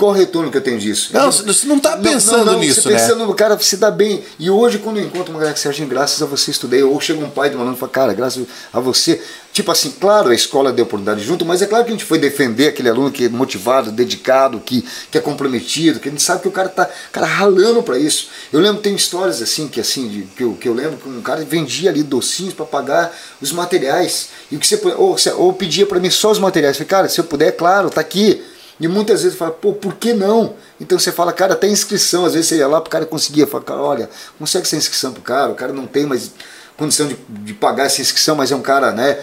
qual 0.00 0.12
o 0.12 0.14
retorno 0.14 0.50
que 0.50 0.56
eu 0.56 0.62
tenho 0.62 0.78
disso? 0.78 1.10
Não, 1.12 1.30
você 1.30 1.66
não 1.66 1.76
está 1.76 1.94
pensando 1.98 2.46
não, 2.46 2.54
não, 2.54 2.58
nisso, 2.58 2.80
você 2.80 2.88
né? 2.88 2.98
pensando 2.98 3.26
no 3.26 3.34
cara 3.34 3.58
se 3.58 3.76
dá 3.76 3.90
bem. 3.90 4.24
E 4.38 4.48
hoje, 4.48 4.78
quando 4.78 4.96
eu 4.96 5.04
encontro 5.04 5.30
uma 5.30 5.38
galera 5.38 5.52
que 5.52 5.60
Serginho, 5.60 5.86
graças 5.86 6.22
a 6.22 6.24
você 6.24 6.50
estudei, 6.50 6.82
ou 6.82 6.98
chega 6.98 7.22
um 7.22 7.28
pai 7.28 7.50
de 7.50 7.56
um 7.56 7.60
aluno 7.60 7.76
e 7.76 7.78
fala, 7.78 7.92
cara, 7.92 8.14
graças 8.14 8.46
a 8.72 8.80
você. 8.80 9.20
Tipo 9.52 9.70
assim, 9.70 9.90
claro, 9.90 10.30
a 10.30 10.34
escola 10.34 10.72
deu 10.72 10.86
oportunidade 10.86 11.22
junto, 11.22 11.44
mas 11.44 11.60
é 11.60 11.66
claro 11.66 11.84
que 11.84 11.90
a 11.90 11.92
gente 11.92 12.06
foi 12.06 12.18
defender 12.18 12.68
aquele 12.68 12.88
aluno 12.88 13.10
que 13.10 13.26
é 13.26 13.28
motivado, 13.28 13.92
dedicado, 13.92 14.58
que, 14.58 14.82
que 15.10 15.18
é 15.18 15.20
comprometido, 15.20 16.00
que 16.00 16.08
a 16.08 16.10
gente 16.10 16.22
sabe 16.22 16.40
que 16.40 16.48
o 16.48 16.52
cara 16.52 16.70
tá 16.70 16.88
cara, 17.12 17.26
ralando 17.26 17.82
para 17.82 17.98
isso. 17.98 18.28
Eu 18.50 18.60
lembro, 18.60 18.80
tem 18.80 18.94
histórias 18.94 19.42
assim, 19.42 19.68
que 19.68 19.80
assim, 19.80 20.08
de, 20.08 20.22
que, 20.22 20.42
eu, 20.42 20.54
que 20.54 20.66
eu 20.66 20.72
lembro 20.72 20.96
que 20.96 21.08
um 21.10 21.20
cara 21.20 21.44
vendia 21.44 21.90
ali 21.90 22.02
docinhos 22.02 22.54
para 22.54 22.64
pagar 22.64 23.14
os 23.38 23.52
materiais. 23.52 24.30
E 24.50 24.56
o 24.56 24.58
que 24.58 24.66
você 24.66 24.80
ou, 24.96 25.14
ou 25.36 25.52
pedia 25.52 25.84
para 25.84 26.00
mim 26.00 26.08
só 26.08 26.30
os 26.30 26.38
materiais. 26.38 26.76
Eu 26.76 26.86
falei, 26.86 26.88
cara, 26.88 27.08
se 27.10 27.20
eu 27.20 27.24
puder, 27.24 27.52
claro, 27.52 27.90
tá 27.90 28.00
aqui 28.00 28.42
e 28.80 28.88
muitas 28.88 29.22
vezes 29.22 29.36
fala, 29.36 29.50
pô, 29.50 29.74
por 29.74 29.94
que 29.96 30.14
não? 30.14 30.54
Então 30.80 30.98
você 30.98 31.12
fala, 31.12 31.34
cara, 31.34 31.52
até 31.52 31.68
inscrição, 31.68 32.24
às 32.24 32.32
vezes 32.32 32.48
você 32.48 32.56
ia 32.56 32.66
lá, 32.66 32.78
o 32.78 32.82
cara 32.82 33.04
conseguia, 33.04 33.46
fala, 33.46 33.62
cara, 33.62 33.82
olha, 33.82 34.10
consegue 34.38 34.64
essa 34.64 34.74
inscrição 34.74 35.12
pro 35.12 35.20
cara, 35.20 35.52
o 35.52 35.54
cara 35.54 35.70
não 35.70 35.86
tem 35.86 36.06
mais 36.06 36.30
condição 36.78 37.06
de, 37.06 37.16
de 37.28 37.52
pagar 37.52 37.84
essa 37.84 38.00
inscrição, 38.00 38.34
mas 38.34 38.50
é 38.50 38.56
um 38.56 38.62
cara, 38.62 38.90
né, 38.90 39.18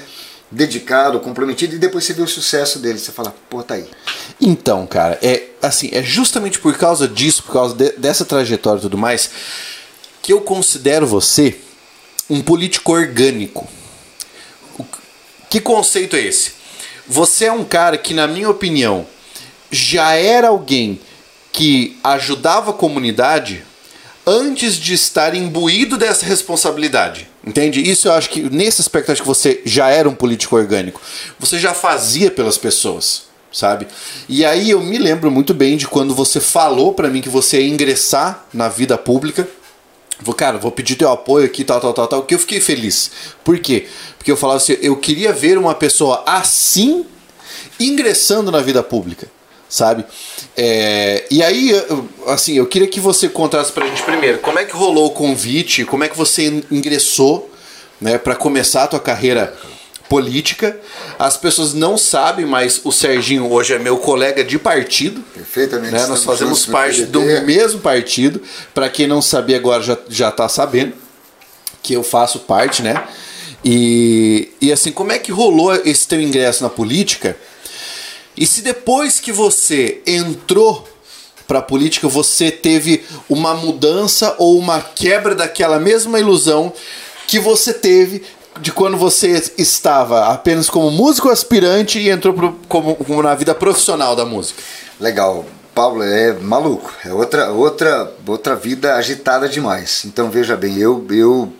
dedicado, 0.51 1.19
comprometido, 1.19 1.75
e 1.75 1.79
depois 1.79 2.05
você 2.05 2.13
vê 2.13 2.21
o 2.21 2.27
sucesso 2.27 2.77
dele, 2.77 2.99
você 2.99 3.11
fala, 3.11 3.35
pô, 3.49 3.63
tá 3.63 3.73
aí. 3.73 3.89
Então, 4.39 4.85
cara, 4.85 5.17
é 5.23 5.45
assim, 5.59 5.89
é 5.91 6.03
justamente 6.03 6.59
por 6.59 6.77
causa 6.77 7.07
disso, 7.07 7.41
por 7.41 7.53
causa 7.53 7.73
de, 7.73 7.93
dessa 7.93 8.23
trajetória 8.23 8.77
e 8.77 8.83
tudo 8.83 8.97
mais, 8.97 9.31
que 10.21 10.31
eu 10.31 10.39
considero 10.41 11.07
você 11.07 11.57
um 12.29 12.41
político 12.41 12.91
orgânico. 12.91 13.67
O, 14.77 14.85
que 15.49 15.59
conceito 15.59 16.15
é 16.15 16.21
esse? 16.21 16.51
Você 17.07 17.45
é 17.45 17.51
um 17.51 17.63
cara 17.63 17.97
que, 17.97 18.13
na 18.13 18.27
minha 18.27 18.49
opinião, 18.49 19.07
já 19.71 20.13
era 20.13 20.49
alguém 20.49 20.99
que 21.51 21.97
ajudava 22.03 22.71
a 22.71 22.73
comunidade 22.73 23.63
antes 24.27 24.75
de 24.75 24.93
estar 24.93 25.33
imbuído 25.33 25.97
dessa 25.97 26.25
responsabilidade. 26.25 27.27
Entende? 27.43 27.81
Isso 27.81 28.09
eu 28.09 28.11
acho 28.11 28.29
que 28.29 28.41
nesse 28.41 28.81
aspecto 28.81 29.11
acho 29.11 29.21
que 29.21 29.27
você 29.27 29.61
já 29.65 29.89
era 29.89 30.09
um 30.09 30.13
político 30.13 30.57
orgânico. 30.57 31.01
Você 31.39 31.57
já 31.57 31.73
fazia 31.73 32.29
pelas 32.29 32.57
pessoas, 32.57 33.23
sabe? 33.51 33.87
E 34.27 34.43
aí 34.43 34.69
eu 34.69 34.81
me 34.81 34.97
lembro 34.97 35.31
muito 35.31 35.53
bem 35.53 35.77
de 35.77 35.87
quando 35.87 36.13
você 36.13 36.41
falou 36.41 36.93
para 36.93 37.09
mim 37.09 37.21
que 37.21 37.29
você 37.29 37.61
ia 37.61 37.69
ingressar 37.69 38.45
na 38.53 38.67
vida 38.67 38.97
pública. 38.97 39.47
Vou, 40.19 40.35
cara, 40.35 40.57
vou 40.57 40.71
pedir 40.71 40.95
teu 40.95 41.09
apoio 41.09 41.45
aqui, 41.45 41.63
tal, 41.63 41.79
tal, 41.79 41.93
tal, 41.93 42.07
tal. 42.07 42.23
Que 42.23 42.35
eu 42.35 42.39
fiquei 42.39 42.59
feliz. 42.59 43.11
Por 43.45 43.57
quê? 43.59 43.87
Porque 44.17 44.31
eu 44.31 44.37
falava 44.37 44.57
assim, 44.57 44.77
eu 44.81 44.97
queria 44.97 45.31
ver 45.31 45.57
uma 45.57 45.73
pessoa 45.73 46.23
assim 46.25 47.05
ingressando 47.79 48.51
na 48.51 48.59
vida 48.59 48.83
pública 48.83 49.27
sabe? 49.69 50.05
É, 50.55 51.25
e 51.29 51.43
aí, 51.43 51.73
assim, 52.27 52.57
eu 52.57 52.65
queria 52.65 52.87
que 52.87 52.99
você 52.99 53.29
contasse 53.29 53.71
pra 53.71 53.85
gente 53.85 54.01
primeiro 54.03 54.39
como 54.39 54.59
é 54.59 54.65
que 54.65 54.73
rolou 54.73 55.07
o 55.07 55.11
convite, 55.11 55.85
como 55.85 56.03
é 56.03 56.09
que 56.09 56.17
você 56.17 56.63
ingressou, 56.71 57.51
né, 57.99 58.17
para 58.17 58.35
começar 58.35 58.83
a 58.83 58.87
tua 58.87 58.99
carreira 58.99 59.55
política. 60.07 60.77
As 61.19 61.35
pessoas 61.35 61.73
não 61.73 61.97
sabem, 61.97 62.45
mas 62.45 62.81
o 62.83 62.91
Serginho 62.91 63.51
hoje 63.51 63.73
é 63.73 63.79
meu 63.79 63.97
colega 63.97 64.43
de 64.43 64.57
partido. 64.57 65.21
Perfeitamente. 65.33 65.93
Né? 65.93 66.05
Nós 66.07 66.23
fazemos 66.23 66.65
parte 66.65 67.03
do 67.03 67.21
mesmo 67.21 67.79
partido. 67.81 68.41
Para 68.73 68.89
quem 68.89 69.07
não 69.07 69.21
sabia 69.21 69.57
agora 69.57 69.83
já 69.83 69.97
já 70.07 70.31
tá 70.31 70.47
sabendo 70.47 70.93
que 71.83 71.93
eu 71.93 72.03
faço 72.03 72.39
parte, 72.39 72.81
né? 72.81 73.03
E, 73.63 74.49
e 74.61 74.71
assim, 74.71 74.91
como 74.91 75.11
é 75.11 75.19
que 75.19 75.31
rolou 75.31 75.73
esse 75.75 76.07
teu 76.07 76.21
ingresso 76.21 76.63
na 76.63 76.69
política? 76.69 77.35
E 78.37 78.45
se 78.45 78.61
depois 78.61 79.19
que 79.19 79.31
você 79.31 80.01
entrou 80.05 80.87
para 81.47 81.59
a 81.59 81.61
política 81.61 82.07
você 82.07 82.51
teve 82.51 83.03
uma 83.27 83.55
mudança 83.55 84.35
ou 84.37 84.59
uma 84.59 84.81
quebra 84.81 85.33
daquela 85.33 85.79
mesma 85.79 86.19
ilusão 86.19 86.71
que 87.25 87.39
você 87.39 87.73
teve 87.73 88.23
de 88.59 88.71
quando 88.71 88.97
você 88.97 89.51
estava 89.57 90.27
apenas 90.27 90.69
como 90.69 90.91
músico 90.91 91.29
aspirante 91.29 91.99
e 91.99 92.09
entrou 92.09 92.33
pro, 92.33 92.59
como, 92.67 92.95
como 92.95 93.23
na 93.23 93.33
vida 93.33 93.55
profissional 93.55 94.15
da 94.15 94.25
música? 94.25 94.61
Legal. 94.99 95.45
Paulo 95.73 96.01
é 96.01 96.33
maluco, 96.33 96.91
é 97.05 97.13
outra 97.13 97.51
outra 97.51 98.11
outra 98.25 98.55
vida 98.55 98.95
agitada 98.95 99.47
demais. 99.47 100.05
Então 100.05 100.27
veja 100.27 100.57
bem, 100.57 100.77
eu 100.79 101.05
eu 101.11 101.53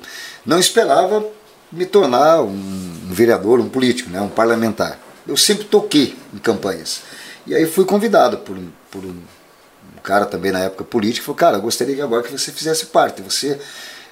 não 0.43 0.57
esperava 0.57 1.23
me 1.71 1.85
tornar 1.85 2.41
um, 2.41 2.47
um 2.49 3.13
vereador, 3.13 3.59
um 3.59 3.69
político, 3.69 4.09
né, 4.09 4.19
um 4.19 4.27
parlamentar 4.27 5.06
eu 5.27 5.37
sempre 5.37 5.65
toquei 5.65 6.15
em 6.33 6.37
campanhas. 6.37 7.01
E 7.45 7.55
aí 7.55 7.65
fui 7.65 7.85
convidado 7.85 8.37
por, 8.39 8.57
por 8.91 9.03
um, 9.03 9.09
um 9.09 10.01
cara 10.03 10.25
também 10.25 10.51
na 10.51 10.59
época 10.59 10.83
político, 10.83 11.25
falou, 11.25 11.37
cara, 11.37 11.57
gostaria 11.57 11.95
que 11.95 12.01
agora 12.01 12.23
que 12.23 12.31
você 12.31 12.51
fizesse 12.51 12.87
parte, 12.87 13.21
você 13.21 13.59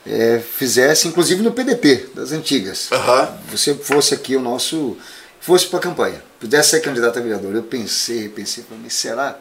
é, 0.06 0.40
fizesse, 0.40 1.08
inclusive 1.08 1.42
no 1.42 1.52
PDT, 1.52 2.10
das 2.14 2.32
antigas, 2.32 2.90
uhum. 2.92 3.38
você 3.50 3.74
fosse 3.74 4.14
aqui 4.14 4.36
o 4.36 4.42
nosso, 4.42 4.98
fosse 5.40 5.68
para 5.68 5.80
a 5.80 5.82
campanha, 5.82 6.24
pudesse 6.40 6.72
ser 6.72 6.82
candidato 6.82 7.18
a 7.20 7.22
vereador. 7.22 7.56
Eu 7.56 7.64
pensei, 7.64 8.30
pensei, 8.30 8.64
falei, 8.64 8.90
será? 8.90 9.40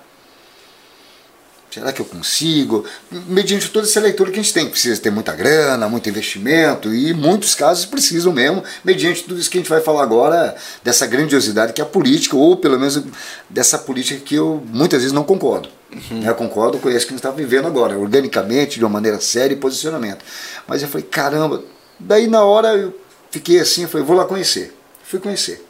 Será 1.75 1.93
que 1.93 2.01
eu 2.01 2.05
consigo? 2.05 2.85
Mediante 3.11 3.69
toda 3.69 3.85
essa 3.85 3.99
leitura 3.99 4.31
que 4.31 4.39
a 4.39 4.43
gente 4.43 4.55
tem, 4.55 4.69
precisa 4.69 5.01
ter 5.01 5.11
muita 5.11 5.35
grana, 5.35 5.89
muito 5.89 6.09
investimento, 6.09 6.95
e 6.95 7.13
muitos 7.13 7.57
casos 7.57 7.85
precisam 7.85 8.33
mesmo, 8.33 8.63
mediante 8.85 9.25
tudo 9.25 9.41
isso 9.41 9.51
que 9.51 9.59
a 9.59 9.61
gente 9.61 9.69
vai 9.69 9.81
falar 9.81 10.05
agora, 10.05 10.55
dessa 10.85 11.05
grandiosidade 11.05 11.73
que 11.73 11.81
é 11.81 11.85
a 11.85 11.87
política, 11.87 12.37
ou 12.37 12.57
pelo 12.57 12.79
menos 12.79 13.03
dessa 13.51 13.77
política 13.77 14.21
que 14.25 14.37
eu 14.37 14.63
muitas 14.69 15.01
vezes 15.01 15.13
não 15.13 15.25
concordo. 15.25 15.69
Uhum. 15.93 16.23
Eu 16.23 16.37
concordo 16.37 16.79
com 16.79 16.89
isso 16.89 17.07
que 17.07 17.13
a 17.13 17.17
gente 17.17 17.27
está 17.27 17.33
vivendo 17.33 17.67
agora, 17.67 17.99
organicamente, 17.99 18.79
de 18.79 18.85
uma 18.85 18.91
maneira 18.91 19.21
séria 19.21 19.55
e 19.55 19.57
posicionamento. 19.57 20.25
Mas 20.69 20.81
eu 20.81 20.87
falei, 20.87 21.05
caramba, 21.11 21.61
daí 21.99 22.29
na 22.29 22.45
hora 22.45 22.69
eu 22.77 22.97
fiquei 23.33 23.59
assim, 23.59 23.83
eu 23.83 23.89
falei, 23.89 24.07
vou 24.07 24.17
lá 24.17 24.25
conhecer. 24.27 24.73
Fui 25.03 25.19
conhecer. 25.19 25.67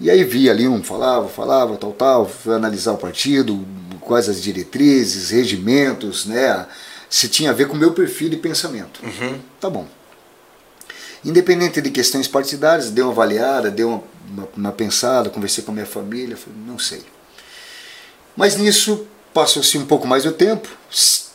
E 0.00 0.10
aí 0.10 0.24
vi 0.24 0.48
ali 0.48 0.66
um 0.66 0.82
falava, 0.82 1.28
falava, 1.28 1.76
tal, 1.76 1.92
tal, 1.92 2.26
fui 2.26 2.54
analisar 2.54 2.92
o 2.92 2.98
partido, 2.98 3.62
quais 4.06 4.28
as 4.28 4.40
diretrizes, 4.40 5.30
regimentos, 5.30 6.24
né? 6.24 6.66
Se 7.10 7.28
tinha 7.28 7.50
a 7.50 7.52
ver 7.52 7.68
com 7.68 7.74
o 7.74 7.78
meu 7.78 7.92
perfil 7.92 8.28
de 8.28 8.36
pensamento. 8.36 9.00
Uhum. 9.04 9.40
Tá 9.60 9.68
bom. 9.68 9.86
Independente 11.24 11.80
de 11.80 11.90
questões 11.90 12.28
partidárias, 12.28 12.90
dei 12.90 13.02
uma 13.02 13.12
avaliada, 13.12 13.70
dei 13.70 13.84
uma, 13.84 14.02
uma, 14.28 14.48
uma 14.56 14.72
pensada, 14.72 15.28
conversei 15.28 15.64
com 15.64 15.72
a 15.72 15.74
minha 15.74 15.86
família, 15.86 16.36
falei, 16.36 16.58
não 16.66 16.78
sei. 16.78 17.02
Mas 18.36 18.56
nisso 18.56 19.06
passou-se 19.34 19.76
um 19.76 19.84
pouco 19.84 20.06
mais 20.06 20.24
do 20.24 20.32
tempo, 20.32 20.68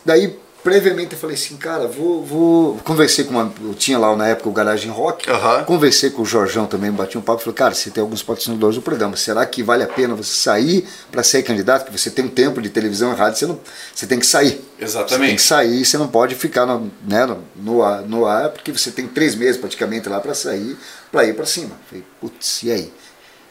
daí 0.06 0.40
previamente 0.64 1.14
eu 1.14 1.20
falei 1.20 1.36
assim, 1.36 1.58
cara, 1.58 1.88
vou, 1.88 2.24
vou. 2.24 2.78
Conversei 2.84 3.26
com 3.26 3.32
uma. 3.32 3.52
Eu 3.62 3.74
tinha 3.74 3.98
lá 3.98 4.16
na 4.16 4.28
época 4.28 4.50
o 4.50 4.52
Garagem 4.52 4.92
Rock. 4.92 5.30
Uhum. 5.30 5.64
Conversei 5.66 6.10
com 6.10 6.22
o 6.22 6.26
Jorjão 6.26 6.66
também, 6.66 6.92
bati 6.92 7.18
um 7.18 7.22
papo. 7.22 7.42
Falei, 7.42 7.56
cara, 7.56 7.74
você 7.74 7.90
tem 7.90 8.02
alguns 8.02 8.24
patrocinadores 8.24 8.76
do 8.76 8.82
programa. 8.82 9.16
Será 9.16 9.46
que 9.46 9.64
vale 9.64 9.84
a 9.84 9.88
pena 9.88 10.16
você 10.16 10.34
sair 10.34 10.88
para 11.12 11.24
ser 11.24 11.44
candidato? 11.44 11.84
Porque 11.84 11.98
você 11.98 12.10
tem 12.10 12.26
um 12.26 12.30
tempo 12.30 12.62
de 12.62 12.70
televisão 12.70 13.14
e 13.14 13.16
rádio, 13.16 13.40
você, 13.40 13.46
não, 13.46 13.60
você 13.94 14.08
tem 14.08 14.20
que 14.20 14.26
sair. 14.26 14.64
Exatamente. 14.80 15.10
Você 15.10 15.28
tem 15.28 15.36
que 15.36 15.42
sair, 15.42 15.86
você 15.86 15.98
não 15.98 16.08
pode 16.08 16.36
ficar 16.36 16.66
no, 16.66 16.92
né, 17.08 17.26
no, 17.26 17.44
no, 17.56 17.84
ar, 17.84 18.02
no 18.02 18.26
ar, 18.26 18.50
porque 18.50 18.72
você 18.72 18.92
tem 18.92 19.08
três 19.08 19.36
meses 19.36 19.58
praticamente 19.58 20.10
lá 20.10 20.20
para 20.20 20.34
sair, 20.34 20.78
para 21.12 21.26
ir 21.26 21.36
para 21.36 21.46
cima. 21.46 21.72
Falei, 21.90 22.04
putz, 22.20 22.64
e 22.64 22.72
aí? 22.72 22.94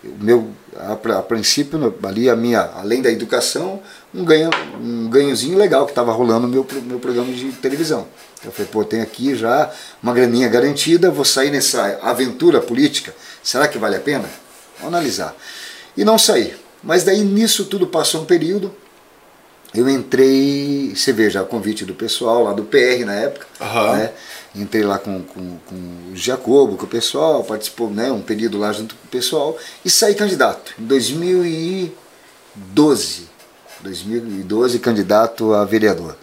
O 0.05 0.17
meu, 0.23 0.51
a, 0.77 0.93
a, 0.93 1.23
princípio, 1.23 1.95
ali 2.03 2.31
a 2.31 2.37
minha, 2.37 2.61
além 2.77 3.03
da 3.03 3.11
educação, 3.11 3.81
um, 4.15 4.25
ganho, 4.25 4.51
um 4.81 5.09
ganhozinho 5.09 5.59
legal 5.59 5.85
que 5.85 5.93
estava 5.93 6.13
rolando 6.13 6.47
no 6.47 6.53
meu, 6.53 6.67
meu 6.85 6.99
programa 6.99 7.33
de 7.33 7.53
televisão. 7.53 8.07
Eu 8.45 8.51
falei, 8.51 8.71
pô, 8.73 8.85
tem 8.85 9.03
aqui 9.03 9.35
já 9.35 9.71
uma 10.03 10.15
graninha 10.15 10.49
garantida, 10.49 11.11
vou 11.11 11.25
sair 11.25 11.51
nessa 11.51 11.99
aventura 12.03 12.61
política. 12.61 13.15
Será 13.43 13.69
que 13.69 13.77
vale 13.77 13.97
a 13.97 14.01
pena? 14.01 14.25
Vamos 14.79 14.95
analisar. 14.95 15.37
E 15.97 16.05
não 16.05 16.19
saí. 16.19 16.55
Mas 16.83 17.05
daí 17.05 17.21
nisso 17.21 17.67
tudo 17.67 17.87
passou 17.87 18.23
um 18.23 18.25
período, 18.25 18.75
eu 19.75 19.89
entrei, 19.89 20.93
você 20.97 21.13
veja, 21.13 21.43
o 21.43 21.47
convite 21.47 21.85
do 21.85 21.95
pessoal 21.95 22.43
lá 22.45 22.53
do 22.53 22.65
PR 22.65 23.05
na 23.05 23.15
época, 23.15 23.47
uhum. 23.61 23.97
né? 23.97 24.13
Entrei 24.55 24.83
lá 24.83 24.99
com, 24.99 25.23
com, 25.23 25.57
com 25.67 25.77
o 26.13 26.17
Jacobo, 26.17 26.77
com 26.77 26.85
o 26.85 26.89
pessoal, 26.89 27.45
participou 27.45 27.89
né, 27.89 28.11
um 28.11 28.21
período 28.21 28.59
lá 28.59 28.73
junto 28.73 28.97
com 28.97 29.07
o 29.07 29.09
pessoal 29.09 29.57
e 29.85 29.91
saí 29.91 30.15
candidato 30.15 30.75
em 30.79 30.85
2012. 30.85 33.31
2012, 33.83 34.79
candidato 34.79 35.55
a 35.55 35.65
vereador. 35.65 36.17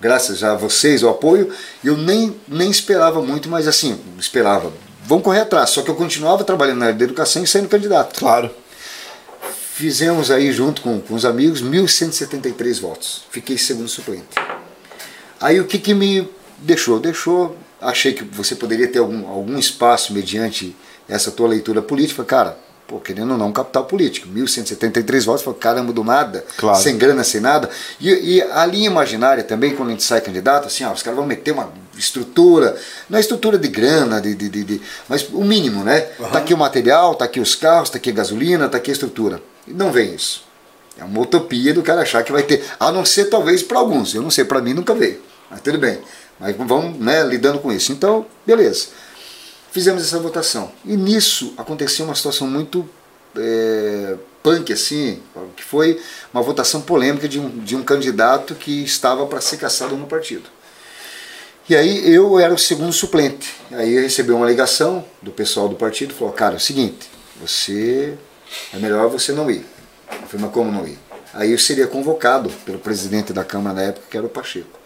Graças 0.00 0.42
a 0.42 0.56
vocês, 0.56 1.02
o 1.02 1.08
apoio, 1.08 1.52
eu 1.84 1.96
nem, 1.96 2.34
nem 2.48 2.70
esperava 2.70 3.22
muito, 3.22 3.48
mas 3.48 3.68
assim, 3.68 4.00
esperava. 4.18 4.72
Vamos 5.04 5.24
correr 5.24 5.40
atrás. 5.40 5.70
Só 5.70 5.82
que 5.82 5.90
eu 5.90 5.94
continuava 5.94 6.44
trabalhando 6.44 6.78
na 6.78 6.86
área 6.86 6.98
da 6.98 7.04
educação 7.04 7.42
e 7.42 7.46
sendo 7.46 7.68
candidato. 7.68 8.18
Claro. 8.18 8.50
Fizemos 9.74 10.30
aí, 10.30 10.52
junto 10.52 10.82
com, 10.82 11.00
com 11.00 11.14
os 11.14 11.24
amigos, 11.24 11.62
1.173 11.62 12.80
votos. 12.80 13.24
Fiquei 13.30 13.58
segundo 13.58 13.88
suplente. 13.88 14.28
Aí 15.40 15.60
o 15.60 15.66
que, 15.66 15.78
que 15.78 15.94
me 15.94 16.28
deixou? 16.58 17.00
Deixou. 17.00 17.56
Achei 17.82 18.12
que 18.12 18.24
você 18.24 18.54
poderia 18.54 18.88
ter 18.88 19.00
algum, 19.00 19.28
algum 19.28 19.58
espaço 19.58 20.12
mediante 20.12 20.74
essa 21.08 21.30
tua 21.30 21.48
leitura 21.48 21.82
política. 21.82 22.24
Cara, 22.24 22.56
pô, 22.86 23.00
querendo 23.00 23.32
ou 23.32 23.38
não, 23.38 23.50
capital 23.52 23.84
político. 23.84 24.28
1.173 24.28 25.24
votos, 25.24 25.42
falei, 25.42 25.58
caramba, 25.58 25.92
do 25.92 26.04
nada, 26.04 26.44
claro. 26.56 26.80
sem 26.80 26.96
grana, 26.96 27.24
sem 27.24 27.40
nada. 27.40 27.70
E, 28.00 28.10
e, 28.10 28.42
a 28.42 28.66
linha 28.66 28.86
imaginária 28.86 29.42
também, 29.42 29.74
quando 29.74 29.88
a 29.88 29.92
gente 29.92 30.02
sai 30.02 30.20
candidato, 30.20 30.66
assim, 30.66 30.84
ó, 30.84 30.92
os 30.92 31.02
caras 31.02 31.16
vão 31.16 31.26
meter 31.26 31.52
uma 31.52 31.72
estrutura, 31.96 32.76
não 33.08 33.18
é 33.18 33.20
estrutura 33.20 33.58
de 33.58 33.68
grana, 33.68 34.20
de, 34.20 34.34
de, 34.34 34.48
de, 34.48 34.64
de 34.64 34.82
mas 35.08 35.28
o 35.30 35.42
mínimo, 35.42 35.82
né? 35.82 36.08
Uhum. 36.18 36.30
Tá 36.30 36.38
aqui 36.38 36.54
o 36.54 36.58
material, 36.58 37.14
tá 37.14 37.24
aqui 37.24 37.40
os 37.40 37.54
carros, 37.54 37.90
tá 37.90 37.96
aqui 37.98 38.10
a 38.10 38.14
gasolina, 38.14 38.68
tá 38.68 38.76
aqui 38.76 38.90
a 38.90 38.94
estrutura. 38.94 39.42
E 39.66 39.72
não 39.72 39.90
vem 39.90 40.14
isso. 40.14 40.44
É 40.98 41.04
uma 41.04 41.20
utopia 41.20 41.72
do 41.72 41.82
cara 41.82 42.02
achar 42.02 42.22
que 42.22 42.32
vai 42.32 42.42
ter, 42.42 42.62
a 42.78 42.92
não 42.92 43.04
ser 43.04 43.26
talvez 43.26 43.62
para 43.62 43.78
alguns, 43.78 44.14
eu 44.14 44.22
não 44.22 44.30
sei, 44.30 44.44
para 44.44 44.60
mim 44.60 44.74
nunca 44.74 44.94
veio. 44.94 45.20
Mas 45.50 45.60
tudo 45.60 45.78
bem. 45.78 45.98
Mas 46.38 46.56
vamos 46.56 46.98
né, 46.98 47.22
lidando 47.22 47.58
com 47.58 47.72
isso. 47.72 47.92
Então, 47.92 48.26
beleza. 48.46 48.88
Fizemos 49.70 50.02
essa 50.02 50.18
votação. 50.18 50.70
E 50.84 50.96
nisso 50.96 51.54
aconteceu 51.56 52.04
uma 52.04 52.14
situação 52.14 52.46
muito 52.46 52.88
é, 53.36 54.16
punk, 54.42 54.72
assim, 54.72 55.22
que 55.56 55.62
foi 55.62 56.00
uma 56.32 56.42
votação 56.42 56.80
polêmica 56.80 57.28
de 57.28 57.38
um, 57.38 57.48
de 57.48 57.76
um 57.76 57.82
candidato 57.82 58.54
que 58.54 58.82
estava 58.84 59.26
para 59.26 59.40
ser 59.40 59.56
caçado 59.56 59.96
no 59.96 60.06
partido. 60.06 60.48
E 61.68 61.76
aí 61.76 62.12
eu 62.12 62.38
era 62.38 62.52
o 62.52 62.58
segundo 62.58 62.92
suplente. 62.92 63.54
Aí 63.70 63.94
eu 63.94 64.02
recebi 64.02 64.32
uma 64.32 64.46
ligação 64.46 65.04
do 65.22 65.30
pessoal 65.30 65.68
do 65.68 65.76
partido, 65.76 66.12
falou, 66.12 66.34
cara, 66.34 66.54
é 66.54 66.56
o 66.56 66.60
seguinte, 66.60 67.08
você 67.40 68.18
é 68.74 68.78
melhor 68.78 69.08
você 69.08 69.32
não 69.32 69.50
ir. 69.50 69.64
Eu 70.10 70.26
falei, 70.26 70.46
mas 70.46 70.52
como 70.52 70.72
não 70.72 70.86
ir? 70.86 70.98
Aí 71.32 71.52
eu 71.52 71.58
seria 71.58 71.86
convocado 71.86 72.50
pelo 72.66 72.78
presidente 72.78 73.32
da 73.32 73.44
Câmara 73.44 73.76
na 73.76 73.82
época, 73.84 74.06
que 74.10 74.16
era 74.16 74.26
o 74.26 74.28
Pacheco. 74.28 74.78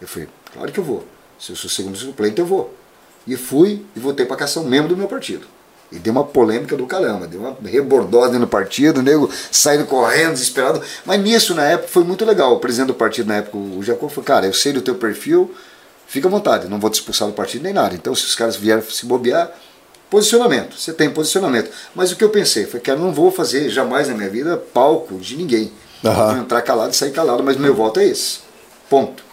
Eu 0.00 0.08
falei, 0.08 0.28
claro 0.52 0.72
que 0.72 0.78
eu 0.78 0.84
vou. 0.84 1.04
Se 1.38 1.50
eu 1.50 1.56
sou 1.56 1.68
segundo 1.68 1.96
suplente, 1.96 2.40
eu 2.40 2.46
vou. 2.46 2.74
E 3.26 3.36
fui 3.36 3.84
e 3.96 4.00
votei 4.00 4.26
para 4.26 4.36
caçar 4.36 4.62
um 4.62 4.66
membro 4.66 4.90
do 4.90 4.96
meu 4.96 5.08
partido. 5.08 5.46
E 5.92 5.98
deu 5.98 6.12
uma 6.12 6.24
polêmica 6.24 6.74
do 6.74 6.86
caramba, 6.86 7.26
deu 7.26 7.40
uma 7.40 7.56
rebordosa 7.64 8.38
no 8.38 8.46
partido, 8.46 9.02
nego 9.02 9.30
saindo 9.50 9.84
correndo, 9.84 10.32
desesperado. 10.32 10.80
Mas 11.04 11.20
nisso, 11.20 11.54
na 11.54 11.64
época, 11.64 11.88
foi 11.88 12.02
muito 12.02 12.24
legal. 12.24 12.54
O 12.54 12.60
presidente 12.60 12.88
do 12.88 12.94
partido, 12.94 13.28
na 13.28 13.36
época, 13.36 13.58
o 13.58 13.82
Jacob, 13.82 14.08
falou: 14.08 14.24
Cara, 14.24 14.46
eu 14.46 14.54
sei 14.54 14.72
do 14.72 14.80
teu 14.80 14.94
perfil, 14.94 15.54
fica 16.06 16.28
à 16.28 16.30
vontade, 16.30 16.66
não 16.66 16.80
vou 16.80 16.88
te 16.88 16.94
expulsar 16.94 17.28
do 17.28 17.34
partido 17.34 17.62
nem 17.62 17.74
nada. 17.74 17.94
Então, 17.94 18.14
se 18.14 18.24
os 18.24 18.34
caras 18.34 18.56
vierem 18.56 18.82
se 18.88 19.04
bobear, 19.04 19.52
posicionamento, 20.08 20.78
você 20.78 20.94
tem 20.94 21.10
posicionamento. 21.10 21.70
Mas 21.94 22.10
o 22.10 22.16
que 22.16 22.24
eu 22.24 22.30
pensei 22.30 22.64
foi 22.64 22.80
eu 22.86 22.98
não 22.98 23.12
vou 23.12 23.30
fazer 23.30 23.68
jamais 23.68 24.08
na 24.08 24.14
minha 24.14 24.30
vida 24.30 24.56
palco 24.56 25.18
de 25.18 25.36
ninguém. 25.36 25.70
Uhum. 26.02 26.12
Vou 26.12 26.36
entrar 26.38 26.62
calado 26.62 26.92
e 26.92 26.96
sair 26.96 27.12
calado, 27.12 27.42
mas 27.42 27.58
meu 27.58 27.74
voto 27.74 28.00
é 28.00 28.06
esse. 28.06 28.40
Ponto. 28.88 29.31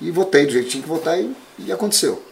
E 0.00 0.10
votei 0.10 0.46
do 0.46 0.52
jeito 0.52 0.64
que 0.64 0.70
tinha 0.72 0.82
que 0.82 0.88
votar 0.88 1.18
e, 1.18 1.34
e 1.58 1.72
aconteceu. 1.72 2.22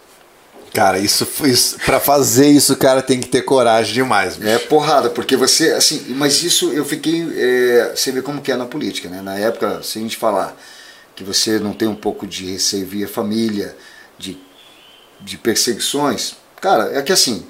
Cara, 0.73 0.99
isso, 0.99 1.27
isso 1.45 1.77
para 1.85 2.01
fazer 2.01 2.49
isso, 2.49 2.75
cara, 2.77 3.03
tem 3.03 3.21
que 3.21 3.29
ter 3.29 3.43
coragem 3.43 3.93
demais. 3.93 4.37
Bicho. 4.37 4.49
É 4.49 4.59
porrada, 4.59 5.11
porque 5.11 5.37
você, 5.37 5.73
assim, 5.73 6.15
mas 6.15 6.43
isso 6.43 6.73
eu 6.73 6.85
fiquei, 6.85 7.29
é, 7.37 7.93
você 7.95 8.11
vê 8.11 8.23
como 8.23 8.41
que 8.41 8.51
é 8.51 8.57
na 8.57 8.65
política, 8.65 9.09
né? 9.09 9.21
Na 9.21 9.39
época, 9.39 9.83
se 9.83 9.99
a 9.99 10.03
gente 10.03 10.17
falar 10.17 10.57
que 11.15 11.23
você 11.23 11.59
não 11.59 11.75
tem 11.75 11.87
um 11.87 11.95
pouco 11.95 12.27
de 12.27 12.47
receio 12.53 12.87
via 12.87 13.07
família, 13.07 13.77
de, 14.19 14.39
de 15.21 15.37
perseguições, 15.37 16.37
cara, 16.59 16.97
é 16.97 17.03
que 17.03 17.13
assim, 17.13 17.45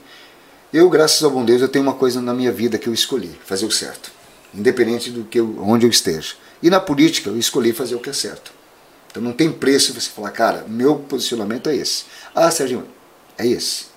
eu, 0.73 0.91
graças 0.91 1.23
ao 1.23 1.31
bom 1.31 1.45
Deus, 1.45 1.63
eu 1.63 1.69
tenho 1.69 1.85
uma 1.85 1.95
coisa 1.95 2.21
na 2.21 2.35
minha 2.35 2.51
vida 2.51 2.77
que 2.77 2.89
eu 2.89 2.95
escolhi, 2.95 3.31
fazer 3.45 3.67
o 3.67 3.71
certo, 3.71 4.11
independente 4.53 5.11
do 5.11 5.23
que 5.23 5.39
eu, 5.39 5.59
onde 5.61 5.87
eu 5.87 5.91
esteja. 5.91 6.35
E 6.61 6.69
na 6.69 6.81
política, 6.81 7.31
eu 7.31 7.39
escolhi 7.39 7.73
fazer 7.73 7.95
o 7.95 8.01
que 8.01 8.11
é 8.11 8.13
certo. 8.13 8.53
Então 9.13 9.23
não 9.23 9.33
tem 9.33 9.53
preço 9.53 9.93
você 9.93 10.09
falar, 10.09 10.31
cara, 10.31 10.65
meu 10.67 10.97
posicionamento 10.97 11.69
é 11.69 11.77
esse. 11.77 12.05
Ah, 12.35 12.51
Sérgio, 12.51 12.85
é 13.39 13.47
esse. 13.47 13.93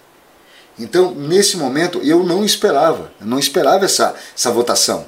Então, 0.78 1.16
nesse 1.16 1.55
momento, 1.55 2.01
eu 2.03 2.22
não 2.22 2.43
esperava, 2.43 3.09
eu 3.22 3.26
não 3.26 3.39
esperava 3.39 3.86
essa, 3.86 4.13
essa 4.36 4.51
votação. 4.51 5.05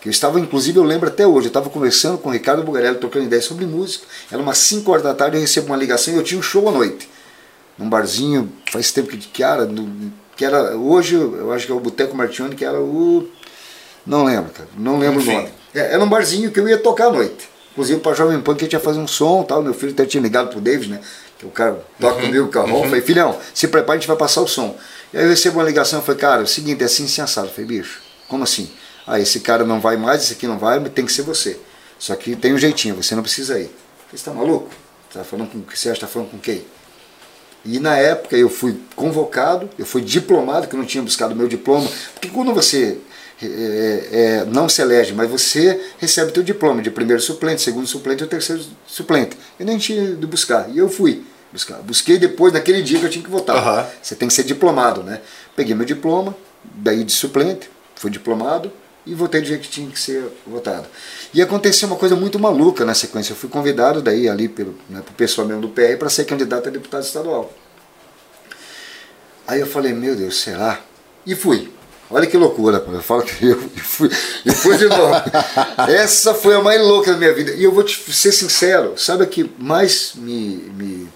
Que 0.00 0.08
eu 0.08 0.10
estava, 0.10 0.38
inclusive, 0.38 0.78
eu 0.78 0.84
lembro 0.84 1.08
até 1.08 1.26
hoje, 1.26 1.46
eu 1.46 1.50
estava 1.50 1.68
conversando 1.68 2.16
com 2.16 2.28
o 2.28 2.32
Ricardo 2.32 2.62
Bugarelli, 2.62 2.98
trocando 2.98 3.24
ideias 3.24 3.44
sobre 3.44 3.66
música. 3.66 4.06
Era 4.30 4.40
umas 4.40 4.58
5 4.58 4.88
horas 4.90 5.02
da 5.02 5.12
tarde, 5.12 5.36
eu 5.36 5.40
recebo 5.40 5.66
uma 5.66 5.76
ligação 5.76 6.14
e 6.14 6.16
eu 6.16 6.22
tinha 6.22 6.38
um 6.38 6.42
show 6.42 6.68
à 6.68 6.72
noite. 6.72 7.10
Num 7.76 7.88
barzinho, 7.88 8.52
faz 8.70 8.92
tempo 8.92 9.08
que, 9.08 9.18
que 9.18 9.42
era, 9.42 9.66
no, 9.66 10.12
que 10.36 10.44
era, 10.44 10.76
hoje 10.76 11.16
eu 11.16 11.52
acho 11.52 11.66
que 11.66 11.72
é 11.72 11.74
o 11.74 11.80
Boteco 11.80 12.16
Martione, 12.16 12.54
que 12.54 12.64
era 12.64 12.80
o. 12.80 13.28
Não 14.06 14.24
lembro, 14.24 14.52
cara, 14.52 14.68
não 14.78 14.98
lembro 14.98 15.20
Enfim. 15.20 15.32
o 15.32 15.34
nome. 15.34 15.50
É, 15.74 15.94
era 15.94 16.02
um 16.02 16.08
barzinho 16.08 16.50
que 16.52 16.60
eu 16.60 16.68
ia 16.68 16.78
tocar 16.78 17.08
à 17.08 17.10
noite. 17.10 17.49
Inclusive 17.72 18.00
para 18.00 18.14
Jovem 18.14 18.40
Pan 18.40 18.54
que 18.54 18.62
a 18.62 18.64
gente 18.64 18.72
ia 18.72 18.80
fazer 18.80 18.98
um 18.98 19.06
som 19.06 19.42
tal. 19.42 19.62
Meu 19.62 19.74
filho 19.74 19.92
até 19.92 20.04
tinha 20.04 20.22
ligado 20.22 20.50
pro 20.50 20.60
David, 20.60 20.90
né? 20.90 21.00
que 21.40 21.46
o 21.46 21.50
cara 21.50 21.82
toca 21.98 22.16
uhum. 22.16 22.26
comigo 22.26 22.44
o 22.44 22.48
carro. 22.48 22.76
Uhum. 22.76 22.82
Falei, 22.84 23.00
filhão, 23.00 23.38
se 23.54 23.66
prepara, 23.66 23.94
a 23.94 23.96
gente 23.98 24.06
vai 24.06 24.16
passar 24.16 24.42
o 24.42 24.46
som. 24.46 24.76
E 25.10 25.16
aí 25.16 25.24
eu 25.24 25.30
recebo 25.30 25.58
uma 25.58 25.64
ligação, 25.64 26.02
falei, 26.02 26.20
cara, 26.20 26.42
é 26.42 26.44
o 26.44 26.46
seguinte, 26.46 26.82
é 26.82 26.84
assim, 26.84 27.06
assim, 27.06 27.22
assado. 27.22 27.48
Eu 27.48 27.52
falei, 27.52 27.78
bicho, 27.78 28.02
como 28.28 28.44
assim? 28.44 28.70
Ah, 29.06 29.18
esse 29.18 29.40
cara 29.40 29.64
não 29.64 29.80
vai 29.80 29.96
mais, 29.96 30.22
esse 30.22 30.34
aqui 30.34 30.46
não 30.46 30.58
vai, 30.58 30.78
tem 30.90 31.06
que 31.06 31.12
ser 31.12 31.22
você. 31.22 31.58
Só 31.98 32.14
que 32.14 32.36
tem 32.36 32.52
um 32.52 32.58
jeitinho, 32.58 32.94
você 32.94 33.14
não 33.14 33.22
precisa 33.22 33.58
ir. 33.58 33.70
Você 34.10 34.16
está 34.16 34.34
maluco? 34.34 34.68
Tá 35.12 35.24
falando 35.24 35.50
com 35.50 35.60
você 35.60 35.88
acha 35.88 35.98
que 35.98 36.04
está 36.04 36.06
falando 36.06 36.30
com 36.30 36.38
quem? 36.38 36.62
E 37.64 37.80
na 37.80 37.96
época 37.96 38.36
eu 38.36 38.50
fui 38.50 38.78
convocado, 38.94 39.68
eu 39.78 39.86
fui 39.86 40.02
diplomado, 40.02 40.68
que 40.68 40.74
eu 40.74 40.78
não 40.78 40.86
tinha 40.86 41.02
buscado 41.02 41.34
meu 41.34 41.48
diploma, 41.48 41.88
porque 42.12 42.28
quando 42.28 42.54
você 42.54 42.98
é, 43.42 43.46
é, 43.46 44.20
é 44.20 44.44
não 44.44 44.68
se 44.68 44.82
elege, 44.82 45.12
mas 45.12 45.30
você 45.30 45.80
recebe 45.98 46.32
teu 46.32 46.42
diploma 46.42 46.82
de 46.82 46.90
primeiro 46.90 47.22
suplente, 47.22 47.62
segundo 47.62 47.86
suplente 47.86 48.24
e 48.24 48.26
terceiro 48.26 48.62
suplente. 48.86 49.36
Eu 49.58 49.66
nem 49.66 49.78
tinha 49.78 50.14
de 50.14 50.26
buscar, 50.26 50.68
e 50.70 50.78
eu 50.78 50.88
fui 50.88 51.24
buscar. 51.52 51.78
Busquei 51.78 52.18
depois, 52.18 52.52
naquele 52.52 52.82
dia 52.82 52.98
que 52.98 53.06
eu 53.06 53.10
tinha 53.10 53.24
que 53.24 53.30
votar. 53.30 53.56
Uhum. 53.56 53.90
Você 54.02 54.14
tem 54.14 54.28
que 54.28 54.34
ser 54.34 54.44
diplomado, 54.44 55.02
né? 55.02 55.20
Peguei 55.56 55.74
meu 55.74 55.86
diploma, 55.86 56.36
daí 56.64 57.04
de 57.04 57.12
suplente, 57.12 57.70
fui 57.96 58.10
diplomado 58.10 58.72
e 59.06 59.14
votei 59.14 59.40
do 59.40 59.46
jeito 59.46 59.62
que 59.62 59.68
tinha 59.68 59.90
que 59.90 59.98
ser 59.98 60.24
votado. 60.46 60.86
E 61.32 61.40
aconteceu 61.40 61.88
uma 61.88 61.96
coisa 61.96 62.14
muito 62.14 62.38
maluca 62.38 62.84
na 62.84 62.94
sequência. 62.94 63.32
Eu 63.32 63.36
fui 63.36 63.48
convidado 63.48 64.02
daí 64.02 64.28
ali 64.28 64.48
pelo, 64.48 64.72
né, 64.88 65.00
pelo 65.00 65.16
pessoal 65.16 65.46
mesmo 65.46 65.62
do 65.62 65.68
PR 65.68 65.96
para 65.98 66.08
ser 66.08 66.24
candidato 66.24 66.68
a 66.68 66.72
deputado 66.72 67.02
estadual. 67.02 67.52
Aí 69.46 69.60
eu 69.60 69.66
falei, 69.66 69.92
meu 69.92 70.14
Deus, 70.14 70.40
será? 70.40 70.80
E 71.26 71.34
fui. 71.34 71.72
Olha 72.10 72.26
que 72.26 72.36
loucura, 72.36 72.84
eu 72.92 73.02
falo 73.02 73.22
que 73.22 73.46
eu 73.46 73.56
fui, 73.76 74.10
e 74.44 74.50
fui 74.50 74.76
de 74.76 74.86
novo. 74.86 75.14
Essa 75.88 76.34
foi 76.34 76.54
a 76.54 76.60
mais 76.60 76.80
louca 76.80 77.12
da 77.12 77.18
minha 77.18 77.32
vida. 77.32 77.52
E 77.52 77.62
eu 77.62 77.70
vou 77.70 77.84
te 77.84 78.12
ser 78.12 78.32
sincero, 78.32 78.94
sabe 78.96 79.22
o 79.22 79.26
que 79.28 79.48
mais 79.56 80.14
me, 80.16 80.56
me 80.74 81.08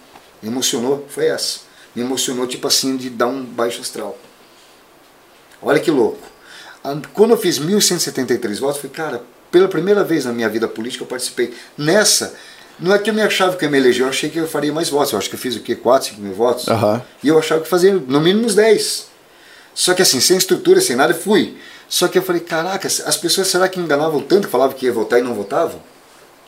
emocionou? 0.42 1.05
Foi 1.09 1.26
essa. 1.26 1.61
Me 1.97 2.03
emocionou, 2.03 2.47
tipo 2.47 2.68
assim, 2.68 2.97
de 2.97 3.11
dar 3.11 3.26
um 3.26 3.45
baixo 3.45 3.80
astral. 3.80 4.16
Olha 5.61 5.80
que 5.80 5.90
louco. 5.90 6.18
Quando 7.12 7.32
eu 7.32 7.38
fiz 7.38 7.59
1.173 7.59 8.61
votos, 8.61 8.76
eu 8.76 8.90
falei, 8.90 8.90
cara, 8.90 9.22
pela 9.51 9.66
primeira 9.68 10.05
vez 10.05 10.24
na 10.24 10.32
minha 10.32 10.49
vida 10.49 10.68
política 10.68 11.03
eu 11.03 11.09
participei. 11.09 11.55
Nessa, 11.76 12.34
não 12.78 12.95
é 12.95 12.99
que 12.99 13.11
eu 13.11 13.14
me 13.14 13.22
achava 13.22 13.57
que 13.57 13.64
eu 13.64 13.70
me 13.70 13.78
elegi, 13.78 14.01
eu 14.01 14.09
achei 14.09 14.28
que 14.28 14.38
eu 14.38 14.47
faria 14.47 14.72
mais 14.72 14.90
votos. 14.90 15.12
Eu 15.12 15.18
acho 15.18 15.28
que 15.28 15.34
eu 15.34 15.38
fiz 15.40 15.57
o 15.57 15.61
quê? 15.61 15.74
4, 15.74 16.11
5 16.11 16.20
mil 16.20 16.34
votos? 16.34 16.66
Uhum. 16.66 17.01
E 17.22 17.28
eu 17.28 17.38
achava 17.38 17.62
que 17.62 17.68
fazia 17.68 17.95
no 17.95 18.20
mínimo 18.20 18.47
uns 18.47 18.55
10. 18.55 19.13
Só 19.74 19.92
que 19.92 20.02
assim, 20.02 20.20
sem 20.20 20.36
estrutura, 20.36 20.80
sem 20.80 20.96
nada, 20.96 21.12
fui. 21.12 21.56
Só 21.88 22.08
que 22.08 22.16
eu 22.16 22.22
falei, 22.22 22.40
caraca, 22.40 22.86
as 22.86 23.16
pessoas 23.16 23.48
será 23.48 23.68
que 23.68 23.80
enganavam 23.80 24.20
tanto 24.20 24.46
que 24.46 24.52
falavam 24.52 24.76
que 24.76 24.86
ia 24.86 24.92
votar 24.92 25.18
e 25.18 25.22
não 25.22 25.34
votavam? 25.34 25.80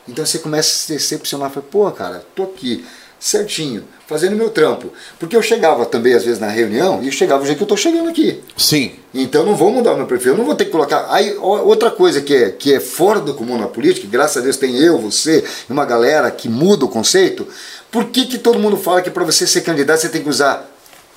Então 0.08 0.24
você 0.24 0.38
começa 0.38 0.68
a 0.68 0.72
se 0.72 0.92
decepcionar, 0.92 1.50
falei, 1.50 1.68
pô, 1.70 1.90
cara, 1.90 2.24
tô 2.34 2.44
aqui 2.44 2.84
certinho, 3.18 3.84
fazendo 4.06 4.36
meu 4.36 4.50
trampo. 4.50 4.92
Porque 5.18 5.36
eu 5.36 5.42
chegava 5.42 5.84
também, 5.86 6.14
às 6.14 6.24
vezes, 6.24 6.38
na 6.38 6.48
reunião, 6.48 7.02
e 7.02 7.10
chegava 7.10 7.40
do 7.40 7.46
jeito 7.46 7.58
que 7.58 7.62
eu 7.62 7.66
estou 7.66 7.76
chegando 7.76 8.08
aqui. 8.08 8.42
Sim. 8.56 8.92
Então 9.12 9.44
não 9.44 9.56
vou 9.56 9.70
mudar 9.70 9.94
o 9.94 9.96
meu 9.96 10.06
perfil, 10.06 10.32
eu 10.32 10.38
não 10.38 10.44
vou 10.44 10.54
ter 10.54 10.66
que 10.66 10.70
colocar. 10.70 11.06
Aí, 11.10 11.34
outra 11.36 11.90
coisa 11.90 12.20
que 12.20 12.34
é, 12.34 12.50
que 12.50 12.74
é 12.74 12.80
fora 12.80 13.20
do 13.20 13.34
comum 13.34 13.58
na 13.58 13.66
política, 13.66 14.06
graças 14.10 14.36
a 14.36 14.40
Deus 14.40 14.56
tem 14.56 14.76
eu, 14.76 14.98
você 14.98 15.44
e 15.68 15.72
uma 15.72 15.84
galera 15.84 16.30
que 16.30 16.48
muda 16.48 16.84
o 16.84 16.88
conceito. 16.88 17.46
Por 17.90 18.06
que, 18.06 18.26
que 18.26 18.38
todo 18.38 18.58
mundo 18.58 18.76
fala 18.76 19.02
que 19.02 19.10
para 19.10 19.24
você 19.24 19.46
ser 19.46 19.62
candidato 19.62 20.00
você 20.00 20.08
tem 20.08 20.22
que 20.22 20.28
usar 20.28 20.70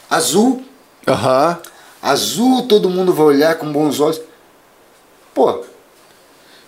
azul? 0.10 0.64
Aham. 1.08 1.58
Azul, 2.02 2.64
todo 2.64 2.90
mundo 2.90 3.14
vai 3.14 3.26
olhar 3.26 3.56
com 3.56 3.72
bons 3.72 4.00
olhos. 4.00 4.22
Pô, 5.34 5.64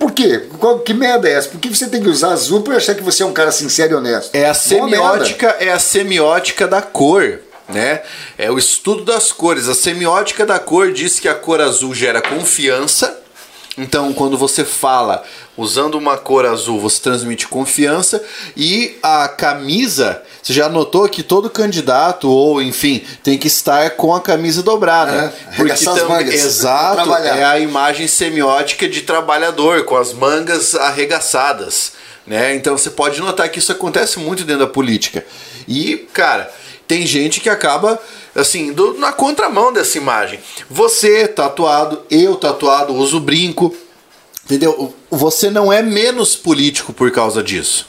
por 0.02 0.12
quê? 0.12 0.48
Qual, 0.58 0.80
que 0.80 0.94
merda 0.94 1.30
é 1.30 1.34
essa? 1.34 1.50
Por 1.50 1.60
que 1.60 1.70
você 1.70 1.88
tem 1.88 2.02
que 2.02 2.10
usar 2.10 2.32
azul 2.32 2.62
para 2.62 2.76
achar 2.76 2.96
que 2.96 3.04
você 3.04 3.22
é 3.22 3.26
um 3.26 3.34
cara 3.34 3.52
sincero 3.52 3.94
e 3.94 3.96
honesto? 3.96 4.34
É 4.34 4.50
a 4.50 4.54
semiótica, 4.54 5.56
é 5.60 5.72
a 5.72 5.78
semiótica 5.78 6.68
da 6.68 6.82
cor. 6.82 7.40
Né? 7.70 8.02
É 8.38 8.50
o 8.52 8.58
estudo 8.58 9.06
das 9.06 9.32
cores. 9.32 9.70
A 9.70 9.76
semiótica 9.76 10.46
da 10.46 10.58
cor 10.58 10.92
diz 10.92 11.20
que 11.20 11.30
a 11.30 11.36
cor 11.36 11.62
azul 11.62 11.94
gera 11.94 12.22
confiança. 12.22 13.16
Então, 13.78 14.12
quando 14.12 14.38
você 14.38 14.66
fala 14.66 15.24
usando 15.56 15.96
uma 15.96 16.18
cor 16.18 16.46
azul, 16.46 16.80
você 16.80 17.00
transmite 17.00 17.48
confiança 17.48 18.24
e 18.58 18.98
a 19.04 19.28
camisa, 19.28 20.22
você 20.42 20.54
já 20.54 20.68
notou 20.68 21.08
que 21.08 21.22
todo 21.22 21.50
candidato 21.50 22.30
ou 22.30 22.62
enfim 22.62 23.04
tem 23.24 23.38
que 23.38 23.48
estar 23.48 23.92
com 23.92 24.14
a 24.14 24.22
camisa 24.22 24.64
dobrada, 24.64 25.34
é, 25.52 25.56
porque 25.56 25.86
também, 25.86 26.28
exato 26.28 27.14
é 27.14 27.44
a 27.44 27.60
imagem 27.60 28.08
semiótica 28.08 28.88
de 28.88 29.02
trabalhador 29.02 29.84
com 29.86 29.96
as 29.96 30.14
mangas 30.14 30.76
arregaçadas, 30.76 31.94
né? 32.26 32.56
Então 32.56 32.78
você 32.78 32.90
pode 32.90 33.20
notar 33.20 33.50
que 33.50 33.60
isso 33.60 33.72
acontece 33.72 34.20
muito 34.20 34.44
dentro 34.44 34.66
da 34.66 34.72
política 34.72 35.26
e 35.68 35.98
cara 36.14 36.52
tem 36.88 37.06
gente 37.06 37.40
que 37.40 37.50
acaba 37.50 38.00
assim 38.36 38.74
do, 38.74 38.96
na 38.96 39.14
contramão 39.14 39.72
dessa 39.72 39.98
imagem. 39.98 40.40
Você 40.70 41.28
tatuado, 41.28 42.02
eu 42.10 42.36
tatuado, 42.36 42.94
uso 42.94 43.20
brinco 43.20 43.74
Entendeu? 44.52 44.94
Você 45.10 45.50
não 45.50 45.72
é 45.72 45.82
menos 45.82 46.36
político 46.36 46.92
por 46.92 47.10
causa 47.12 47.42
disso. 47.42 47.88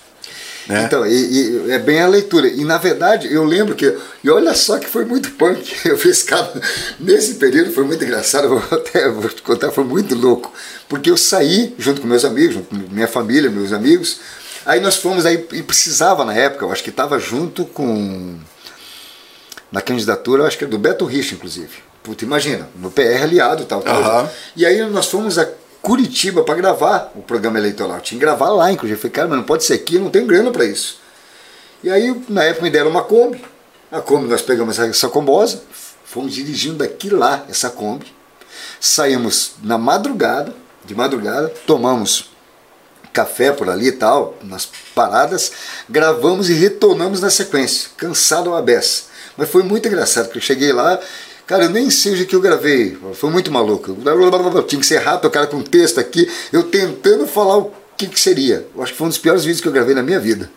Né? 0.67 0.85
Então, 0.85 1.07
e, 1.07 1.67
e, 1.67 1.71
é 1.73 1.79
bem 1.79 2.01
a 2.01 2.07
leitura. 2.07 2.47
E 2.47 2.65
na 2.65 2.79
verdade, 2.79 3.33
eu 3.33 3.45
lembro 3.45 3.75
que. 3.75 3.97
E 4.23 4.31
olha 4.31 4.55
só 4.55 4.79
que 4.79 4.87
foi 4.87 5.05
muito 5.05 5.31
punk. 5.33 5.75
Eu 5.89 5.99
fiz 5.99 6.23
cara. 6.23 6.53
Nesse 6.99 7.35
período 7.35 7.73
foi 7.73 7.85
muito 7.85 8.05
engraçado, 8.05 8.49
vou 8.49 8.79
até 8.79 9.09
vou 9.09 9.29
te 9.29 9.43
contar, 9.43 9.71
foi 9.73 9.85
muito 9.85 10.15
louco. 10.15 10.53
Porque 10.89 11.11
eu 11.11 11.17
saí 11.17 11.75
junto 11.79 12.01
com 12.01 12.07
meus 12.07 12.25
amigos, 12.25 12.55
junto 12.55 12.69
com 12.69 12.77
minha 12.95 13.09
família, 13.09 13.51
meus 13.51 13.73
amigos. 13.73 14.21
Aí 14.65 14.79
nós 14.79 14.97
fomos 14.97 15.27
aí 15.27 15.47
e 15.53 15.63
precisava 15.63 16.25
na 16.25 16.35
época, 16.35 16.65
eu 16.65 16.73
acho 16.73 16.83
que 16.83 16.91
estava 16.91 17.19
junto 17.19 17.65
com. 17.65 18.39
Na 19.71 19.81
candidatura, 19.81 20.43
eu 20.43 20.47
acho 20.47 20.59
que 20.59 20.65
era 20.65 20.71
do 20.71 20.79
Beto 20.79 21.05
Rich, 21.05 21.35
inclusive. 21.35 21.71
Puta, 22.03 22.25
imagina, 22.25 22.69
no 22.77 22.91
PR 22.91 23.23
aliado 23.23 23.63
e 23.63 23.67
tal. 23.67 23.81
tal. 23.81 24.23
Uhum. 24.23 24.29
E 24.57 24.67
aí 24.67 24.85
nós 24.91 25.07
fomos 25.07 25.39
a 25.39 25.49
Curitiba 25.83 26.45
para 26.45 26.55
gravar 26.55 27.13
o 27.15 27.23
programa 27.23 27.59
eleitoral. 27.59 28.01
Tinha 28.01 28.19
que 28.19 28.25
gravar 28.25 28.51
lá, 28.51 28.71
inclusive. 28.71 28.97
Eu 28.97 29.01
falei, 29.01 29.13
cara, 29.13 29.29
mas 29.29 29.39
não 29.39 29.45
pode 29.45 29.65
ser 29.65 29.75
aqui, 29.75 29.97
eu 29.97 30.01
não 30.01 30.11
tenho 30.11 30.27
grana 30.27 30.53
para 30.53 30.65
isso. 30.65 31.01
E 31.83 31.91
aí, 31.91 32.23
na 32.29 32.45
época, 32.45 32.63
me 32.63 32.71
deram 32.71 32.89
uma 32.89 33.03
Kombi. 33.03 33.45
A 33.91 34.01
Kombi, 34.01 34.29
nós 34.29 34.41
pegamos 34.41 34.79
essa, 34.79 34.89
essa 34.89 35.09
combosa, 35.09 35.61
fomos 36.05 36.33
dirigindo 36.33 36.77
daqui 36.77 37.11
lá, 37.11 37.45
essa 37.49 37.69
Kombi. 37.69 38.07
Saímos 38.81 39.55
na 39.63 39.77
madrugada, 39.77 40.55
de 40.85 40.95
madrugada, 40.95 41.49
tomamos 41.67 42.31
café 43.13 43.53
por 43.53 43.69
ali 43.69 43.89
e 43.89 43.93
tal, 43.93 44.37
nas 44.43 44.67
paradas, 44.95 45.53
gravamos 45.89 46.49
e 46.49 46.55
retornamos 46.55 47.21
na 47.21 47.29
sequência, 47.29 47.91
cansado 47.97 48.55
a 48.55 48.63
beça. 48.63 49.05
Mas 49.37 49.51
foi 49.51 49.63
muito 49.63 49.87
engraçado, 49.87 50.27
porque 50.27 50.39
eu 50.39 50.43
cheguei 50.43 50.73
lá, 50.73 50.99
Cara, 51.47 51.65
eu 51.65 51.71
nem 51.71 51.91
sei 51.91 52.23
o 52.23 52.27
que 52.27 52.35
eu 52.35 52.41
gravei. 52.41 52.97
Foi 53.15 53.31
muito 53.31 53.51
maluco. 53.51 53.97
Tinha 54.67 54.81
que 54.81 54.87
ser 54.87 54.99
rápido, 54.99 55.27
o 55.27 55.31
cara 55.31 55.47
com 55.47 55.61
texto 55.61 55.99
aqui, 55.99 56.31
eu 56.53 56.65
tentando 56.65 57.27
falar 57.27 57.59
o 57.59 57.73
que, 57.97 58.07
que 58.07 58.19
seria. 58.19 58.67
Eu 58.75 58.83
acho 58.83 58.93
que 58.93 58.99
foi 58.99 59.07
um 59.07 59.11
dos 59.11 59.19
piores 59.19 59.45
vídeos 59.45 59.61
que 59.61 59.69
eu 59.69 59.73
gravei 59.73 59.95
na 59.95 60.03
minha 60.03 60.21
vida. 60.21 60.51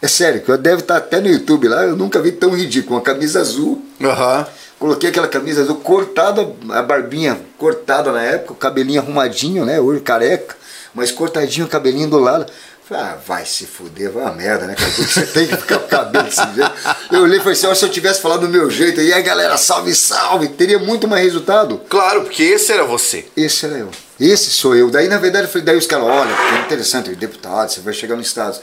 É 0.00 0.08
sério, 0.08 0.40
que 0.40 0.50
eu 0.50 0.58
deve 0.58 0.80
estar 0.80 0.96
até 0.96 1.20
no 1.20 1.28
YouTube 1.28 1.68
lá, 1.68 1.84
eu 1.84 1.96
nunca 1.96 2.20
vi 2.20 2.32
tão 2.32 2.50
ridículo. 2.50 2.96
Uma 2.96 3.02
camisa 3.02 3.40
azul. 3.40 3.82
Uhum. 4.00 4.44
Coloquei 4.78 5.10
aquela 5.10 5.28
camisa 5.28 5.62
azul 5.62 5.76
cortada, 5.76 6.50
a 6.70 6.82
barbinha 6.82 7.38
cortada 7.56 8.10
na 8.10 8.20
época, 8.20 8.52
o 8.52 8.56
cabelinho 8.56 9.00
arrumadinho, 9.00 9.64
né? 9.64 9.80
Hoje 9.80 10.00
careca, 10.00 10.56
mas 10.92 11.12
cortadinho 11.12 11.66
o 11.66 11.68
cabelinho 11.68 12.10
do 12.10 12.18
lado. 12.18 12.46
Ah, 12.94 13.16
vai 13.26 13.46
se 13.46 13.64
fuder, 13.66 14.10
vai 14.10 14.24
uma 14.24 14.32
merda, 14.32 14.66
né, 14.66 14.74
cara? 14.74 14.90
Você 14.90 15.24
tem 15.26 15.46
que 15.46 15.56
ficar 15.56 15.78
com 15.78 15.86
o 15.86 15.88
cabelo 15.88 16.24
desse 16.24 16.42
jeito. 16.54 16.72
Eu 17.10 17.22
olhei 17.22 17.38
e 17.38 17.40
falei 17.40 17.52
assim: 17.52 17.74
se 17.74 17.84
eu 17.84 17.88
tivesse 17.88 18.20
falado 18.20 18.42
do 18.42 18.48
meu 18.48 18.70
jeito, 18.70 19.00
e 19.00 19.12
aí 19.12 19.22
galera, 19.22 19.56
salve, 19.56 19.94
salve, 19.94 20.48
teria 20.48 20.78
muito 20.78 21.08
mais 21.08 21.24
resultado. 21.24 21.80
Claro, 21.88 22.22
porque 22.22 22.42
esse 22.42 22.70
era 22.70 22.84
você. 22.84 23.26
Esse 23.36 23.66
era 23.66 23.78
eu. 23.78 23.90
Esse 24.20 24.50
sou 24.50 24.76
eu. 24.76 24.90
Daí, 24.90 25.08
na 25.08 25.18
verdade, 25.18 25.46
eu 25.46 25.50
falei, 25.50 25.64
daí 25.64 25.76
os 25.76 25.86
caras, 25.86 26.06
olha, 26.06 26.34
porque 26.34 26.54
é 26.54 26.60
interessante, 26.60 27.14
deputado, 27.14 27.70
você 27.70 27.80
vai 27.80 27.94
chegar 27.94 28.14
no 28.14 28.22
Estado. 28.22 28.60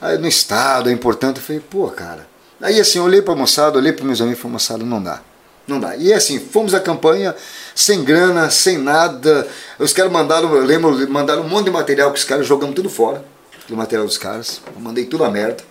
Aí 0.00 0.18
no 0.18 0.28
Estado 0.28 0.88
é 0.88 0.92
importante. 0.92 1.38
Eu 1.38 1.42
falei, 1.42 1.60
pô, 1.68 1.88
cara. 1.88 2.26
Aí 2.60 2.80
assim, 2.80 2.98
eu 2.98 3.04
olhei 3.04 3.20
pra 3.20 3.34
moçada, 3.34 3.76
olhei 3.76 3.92
para 3.92 4.04
meus 4.04 4.20
amigos 4.20 4.38
e 4.38 4.42
falei, 4.42 4.52
moçada, 4.52 4.84
não 4.84 5.02
dá. 5.02 5.20
Não 5.66 5.80
dá. 5.80 5.96
E 5.96 6.12
assim, 6.12 6.38
fomos 6.38 6.74
à 6.74 6.80
campanha 6.80 7.34
sem 7.74 8.04
grana, 8.04 8.50
sem 8.50 8.78
nada. 8.78 9.48
Os 9.78 9.92
caras 9.92 10.12
mandaram, 10.12 10.54
eu 10.54 10.64
lembro, 10.64 11.10
mandaram 11.10 11.42
um 11.42 11.48
monte 11.48 11.64
de 11.64 11.70
material 11.70 12.12
que 12.12 12.18
os 12.18 12.24
caras 12.24 12.46
jogamos 12.46 12.74
tudo 12.74 12.88
fora 12.88 13.33
do 13.68 13.76
material 13.76 14.06
dos 14.06 14.18
caras. 14.18 14.60
Eu 14.74 14.80
mandei 14.80 15.04
tudo 15.04 15.24
a 15.24 15.30
merda. 15.30 15.62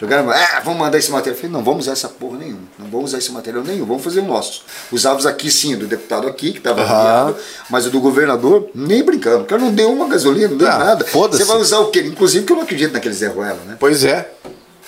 Jogaram, 0.00 0.30
ah, 0.30 0.62
vamos 0.64 0.78
mandar 0.78 0.96
esse 0.96 1.10
material. 1.10 1.34
Eu 1.34 1.40
falei, 1.40 1.52
não, 1.52 1.64
vamos 1.64 1.80
usar 1.84 1.92
essa 1.92 2.08
porra 2.08 2.38
nenhuma. 2.38 2.62
Não 2.78 2.86
vamos 2.86 3.06
usar 3.10 3.18
esse 3.18 3.32
material 3.32 3.64
nenhum, 3.64 3.84
vamos 3.84 4.04
fazer 4.04 4.20
o 4.20 4.24
nosso. 4.24 4.62
Usávamos 4.92 5.26
aqui 5.26 5.50
sim, 5.50 5.76
do 5.76 5.88
deputado 5.88 6.28
aqui, 6.28 6.52
que 6.52 6.58
estava 6.58 6.82
uhum. 7.26 7.34
mas 7.68 7.86
o 7.86 7.90
do 7.90 8.00
governador, 8.00 8.68
nem 8.72 9.02
brincando. 9.02 9.42
O 9.42 9.46
cara 9.46 9.60
não 9.60 9.72
deu 9.72 9.92
uma 9.92 10.06
gasolina, 10.06 10.48
não 10.48 10.56
deu 10.56 10.70
ah, 10.70 10.78
nada. 10.78 11.04
Você 11.04 11.44
vai 11.44 11.56
usar 11.56 11.80
o 11.80 11.90
quê? 11.90 12.00
Inclusive 12.00 12.44
que 12.44 12.52
eu 12.52 12.56
não 12.56 12.62
acredito 12.62 12.92
naquele 12.92 13.14
Zé 13.14 13.26
Ruela, 13.26 13.60
né? 13.66 13.76
Pois 13.80 14.04
é. 14.04 14.30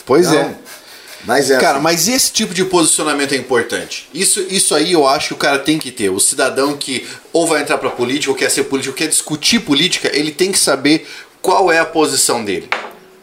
Pois 0.06 0.28
não, 0.28 0.38
é. 0.38 0.54
Mas 1.24 1.50
é 1.50 1.58
cara, 1.58 1.74
assim. 1.74 1.82
mas 1.82 2.08
esse 2.08 2.32
tipo 2.32 2.54
de 2.54 2.64
posicionamento 2.64 3.32
é 3.32 3.36
importante. 3.36 4.08
Isso, 4.14 4.40
isso 4.48 4.74
aí 4.74 4.92
eu 4.92 5.06
acho 5.06 5.28
que 5.28 5.34
o 5.34 5.36
cara 5.36 5.58
tem 5.58 5.78
que 5.78 5.90
ter. 5.90 6.08
O 6.08 6.18
cidadão 6.18 6.76
que 6.76 7.06
ou 7.32 7.46
vai 7.46 7.62
entrar 7.62 7.78
pra 7.78 7.90
política, 7.90 8.30
ou 8.30 8.36
quer 8.36 8.50
ser 8.50 8.64
político, 8.64 8.92
ou 8.92 8.96
quer 8.96 9.08
discutir 9.08 9.60
política, 9.60 10.10
ele 10.14 10.32
tem 10.32 10.50
que 10.50 10.58
saber 10.58 11.06
qual 11.40 11.70
é 11.70 11.78
a 11.78 11.84
posição 11.84 12.44
dele. 12.44 12.68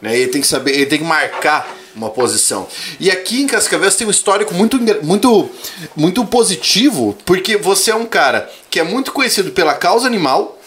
Né? 0.02 0.18
Ele 0.18 0.32
tem 0.32 0.42
que 0.42 0.48
saber, 0.48 0.72
ele 0.72 0.86
tem 0.86 1.00
que 1.00 1.06
marcar 1.06 1.76
uma 1.96 2.10
posição. 2.10 2.68
E 3.00 3.10
aqui 3.10 3.42
em 3.42 3.48
Cascavel 3.48 3.92
tem 3.92 4.08
um 4.08 4.12
histórico 4.12 4.54
muito, 4.54 4.80
muito, 5.04 5.50
muito 5.96 6.26
positivo, 6.26 7.18
porque 7.26 7.58
você 7.58 7.92
é 7.92 7.96
um 7.96 8.06
cara 8.06 8.50
que 8.70 8.80
é 8.80 8.84
muito 8.84 9.12
conhecido 9.12 9.52
pela 9.52 9.74
causa 9.74 10.06
animal, 10.06 10.60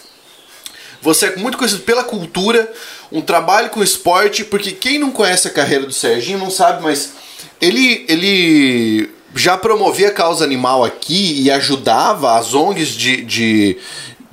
você 1.01 1.27
é 1.27 1.37
muito 1.37 1.57
conhecido 1.57 1.83
pela 1.83 2.05
cultura, 2.05 2.71
um 3.11 3.23
trabalho 3.23 3.71
com 3.71 3.83
esporte, 3.83 4.45
porque 4.45 4.73
quem 4.73 4.99
não 4.99 5.11
conhece 5.11 5.49
a 5.49 5.51
carreira 5.51 5.87
do 5.87 5.93
Serginho 5.93 6.39
não 6.39 6.51
sabe, 6.51 6.83
mas 6.83 7.13
ele, 7.61 8.05
ele 8.09 9.11
já 9.35 9.57
promovia 9.57 10.09
a 10.09 10.13
causa 10.13 10.45
animal 10.45 10.85
aqui 10.85 11.41
e 11.43 11.51
ajudava 11.51 12.37
as 12.37 12.55
ONGs 12.55 12.89
de, 12.89 13.25
de, 13.25 13.79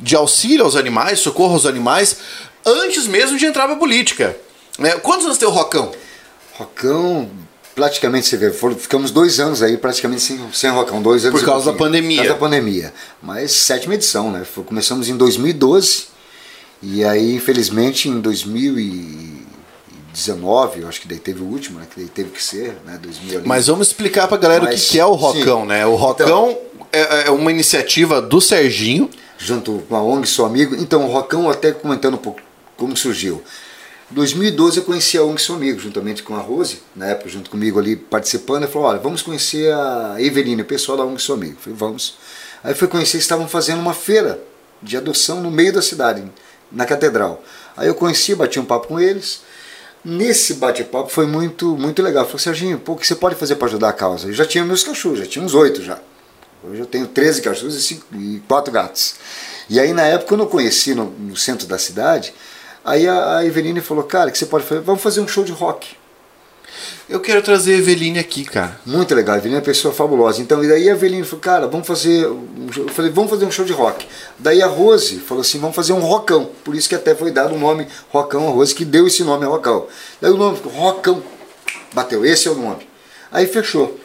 de 0.01 0.15
auxílio 0.15 0.65
aos 0.65 0.75
animais, 0.75 1.19
socorro 1.19 1.53
aos 1.53 1.65
animais, 1.65 2.17
antes 2.65 3.07
mesmo 3.07 3.37
de 3.37 3.45
entrar 3.45 3.67
pra 3.67 3.75
política. 3.75 4.35
Né? 4.77 4.91
Quantos 4.97 5.25
anos 5.25 5.37
tem 5.37 5.47
o 5.47 5.51
Rocão? 5.51 5.91
Rocão, 6.53 7.29
praticamente, 7.75 8.27
você 8.27 8.37
vê, 8.37 8.51
ficamos 8.51 9.11
dois 9.11 9.39
anos 9.39 9.61
aí 9.61 9.77
praticamente 9.77 10.21
sem, 10.21 10.39
sem 10.51 10.71
Rocão, 10.71 11.01
dois 11.01 11.23
anos. 11.25 11.39
Por 11.39 11.45
causa 11.45 11.71
da 11.71 11.77
pandemia. 11.77 12.17
Por 12.17 12.27
causa 12.27 12.33
da 12.33 12.39
pandemia. 12.39 12.93
Mas 13.21 13.51
sétima 13.51 13.93
edição, 13.93 14.31
né? 14.31 14.43
Começamos 14.65 15.07
em 15.09 15.15
2012 15.15 16.07
e 16.81 17.03
aí, 17.03 17.35
infelizmente, 17.35 18.09
em 18.09 18.19
2019, 18.19 20.81
eu 20.81 20.87
acho 20.87 21.01
que 21.01 21.07
daí 21.07 21.19
teve 21.19 21.41
o 21.41 21.45
último, 21.45 21.79
né? 21.79 21.87
Que 21.89 22.01
daí 22.01 22.09
teve 22.09 22.29
que 22.29 22.41
ser, 22.41 22.77
né? 22.85 22.99
2000 23.01 23.41
Mas 23.45 23.67
vamos 23.67 23.87
explicar 23.87 24.27
pra 24.27 24.37
galera 24.37 24.65
Mas, 24.65 24.87
o 24.87 24.91
que, 24.91 24.99
é 24.99 25.05
o 25.05 25.13
Rocão, 25.13 25.61
sim. 25.61 25.67
né? 25.67 25.85
O 25.85 25.95
Rocão 25.95 26.25
então, 26.25 26.57
é, 26.91 27.27
é 27.27 27.31
uma 27.31 27.51
iniciativa 27.51 28.21
do 28.21 28.41
Serginho. 28.41 29.09
Junto 29.39 29.83
com 29.87 29.95
a 29.95 30.01
ONG 30.01 30.27
Sou 30.27 30.47
Amigo. 30.47 30.75
Então, 30.75 31.05
o 31.05 31.11
Rocão, 31.11 31.47
até 31.47 31.71
comentando 31.71 32.15
um 32.15 32.17
pouco 32.17 32.41
como 32.77 32.95
surgiu. 32.95 33.43
Em 34.09 34.15
2012 34.15 34.77
eu 34.77 34.83
conheci 34.83 35.17
a 35.17 35.23
ONG 35.23 35.41
Seu 35.41 35.55
Amigo, 35.55 35.79
juntamente 35.79 36.23
com 36.23 36.33
a 36.35 36.39
Rose, 36.39 36.81
na 36.95 37.07
época 37.07 37.29
junto 37.29 37.49
comigo 37.49 37.77
ali 37.77 37.97
participando, 37.97 38.63
e 38.63 38.67
falou, 38.67 38.87
olha, 38.87 38.99
vamos 38.99 39.21
conhecer 39.21 39.73
a 39.73 40.15
Eveline, 40.17 40.61
o 40.61 40.65
pessoal 40.65 40.97
da 40.97 41.03
ONG 41.03 41.21
Seu 41.21 41.35
Amigo. 41.35 41.53
Eu 41.53 41.61
falei, 41.61 41.77
vamos. 41.77 42.15
Aí 42.63 42.73
foi 42.73 42.87
conhecer, 42.87 43.17
estavam 43.17 43.47
fazendo 43.47 43.81
uma 43.81 43.93
feira 43.93 44.41
de 44.81 44.95
adoção 44.95 45.41
no 45.41 45.51
meio 45.51 45.73
da 45.73 45.81
cidade, 45.81 46.23
na 46.71 46.85
catedral. 46.85 47.43
Aí 47.75 47.87
eu 47.87 47.95
conheci, 47.95 48.33
bati 48.33 48.59
um 48.59 48.65
papo 48.65 48.87
com 48.87 48.99
eles. 48.99 49.41
Nesse 50.05 50.53
bate-papo 50.53 51.09
foi 51.09 51.25
muito, 51.25 51.75
muito 51.75 52.01
legal. 52.01 52.25
Falei, 52.25 52.39
Serginho, 52.39 52.79
pô, 52.79 52.93
o 52.93 52.95
que 52.95 53.05
você 53.05 53.15
pode 53.15 53.35
fazer 53.35 53.55
para 53.55 53.67
ajudar 53.67 53.89
a 53.89 53.93
causa? 53.93 54.27
Eu 54.27 54.33
já 54.33 54.45
tinha 54.45 54.63
meus 54.63 54.83
cachorros, 54.83 55.19
já 55.19 55.25
tinha 55.25 55.43
uns 55.43 55.53
oito 55.53 55.81
já. 55.81 55.99
Hoje 56.63 56.79
eu 56.79 56.85
tenho 56.85 57.07
13 57.07 57.41
cachorros 57.41 57.91
e, 57.91 58.01
e 58.13 58.41
quatro 58.47 58.71
gatos. 58.71 59.15
E 59.69 59.79
aí 59.79 59.91
na 59.93 60.03
época, 60.03 60.29
quando 60.29 60.41
eu 60.41 60.47
conheci 60.47 60.95
no, 60.95 61.05
no 61.05 61.35
centro 61.35 61.67
da 61.67 61.77
cidade, 61.77 62.33
Aí 62.87 63.05
a, 63.05 63.39
a 63.39 63.45
Eveline 63.45 63.81
falou, 63.81 64.05
cara, 64.05 64.31
que 64.31 64.37
você 64.37 64.45
pode 64.45 64.63
fazer? 64.63 64.79
Vamos 64.79 65.03
fazer 65.03 65.19
um 65.19 65.27
show 65.27 65.43
de 65.43 65.51
rock. 65.51 65.89
Eu 67.09 67.19
quero 67.19 67.41
trazer 67.41 67.73
a 67.73 67.77
Eveline 67.79 68.17
aqui, 68.17 68.45
cara. 68.45 68.79
Muito 68.85 69.13
legal, 69.13 69.35
a 69.35 69.37
Eveline 69.39 69.55
é 69.55 69.59
uma 69.59 69.65
pessoa 69.65 69.93
fabulosa. 69.93 70.41
Então, 70.41 70.63
e 70.63 70.69
daí 70.69 70.87
a 70.87 70.93
Eveline 70.93 71.25
falou, 71.25 71.41
cara, 71.41 71.67
vamos 71.67 71.85
fazer. 71.85 72.23
Eu 72.23 72.87
falei, 72.93 73.11
vamos 73.11 73.29
fazer 73.29 73.43
um 73.43 73.51
show 73.51 73.65
de 73.65 73.73
rock. 73.73 74.07
Daí 74.39 74.61
a 74.61 74.67
Rose 74.67 75.17
falou 75.19 75.41
assim, 75.41 75.59
vamos 75.59 75.75
fazer 75.75 75.91
um 75.91 75.99
rockão. 75.99 76.49
Por 76.63 76.75
isso 76.75 76.87
que 76.87 76.95
até 76.95 77.13
foi 77.13 77.29
dado 77.29 77.55
o 77.55 77.59
nome 77.59 77.89
Rockão, 78.09 78.47
a 78.47 78.51
Rose 78.51 78.73
que 78.73 78.85
deu 78.85 79.05
esse 79.05 79.21
nome 79.21 79.43
a 79.43 79.49
Rockão. 79.49 79.85
Daí 80.21 80.31
o 80.31 80.37
nome 80.37 80.55
ficou 80.55 80.71
Rockão. 80.71 81.21
Bateu, 81.91 82.25
esse 82.25 82.47
é 82.47 82.51
o 82.51 82.55
nome. 82.55 82.87
Aí 83.29 83.47
fechou. 83.47 83.99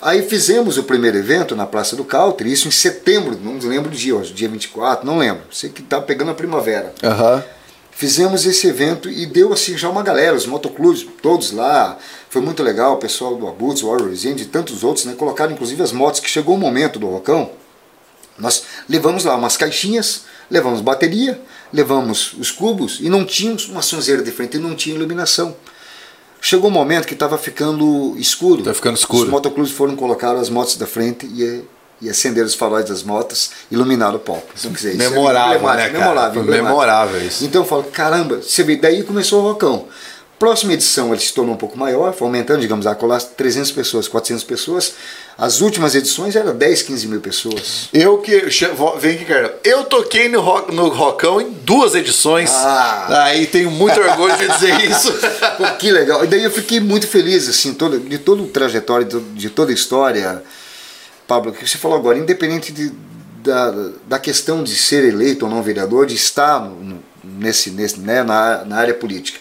Aí 0.00 0.22
fizemos 0.22 0.78
o 0.78 0.84
primeiro 0.84 1.16
evento 1.18 1.56
na 1.56 1.66
Praça 1.66 1.96
do 1.96 2.04
Country, 2.04 2.52
isso 2.52 2.68
em 2.68 2.70
setembro, 2.70 3.36
não 3.42 3.58
lembro 3.68 3.90
o 3.90 3.92
dia, 3.94 4.14
hoje, 4.14 4.32
dia 4.32 4.48
24, 4.48 5.04
não 5.04 5.18
lembro. 5.18 5.42
Sei 5.50 5.70
que 5.70 5.82
tá 5.82 6.00
pegando 6.00 6.30
a 6.30 6.34
primavera. 6.34 6.94
Aham. 7.02 7.42
Fizemos 7.98 8.46
esse 8.46 8.68
evento 8.68 9.10
e 9.10 9.26
deu 9.26 9.52
assim 9.52 9.76
já 9.76 9.90
uma 9.90 10.04
galera, 10.04 10.36
os 10.36 10.46
motoclubes 10.46 11.04
todos 11.20 11.50
lá. 11.50 11.98
Foi 12.30 12.40
muito 12.40 12.62
legal, 12.62 12.94
o 12.94 12.98
pessoal 12.98 13.34
do 13.34 13.48
Abutres, 13.48 13.82
Warrior 13.82 14.08
Resende 14.08 14.44
e 14.44 14.46
tantos 14.46 14.84
outros, 14.84 15.04
né? 15.04 15.14
Colocaram 15.18 15.50
inclusive 15.50 15.82
as 15.82 15.90
motos, 15.90 16.20
que 16.20 16.30
chegou 16.30 16.54
o 16.54 16.58
momento 16.58 17.00
do 17.00 17.08
Rocão. 17.08 17.50
Nós 18.38 18.62
levamos 18.88 19.24
lá 19.24 19.34
umas 19.34 19.56
caixinhas, 19.56 20.26
levamos 20.48 20.80
bateria, 20.80 21.42
levamos 21.72 22.34
os 22.34 22.52
cubos 22.52 23.00
e 23.00 23.08
não 23.08 23.24
tínhamos 23.24 23.68
uma 23.68 23.82
sonzeira 23.82 24.22
de 24.22 24.30
frente 24.30 24.58
e 24.58 24.60
não 24.60 24.76
tinha 24.76 24.94
iluminação. 24.94 25.56
Chegou 26.40 26.70
um 26.70 26.72
momento 26.72 27.04
que 27.04 27.14
estava 27.14 27.36
ficando 27.36 28.14
escuro. 28.16 28.62
Tá 28.62 28.72
ficando 28.74 28.96
escuro. 28.96 29.24
Os 29.24 29.28
motoclubes 29.28 29.72
foram 29.72 29.96
colocar 29.96 30.36
as 30.36 30.48
motos 30.48 30.76
da 30.76 30.86
frente 30.86 31.26
e, 31.26 31.64
e 32.00 32.08
acender 32.08 32.44
os 32.44 32.54
faróis 32.54 32.86
das 32.86 33.02
motos, 33.02 33.50
iluminar 33.70 34.14
o 34.14 34.18
palco. 34.18 34.48
Então, 34.58 34.72
dizer, 34.72 34.94
isso 34.94 35.02
é 35.02 35.08
Memorável, 35.10 35.68
né, 35.74 35.88
memorável, 35.88 36.44
memorável 36.44 37.26
isso. 37.26 37.44
Então 37.44 37.62
eu 37.62 37.66
falo, 37.66 37.84
caramba, 37.84 38.36
você 38.36 38.62
vê, 38.62 38.76
daí 38.76 39.02
começou 39.02 39.40
o 39.40 39.42
Rocão. 39.42 39.86
Próxima 40.38 40.72
edição 40.72 41.12
ele 41.12 41.20
se 41.20 41.34
tornou 41.34 41.56
um 41.56 41.58
pouco 41.58 41.76
maior, 41.76 42.14
foi 42.14 42.28
aumentando, 42.28 42.60
digamos, 42.60 42.86
a 42.86 42.94
colar 42.94 43.20
300 43.20 43.72
pessoas, 43.72 44.06
400 44.06 44.44
pessoas. 44.44 44.94
As 45.36 45.60
últimas 45.60 45.96
edições 45.96 46.36
eram 46.36 46.56
10, 46.56 46.82
15 46.82 47.08
mil 47.08 47.20
pessoas. 47.20 47.88
Eu 47.92 48.18
que. 48.18 48.44
Vem 49.00 49.16
aqui, 49.16 49.24
cara. 49.24 49.58
Eu 49.64 49.82
toquei 49.84 50.28
no, 50.28 50.40
rock, 50.40 50.72
no 50.72 50.88
Rockão 50.88 51.40
em 51.40 51.50
duas 51.50 51.96
edições. 51.96 52.52
Ah. 52.52 53.24
Aí 53.24 53.48
tenho 53.48 53.68
muito 53.68 54.00
orgulho 54.00 54.36
de 54.36 54.46
dizer 54.46 54.80
isso. 54.88 55.12
Pô, 55.56 55.64
que 55.76 55.90
legal. 55.90 56.24
E 56.24 56.28
daí 56.28 56.44
eu 56.44 56.52
fiquei 56.52 56.78
muito 56.78 57.08
feliz, 57.08 57.48
assim, 57.48 57.74
todo, 57.74 57.98
de 57.98 58.18
todo 58.18 58.44
o 58.44 58.46
trajetório, 58.46 59.06
de, 59.06 59.20
de 59.20 59.50
toda 59.50 59.72
a 59.72 59.74
história, 59.74 60.40
Pablo, 61.28 61.52
que 61.52 61.68
você 61.68 61.76
falou 61.76 61.98
agora, 61.98 62.18
independente 62.18 62.72
de, 62.72 62.90
da, 63.44 63.70
da 64.08 64.18
questão 64.18 64.64
de 64.64 64.74
ser 64.74 65.04
eleito 65.04 65.44
ou 65.44 65.50
não 65.50 65.62
vereador, 65.62 66.06
de 66.06 66.14
estar 66.14 66.58
no- 66.60 67.04
nesse, 67.22 67.70
nesse, 67.70 68.00
né, 68.00 68.22
na, 68.22 68.64
na 68.64 68.76
área 68.78 68.94
política. 68.94 69.38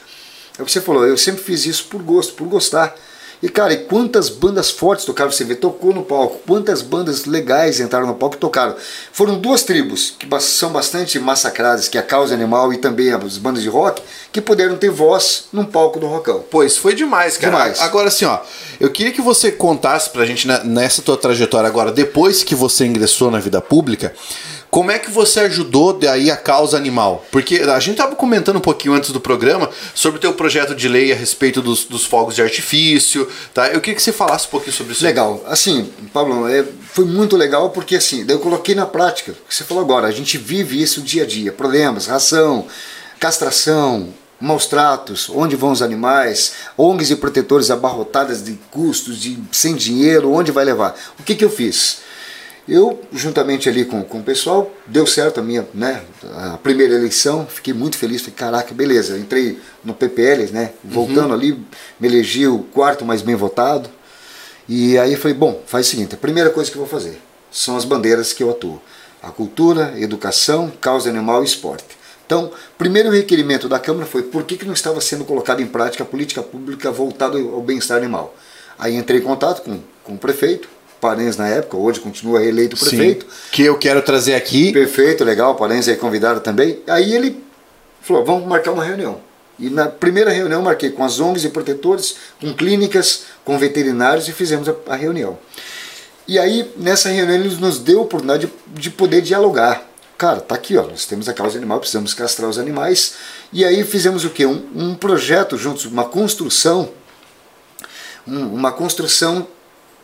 É 0.59 0.61
o 0.61 0.65
que 0.65 0.71
você 0.71 0.81
falou, 0.81 1.05
eu 1.05 1.17
sempre 1.17 1.41
fiz 1.41 1.65
isso 1.65 1.85
por 1.85 2.01
gosto, 2.03 2.33
por 2.33 2.45
gostar. 2.47 2.93
E 3.41 3.49
cara, 3.49 3.73
e 3.73 3.77
quantas 3.77 4.29
bandas 4.29 4.71
fortes 4.71 5.05
tocaram? 5.05 5.31
Você 5.31 5.43
vê, 5.43 5.53
tocou 5.53 5.93
no 5.93 6.03
palco, 6.03 6.39
quantas 6.47 6.81
bandas 6.81 7.25
legais 7.25 7.79
entraram 7.79 8.07
no 8.07 8.15
palco 8.15 8.35
e 8.35 8.39
tocaram. 8.39 8.75
Foram 9.11 9.37
duas 9.37 9.63
tribos 9.63 10.15
que 10.17 10.27
são 10.39 10.71
bastante 10.71 11.19
massacradas, 11.19 11.87
que 11.87 11.97
é 11.97 12.01
a 12.01 12.03
Causa 12.03 12.33
Animal 12.33 12.73
e 12.73 12.77
também 12.77 13.13
as 13.13 13.37
bandas 13.37 13.61
de 13.61 13.69
rock, 13.69 14.01
que 14.31 14.41
puderam 14.41 14.75
ter 14.75 14.89
voz 14.89 15.45
num 15.53 15.65
palco 15.65 15.99
do 15.99 16.07
rockão. 16.07 16.43
Pô, 16.49 16.63
isso 16.63 16.79
foi 16.79 16.95
demais, 16.95 17.37
cara. 17.37 17.55
Demais. 17.55 17.81
Agora, 17.81 18.07
assim, 18.07 18.25
ó, 18.25 18.39
eu 18.79 18.89
queria 18.89 19.11
que 19.11 19.21
você 19.21 19.51
contasse 19.51 20.09
pra 20.09 20.25
gente 20.25 20.47
né, 20.47 20.61
nessa 20.63 21.01
tua 21.03 21.17
trajetória 21.17 21.67
agora, 21.67 21.91
depois 21.91 22.43
que 22.43 22.55
você 22.55 22.85
ingressou 22.85 23.29
na 23.29 23.39
vida 23.39 23.61
pública, 23.61 24.13
como 24.69 24.91
é 24.91 24.99
que 24.99 25.09
você 25.09 25.41
ajudou 25.41 25.93
daí 25.93 26.29
a 26.29 26.37
causa 26.37 26.77
animal? 26.77 27.25
Porque 27.31 27.55
a 27.55 27.79
gente 27.79 27.97
tava 27.97 28.15
comentando 28.15 28.57
um 28.57 28.61
pouquinho 28.61 28.93
antes 28.93 29.11
do 29.11 29.19
programa 29.19 29.69
sobre 29.95 30.17
o 30.17 30.21
teu 30.21 30.33
projeto 30.33 30.75
de 30.75 30.87
lei 30.87 31.11
a 31.11 31.15
respeito 31.15 31.61
dos, 31.61 31.85
dos 31.85 32.05
fogos 32.05 32.35
de 32.35 32.41
artifício, 32.41 33.27
tá? 33.53 33.67
Eu 33.69 33.79
queria 33.79 33.95
que 33.95 34.01
você 34.01 34.11
falasse 34.11 34.47
um 34.47 34.51
pouquinho 34.51 34.75
sobre 34.75 34.93
isso. 34.93 35.03
Legal. 35.03 35.41
Assim, 35.47 35.89
Pablo, 36.13 36.47
é, 36.47 36.65
foi 36.91 37.05
muito 37.05 37.37
legal 37.37 37.69
porque 37.69 37.95
assim, 37.95 38.25
eu 38.27 38.39
coloquei 38.39 38.75
na 38.75 38.85
prática, 38.85 39.31
o 39.31 39.47
que 39.47 39.55
você 39.55 39.63
falou 39.63 39.83
agora, 39.83 40.07
a 40.07 40.11
gente 40.11 40.37
vive 40.37 40.81
isso 40.81 41.01
dia 41.01 41.23
a 41.23 41.25
dia, 41.25 41.51
problemas, 41.51 42.07
ração, 42.07 42.67
castração, 43.19 44.13
maus 44.39 44.65
tratos, 44.65 45.29
onde 45.29 45.55
vão 45.55 45.71
os 45.71 45.81
animais, 45.81 46.53
ONGs 46.77 47.11
e 47.11 47.15
protetores 47.15 47.71
abarrotadas 47.71 48.43
de 48.43 48.53
custos, 48.69 49.19
de 49.19 49.39
sem 49.51 49.75
dinheiro, 49.75 50.31
onde 50.31 50.51
vai 50.51 50.65
levar? 50.65 50.95
O 51.19 51.23
que, 51.23 51.35
que 51.35 51.43
eu 51.43 51.49
fiz? 51.49 51.99
Eu, 52.67 53.01
juntamente 53.13 53.69
ali 53.69 53.85
com, 53.85 54.03
com 54.03 54.19
o 54.19 54.23
pessoal, 54.23 54.69
deu 54.85 55.07
certo 55.07 55.39
a 55.39 55.43
minha, 55.43 55.65
né, 55.73 56.03
a 56.35 56.57
primeira 56.57 56.95
eleição, 56.95 57.47
fiquei 57.47 57.73
muito 57.73 57.97
feliz, 57.97 58.21
falei, 58.21 58.35
caraca, 58.35 58.73
beleza, 58.73 59.17
entrei 59.17 59.57
no 59.85 59.93
PPL, 59.93 60.51
né, 60.51 60.73
voltando 60.83 61.33
ali, 61.33 61.53
me 61.97 62.07
elegi 62.07 62.45
o 62.45 62.59
quarto 62.59 63.05
mais 63.05 63.21
bem 63.21 63.35
votado, 63.35 63.89
e 64.67 64.97
aí 64.97 65.15
falei, 65.15 65.37
bom, 65.37 65.61
faz 65.65 65.87
o 65.87 65.89
seguinte, 65.91 66.15
a 66.15 66.17
primeira 66.17 66.49
coisa 66.49 66.69
que 66.69 66.77
eu 66.77 66.81
vou 66.81 66.89
fazer 66.89 67.21
são 67.49 67.77
as 67.77 67.85
bandeiras 67.85 68.33
que 68.33 68.43
eu 68.43 68.49
atuo. 68.49 68.81
A 69.23 69.31
cultura, 69.31 69.93
educação, 69.97 70.71
causa 70.79 71.09
animal 71.09 71.41
e 71.41 71.45
esporte. 71.45 71.97
Então, 72.25 72.51
primeiro 72.77 73.09
requerimento 73.09 73.69
da 73.69 73.79
Câmara 73.79 74.05
foi 74.05 74.21
por 74.21 74.43
que, 74.43 74.57
que 74.57 74.65
não 74.65 74.73
estava 74.73 74.99
sendo 74.99 75.23
colocada 75.23 75.61
em 75.61 75.65
prática 75.65 76.03
a 76.03 76.05
política 76.05 76.43
pública 76.43 76.91
voltada 76.91 77.37
ao 77.37 77.61
bem-estar 77.61 77.97
animal. 77.97 78.35
Aí 78.77 78.95
entrei 78.95 79.21
em 79.21 79.23
contato 79.23 79.63
com, 79.63 79.79
com 80.03 80.13
o 80.15 80.17
prefeito, 80.17 80.67
Parens 80.99 81.37
na 81.37 81.47
época, 81.47 81.77
hoje 81.77 81.99
continua 81.99 82.39
reeleito 82.39 82.75
Sim. 82.77 82.87
prefeito. 82.87 83.25
Que 83.51 83.63
eu 83.63 83.77
quero 83.77 84.01
trazer 84.01 84.33
aqui. 84.35 84.71
Perfeito, 84.71 85.23
legal, 85.23 85.55
Parens 85.55 85.87
aí 85.87 85.95
convidado 85.95 86.39
também. 86.39 86.79
Aí 86.87 87.13
ele 87.13 87.43
falou, 88.01 88.25
vamos 88.25 88.47
marcar 88.47 88.71
uma 88.71 88.83
reunião. 88.83 89.19
E 89.59 89.69
na 89.69 89.87
primeira 89.87 90.29
reunião 90.31 90.61
marquei 90.61 90.91
com 90.91 91.03
as 91.03 91.19
ONGs 91.19 91.43
e 91.45 91.49
protetores, 91.49 92.15
com 92.39 92.53
clínicas, 92.53 93.23
com 93.43 93.57
veterinários 93.57 94.27
e 94.27 94.31
fizemos 94.31 94.67
a, 94.69 94.75
a 94.87 94.95
reunião. 94.95 95.37
E 96.27 96.37
aí, 96.37 96.69
nessa 96.77 97.09
reunião, 97.09 97.35
ele 97.39 97.55
nos 97.55 97.79
deu 97.79 97.99
a 97.99 98.01
oportunidade 98.03 98.47
de, 98.47 98.81
de 98.81 98.89
poder 98.89 99.21
dialogar. 99.21 99.83
Cara, 100.17 100.41
tá 100.41 100.55
aqui, 100.55 100.75
ó, 100.75 100.83
nós 100.83 101.05
temos 101.05 101.29
a 101.29 101.33
causa 101.33 101.57
animal, 101.57 101.79
precisamos 101.79 102.13
castrar 102.13 102.49
os 102.49 102.57
animais. 102.59 103.13
E 103.53 103.63
aí 103.63 103.83
fizemos 103.83 104.25
o 104.25 104.29
quê? 104.29 104.45
Um, 104.45 104.61
um 104.75 104.95
projeto 104.95 105.57
juntos, 105.57 105.85
uma 105.85 106.05
construção, 106.05 106.89
um- 108.27 108.47
uma 108.53 108.71
construção 108.71 109.47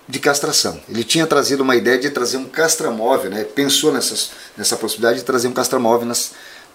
de 0.08 0.20
castração. 0.20 0.80
Ele 0.90 1.04
tinha 1.04 1.26
trazido 1.26 1.64
uma 1.64 1.76
ideia 1.76 1.98
de 1.98 2.10
trazer 2.10 2.38
um 2.38 2.46
castramóvel, 2.46 3.32
né? 3.32 3.44
pensou 3.44 3.92
nessas, 3.92 4.32
nessa 4.58 4.76
possibilidade 4.76 5.20
de 5.20 5.26
trazer 5.26 5.48
um 5.48 5.54
castramóvel 5.54 6.12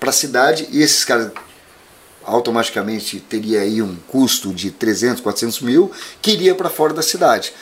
para 0.01 0.11
a 0.11 0.13
cidade 0.13 0.69
e 0.71 0.83
esses 0.83 1.05
caras 1.05 1.31
automaticamente 2.25 3.21
teria 3.21 3.61
aí 3.61 3.81
um 3.81 3.97
custo 4.07 4.53
de 4.53 4.71
300, 4.71 5.23
400 5.23 5.61
mil 5.61 5.91
que 6.21 6.31
iria 6.31 6.55
para 6.55 6.69
fora 6.69 6.93
da 6.93 7.03
cidade. 7.03 7.53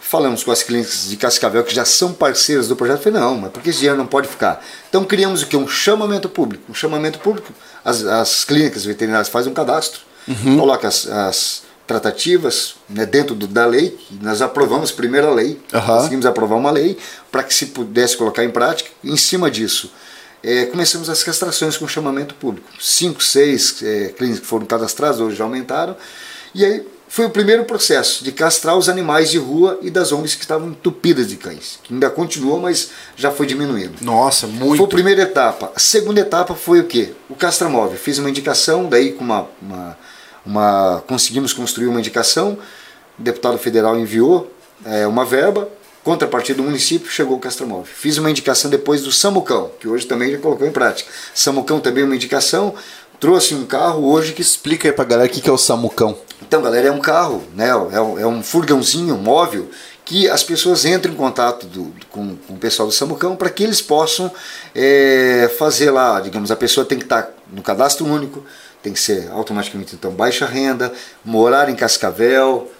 Falamos 0.00 0.44
com 0.44 0.52
as 0.52 0.62
clínicas 0.62 1.08
de 1.08 1.16
Cascavel 1.16 1.64
que 1.64 1.74
já 1.74 1.84
são 1.84 2.12
parceiras 2.12 2.68
do 2.68 2.76
projeto. 2.76 3.02
Falei, 3.02 3.20
não, 3.20 3.36
mas 3.36 3.50
por 3.50 3.60
que 3.60 3.70
esse 3.70 3.80
dinheiro 3.80 3.98
não 3.98 4.06
pode 4.06 4.28
ficar? 4.28 4.64
Então 4.88 5.04
criamos 5.04 5.42
o 5.42 5.46
que? 5.46 5.56
Um 5.56 5.66
chamamento 5.66 6.28
público. 6.28 6.64
Um 6.70 6.74
chamamento 6.74 7.18
público, 7.18 7.52
as, 7.84 8.04
as 8.04 8.44
clínicas 8.44 8.84
veterinárias 8.84 9.28
fazem 9.28 9.50
um 9.50 9.54
cadastro, 9.54 10.02
coloca 10.56 10.86
as, 10.86 11.08
as 11.08 11.62
tratativas 11.86 12.74
né, 12.88 13.04
dentro 13.06 13.34
do- 13.34 13.46
da 13.46 13.66
lei. 13.66 13.98
Nós 14.20 14.40
aprovamos 14.42 14.90
primeiro 14.90 15.28
a 15.28 15.34
lei, 15.34 15.60
Aham. 15.72 15.96
conseguimos 15.98 16.26
aprovar 16.26 16.56
uma 16.56 16.70
lei 16.70 16.96
para 17.30 17.42
que 17.42 17.52
se 17.54 17.66
pudesse 17.66 18.16
colocar 18.16 18.44
em 18.44 18.50
prática. 18.50 18.90
Em 19.04 19.16
cima 19.16 19.50
disso, 19.50 19.90
é, 20.42 20.66
começamos 20.66 21.08
as 21.08 21.22
castrações 21.22 21.76
com 21.76 21.86
chamamento 21.86 22.34
público. 22.34 22.68
Cinco, 22.80 23.22
seis 23.22 23.82
é, 23.82 24.08
clínicas 24.16 24.46
foram 24.46 24.66
cadastradas, 24.66 25.20
hoje 25.20 25.36
já 25.36 25.44
aumentaram. 25.44 25.96
E 26.54 26.64
aí 26.64 26.86
foi 27.08 27.26
o 27.26 27.30
primeiro 27.30 27.64
processo 27.66 28.24
de 28.24 28.32
castrar 28.32 28.74
os 28.76 28.88
animais 28.88 29.30
de 29.30 29.36
rua 29.36 29.78
e 29.82 29.90
das 29.90 30.12
ONGs 30.12 30.34
que 30.34 30.40
estavam 30.42 30.68
entupidas 30.70 31.28
de 31.28 31.36
cães, 31.36 31.78
que 31.82 31.92
ainda 31.92 32.08
continua, 32.08 32.58
mas 32.58 32.88
já 33.16 33.30
foi 33.30 33.46
diminuindo. 33.46 33.96
Nossa, 34.00 34.46
muito. 34.46 34.78
Foi 34.78 34.86
a 34.86 34.88
primeira 34.88 35.22
etapa. 35.22 35.70
A 35.76 35.78
segunda 35.80 36.20
etapa 36.20 36.54
foi 36.54 36.80
o 36.80 36.84
quê? 36.84 37.10
O 37.28 37.34
castramóvel. 37.34 37.98
Fiz 37.98 38.16
uma 38.18 38.30
indicação, 38.30 38.88
daí 38.88 39.12
com 39.12 39.22
uma, 39.24 39.46
uma, 39.60 39.98
uma- 40.44 41.02
conseguimos 41.06 41.52
construir 41.52 41.86
uma 41.86 42.00
indicação, 42.00 42.58
o 43.18 43.22
deputado 43.22 43.58
federal 43.58 43.98
enviou 43.98 44.52
é, 44.84 45.06
uma 45.06 45.24
verba, 45.24 45.68
contrapartida 46.02 46.56
do 46.56 46.64
município, 46.64 47.08
chegou 47.08 47.36
o 47.36 47.40
castramóvel. 47.40 47.84
Fiz 47.84 48.18
uma 48.18 48.28
indicação 48.28 48.68
depois 48.68 49.02
do 49.02 49.12
Samucão, 49.12 49.70
que 49.78 49.86
hoje 49.86 50.06
também 50.06 50.32
já 50.32 50.38
colocou 50.38 50.66
em 50.66 50.72
prática. 50.72 51.08
Samucão 51.32 51.78
também 51.78 52.02
uma 52.02 52.16
indicação, 52.16 52.74
trouxe 53.20 53.54
um 53.54 53.64
carro 53.64 54.04
hoje 54.10 54.32
que 54.32 54.42
Explica 54.42 54.88
aí 54.88 54.92
pra 54.92 55.04
galera 55.04 55.28
o 55.28 55.32
que 55.32 55.40
que 55.40 55.48
é 55.48 55.52
o 55.52 55.56
Samucão. 55.58 56.18
então, 56.40 56.60
galera, 56.60 56.88
é 56.88 56.90
um 56.90 56.98
carro, 56.98 57.44
né? 57.54 57.68
É 57.68 58.00
um, 58.00 58.18
é 58.18 58.26
um 58.26 58.42
furgãozinho 58.42 59.16
móvel 59.16 59.68
que 60.04 60.28
as 60.28 60.42
pessoas 60.42 60.84
entram 60.84 61.12
em 61.12 61.16
contato 61.16 61.64
do- 61.66 61.94
com, 62.10 62.34
com 62.34 62.54
o 62.54 62.58
pessoal 62.58 62.88
do 62.88 62.92
Samucão 62.92 63.36
para 63.36 63.48
que 63.48 63.62
eles 63.62 63.80
possam 63.80 64.28
é, 64.74 65.48
fazer 65.56 65.92
lá, 65.92 66.18
digamos, 66.20 66.50
a 66.50 66.56
pessoa 66.56 66.84
tem 66.84 66.98
que 66.98 67.04
estar 67.04 67.30
no 67.52 67.62
cadastro 67.62 68.04
único, 68.04 68.44
tem 68.82 68.92
que 68.92 69.00
ser 69.00 69.30
automaticamente 69.30 69.94
então 69.94 70.10
baixa 70.10 70.46
renda, 70.46 70.92
morar 71.24 71.68
em 71.68 71.74
Cascavel 71.74 72.70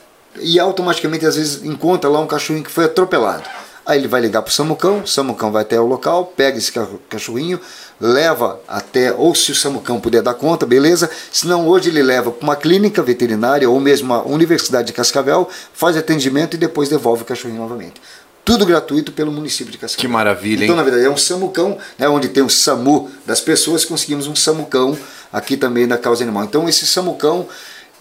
e 0.41 0.59
automaticamente 0.59 1.27
às 1.27 1.37
vezes 1.37 1.65
encontra 1.65 2.09
lá 2.11 2.20
um 2.20 2.27
cachorrinho 2.27 2.65
que 2.65 2.70
foi 2.70 2.85
atropelado. 2.87 3.45
Aí 3.85 3.99
ele 3.99 4.07
vai 4.07 4.20
ligar 4.20 4.43
para 4.43 4.51
o 4.51 4.53
Samucão, 4.53 5.01
o 5.01 5.09
Samucão 5.09 5.51
vai 5.51 5.62
até 5.62 5.79
o 5.81 5.85
local, 5.85 6.27
pega 6.37 6.57
esse 6.57 6.73
cachorrinho, 7.09 7.61
leva 8.01 8.61
até, 8.69 9.12
ou 9.12 9.35
se 9.35 9.51
o 9.51 9.57
Samucão 9.57 10.01
puder 10.01 10.23
dar 10.23 10.35
conta, 10.35 10.65
beleza. 10.65 11.11
Se 11.33 11.49
não, 11.49 11.66
hoje 11.66 11.89
ele 11.89 12.01
leva 12.01 12.31
para 12.31 12.45
uma 12.45 12.55
clínica 12.55 13.03
veterinária 13.03 13.69
ou 13.69 13.81
mesmo 13.81 14.15
uma 14.15 14.23
universidade 14.24 14.87
de 14.87 14.93
Cascavel, 14.93 15.49
faz 15.74 15.97
atendimento 15.97 16.55
e 16.55 16.59
depois 16.59 16.89
devolve 16.89 17.23
o 17.23 17.24
cachorrinho 17.24 17.61
novamente. 17.61 18.01
Tudo 18.45 18.65
gratuito 18.65 19.11
pelo 19.11 19.33
município 19.33 19.73
de 19.73 19.79
Cascavel. 19.79 20.01
Que 20.01 20.09
maravilha, 20.09 20.65
Então, 20.65 20.74
hein? 20.74 20.77
na 20.77 20.83
verdade, 20.85 21.05
é 21.05 21.11
um 21.11 21.16
Samucão, 21.16 21.77
né, 21.99 22.09
onde 22.09 22.29
tem 22.29 22.43
o 22.43 22.49
SAMU 22.51 23.11
das 23.27 23.41
pessoas, 23.41 23.85
conseguimos 23.85 24.29
um 24.29 24.37
Samucão 24.37 24.97
aqui 25.32 25.56
também 25.56 25.86
na 25.86 25.96
causa 25.96 26.22
animal. 26.22 26.44
Então, 26.44 26.68
esse 26.68 26.86
Samucão 26.86 27.48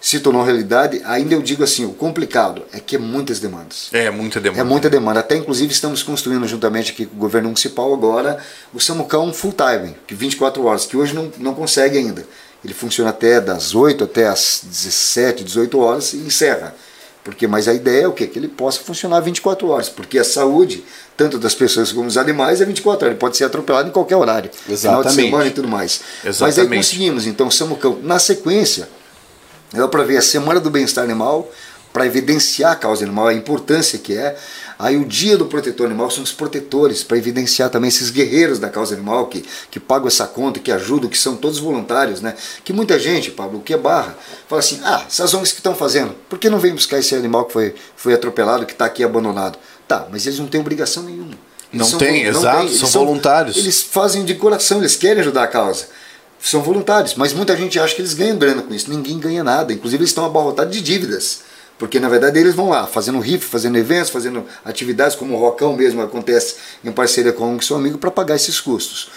se 0.02 0.20
tornou 0.20 0.44
realidade, 0.44 1.00
ainda 1.06 1.36
eu 1.36 1.42
digo 1.44 1.64
assim, 1.64 1.86
o 1.86 1.94
complicado 1.94 2.64
é 2.74 2.80
que 2.80 2.96
é 2.96 3.00
muitas 3.00 3.40
demandas. 3.40 3.90
É 3.94 4.10
muita 4.10 4.42
demanda. 4.42 4.62
É 4.62 4.64
muita 4.64 4.90
demanda. 4.90 5.20
Até 5.20 5.36
inclusive 5.36 5.72
estamos 5.72 6.02
construindo 6.02 6.48
juntamente 6.48 6.92
aqui 6.92 7.06
com 7.06 7.16
o 7.16 7.20
governo 7.20 7.50
municipal 7.50 7.94
agora 7.94 8.40
o 8.74 8.80
Samucão 8.80 9.32
full 9.32 9.54
time, 9.54 9.96
que 10.08 10.16
24 10.16 10.66
horas, 10.66 10.88
que 10.88 10.98
hoje 10.98 11.14
não, 11.14 11.32
não 11.38 11.54
consegue 11.54 12.00
ainda. 12.00 12.26
Ele 12.66 12.74
funciona 12.74 13.12
até 13.12 13.40
das 13.40 13.76
8 13.76 14.04
até 14.04 14.28
as 14.28 14.62
17, 14.64 15.44
18 15.44 15.80
horas 15.80 16.14
e 16.14 16.18
encerra. 16.18 16.76
Porque, 17.24 17.48
mas 17.48 17.68
a 17.68 17.74
ideia 17.74 18.04
é 18.04 18.08
o 18.08 18.14
quê? 18.14 18.26
Que 18.26 18.40
ele 18.40 18.48
possa 18.48 18.82
funcionar 18.82 19.20
24 19.20 19.68
horas, 19.68 19.90
porque 19.90 20.18
a 20.18 20.24
saúde, 20.24 20.84
tanto 21.16 21.38
das 21.38 21.54
pessoas 21.54 21.92
como 21.92 22.08
dos 22.08 22.18
animais, 22.18 22.62
é 22.62 22.66
24 22.66 23.06
horas. 23.06 23.12
Ele 23.14 23.20
pode 23.20 23.38
ser 23.38 23.44
atropelado 23.44 23.90
em 23.90 23.92
qualquer 23.92 24.16
horário. 24.16 24.50
Final 24.52 24.68
de 24.68 24.74
Exatamente. 24.74 25.16
semana 25.16 25.46
e 25.46 25.52
tudo 25.52 25.68
mais. 25.68 26.02
Mas 26.24 26.42
aí 26.42 26.50
Exatamente. 26.50 26.78
conseguimos, 26.78 27.28
então, 27.28 27.52
Samucão. 27.52 28.00
Na 28.02 28.18
sequência, 28.18 28.90
é 29.74 29.88
para 29.88 30.04
ver 30.04 30.18
a 30.18 30.22
Semana 30.22 30.60
do 30.60 30.72
Bem-Estar 30.72 31.04
Animal, 31.04 31.50
para 31.94 32.06
evidenciar 32.06 32.72
a 32.72 32.76
causa 32.76 33.04
animal, 33.04 33.28
a 33.28 33.34
importância 33.34 34.00
que 34.00 34.18
é. 34.18 34.36
Aí 34.82 34.98
o 34.98 35.06
Dia 35.06 35.38
do 35.38 35.46
Protetor 35.46 35.86
Animal 35.86 36.10
são 36.10 36.24
os 36.24 36.32
protetores, 36.32 37.04
para 37.04 37.16
evidenciar 37.16 37.70
também 37.70 37.88
esses 37.88 38.10
guerreiros 38.10 38.58
da 38.58 38.68
causa 38.68 38.96
animal 38.96 39.28
que, 39.28 39.46
que 39.70 39.80
pagam 39.80 40.08
essa 40.08 40.26
conta, 40.26 40.60
que 40.60 40.72
ajudam, 40.72 41.08
que 41.08 41.18
são 41.18 41.36
todos 41.36 41.60
voluntários, 41.60 42.20
né? 42.20 42.36
Que 42.64 42.74
muita 42.74 42.98
gente, 42.98 43.30
Pablo, 43.30 43.62
que 43.62 43.76
é 43.76 43.78
barra, 43.78 44.18
fala 44.48 44.60
assim, 44.60 44.80
ah, 44.84 45.04
essas 45.08 45.34
ONGs 45.36 45.52
que 45.52 45.60
estão 45.60 45.76
fazendo, 45.76 46.16
por 46.28 46.40
que 46.40 46.50
não 46.50 46.58
vem 46.60 46.74
buscar 46.74 46.98
esse 46.98 47.14
animal 47.14 47.46
que 47.46 47.54
foi, 47.54 47.76
foi 47.96 48.14
atropelado, 48.16 48.66
que 48.66 48.74
está 48.74 48.86
aqui 48.86 49.04
abandonado? 49.04 49.60
Tá, 49.88 50.08
mas 50.12 50.26
eles 50.26 50.40
não 50.40 50.48
têm 50.48 50.60
obrigação 50.62 51.04
nenhuma. 51.04 51.36
Não 51.72 51.86
Eles 51.86 51.98
tem, 52.00 52.32
vol- 52.32 52.42
exato, 52.42 52.66
eles 52.66 52.78
são 52.80 52.90
voluntários. 53.06 53.58
Eles 53.58 53.84
fazem 53.84 54.26
de 54.26 54.34
coração, 54.34 54.80
eles 54.80 54.96
querem 54.96 55.22
ajudar 55.22 55.44
a 55.44 55.48
causa 55.48 55.86
são 56.44 56.62
voluntários, 56.62 57.14
mas 57.14 57.34
muita 57.34 57.56
gente 57.56 57.80
acha 57.80 57.94
que 57.94 58.02
eles 58.02 58.14
ganham 58.16 58.38
grana 58.38 58.64
com 58.64 58.74
isso. 58.74 58.90
Ninguém 58.90 59.20
ganha 59.20 59.44
nada. 59.44 59.72
Inclusive, 59.72 60.02
eles 60.02 60.10
estão 60.10 60.26
abarrotados 60.26 60.76
de 60.76 60.82
dívidas. 60.82 61.42
Porque 61.82 62.00
na 62.00 62.08
verdade 62.08 62.38
eles 62.38 62.54
vão 62.54 62.70
lá 62.70 62.86
fazendo 62.86 63.20
riff, 63.20 63.44
fazendo 63.44 63.76
eventos, 63.76 64.12
fazendo 64.12 64.46
atividades 64.64 65.16
como 65.16 65.34
o 65.34 65.40
Rocão 65.40 65.76
mesmo 65.76 66.00
acontece 66.00 66.58
em 66.84 66.92
parceria 66.92 67.34
com 67.34 67.56
o 67.56 67.60
seu 67.60 67.76
amigo 67.76 67.98
para 67.98 68.12
pagar 68.12 68.36
esses 68.36 68.62
custos. 68.62 69.10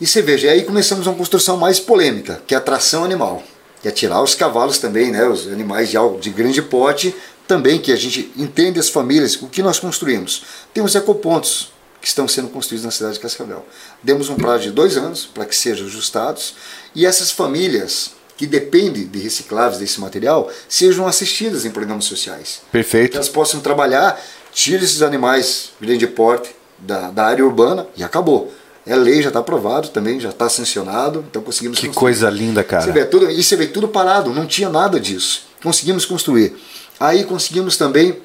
E 0.00 0.04
você 0.04 0.20
veja, 0.20 0.50
aí 0.50 0.64
começamos 0.64 1.06
uma 1.06 1.14
construção 1.14 1.56
mais 1.56 1.78
polêmica, 1.78 2.42
que 2.44 2.56
é 2.56 2.58
a 2.58 2.60
tração 2.60 3.04
animal. 3.04 3.40
Que 3.80 3.86
é 3.86 3.92
tirar 3.92 4.20
os 4.20 4.34
cavalos 4.34 4.78
também, 4.78 5.12
né, 5.12 5.28
os 5.28 5.46
animais 5.46 5.88
de, 5.88 5.96
de 6.20 6.30
grande 6.30 6.60
porte, 6.60 7.14
também 7.46 7.78
que 7.78 7.92
a 7.92 7.96
gente 7.96 8.32
entende 8.36 8.80
as 8.80 8.88
famílias, 8.88 9.36
o 9.36 9.46
que 9.46 9.62
nós 9.62 9.78
construímos. 9.78 10.42
Temos 10.74 10.96
ecopontos 10.96 11.70
que 12.00 12.08
estão 12.08 12.26
sendo 12.26 12.48
construídos 12.48 12.84
na 12.84 12.90
cidade 12.90 13.14
de 13.14 13.20
Cascavel. 13.20 13.64
Demos 14.02 14.28
um 14.28 14.34
prazo 14.34 14.64
de 14.64 14.72
dois 14.72 14.96
anos 14.96 15.24
para 15.24 15.44
que 15.44 15.54
sejam 15.54 15.86
ajustados 15.86 16.56
e 16.96 17.06
essas 17.06 17.30
famílias 17.30 18.15
que 18.36 18.46
dependem 18.46 19.06
de 19.06 19.18
recicláveis 19.18 19.78
desse 19.78 20.00
material 20.00 20.50
sejam 20.68 21.06
assistidas 21.06 21.64
em 21.64 21.70
programas 21.70 22.04
sociais. 22.04 22.60
Que 22.66 22.72
Perfeito. 22.72 23.16
elas 23.16 23.28
possam 23.28 23.60
trabalhar, 23.60 24.20
tire 24.52 24.84
esses 24.84 25.02
animais 25.02 25.70
de 25.80 25.86
grande 25.86 26.06
porte 26.06 26.50
da, 26.78 27.10
da 27.10 27.26
área 27.26 27.44
urbana 27.44 27.86
e 27.96 28.04
acabou. 28.04 28.52
É 28.86 28.94
lei, 28.94 29.20
já 29.20 29.28
está 29.28 29.40
aprovado 29.40 29.88
também, 29.88 30.20
já 30.20 30.28
está 30.28 30.48
sancionado, 30.48 31.24
então 31.28 31.42
conseguimos 31.42 31.78
Que 31.78 31.86
construir. 31.88 32.00
coisa 32.00 32.30
linda, 32.30 32.60
Você 32.62 32.68
cara. 32.68 32.92
vê, 32.92 33.04
tudo, 33.04 33.28
e 33.30 33.42
você 33.42 33.56
vê 33.56 33.66
tudo 33.66 33.88
parado, 33.88 34.32
não 34.32 34.46
tinha 34.46 34.68
nada 34.68 35.00
disso. 35.00 35.46
Conseguimos 35.62 36.04
construir. 36.06 36.54
Aí 37.00 37.24
conseguimos 37.24 37.76
também 37.76 38.20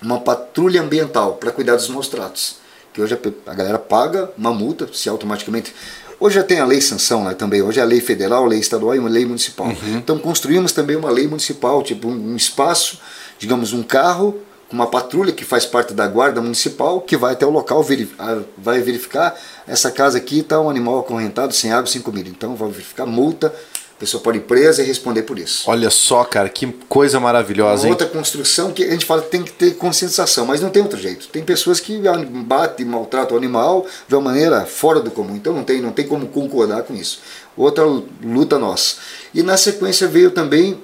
uma 0.00 0.18
patrulha 0.20 0.80
ambiental 0.80 1.34
para 1.34 1.50
cuidar 1.52 1.76
dos 1.76 1.88
maus 1.88 2.08
tratos. 2.08 2.56
Que 2.92 3.00
hoje 3.02 3.14
a, 3.14 3.50
a 3.50 3.54
galera 3.54 3.78
paga 3.78 4.30
uma 4.36 4.52
multa, 4.52 4.88
se 4.92 5.08
automaticamente. 5.08 5.74
Hoje 6.22 6.36
já 6.36 6.44
tem 6.44 6.60
a 6.60 6.64
lei 6.64 6.80
sanção 6.80 7.24
né, 7.24 7.34
também, 7.34 7.62
hoje 7.62 7.80
é 7.80 7.82
a 7.82 7.84
lei 7.84 8.00
federal, 8.00 8.44
lei 8.46 8.60
estadual 8.60 8.94
e 8.94 8.98
uma 9.00 9.08
lei 9.08 9.26
municipal. 9.26 9.66
Então 9.96 10.16
construímos 10.18 10.70
também 10.70 10.94
uma 10.94 11.10
lei 11.10 11.26
municipal, 11.26 11.82
tipo 11.82 12.06
um, 12.06 12.32
um 12.32 12.36
espaço, 12.36 13.00
digamos 13.40 13.72
um 13.72 13.82
carro, 13.82 14.38
com 14.68 14.76
uma 14.76 14.86
patrulha 14.86 15.32
que 15.32 15.44
faz 15.44 15.66
parte 15.66 15.92
da 15.92 16.06
guarda 16.06 16.40
municipal, 16.40 17.00
que 17.00 17.16
vai 17.16 17.32
até 17.32 17.44
o 17.44 17.50
local, 17.50 17.82
verif- 17.82 18.14
ah, 18.20 18.40
vai 18.56 18.80
verificar, 18.80 19.34
essa 19.66 19.90
casa 19.90 20.16
aqui 20.16 20.38
está 20.38 20.60
um 20.60 20.70
animal 20.70 21.00
acorrentado, 21.00 21.52
sem 21.52 21.72
água, 21.72 21.86
sem 21.88 22.00
comida. 22.00 22.28
Então 22.28 22.54
vai 22.54 22.70
verificar 22.70 23.04
multa, 23.04 23.48
a 23.48 23.71
pessoa 24.02 24.20
pode 24.20 24.38
ir 24.38 24.40
presa 24.40 24.82
e 24.82 24.84
responder 24.84 25.22
por 25.22 25.38
isso. 25.38 25.62
Olha 25.70 25.88
só, 25.88 26.24
cara, 26.24 26.48
que 26.48 26.66
coisa 26.88 27.20
maravilhosa, 27.20 27.82
Uma 27.82 27.86
hein? 27.86 27.92
outra 27.92 28.08
construção 28.08 28.72
que 28.72 28.82
a 28.82 28.90
gente 28.90 29.06
fala 29.06 29.22
que 29.22 29.30
tem 29.30 29.44
que 29.44 29.52
ter 29.52 29.76
conscientização, 29.76 30.44
mas 30.44 30.60
não 30.60 30.70
tem 30.70 30.82
outro 30.82 30.98
jeito. 30.98 31.28
Tem 31.28 31.44
pessoas 31.44 31.78
que 31.78 32.02
batem, 32.44 32.84
maltratam 32.84 33.36
o 33.36 33.38
animal 33.38 33.86
de 34.08 34.14
uma 34.16 34.22
maneira 34.22 34.66
fora 34.66 34.98
do 34.98 35.08
comum, 35.08 35.36
então 35.36 35.52
não 35.52 35.62
tem, 35.62 35.80
não 35.80 35.92
tem 35.92 36.04
como 36.04 36.26
concordar 36.26 36.82
com 36.82 36.94
isso. 36.94 37.20
Outra 37.56 37.84
luta 37.84 38.58
nossa. 38.58 38.96
E 39.32 39.40
na 39.40 39.56
sequência 39.56 40.08
veio 40.08 40.32
também, 40.32 40.82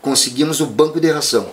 conseguimos 0.00 0.62
o 0.62 0.66
banco 0.66 0.98
de 0.98 1.10
ração. 1.10 1.50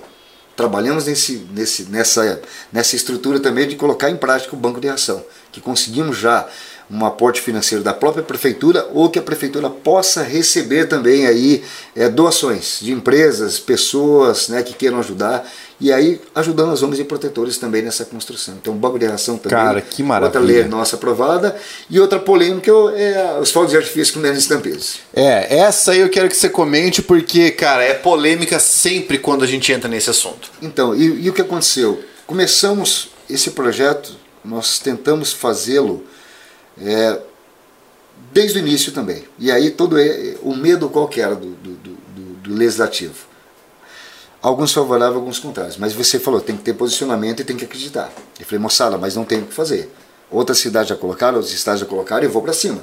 Trabalhamos 0.56 1.08
nesse, 1.08 1.46
nesse, 1.54 1.84
nessa, 1.90 2.42
nessa 2.72 2.96
estrutura 2.96 3.42
também 3.42 3.68
de 3.68 3.76
colocar 3.76 4.10
em 4.10 4.16
prática 4.16 4.56
o 4.56 4.60
banco 4.60 4.80
de 4.80 4.88
ração, 4.88 5.22
que 5.52 5.60
conseguimos 5.60 6.18
já 6.18 6.48
um 6.92 7.06
aporte 7.06 7.42
financeiro 7.42 7.84
da 7.84 7.94
própria 7.94 8.24
prefeitura 8.24 8.88
ou 8.94 9.10
que 9.10 9.20
a 9.20 9.22
prefeitura 9.22 9.70
possa 9.70 10.24
receber 10.24 10.86
também 10.86 11.28
aí 11.28 11.64
é, 11.96 12.10
doações 12.10 12.80
de 12.82 12.92
empresas, 12.92 13.60
pessoas 13.60 14.48
né, 14.50 14.64
que 14.64 14.74
queiram 14.74 15.00
ajudar 15.00 15.48
e 15.80 15.94
aí 15.94 16.20
ajudando 16.36 16.72
as 16.74 16.84
ONGs 16.84 17.00
e 17.00 17.04
protetores 17.04 17.58
também 17.58 17.82
nessa 17.82 18.04
construção. 18.04 18.56
Então, 18.60 18.74
banco 18.74 19.00
de 19.00 19.06
ração 19.06 19.38
também. 19.38 19.58
Cara, 19.58 19.82
que 19.82 20.04
maravilha. 20.04 20.40
Outra 20.40 20.54
lei 20.54 20.64
nossa 20.68 20.96
aprovada 20.96 21.56
e 21.90 22.00
outra 22.00 22.20
polêmica 22.20 22.72
é 22.96 23.40
os 23.40 23.52
fogos 23.52 23.72
de 23.72 23.78
artifício 23.78 24.16
com 24.16 24.20
menos 24.20 24.40
estampeiros. 24.40 25.00
É, 25.14 25.60
essa 25.60 25.92
aí 25.92 26.00
eu 26.00 26.10
quero 26.10 26.28
que 26.28 26.36
você 26.36 26.50
comente, 26.50 27.02
porque, 27.02 27.52
cara, 27.52 27.84
é 27.84 27.94
polêmica 27.94 28.60
sempre 28.60 29.18
quando 29.18 29.44
a 29.44 29.48
gente 29.48 29.72
entra 29.72 29.88
nesse 29.88 30.10
assunto. 30.10 30.52
Então, 30.62 30.94
e, 30.94 31.26
e 31.26 31.30
o 31.30 31.34
que 31.34 31.42
aconteceu? 31.42 32.04
Começamos 32.28 33.10
esse 33.30 33.52
projeto, 33.52 34.14
nós 34.44 34.80
tentamos 34.80 35.32
fazê-lo 35.32 36.04
é, 36.82 37.20
desde 38.32 38.60
o 38.60 38.62
início 38.62 38.92
também. 38.92 39.24
E 39.38 39.52
aí 39.52 39.72
todo 39.72 39.98
é- 40.00 40.36
o 40.42 40.56
medo 40.56 40.90
qual 40.90 41.08
que 41.08 41.22
era 41.22 41.36
do, 41.36 41.48
do, 41.52 41.72
do- 41.74 41.98
do- 42.44 42.54
legislativo? 42.56 43.28
Alguns 44.42 44.72
favoráveis, 44.72 45.16
alguns 45.18 45.40
contrários. 45.40 45.78
Mas 45.78 45.94
você 45.94 46.18
falou, 46.20 46.40
tem 46.40 46.56
que 46.56 46.64
ter 46.64 46.74
posicionamento 46.74 47.42
e 47.42 47.44
tem 47.44 47.58
que 47.58 47.66
acreditar. 47.66 48.10
Eu 48.40 48.46
falei, 48.46 48.60
moçada, 48.60 48.98
mas 48.98 49.16
não 49.16 49.26
tem 49.26 49.40
o 49.42 49.46
que 49.46 49.54
fazer. 49.54 49.92
Outras 50.32 50.60
cidades 50.60 50.90
já 50.90 50.96
colocaram, 50.96 51.38
outros 51.38 51.54
estados 51.54 51.82
já 51.82 51.86
colocaram, 51.86 52.24
eu 52.24 52.30
vou 52.32 52.42
para 52.42 52.54
cima. 52.54 52.82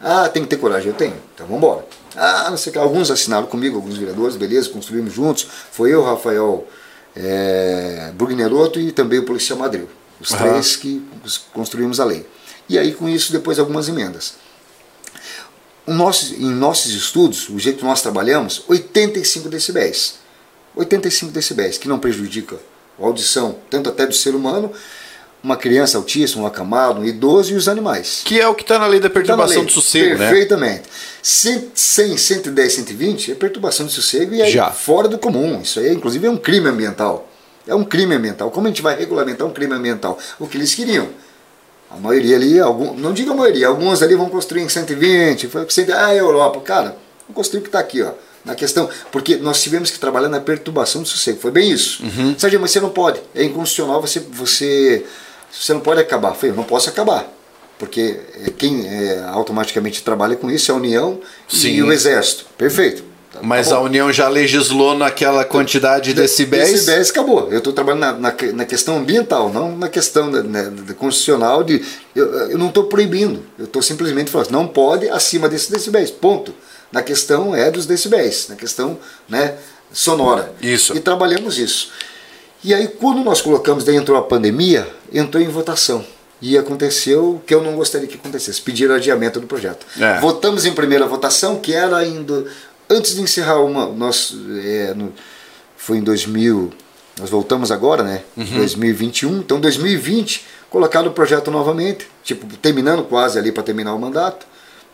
Ah, 0.00 0.28
tem 0.28 0.42
que 0.42 0.48
ter 0.48 0.56
coragem, 0.56 0.88
eu 0.88 0.94
tenho. 0.94 1.14
Então 1.34 1.46
vamos 1.46 1.62
embora. 1.62 1.86
Ah, 2.16 2.48
não 2.50 2.56
sei 2.56 2.70
o 2.70 2.72
que. 2.72 2.78
Alguns 2.78 3.10
assinaram 3.10 3.46
comigo, 3.46 3.76
alguns 3.76 3.96
vereadores, 3.98 4.36
beleza, 4.36 4.70
construímos 4.70 5.12
juntos. 5.12 5.46
Foi 5.72 5.92
eu, 5.92 6.02
Rafael 6.02 6.66
é, 7.14 8.10
Brugneroto 8.14 8.80
e 8.80 8.90
também 8.92 9.18
o 9.18 9.24
policial 9.24 9.58
Madril. 9.58 9.88
Os 10.20 10.32
Aham. 10.32 10.48
três 10.52 10.76
que 10.76 11.06
construímos 11.52 12.00
a 12.00 12.04
lei. 12.04 12.26
E 12.68 12.78
aí 12.78 12.92
com 12.92 13.08
isso 13.08 13.32
depois 13.32 13.58
algumas 13.58 13.88
emendas. 13.88 14.34
Nosso, 15.86 16.34
em 16.34 16.50
nossos 16.50 16.92
estudos, 16.92 17.48
o 17.50 17.58
jeito 17.58 17.78
que 17.80 17.84
nós 17.84 18.00
trabalhamos, 18.00 18.62
85 18.68 19.48
decibéis. 19.50 20.14
85 20.74 21.30
decibéis, 21.30 21.76
que 21.78 21.86
não 21.88 21.98
prejudica 21.98 22.56
a 22.98 23.04
audição, 23.04 23.56
tanto 23.68 23.90
até 23.90 24.06
do 24.06 24.14
ser 24.14 24.34
humano, 24.34 24.72
uma 25.42 25.56
criança 25.58 25.98
autista, 25.98 26.38
um 26.38 26.46
acamado, 26.46 27.00
um 27.00 27.04
idoso 27.04 27.52
e 27.52 27.54
os 27.54 27.68
animais. 27.68 28.22
Que 28.24 28.40
é 28.40 28.48
o 28.48 28.54
que 28.54 28.62
está 28.62 28.78
na 28.78 28.86
lei 28.86 28.98
da 28.98 29.10
Tá 29.10 29.14
perturbação 29.14 29.56
lei. 29.58 29.66
do 29.66 29.72
sossego, 29.72 30.16
né? 30.18 30.28
Perfeitamente. 30.30 30.84
100, 31.22 31.70
100, 31.74 32.16
110, 32.16 32.72
120 32.72 33.32
é 33.32 33.34
perturbação 33.34 33.84
de 33.84 33.92
sossego 33.92 34.34
e 34.34 34.40
é 34.40 34.50
Já. 34.50 34.70
fora 34.70 35.06
do 35.06 35.18
comum. 35.18 35.60
Isso 35.60 35.78
aí, 35.80 35.92
inclusive, 35.92 36.26
é 36.26 36.30
um 36.30 36.38
crime 36.38 36.66
ambiental. 36.68 37.28
É 37.66 37.74
um 37.74 37.84
crime 37.84 38.14
ambiental. 38.14 38.50
Como 38.50 38.66
a 38.66 38.70
gente 38.70 38.80
vai 38.80 38.96
regulamentar 38.98 39.46
um 39.46 39.52
crime 39.52 39.74
ambiental? 39.74 40.18
O 40.38 40.46
que 40.46 40.56
eles 40.56 40.74
queriam. 40.74 41.08
A 41.94 42.00
maioria 42.00 42.36
ali, 42.36 42.58
algum, 42.58 42.94
não 42.94 43.12
digo 43.12 43.32
a 43.32 43.34
maioria, 43.34 43.68
alguns 43.68 44.02
ali 44.02 44.16
vão 44.16 44.28
construir 44.28 44.62
em 44.62 44.68
120, 44.68 45.46
foi 45.46 45.64
100, 45.68 45.92
ah, 45.92 46.14
Europa. 46.14 46.60
Cara, 46.60 46.96
vamos 47.22 47.34
construir 47.34 47.60
o 47.60 47.62
que 47.62 47.68
está 47.68 47.78
aqui, 47.78 48.02
ó. 48.02 48.10
Na 48.44 48.54
questão, 48.54 48.90
porque 49.10 49.36
nós 49.36 49.62
tivemos 49.62 49.90
que 49.90 49.98
trabalhar 49.98 50.28
na 50.28 50.40
perturbação 50.40 51.02
do 51.02 51.08
sossego, 51.08 51.38
foi 51.40 51.50
bem 51.50 51.70
isso. 51.70 52.02
Uhum. 52.02 52.34
Sérgio, 52.36 52.60
mas 52.60 52.72
você 52.72 52.80
não 52.80 52.90
pode, 52.90 53.20
é 53.34 53.44
inconstitucional, 53.44 54.00
você, 54.00 54.20
você, 54.20 55.06
você 55.50 55.72
não 55.72 55.80
pode 55.80 56.00
acabar. 56.00 56.34
Falei, 56.34 56.50
eu 56.50 56.56
não 56.56 56.64
posso 56.64 56.90
acabar, 56.90 57.26
porque 57.78 58.20
é, 58.44 58.50
quem 58.50 58.86
é, 58.86 59.22
automaticamente 59.28 60.02
trabalha 60.02 60.36
com 60.36 60.50
isso 60.50 60.70
é 60.70 60.74
a 60.74 60.76
União 60.76 61.20
Sim. 61.48 61.70
e 61.70 61.82
o 61.82 61.90
Exército. 61.90 62.44
Perfeito. 62.58 63.13
Mas 63.42 63.72
a 63.72 63.80
União 63.80 64.12
já 64.12 64.28
legislou 64.28 64.96
naquela 64.96 65.44
quantidade 65.44 66.06
de 66.06 66.14
decibéis? 66.14 66.72
Decibéis 66.72 67.10
acabou. 67.10 67.50
Eu 67.50 67.58
estou 67.58 67.72
trabalhando 67.72 68.00
na, 68.00 68.12
na, 68.12 68.34
na, 68.52 68.64
questão 68.64 68.98
ambiental, 68.98 69.52
não 69.52 69.76
na 69.76 69.88
questão 69.88 70.30
né, 70.30 70.72
constitucional 70.98 71.62
de. 71.62 71.84
Eu, 72.14 72.50
eu 72.50 72.58
não 72.58 72.68
estou 72.68 72.84
proibindo, 72.84 73.42
eu 73.58 73.64
estou 73.64 73.82
simplesmente 73.82 74.30
falando, 74.30 74.50
não 74.50 74.66
pode 74.66 75.08
acima 75.08 75.48
desses 75.48 75.68
decibéis. 75.68 76.10
Ponto. 76.10 76.54
Na 76.92 77.02
questão 77.02 77.54
é 77.54 77.70
dos 77.70 77.86
decibéis, 77.86 78.46
na 78.48 78.54
questão 78.54 78.98
né, 79.28 79.56
sonora. 79.92 80.52
Isso. 80.62 80.96
E 80.96 81.00
trabalhamos 81.00 81.58
isso. 81.58 81.90
E 82.62 82.72
aí, 82.72 82.88
quando 82.88 83.22
nós 83.22 83.42
colocamos, 83.42 83.84
daí 83.84 83.96
entrou 83.96 84.16
a 84.16 84.22
pandemia, 84.22 84.88
entrou 85.12 85.42
em 85.42 85.48
votação. 85.48 86.04
E 86.40 86.58
aconteceu 86.58 87.36
o 87.36 87.38
que 87.40 87.54
eu 87.54 87.62
não 87.62 87.74
gostaria 87.74 88.06
que 88.06 88.16
acontecesse, 88.16 88.60
pediram 88.60 88.94
adiamento 88.94 89.40
do 89.40 89.46
projeto. 89.46 89.86
É. 89.98 90.18
Votamos 90.20 90.66
em 90.66 90.72
primeira 90.72 91.06
votação, 91.06 91.58
que 91.58 91.72
era 91.72 91.96
ainda 91.96 92.44
antes 92.88 93.14
de 93.14 93.20
encerrar 93.20 93.60
uma, 93.60 93.86
nós 93.86 94.34
é, 94.62 94.94
no, 94.94 95.12
foi 95.76 95.98
em 95.98 96.02
2000, 96.02 96.72
nós 97.18 97.30
voltamos 97.30 97.70
agora, 97.70 98.02
né? 98.02 98.22
Uhum. 98.36 98.56
2021. 98.56 99.38
Então 99.38 99.60
2020 99.60 100.44
colocaram 100.70 101.08
o 101.08 101.12
projeto 101.12 101.50
novamente, 101.50 102.08
tipo 102.22 102.46
terminando 102.56 103.04
quase 103.04 103.38
ali 103.38 103.52
para 103.52 103.62
terminar 103.62 103.94
o 103.94 103.98
mandato, 103.98 104.46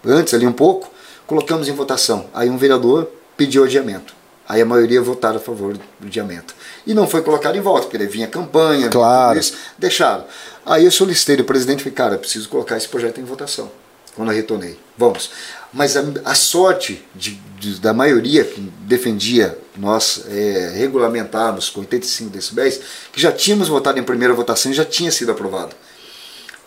antes 0.04 0.34
ali 0.34 0.46
um 0.46 0.52
pouco, 0.52 0.90
colocamos 1.26 1.68
em 1.68 1.72
votação. 1.72 2.26
Aí 2.34 2.50
um 2.50 2.58
vereador 2.58 3.08
pediu 3.36 3.64
adiamento. 3.64 4.14
Aí 4.48 4.60
a 4.60 4.66
maioria 4.66 5.00
votaram 5.00 5.36
a 5.36 5.40
favor 5.40 5.74
do 5.74 6.06
adiamento. 6.06 6.56
E 6.84 6.92
não 6.92 7.06
foi 7.06 7.22
colocado 7.22 7.54
em 7.54 7.60
volta, 7.60 7.86
porque 7.86 8.04
vinha 8.04 8.26
campanha, 8.26 8.88
claro. 8.88 9.38
isso, 9.38 9.54
deixaram. 9.78 10.24
Aí 10.66 10.84
eu 10.84 10.90
solicitei 10.90 11.36
o 11.36 11.44
presidente 11.44 11.78
e 11.78 11.82
falei, 11.84 11.94
cara, 11.94 12.18
preciso 12.18 12.48
colocar 12.48 12.76
esse 12.76 12.88
projeto 12.88 13.20
em 13.20 13.24
votação. 13.24 13.70
Quando 14.16 14.32
eu 14.32 14.36
retornei. 14.36 14.76
Vamos. 14.98 15.30
Mas 15.72 15.96
a, 15.96 16.02
a 16.24 16.34
sorte 16.34 17.04
de, 17.14 17.32
de, 17.58 17.80
da 17.80 17.92
maioria 17.92 18.44
que 18.44 18.60
defendia 18.60 19.56
nós 19.76 20.24
é, 20.28 20.72
regulamentarmos 20.76 21.70
com 21.70 21.80
85 21.80 22.30
decibéis, 22.30 22.80
que 23.12 23.20
já 23.20 23.30
tínhamos 23.30 23.68
votado 23.68 23.98
em 23.98 24.02
primeira 24.02 24.34
votação 24.34 24.72
e 24.72 24.74
já 24.74 24.84
tinha 24.84 25.12
sido 25.12 25.30
aprovado. 25.30 25.74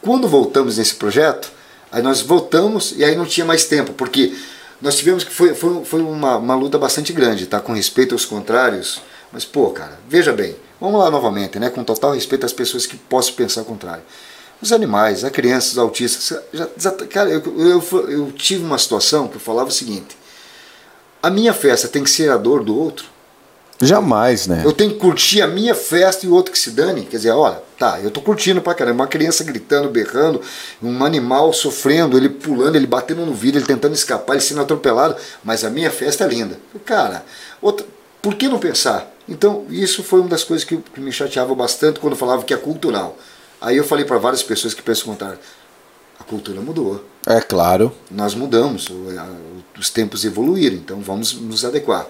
Quando 0.01 0.27
voltamos 0.27 0.77
nesse 0.77 0.95
projeto, 0.95 1.51
aí 1.91 2.01
nós 2.01 2.21
voltamos 2.21 2.93
e 2.97 3.03
aí 3.03 3.15
não 3.15 3.25
tinha 3.25 3.45
mais 3.45 3.65
tempo, 3.65 3.93
porque 3.93 4.33
nós 4.81 4.95
tivemos 4.95 5.23
que 5.23 5.31
foi, 5.31 5.53
foi, 5.53 5.83
foi 5.85 6.01
uma, 6.01 6.37
uma 6.37 6.55
luta 6.55 6.77
bastante 6.77 7.13
grande, 7.13 7.45
tá? 7.45 7.59
Com 7.59 7.73
respeito 7.73 8.15
aos 8.15 8.25
contrários. 8.25 9.01
Mas, 9.31 9.45
pô, 9.45 9.69
cara, 9.71 9.97
veja 10.07 10.31
bem, 10.31 10.55
vamos 10.79 10.99
lá 10.99 11.09
novamente, 11.09 11.57
né? 11.57 11.69
Com 11.69 11.83
total 11.83 12.13
respeito 12.13 12.45
às 12.45 12.53
pessoas 12.53 12.85
que 12.85 12.97
possam 12.97 13.33
pensar 13.33 13.61
o 13.61 13.65
contrário 13.65 14.03
os 14.61 14.71
animais, 14.71 15.23
as 15.23 15.31
crianças, 15.31 15.73
os 15.73 15.77
autistas. 15.77 16.39
Já, 16.53 16.67
já, 16.77 16.91
cara, 16.91 17.29
eu, 17.29 17.41
eu, 17.59 18.09
eu, 18.09 18.31
tive 18.31 18.63
uma 18.63 18.77
situação 18.77 19.27
que 19.27 19.35
eu 19.35 19.41
falava 19.41 19.69
o 19.69 19.73
seguinte: 19.73 20.17
a 21.21 21.29
minha 21.29 21.53
festa 21.53 21.87
tem 21.87 22.03
que 22.03 22.09
ser 22.09 22.31
a 22.31 22.37
dor 22.37 22.63
do 22.63 22.77
outro. 22.77 23.13
Jamais, 23.81 24.47
né? 24.47 24.61
Eu 24.63 24.71
tenho 24.71 24.91
que 24.91 24.99
curtir 24.99 25.41
a 25.41 25.47
minha 25.47 25.75
festa 25.75 26.25
e 26.25 26.29
o 26.29 26.33
outro 26.33 26.51
que 26.51 26.59
se 26.59 26.71
dane. 26.71 27.01
Quer 27.01 27.17
dizer, 27.17 27.31
olha, 27.31 27.61
tá, 27.77 27.99
eu 27.99 28.09
tô 28.09 28.21
curtindo 28.21 28.61
pra 28.61 28.73
caramba. 28.73 29.03
Uma 29.03 29.07
criança 29.07 29.43
gritando, 29.43 29.89
berrando, 29.89 30.41
um 30.81 31.03
animal 31.03 31.51
sofrendo, 31.51 32.15
ele 32.15 32.29
pulando, 32.29 32.75
ele 32.75 32.87
batendo 32.87 33.25
no 33.25 33.33
vidro, 33.33 33.59
ele 33.59 33.67
tentando 33.67 33.93
escapar, 33.93 34.33
ele 34.33 34.41
sendo 34.41 34.61
atropelado. 34.61 35.15
Mas 35.43 35.65
a 35.65 35.69
minha 35.69 35.91
festa 35.91 36.23
é 36.23 36.27
linda. 36.27 36.57
Cara, 36.85 37.25
outra, 37.61 37.85
por 38.21 38.35
que 38.35 38.47
não 38.47 38.59
pensar? 38.59 39.11
Então, 39.27 39.65
isso 39.69 40.03
foi 40.03 40.19
uma 40.19 40.29
das 40.29 40.43
coisas 40.43 40.65
que, 40.65 40.77
que 40.77 41.01
me 41.01 41.11
chateava 41.11 41.53
bastante 41.55 41.99
quando 41.99 42.15
falava 42.15 42.43
que 42.43 42.53
é 42.53 42.57
cultural. 42.57 43.17
Aí 43.63 43.77
eu 43.77 43.85
falei 43.85 44.03
para 44.03 44.17
várias 44.17 44.43
pessoas 44.43 44.73
que 44.73 44.81
pensam 44.81 45.05
contrário. 45.05 45.39
A 46.19 46.23
cultura 46.25 46.59
mudou. 46.59 47.03
É 47.25 47.39
claro. 47.39 47.95
Nós 48.11 48.35
mudamos, 48.35 48.89
os 49.79 49.89
tempos 49.89 50.25
evoluíram, 50.25 50.75
então 50.75 50.99
vamos 50.99 51.31
nos 51.33 51.63
adequar. 51.63 52.05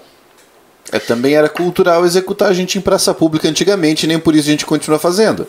É, 0.92 0.98
também 0.98 1.36
era 1.36 1.48
cultural 1.48 2.06
executar 2.06 2.50
a 2.50 2.54
gente 2.54 2.80
em 2.80 2.82
praça 2.82 3.14
pública 3.14 3.48
antigamente, 3.48 4.08
nem 4.08 4.20
por 4.20 4.36
isso 4.36 4.48
a 4.48 4.52
gente 4.52 4.66
continua 4.66 4.98
fazendo. 4.98 5.48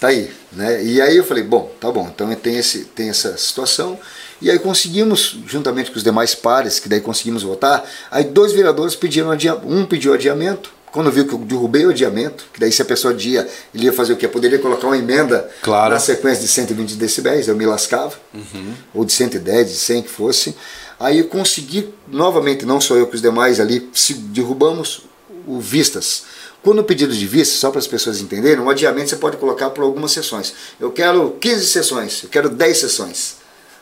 Tá 0.00 0.08
aí, 0.08 0.28
né? 0.52 0.82
E 0.84 1.00
aí 1.00 1.16
eu 1.16 1.24
falei, 1.24 1.44
bom, 1.44 1.70
tá 1.80 1.90
bom, 1.90 2.10
então 2.12 2.34
tem, 2.34 2.58
esse, 2.58 2.86
tem 2.86 3.08
essa 3.08 3.36
situação. 3.36 3.96
E 4.42 4.50
aí 4.50 4.58
conseguimos, 4.58 5.38
juntamente 5.46 5.92
com 5.92 5.96
os 5.96 6.02
demais 6.02 6.34
pares, 6.34 6.80
que 6.80 6.88
daí 6.88 7.00
conseguimos 7.00 7.44
votar, 7.44 7.88
aí 8.10 8.24
dois 8.24 8.52
vereadores 8.52 8.96
pediram 8.96 9.30
um 9.64 9.86
pediu 9.86 10.12
adiamento 10.12 10.72
quando 10.94 11.10
viu 11.10 11.26
que 11.26 11.34
eu 11.34 11.38
derrubei 11.38 11.84
o 11.84 11.90
adiamento, 11.90 12.46
que 12.52 12.60
daí 12.60 12.70
se 12.70 12.80
a 12.80 12.84
pessoa 12.84 13.12
adia, 13.12 13.48
ele 13.74 13.86
ia 13.86 13.92
fazer 13.92 14.12
o 14.12 14.16
quê? 14.16 14.28
Poderia 14.28 14.60
colocar 14.60 14.86
uma 14.86 14.96
emenda 14.96 15.50
claro. 15.60 15.92
na 15.92 15.98
sequência 15.98 16.42
de 16.42 16.46
120 16.46 16.94
decibéis, 16.94 17.48
eu 17.48 17.56
me 17.56 17.66
lascava, 17.66 18.14
uhum. 18.32 18.74
ou 18.94 19.04
de 19.04 19.12
110, 19.12 19.70
de 19.70 19.74
100 19.74 20.02
que 20.02 20.08
fosse. 20.08 20.54
Aí 21.00 21.18
eu 21.18 21.26
consegui, 21.26 21.92
novamente, 22.06 22.64
não 22.64 22.80
só 22.80 22.94
eu 22.94 23.08
que 23.08 23.16
os 23.16 23.20
demais 23.20 23.58
ali, 23.58 23.90
se 23.92 24.14
derrubamos 24.14 25.02
o 25.48 25.58
vistas. 25.58 26.26
Quando 26.62 26.78
o 26.78 26.84
pedido 26.84 27.12
de 27.12 27.26
vista, 27.26 27.56
só 27.56 27.72
para 27.72 27.80
as 27.80 27.88
pessoas 27.88 28.20
entenderem, 28.20 28.62
um 28.62 28.70
adiamento 28.70 29.10
você 29.10 29.16
pode 29.16 29.36
colocar 29.36 29.70
por 29.70 29.82
algumas 29.82 30.12
sessões. 30.12 30.54
Eu 30.78 30.92
quero 30.92 31.32
15 31.40 31.66
sessões, 31.66 32.22
eu 32.22 32.28
quero 32.28 32.48
10 32.48 32.78
sessões. 32.78 33.38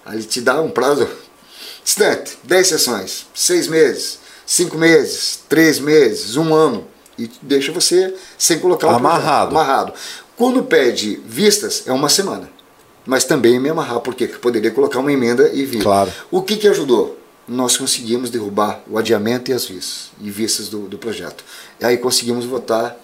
Aí 0.06 0.16
ele 0.16 0.24
te 0.24 0.40
dá 0.40 0.62
um 0.62 0.70
prazo 0.70 1.06
distante, 1.84 2.39
10 2.43 2.66
sessões, 2.66 3.26
6 3.34 3.68
meses, 3.68 4.18
5 4.47 4.78
meses, 4.78 5.40
3 5.47 5.78
meses, 5.78 6.36
um 6.36 6.55
ano 6.55 6.90
e 7.18 7.30
deixa 7.40 7.72
você 7.72 8.14
sem 8.39 8.59
colocar 8.59 8.89
o 8.89 8.97
amarrado. 8.97 9.51
amarrado. 9.51 9.93
Quando 10.36 10.62
pede 10.62 11.20
vistas, 11.26 11.84
é 11.86 11.93
uma 11.93 12.09
semana. 12.09 12.51
Mas 13.05 13.24
também 13.24 13.59
me 13.59 13.68
amarrar, 13.68 14.01
porque 14.01 14.26
poderia 14.26 14.70
colocar 14.70 15.01
uma 15.01 15.12
emenda 15.12 15.51
e 15.52 15.64
vir. 15.64 15.82
Claro. 15.82 16.12
O 16.30 16.43
que, 16.43 16.56
que 16.56 16.68
ajudou? 16.68 17.18
Nós 17.47 17.76
conseguimos 17.76 18.30
derrubar 18.30 18.82
o 18.89 18.97
adiamento 18.97 19.51
e 19.51 19.55
as 19.55 19.64
vistas, 19.64 20.12
e 20.20 20.30
vistas 20.30 20.68
do, 20.68 20.89
do 20.89 20.97
projeto. 20.97 21.44
E 21.80 21.84
aí 21.84 21.98
conseguimos 21.98 22.44
votar 22.44 22.97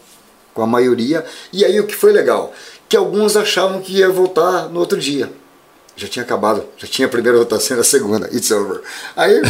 com 0.54 0.62
a 0.62 0.66
maioria. 0.66 1.24
E 1.52 1.64
aí 1.64 1.78
o 1.80 1.86
que 1.86 1.94
foi 1.94 2.12
legal? 2.12 2.52
Que 2.88 2.96
alguns 2.96 3.36
achavam 3.36 3.80
que 3.80 3.98
ia 3.98 4.08
votar 4.08 4.68
no 4.68 4.78
outro 4.78 4.98
dia 4.98 5.30
já 5.98 6.06
tinha 6.06 6.22
acabado, 6.22 6.64
já 6.76 6.86
tinha 6.86 7.06
a 7.06 7.10
primeira 7.10 7.36
votação 7.36 7.76
e 7.76 7.80
a 7.80 7.84
segunda, 7.84 8.28
it's 8.32 8.52
over. 8.52 8.80
Aí, 9.16 9.42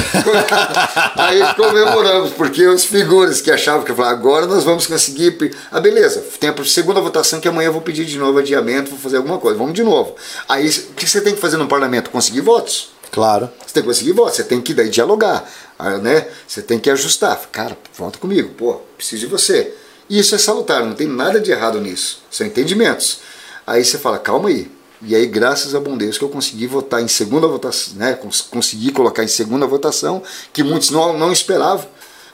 aí 1.14 1.54
comemoramos, 1.54 2.32
porque 2.32 2.66
os 2.66 2.86
figuras 2.86 3.42
que 3.42 3.50
achavam 3.50 3.84
que 3.84 3.92
falaram, 3.92 4.16
agora 4.16 4.46
nós 4.46 4.64
vamos 4.64 4.86
conseguir. 4.86 5.36
Ah, 5.70 5.78
beleza, 5.78 6.24
tem 6.40 6.48
a 6.48 6.64
segunda 6.64 7.02
votação 7.02 7.38
que 7.38 7.46
amanhã 7.46 7.68
eu 7.68 7.72
vou 7.74 7.82
pedir 7.82 8.06
de 8.06 8.16
novo 8.16 8.38
adiamento, 8.38 8.88
vou 8.88 8.98
fazer 8.98 9.18
alguma 9.18 9.36
coisa, 9.36 9.58
vamos 9.58 9.74
de 9.74 9.82
novo. 9.82 10.16
Aí 10.48 10.66
o 10.66 10.94
que 10.94 11.06
você 11.06 11.20
tem 11.20 11.34
que 11.34 11.40
fazer 11.40 11.58
no 11.58 11.68
parlamento? 11.68 12.08
Conseguir 12.08 12.40
votos. 12.40 12.92
Claro. 13.10 13.50
Você 13.66 13.74
tem 13.74 13.82
que 13.82 13.88
conseguir 13.88 14.12
votos, 14.12 14.36
você 14.36 14.44
tem 14.44 14.60
que 14.62 14.72
daí 14.72 14.88
dialogar, 14.88 15.46
ah, 15.78 15.98
né? 15.98 16.28
Você 16.46 16.62
tem 16.62 16.78
que 16.78 16.88
ajustar. 16.88 17.38
Cara, 17.52 17.76
volta 17.94 18.18
comigo, 18.18 18.54
pô, 18.56 18.80
preciso 18.96 19.20
de 19.20 19.26
você. 19.26 19.74
Isso 20.08 20.34
é 20.34 20.38
salutar, 20.38 20.82
não 20.82 20.94
tem 20.94 21.06
nada 21.06 21.38
de 21.38 21.50
errado 21.50 21.78
nisso. 21.78 22.22
São 22.30 22.46
entendimentos. 22.46 23.20
Aí 23.66 23.84
você 23.84 23.98
fala, 23.98 24.18
calma 24.18 24.48
aí, 24.48 24.70
e 25.02 25.14
aí, 25.14 25.26
graças 25.26 25.74
a 25.74 25.80
bom 25.80 25.96
Deus, 25.96 26.18
que 26.18 26.24
eu 26.24 26.28
consegui 26.28 26.66
votar 26.66 27.00
em 27.00 27.08
segunda 27.08 27.46
votação, 27.46 27.94
né? 27.94 28.18
Consegui 28.50 28.90
colocar 28.90 29.22
em 29.22 29.28
segunda 29.28 29.66
votação, 29.66 30.22
que 30.52 30.62
muitos 30.62 30.90
não, 30.90 31.16
não 31.16 31.32
esperavam, 31.32 31.86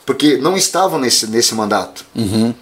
porque 0.05 0.37
não 0.37 0.57
estavam 0.57 0.99
nesse, 0.99 1.27
nesse 1.27 1.53
mandato. 1.53 2.05
Uhum. 2.15 2.53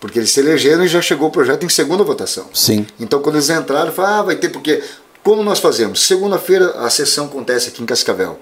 Porque 0.00 0.18
eles 0.18 0.32
se 0.32 0.40
elegeram 0.40 0.84
e 0.84 0.88
já 0.88 1.00
chegou 1.00 1.28
o 1.28 1.30
projeto 1.30 1.64
em 1.64 1.68
segunda 1.68 2.02
votação. 2.02 2.46
Sim. 2.52 2.86
Então, 2.98 3.22
quando 3.22 3.36
eles 3.36 3.50
entraram, 3.50 3.92
falaram, 3.92 4.16
ah, 4.16 4.22
vai 4.22 4.36
ter, 4.36 4.48
porque. 4.48 4.82
Como 5.22 5.44
nós 5.44 5.60
fazemos? 5.60 6.02
Segunda-feira 6.02 6.70
a 6.84 6.90
sessão 6.90 7.26
acontece 7.26 7.68
aqui 7.68 7.80
em 7.80 7.86
Cascavel, 7.86 8.40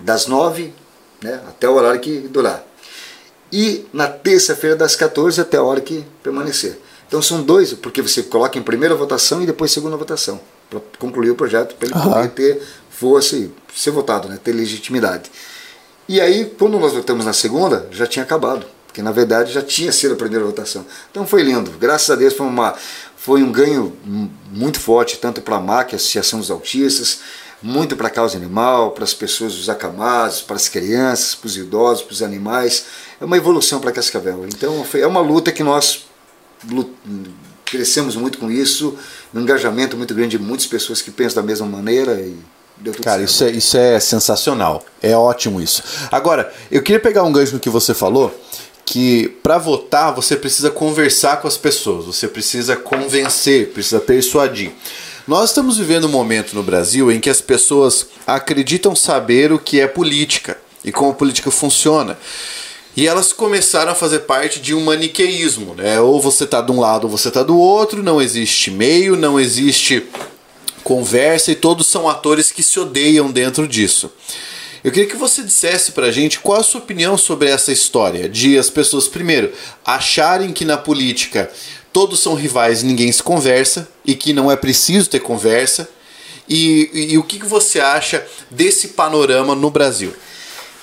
das 0.00 0.26
nove 0.26 0.72
né, 1.22 1.40
até 1.46 1.68
o 1.68 1.74
horário 1.74 2.00
que 2.00 2.20
durar. 2.20 2.64
E 3.52 3.86
na 3.92 4.08
terça-feira, 4.08 4.76
das 4.76 4.94
14 4.96 5.40
até 5.40 5.56
a 5.56 5.62
hora 5.62 5.80
que 5.80 6.04
permanecer. 6.22 6.80
Então 7.08 7.22
são 7.22 7.42
dois, 7.42 7.72
porque 7.72 8.02
você 8.02 8.22
coloca 8.22 8.58
em 8.58 8.62
primeira 8.62 8.94
votação 8.94 9.42
e 9.42 9.46
depois 9.46 9.72
segunda 9.72 9.96
votação, 9.96 10.38
para 10.68 10.78
concluir 10.98 11.30
o 11.30 11.34
projeto, 11.34 11.74
para 11.74 11.88
ele 11.88 11.98
uhum. 11.98 12.12
poder 12.12 12.28
ter 12.28 12.62
força 12.90 13.34
e 13.34 13.50
ser 13.74 13.90
votado, 13.90 14.28
né, 14.28 14.38
ter 14.42 14.52
legitimidade. 14.52 15.30
E 16.06 16.20
aí, 16.20 16.52
quando 16.58 16.78
nós 16.78 16.92
votamos 16.92 17.24
na 17.24 17.32
segunda, 17.32 17.88
já 17.90 18.06
tinha 18.06 18.22
acabado, 18.22 18.66
porque 18.86 19.00
na 19.00 19.10
verdade 19.10 19.52
já 19.52 19.62
tinha 19.62 19.90
sido 19.90 20.14
a 20.14 20.16
primeira 20.16 20.44
votação. 20.44 20.84
Então 21.10 21.26
foi 21.26 21.42
lindo, 21.42 21.70
graças 21.72 22.10
a 22.10 22.14
Deus 22.14 22.34
foi, 22.34 22.46
uma, 22.46 22.74
foi 23.16 23.42
um 23.42 23.50
ganho 23.50 23.96
muito 24.52 24.78
forte, 24.78 25.18
tanto 25.18 25.40
para 25.40 25.56
a 25.56 25.60
MAC, 25.60 25.94
a 25.94 25.96
Associação 25.96 26.40
dos 26.40 26.50
Autistas, 26.50 27.20
muito 27.62 27.96
para 27.96 28.08
a 28.08 28.10
causa 28.10 28.36
animal, 28.36 28.92
para 28.92 29.04
as 29.04 29.14
pessoas, 29.14 29.54
os 29.54 29.68
acamados, 29.68 30.42
para 30.42 30.56
as 30.56 30.68
crianças, 30.68 31.34
para 31.34 31.46
os 31.46 31.56
idosos, 31.56 32.04
para 32.04 32.12
os 32.12 32.22
animais. 32.22 32.84
É 33.20 33.24
uma 33.24 33.36
evolução 33.36 33.80
para 33.80 33.92
Cascavel. 33.92 34.46
Então 34.46 34.86
é 34.94 35.06
uma 35.06 35.20
luta 35.20 35.50
que 35.50 35.62
nós 35.62 36.07
crescemos 37.64 38.16
muito 38.16 38.38
com 38.38 38.50
isso, 38.50 38.96
um 39.34 39.40
engajamento 39.40 39.96
muito 39.96 40.14
grande 40.14 40.38
de 40.38 40.42
muitas 40.42 40.66
pessoas 40.66 41.02
que 41.02 41.10
pensam 41.10 41.42
da 41.42 41.46
mesma 41.46 41.66
maneira 41.66 42.14
e 42.14 42.36
deu 42.78 42.92
tudo 42.92 43.04
Cara, 43.04 43.26
certo. 43.26 43.30
isso 43.30 43.44
é, 43.44 43.50
isso 43.50 43.76
é 43.76 44.00
sensacional. 44.00 44.84
É 45.02 45.16
ótimo 45.16 45.60
isso. 45.60 45.82
Agora, 46.10 46.52
eu 46.70 46.82
queria 46.82 47.00
pegar 47.00 47.24
um 47.24 47.32
gancho 47.32 47.54
no 47.54 47.60
que 47.60 47.68
você 47.68 47.92
falou, 47.92 48.34
que 48.84 49.28
para 49.42 49.58
votar 49.58 50.14
você 50.14 50.34
precisa 50.36 50.70
conversar 50.70 51.42
com 51.42 51.48
as 51.48 51.58
pessoas, 51.58 52.06
você 52.06 52.26
precisa 52.26 52.74
convencer, 52.74 53.68
precisa 53.72 54.00
persuadir. 54.00 54.72
Nós 55.26 55.50
estamos 55.50 55.76
vivendo 55.76 56.06
um 56.06 56.10
momento 56.10 56.54
no 56.54 56.62
Brasil 56.62 57.12
em 57.12 57.20
que 57.20 57.28
as 57.28 57.42
pessoas 57.42 58.06
acreditam 58.26 58.96
saber 58.96 59.52
o 59.52 59.58
que 59.58 59.78
é 59.78 59.86
política. 59.86 60.56
e 60.82 60.90
como 60.90 61.10
a 61.10 61.14
política 61.14 61.50
funciona. 61.50 62.16
E 62.98 63.06
elas 63.06 63.32
começaram 63.32 63.92
a 63.92 63.94
fazer 63.94 64.18
parte 64.18 64.58
de 64.58 64.74
um 64.74 64.80
maniqueísmo, 64.80 65.72
né? 65.72 66.00
Ou 66.00 66.20
você 66.20 66.44
tá 66.44 66.60
de 66.60 66.72
um 66.72 66.80
lado 66.80 67.04
ou 67.04 67.08
você 67.08 67.30
tá 67.30 67.44
do 67.44 67.56
outro, 67.56 68.02
não 68.02 68.20
existe 68.20 68.72
meio, 68.72 69.14
não 69.14 69.38
existe 69.38 70.04
conversa 70.82 71.52
e 71.52 71.54
todos 71.54 71.86
são 71.86 72.08
atores 72.08 72.50
que 72.50 72.60
se 72.60 72.80
odeiam 72.80 73.30
dentro 73.30 73.68
disso. 73.68 74.10
Eu 74.82 74.90
queria 74.90 75.08
que 75.08 75.16
você 75.16 75.44
dissesse 75.44 75.92
pra 75.92 76.10
gente 76.10 76.40
qual 76.40 76.58
a 76.58 76.64
sua 76.64 76.80
opinião 76.80 77.16
sobre 77.16 77.48
essa 77.48 77.70
história 77.70 78.28
de 78.28 78.58
as 78.58 78.68
pessoas, 78.68 79.06
primeiro, 79.06 79.52
acharem 79.84 80.52
que 80.52 80.64
na 80.64 80.76
política 80.76 81.48
todos 81.92 82.18
são 82.18 82.34
rivais 82.34 82.82
e 82.82 82.86
ninguém 82.86 83.12
se 83.12 83.22
conversa 83.22 83.88
e 84.04 84.16
que 84.16 84.32
não 84.32 84.50
é 84.50 84.56
preciso 84.56 85.08
ter 85.08 85.20
conversa. 85.20 85.88
E, 86.48 86.90
e, 86.92 87.12
e 87.12 87.18
o 87.18 87.22
que, 87.22 87.38
que 87.38 87.46
você 87.46 87.78
acha 87.78 88.26
desse 88.50 88.88
panorama 88.88 89.54
no 89.54 89.70
Brasil? 89.70 90.12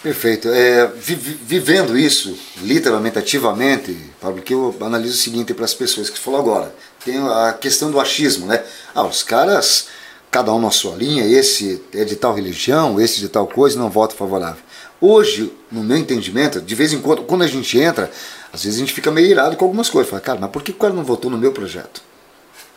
Perfeito. 0.06 0.50
É, 0.50 0.86
vi, 0.86 1.16
vivendo 1.16 1.98
isso, 1.98 2.38
literalmente, 2.62 3.18
ativamente, 3.18 3.98
Pablo, 4.22 4.40
que 4.40 4.54
eu 4.54 4.76
analiso 4.82 5.16
o 5.16 5.18
seguinte 5.18 5.52
para 5.52 5.66
as 5.66 5.74
pessoas 5.74 6.12
que 6.12 6.20
falou 6.20 6.40
agora. 6.40 6.76
Tem 7.04 7.18
a 7.18 7.58
questão 7.60 7.90
do 7.90 8.00
achismo, 8.00 8.46
né? 8.46 8.64
Ah, 8.94 9.04
os 9.04 9.24
caras 9.24 9.88
cada 10.30 10.54
um 10.54 10.62
na 10.62 10.70
sua 10.70 10.96
linha, 10.96 11.26
esse 11.26 11.82
é 11.92 12.04
de 12.04 12.16
tal 12.16 12.36
religião, 12.36 13.02
esse 13.02 13.20
de 13.20 13.28
tal 13.28 13.48
coisa, 13.48 13.80
não 13.80 13.90
voto 13.90 14.14
favorável. 14.14 14.62
Hoje, 15.02 15.52
no 15.72 15.84
meu 15.84 15.98
entendimento, 15.98 16.62
de 16.62 16.76
vez 16.76 16.94
em 16.94 17.02
quando, 17.02 17.24
quando 17.24 17.44
a 17.44 17.48
gente 17.48 17.80
entra, 17.80 18.12
às 18.54 18.64
vezes 18.64 18.78
a 18.78 18.82
gente 18.82 18.94
fica 18.94 19.10
meio 19.10 19.26
irado 19.26 19.56
com 19.56 19.66
algumas 19.66 19.90
coisas. 19.90 20.08
Fala, 20.08 20.22
cara, 20.22 20.40
mas 20.40 20.52
por 20.52 20.62
que 20.62 20.70
o 20.70 20.76
cara 20.76 20.94
não 20.94 21.04
votou 21.04 21.32
no 21.32 21.38
meu 21.38 21.52
projeto? 21.52 22.04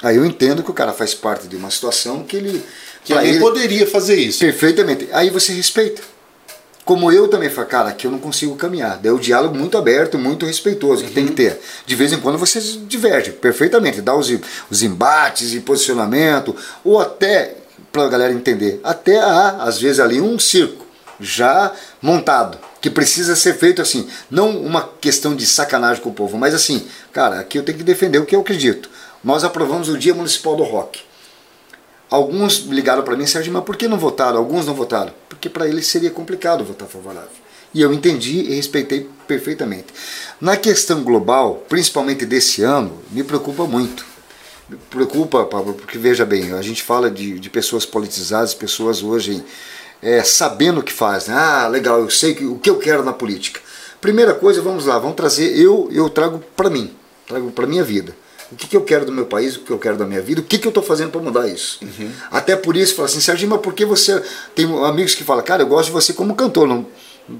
Aí 0.02 0.16
eu 0.16 0.24
entendo 0.24 0.62
que 0.62 0.70
o 0.70 0.74
cara 0.74 0.94
faz 0.94 1.12
parte 1.12 1.46
de 1.46 1.56
uma 1.56 1.70
situação 1.70 2.22
que 2.22 2.38
ele. 2.38 2.64
Que 3.04 3.12
alguém 3.12 3.32
ele, 3.32 3.40
poderia 3.40 3.86
fazer 3.86 4.16
isso. 4.16 4.38
Perfeitamente. 4.38 5.10
Aí 5.12 5.28
você 5.28 5.52
respeita. 5.52 6.00
Como 6.88 7.12
eu 7.12 7.28
também 7.28 7.50
falo, 7.50 7.66
cara, 7.66 7.90
aqui 7.90 8.06
eu 8.06 8.10
não 8.10 8.18
consigo 8.18 8.56
caminhar. 8.56 8.96
Daí 8.96 9.12
o 9.12 9.18
diálogo 9.18 9.54
muito 9.54 9.76
aberto, 9.76 10.16
muito 10.16 10.46
respeitoso 10.46 11.02
que 11.02 11.08
uhum. 11.08 11.14
tem 11.16 11.26
que 11.26 11.34
ter. 11.34 11.60
De 11.84 11.94
vez 11.94 12.14
em 12.14 12.18
quando 12.18 12.38
você 12.38 12.58
diverge 12.86 13.30
perfeitamente, 13.30 14.00
dá 14.00 14.16
os, 14.16 14.32
os 14.70 14.82
embates 14.82 15.52
e 15.52 15.60
posicionamento, 15.60 16.56
ou 16.82 16.98
até, 16.98 17.56
para 17.92 18.04
a 18.04 18.08
galera 18.08 18.32
entender, 18.32 18.80
até 18.82 19.18
há, 19.20 19.64
às 19.64 19.78
vezes, 19.78 20.00
ali 20.00 20.18
um 20.18 20.38
circo 20.38 20.86
já 21.20 21.74
montado, 22.00 22.56
que 22.80 22.88
precisa 22.88 23.36
ser 23.36 23.58
feito 23.58 23.82
assim. 23.82 24.08
Não 24.30 24.48
uma 24.58 24.88
questão 24.98 25.36
de 25.36 25.44
sacanagem 25.44 26.02
com 26.02 26.08
o 26.08 26.14
povo, 26.14 26.38
mas 26.38 26.54
assim, 26.54 26.86
cara, 27.12 27.38
aqui 27.38 27.58
eu 27.58 27.64
tenho 27.64 27.76
que 27.76 27.84
defender 27.84 28.18
o 28.18 28.24
que 28.24 28.34
eu 28.34 28.40
acredito. 28.40 28.88
Nós 29.22 29.44
aprovamos 29.44 29.90
o 29.90 29.98
Dia 29.98 30.14
Municipal 30.14 30.56
do 30.56 30.62
Rock. 30.62 31.00
Alguns 32.10 32.60
ligaram 32.60 33.02
para 33.02 33.16
mim, 33.16 33.26
Sérgio, 33.26 33.52
mas 33.52 33.64
por 33.64 33.76
que 33.76 33.86
não 33.86 33.98
votaram? 33.98 34.38
Alguns 34.38 34.66
não 34.66 34.74
votaram. 34.74 35.12
Porque 35.28 35.48
para 35.48 35.68
eles 35.68 35.86
seria 35.86 36.10
complicado 36.10 36.64
votar 36.64 36.88
favorável. 36.88 37.28
E 37.74 37.82
eu 37.82 37.92
entendi 37.92 38.40
e 38.40 38.54
respeitei 38.54 39.08
perfeitamente. 39.26 39.86
Na 40.40 40.56
questão 40.56 41.02
global, 41.02 41.62
principalmente 41.68 42.24
desse 42.24 42.62
ano, 42.62 42.98
me 43.10 43.22
preocupa 43.22 43.64
muito. 43.64 44.06
Me 44.70 44.78
preocupa, 44.90 45.44
Pablo, 45.44 45.74
porque 45.74 45.98
veja 45.98 46.24
bem, 46.24 46.52
a 46.52 46.62
gente 46.62 46.82
fala 46.82 47.10
de, 47.10 47.38
de 47.38 47.50
pessoas 47.50 47.84
politizadas, 47.84 48.54
pessoas 48.54 49.02
hoje 49.02 49.44
é, 50.02 50.22
sabendo 50.22 50.80
o 50.80 50.82
que 50.82 50.92
fazem. 50.92 51.34
Ah, 51.34 51.68
legal, 51.68 52.00
eu 52.00 52.08
sei 52.08 52.34
que, 52.34 52.44
o 52.44 52.58
que 52.58 52.70
eu 52.70 52.78
quero 52.78 53.04
na 53.04 53.12
política. 53.12 53.60
Primeira 54.00 54.32
coisa, 54.32 54.62
vamos 54.62 54.86
lá, 54.86 54.98
vamos 54.98 55.16
trazer, 55.16 55.58
eu, 55.58 55.88
eu 55.92 56.08
trago 56.08 56.42
para 56.56 56.70
mim, 56.70 56.90
trago 57.26 57.50
para 57.50 57.66
minha 57.66 57.84
vida 57.84 58.14
o 58.50 58.56
que, 58.56 58.66
que 58.66 58.76
eu 58.76 58.82
quero 58.82 59.04
do 59.04 59.12
meu 59.12 59.26
país, 59.26 59.56
o 59.56 59.60
que 59.60 59.70
eu 59.70 59.78
quero 59.78 59.96
da 59.96 60.06
minha 60.06 60.22
vida, 60.22 60.40
o 60.40 60.44
que, 60.44 60.58
que 60.58 60.66
eu 60.66 60.70
estou 60.70 60.82
fazendo 60.82 61.10
para 61.10 61.20
mudar 61.20 61.46
isso. 61.46 61.78
Uhum. 61.82 62.10
Até 62.30 62.56
por 62.56 62.76
isso, 62.76 62.94
fala 62.94 63.06
assim, 63.06 63.20
Serginho, 63.20 63.50
mas 63.50 63.60
por 63.60 63.74
que 63.74 63.84
você. 63.84 64.22
Tem 64.54 64.66
amigos 64.84 65.14
que 65.14 65.22
falam, 65.22 65.44
cara, 65.44 65.62
eu 65.62 65.66
gosto 65.66 65.86
de 65.86 65.92
você 65.92 66.12
como 66.12 66.34
cantor, 66.34 66.66
não. 66.66 66.86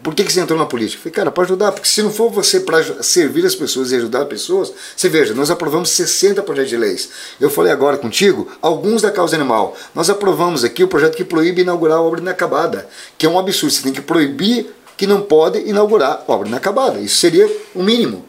Por 0.02 0.14
que, 0.14 0.22
que 0.22 0.30
você 0.30 0.40
entrou 0.40 0.58
na 0.58 0.66
política? 0.66 0.98
Eu 0.98 1.02
falei, 1.04 1.14
cara, 1.14 1.30
para 1.30 1.44
ajudar, 1.44 1.72
porque 1.72 1.88
se 1.88 2.02
não 2.02 2.10
for 2.10 2.30
você 2.30 2.60
para 2.60 3.02
servir 3.02 3.46
as 3.46 3.54
pessoas 3.54 3.90
e 3.90 3.96
ajudar 3.96 4.20
as 4.20 4.28
pessoas, 4.28 4.70
você 4.94 5.08
veja, 5.08 5.32
nós 5.32 5.50
aprovamos 5.50 5.88
60 5.88 6.42
projetos 6.42 6.68
de 6.68 6.76
leis. 6.76 7.08
Eu 7.40 7.48
falei 7.48 7.72
agora 7.72 7.96
contigo, 7.96 8.50
alguns 8.60 9.00
da 9.00 9.10
causa 9.10 9.34
animal. 9.34 9.74
Nós 9.94 10.10
aprovamos 10.10 10.62
aqui 10.62 10.84
o 10.84 10.88
projeto 10.88 11.16
que 11.16 11.24
proíbe 11.24 11.62
inaugurar 11.62 11.96
a 11.96 12.02
obra 12.02 12.20
inacabada, 12.20 12.86
que 13.16 13.24
é 13.24 13.28
um 13.30 13.38
absurdo. 13.38 13.72
Você 13.72 13.82
tem 13.82 13.92
que 13.92 14.02
proibir 14.02 14.66
que 14.94 15.06
não 15.06 15.22
pode 15.22 15.60
inaugurar 15.60 16.22
obra 16.28 16.48
inacabada. 16.48 16.98
Isso 16.98 17.16
seria 17.16 17.50
o 17.74 17.82
mínimo 17.82 18.26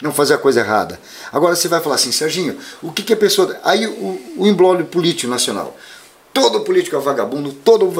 não 0.00 0.12
fazer 0.12 0.34
a 0.34 0.38
coisa 0.38 0.60
errada. 0.60 0.98
Agora 1.32 1.56
você 1.56 1.68
vai 1.68 1.80
falar 1.80 1.96
assim, 1.96 2.12
Serginho, 2.12 2.58
o 2.82 2.92
que, 2.92 3.02
que 3.02 3.12
a 3.12 3.16
pessoa. 3.16 3.56
Aí 3.64 3.86
o, 3.86 4.20
o 4.36 4.84
político 4.84 5.30
nacional. 5.30 5.76
Todo 6.32 6.62
político 6.62 6.96
é 6.96 6.98
vagabundo, 6.98 7.52
todo, 7.52 7.92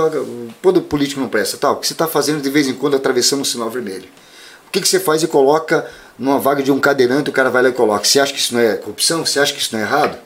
todo 0.60 0.82
político 0.82 1.20
não 1.20 1.28
presta. 1.28 1.56
Tal, 1.56 1.74
o 1.74 1.76
que 1.76 1.86
você 1.86 1.92
está 1.92 2.08
fazendo 2.08 2.42
de 2.42 2.50
vez 2.50 2.66
em 2.66 2.74
quando 2.74 2.96
atravessando 2.96 3.42
um 3.42 3.44
sinal 3.44 3.70
vermelho? 3.70 4.08
O 4.66 4.70
que, 4.72 4.80
que 4.80 4.88
você 4.88 4.98
faz 4.98 5.22
e 5.22 5.28
coloca 5.28 5.88
numa 6.18 6.38
vaga 6.38 6.62
de 6.62 6.72
um 6.72 6.80
cadeirante, 6.80 7.30
o 7.30 7.32
cara 7.32 7.50
vai 7.50 7.62
lá 7.62 7.68
e 7.68 7.72
coloca. 7.72 8.04
Você 8.04 8.20
acha 8.20 8.32
que 8.32 8.38
isso 8.38 8.54
não 8.54 8.60
é 8.60 8.74
corrupção? 8.76 9.24
Você 9.24 9.38
acha 9.38 9.52
que 9.52 9.60
isso 9.60 9.72
não 9.72 9.80
é 9.80 9.84
errado? 9.84 10.18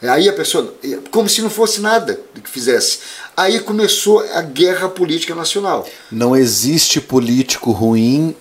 Aí 0.00 0.28
a 0.28 0.32
pessoa, 0.32 0.72
como 1.10 1.28
se 1.28 1.42
não 1.42 1.50
fosse 1.50 1.80
nada 1.80 2.20
do 2.32 2.40
que 2.40 2.48
fizesse. 2.48 3.00
Aí 3.36 3.58
começou 3.58 4.20
a 4.32 4.42
guerra 4.42 4.88
política 4.88 5.34
nacional. 5.34 5.88
Não 6.10 6.36
existe 6.36 7.00
político 7.00 7.72
ruim 7.72 8.36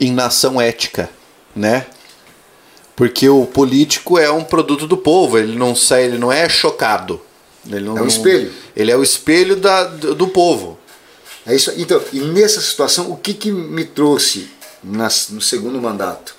em 0.00 0.12
nação 0.12 0.60
ética, 0.60 1.08
né? 1.54 1.86
Porque 2.96 3.28
o 3.28 3.44
político 3.44 4.18
é 4.18 4.30
um 4.30 4.42
produto 4.42 4.86
do 4.86 4.96
povo, 4.96 5.38
ele 5.38 5.54
não 5.54 5.76
sai, 5.76 6.04
ele 6.04 6.16
não 6.16 6.32
é 6.32 6.48
chocado. 6.48 7.20
Ele 7.68 7.84
não, 7.84 7.98
é 7.98 8.02
um 8.02 8.06
espelho. 8.06 8.50
Ele 8.74 8.90
é 8.90 8.96
o 8.96 9.02
espelho 9.02 9.56
da, 9.56 9.84
do, 9.84 10.28
povo. 10.28 10.78
É 11.44 11.54
isso. 11.54 11.72
Então, 11.76 12.00
e 12.12 12.20
nessa 12.20 12.60
situação, 12.60 13.10
o 13.10 13.16
que, 13.16 13.34
que 13.34 13.52
me 13.52 13.84
trouxe 13.84 14.48
nas, 14.82 15.28
no 15.28 15.42
segundo 15.42 15.80
mandato? 15.80 16.34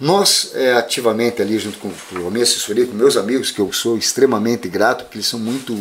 Nós, 0.00 0.50
é, 0.54 0.72
ativamente 0.72 1.40
ali, 1.40 1.58
junto 1.58 1.78
com, 1.78 1.90
com 1.90 2.26
a 2.26 2.30
minha 2.30 2.42
assessoria, 2.42 2.86
com 2.86 2.94
meus 2.94 3.16
amigos, 3.16 3.50
que 3.50 3.60
eu 3.60 3.72
sou 3.72 3.96
extremamente 3.96 4.68
grato, 4.68 5.04
porque 5.04 5.18
eles 5.18 5.28
são 5.28 5.38
muito 5.38 5.78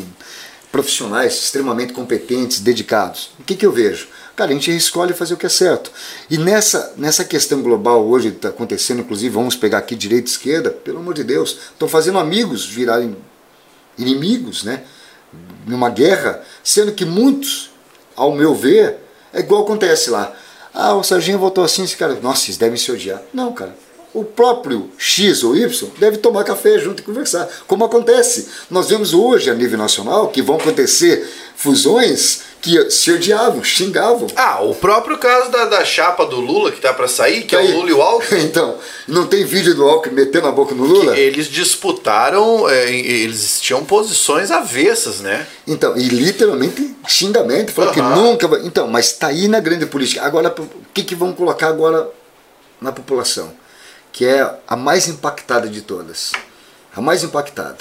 profissionais, 0.72 1.34
extremamente 1.34 1.94
competentes, 1.94 2.60
dedicados. 2.60 3.31
O 3.40 3.44
que, 3.44 3.56
que 3.56 3.65
eu 3.65 3.72
vejo? 3.72 4.07
Cara, 4.35 4.49
a 4.49 4.53
gente 4.53 4.76
escolhe 4.76 5.14
fazer 5.14 5.35
o 5.35 5.38
que 5.38 5.45
é 5.45 5.49
certo. 5.49 5.91
E 6.30 6.39
nessa, 6.39 6.93
nessa 6.97 7.23
questão 7.23 7.61
global 7.61 8.03
hoje 8.07 8.30
está 8.30 8.49
acontecendo, 8.49 9.01
inclusive, 9.01 9.34
vamos 9.34 9.55
pegar 9.55 9.77
aqui 9.77 9.95
direita 9.95 10.27
e 10.27 10.31
esquerda, 10.31 10.72
pelo 10.72 10.97
amor 10.97 11.14
de 11.14 11.23
Deus, 11.23 11.57
estão 11.72 11.88
fazendo 11.88 12.18
amigos 12.18 12.65
virarem 12.65 13.15
inimigos, 13.95 14.64
né? 14.64 14.84
Numa 15.68 15.89
guerra, 15.89 16.43
sendo 16.64 16.93
que 16.93 17.05
muitos, 17.05 17.69
ao 18.15 18.31
meu 18.34 18.55
ver, 18.55 18.97
é 19.31 19.39
igual 19.39 19.64
acontece 19.64 20.10
lá. 20.10 20.35
Ah, 20.73 20.95
o 20.95 21.03
Serginho 21.03 21.38
votou 21.38 21.64
assim, 21.64 21.84
esse 21.84 21.95
cara, 21.95 22.15
nossa, 22.19 22.47
eles 22.47 22.57
devem 22.57 22.77
se 22.77 22.91
odiar. 22.91 23.22
Não, 23.31 23.53
cara 23.53 23.76
o 24.14 24.23
próprio 24.23 24.91
X 24.97 25.43
ou 25.43 25.55
Y 25.55 25.89
deve 25.97 26.18
tomar 26.18 26.43
café 26.43 26.77
junto 26.77 27.01
e 27.01 27.03
conversar. 27.03 27.49
Como 27.65 27.84
acontece. 27.84 28.47
Nós 28.69 28.89
vemos 28.89 29.14
hoje, 29.14 29.49
a 29.49 29.55
nível 29.55 29.77
nacional, 29.77 30.27
que 30.27 30.41
vão 30.41 30.57
acontecer 30.57 31.27
fusões 31.55 32.41
que 32.64 32.90
se 32.90 33.11
odiavam, 33.11 33.64
xingavam. 33.64 34.27
Ah, 34.35 34.64
o 34.64 34.73
próprio 34.73 35.19
caso 35.19 35.52
da, 35.52 35.65
da 35.65 35.85
chapa 35.85 36.26
do 36.26 36.40
Lula 36.40 36.72
que 36.72 36.81
tá 36.81 36.91
para 36.91 37.07
sair, 37.07 37.44
que 37.44 37.56
é 37.56 37.60
o 37.60 37.72
Lula 37.77 37.90
e 37.90 37.94
o 37.94 38.02
Alckmin. 38.02 38.41
então, 38.44 38.77
não 39.07 39.27
tem 39.27 39.45
vídeo 39.45 39.76
do 39.76 39.88
Alckmin 39.88 40.15
metendo 40.15 40.48
a 40.48 40.52
boca 40.52 40.73
no 40.73 40.84
Lula? 40.84 41.14
Que 41.14 41.19
eles 41.19 41.48
disputaram, 41.48 42.68
é, 42.68 42.90
eles 42.91 43.61
tinham 43.61 43.85
posições 43.85 44.49
avessas, 44.49 45.19
né? 45.19 45.45
Então, 45.68 45.95
e 45.95 46.07
literalmente 46.07 46.95
xingamento, 47.07 47.72
falando 47.72 47.98
uhum. 47.98 48.14
que 48.14 48.19
nunca 48.19 48.48
vai. 48.48 48.65
Então, 48.65 48.88
mas 48.88 49.11
tá 49.11 49.27
aí 49.27 49.48
na 49.48 49.60
grande 49.60 49.85
política. 49.85 50.23
Agora, 50.23 50.56
o 50.57 50.68
que, 50.91 51.03
que 51.03 51.14
vão 51.14 51.34
colocar 51.34 51.68
agora 51.68 52.10
na 52.81 52.91
população? 52.91 53.53
que 54.14 54.26
é 54.26 54.48
a 54.68 54.76
mais 54.77 55.10
impactada 55.10 55.68
de 55.68 55.81
todas. 55.81 56.31
A 56.95 57.02
mais 57.02 57.23
impactada. 57.23 57.80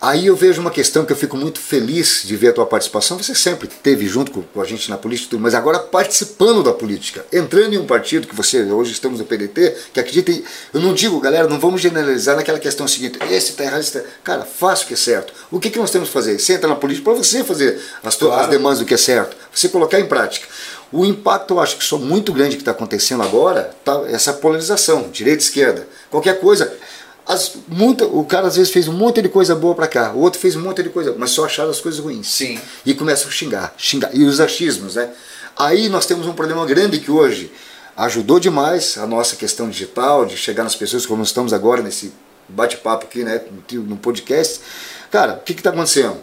Aí 0.00 0.28
eu 0.28 0.34
vejo 0.34 0.62
uma 0.62 0.70
questão 0.70 1.04
que 1.04 1.12
eu 1.12 1.16
fico 1.16 1.36
muito 1.36 1.60
feliz 1.60 2.22
de 2.24 2.34
ver 2.34 2.48
a 2.48 2.52
tua 2.54 2.64
participação. 2.64 3.18
Você 3.18 3.34
sempre 3.34 3.68
teve 3.68 4.06
junto 4.06 4.30
com 4.30 4.60
a 4.62 4.64
gente 4.64 4.88
na 4.88 4.96
política, 4.96 5.36
mas 5.38 5.54
agora 5.54 5.78
participando 5.78 6.62
da 6.62 6.72
política, 6.72 7.26
entrando 7.30 7.74
em 7.74 7.78
um 7.78 7.84
partido 7.84 8.26
que 8.26 8.34
você 8.34 8.62
hoje 8.62 8.92
estamos 8.92 9.18
no 9.18 9.26
PDT, 9.26 9.76
que 9.92 10.00
acredita 10.00 10.32
em, 10.32 10.42
eu 10.72 10.80
não 10.80 10.94
digo, 10.94 11.20
galera, 11.20 11.46
não 11.46 11.60
vamos 11.60 11.82
generalizar 11.82 12.34
naquela 12.34 12.58
questão 12.58 12.88
seguinte, 12.88 13.18
esse 13.30 13.50
está 13.50 13.64
errado, 13.64 13.80
esse 13.80 14.00
tá... 14.00 14.08
cara, 14.24 14.46
faça 14.46 14.84
o 14.84 14.86
que 14.86 14.94
é 14.94 14.96
certo. 14.96 15.34
O 15.50 15.60
que, 15.60 15.68
que 15.68 15.78
nós 15.78 15.90
temos 15.90 16.08
que 16.08 16.14
fazer? 16.14 16.38
Você 16.38 16.54
entra 16.54 16.68
na 16.68 16.76
política 16.76 17.10
para 17.10 17.22
você 17.22 17.44
fazer 17.44 17.78
as, 18.02 18.16
tuas, 18.16 18.30
claro. 18.30 18.44
as 18.44 18.50
demandas 18.50 18.78
do 18.78 18.86
que 18.86 18.94
é 18.94 18.98
certo, 18.98 19.36
você 19.52 19.68
colocar 19.68 20.00
em 20.00 20.06
prática. 20.06 20.46
O 20.90 21.04
impacto, 21.04 21.54
eu 21.54 21.60
acho 21.60 21.76
que 21.76 21.84
só 21.84 21.98
muito 21.98 22.32
grande 22.32 22.56
que 22.56 22.62
está 22.62 22.72
acontecendo 22.72 23.22
agora, 23.22 23.70
tá, 23.84 24.02
essa 24.08 24.32
polarização, 24.32 25.10
direita 25.12 25.42
e 25.42 25.46
esquerda. 25.46 25.86
Qualquer 26.10 26.40
coisa. 26.40 26.72
As, 27.32 27.52
muita, 27.68 28.04
o 28.06 28.24
cara 28.24 28.46
às 28.48 28.56
vezes 28.56 28.72
fez 28.72 28.88
um 28.88 28.92
monte 28.92 29.22
de 29.22 29.28
coisa 29.28 29.54
boa 29.54 29.74
para 29.74 29.86
cá, 29.86 30.12
o 30.12 30.20
outro 30.20 30.40
fez 30.40 30.56
um 30.56 30.62
monte 30.62 30.82
de 30.82 30.88
coisa, 30.88 31.14
mas 31.16 31.30
só 31.30 31.44
acharam 31.44 31.70
as 31.70 31.80
coisas 31.80 32.00
ruins. 32.00 32.26
Sim. 32.26 32.58
E 32.84 32.94
começam 32.94 33.28
a 33.28 33.30
xingar, 33.30 33.74
xingar. 33.76 34.10
E 34.14 34.24
os 34.24 34.40
achismos, 34.40 34.96
né? 34.96 35.10
Aí 35.56 35.88
nós 35.88 36.06
temos 36.06 36.26
um 36.26 36.32
problema 36.32 36.64
grande 36.66 36.98
que 36.98 37.10
hoje 37.10 37.52
ajudou 37.96 38.40
demais 38.40 38.96
a 38.98 39.06
nossa 39.06 39.36
questão 39.36 39.68
digital, 39.68 40.24
de 40.24 40.36
chegar 40.36 40.64
nas 40.64 40.74
pessoas, 40.74 41.06
como 41.06 41.22
estamos 41.22 41.52
agora 41.52 41.82
nesse 41.82 42.12
bate-papo 42.48 43.06
aqui, 43.06 43.22
né, 43.22 43.40
no 43.72 43.96
podcast. 43.96 44.60
Cara, 45.10 45.34
o 45.34 45.40
que 45.40 45.52
está 45.52 45.70
acontecendo? 45.70 46.16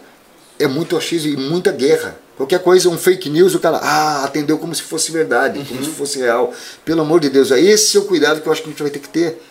É 0.60 0.68
muito 0.68 0.98
achismo 0.98 1.32
e 1.32 1.38
muita 1.38 1.72
guerra 1.72 2.18
Qualquer 2.38 2.60
coisa, 2.60 2.88
um 2.88 2.98
fake 3.00 3.32
news, 3.32 3.56
o 3.56 3.60
cara 3.60 3.78
ah, 3.78 4.24
atendeu 4.24 4.60
como 4.60 4.74
se 4.74 4.84
fosse 4.84 5.12
verdade, 5.12 5.58
uhum. 5.58 5.66
como 5.66 5.84
se 5.84 5.90
fosse 5.90 6.20
real. 6.20 6.54
Pelo 6.86 7.02
amor 7.02 7.20
de 7.20 7.32
Deus, 7.32 7.50
esse 7.50 7.98
é 7.98 8.00
o 8.00 8.04
cuidado 8.04 8.42
que 8.42 8.48
eu 8.48 8.52
acho 8.52 8.62
que 8.62 8.68
a 8.68 8.72
gente 8.72 8.84
vai 8.84 8.92
ter 8.92 9.00
que 9.00 9.10
ter. 9.10 9.42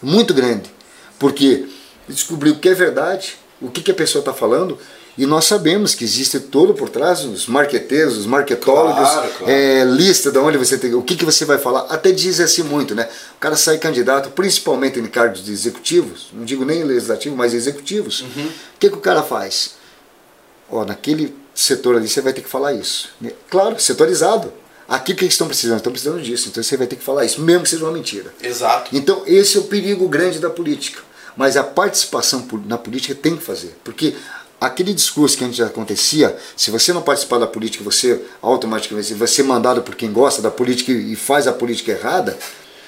Muito 0.00 0.32
grande. 0.32 0.70
Porque 1.18 1.66
descobrir 2.08 2.50
o 2.50 2.58
que 2.58 2.68
é 2.68 2.74
verdade, 2.74 3.36
o 3.60 3.68
que, 3.68 3.82
que 3.82 3.90
a 3.90 3.94
pessoa 3.94 4.20
está 4.20 4.32
falando, 4.32 4.78
e 5.18 5.26
nós 5.26 5.46
sabemos 5.46 5.96
que 5.96 6.04
existe 6.04 6.38
todo 6.38 6.72
por 6.72 6.88
trás 6.88 7.24
os 7.24 7.48
marqueteiros, 7.48 8.16
os 8.16 8.24
marketólogos, 8.24 9.10
claro, 9.10 9.30
claro. 9.36 9.52
É, 9.52 9.84
lista 9.84 10.30
de 10.30 10.38
onde 10.38 10.56
você 10.56 10.78
tem, 10.78 10.94
o 10.94 11.02
que, 11.02 11.16
que 11.16 11.24
você 11.24 11.44
vai 11.44 11.58
falar. 11.58 11.80
Até 11.88 12.12
diz 12.12 12.38
assim 12.38 12.62
muito, 12.62 12.94
né? 12.94 13.08
O 13.36 13.40
cara 13.40 13.56
sai 13.56 13.78
candidato, 13.78 14.30
principalmente 14.30 15.00
em 15.00 15.06
cargos 15.06 15.44
de 15.44 15.50
executivos, 15.50 16.28
não 16.32 16.44
digo 16.44 16.64
nem 16.64 16.84
legislativo, 16.84 17.36
mas 17.36 17.52
executivos. 17.52 18.20
Uhum. 18.20 18.46
O 18.46 18.78
que, 18.78 18.88
que 18.88 18.96
o 18.96 19.00
cara 19.00 19.24
faz? 19.24 19.72
Ó, 20.70 20.84
naquele 20.84 21.34
setor 21.52 21.96
ali 21.96 22.08
você 22.08 22.20
vai 22.20 22.32
ter 22.32 22.42
que 22.42 22.48
falar 22.48 22.72
isso. 22.74 23.08
Claro, 23.50 23.78
setorizado. 23.80 24.52
Aqui 24.88 25.12
o 25.12 25.16
que 25.16 25.24
eles 25.24 25.34
estão 25.34 25.48
precisando? 25.48 25.78
Estão 25.78 25.92
precisando 25.92 26.22
disso. 26.22 26.48
Então 26.48 26.62
você 26.62 26.76
vai 26.76 26.86
ter 26.86 26.94
que 26.94 27.04
falar 27.04 27.24
isso, 27.24 27.40
mesmo 27.40 27.64
que 27.64 27.70
seja 27.70 27.84
uma 27.84 27.92
mentira. 27.92 28.32
Exato. 28.40 28.96
Então 28.96 29.24
esse 29.26 29.56
é 29.56 29.60
o 29.60 29.64
perigo 29.64 30.08
grande 30.08 30.38
da 30.38 30.48
política. 30.48 31.07
Mas 31.38 31.56
a 31.56 31.62
participação 31.62 32.46
na 32.66 32.76
política 32.76 33.14
tem 33.14 33.36
que 33.36 33.44
fazer. 33.44 33.78
Porque 33.84 34.16
aquele 34.60 34.92
discurso 34.92 35.38
que 35.38 35.44
antes 35.44 35.60
acontecia, 35.60 36.36
se 36.56 36.68
você 36.72 36.92
não 36.92 37.00
participar 37.00 37.38
da 37.38 37.46
política, 37.46 37.84
você 37.84 38.20
automaticamente 38.42 39.14
vai 39.14 39.28
ser 39.28 39.44
mandado 39.44 39.80
por 39.82 39.94
quem 39.94 40.12
gosta 40.12 40.42
da 40.42 40.50
política 40.50 40.90
e 40.90 41.14
faz 41.14 41.46
a 41.46 41.52
política 41.52 41.92
errada, 41.92 42.36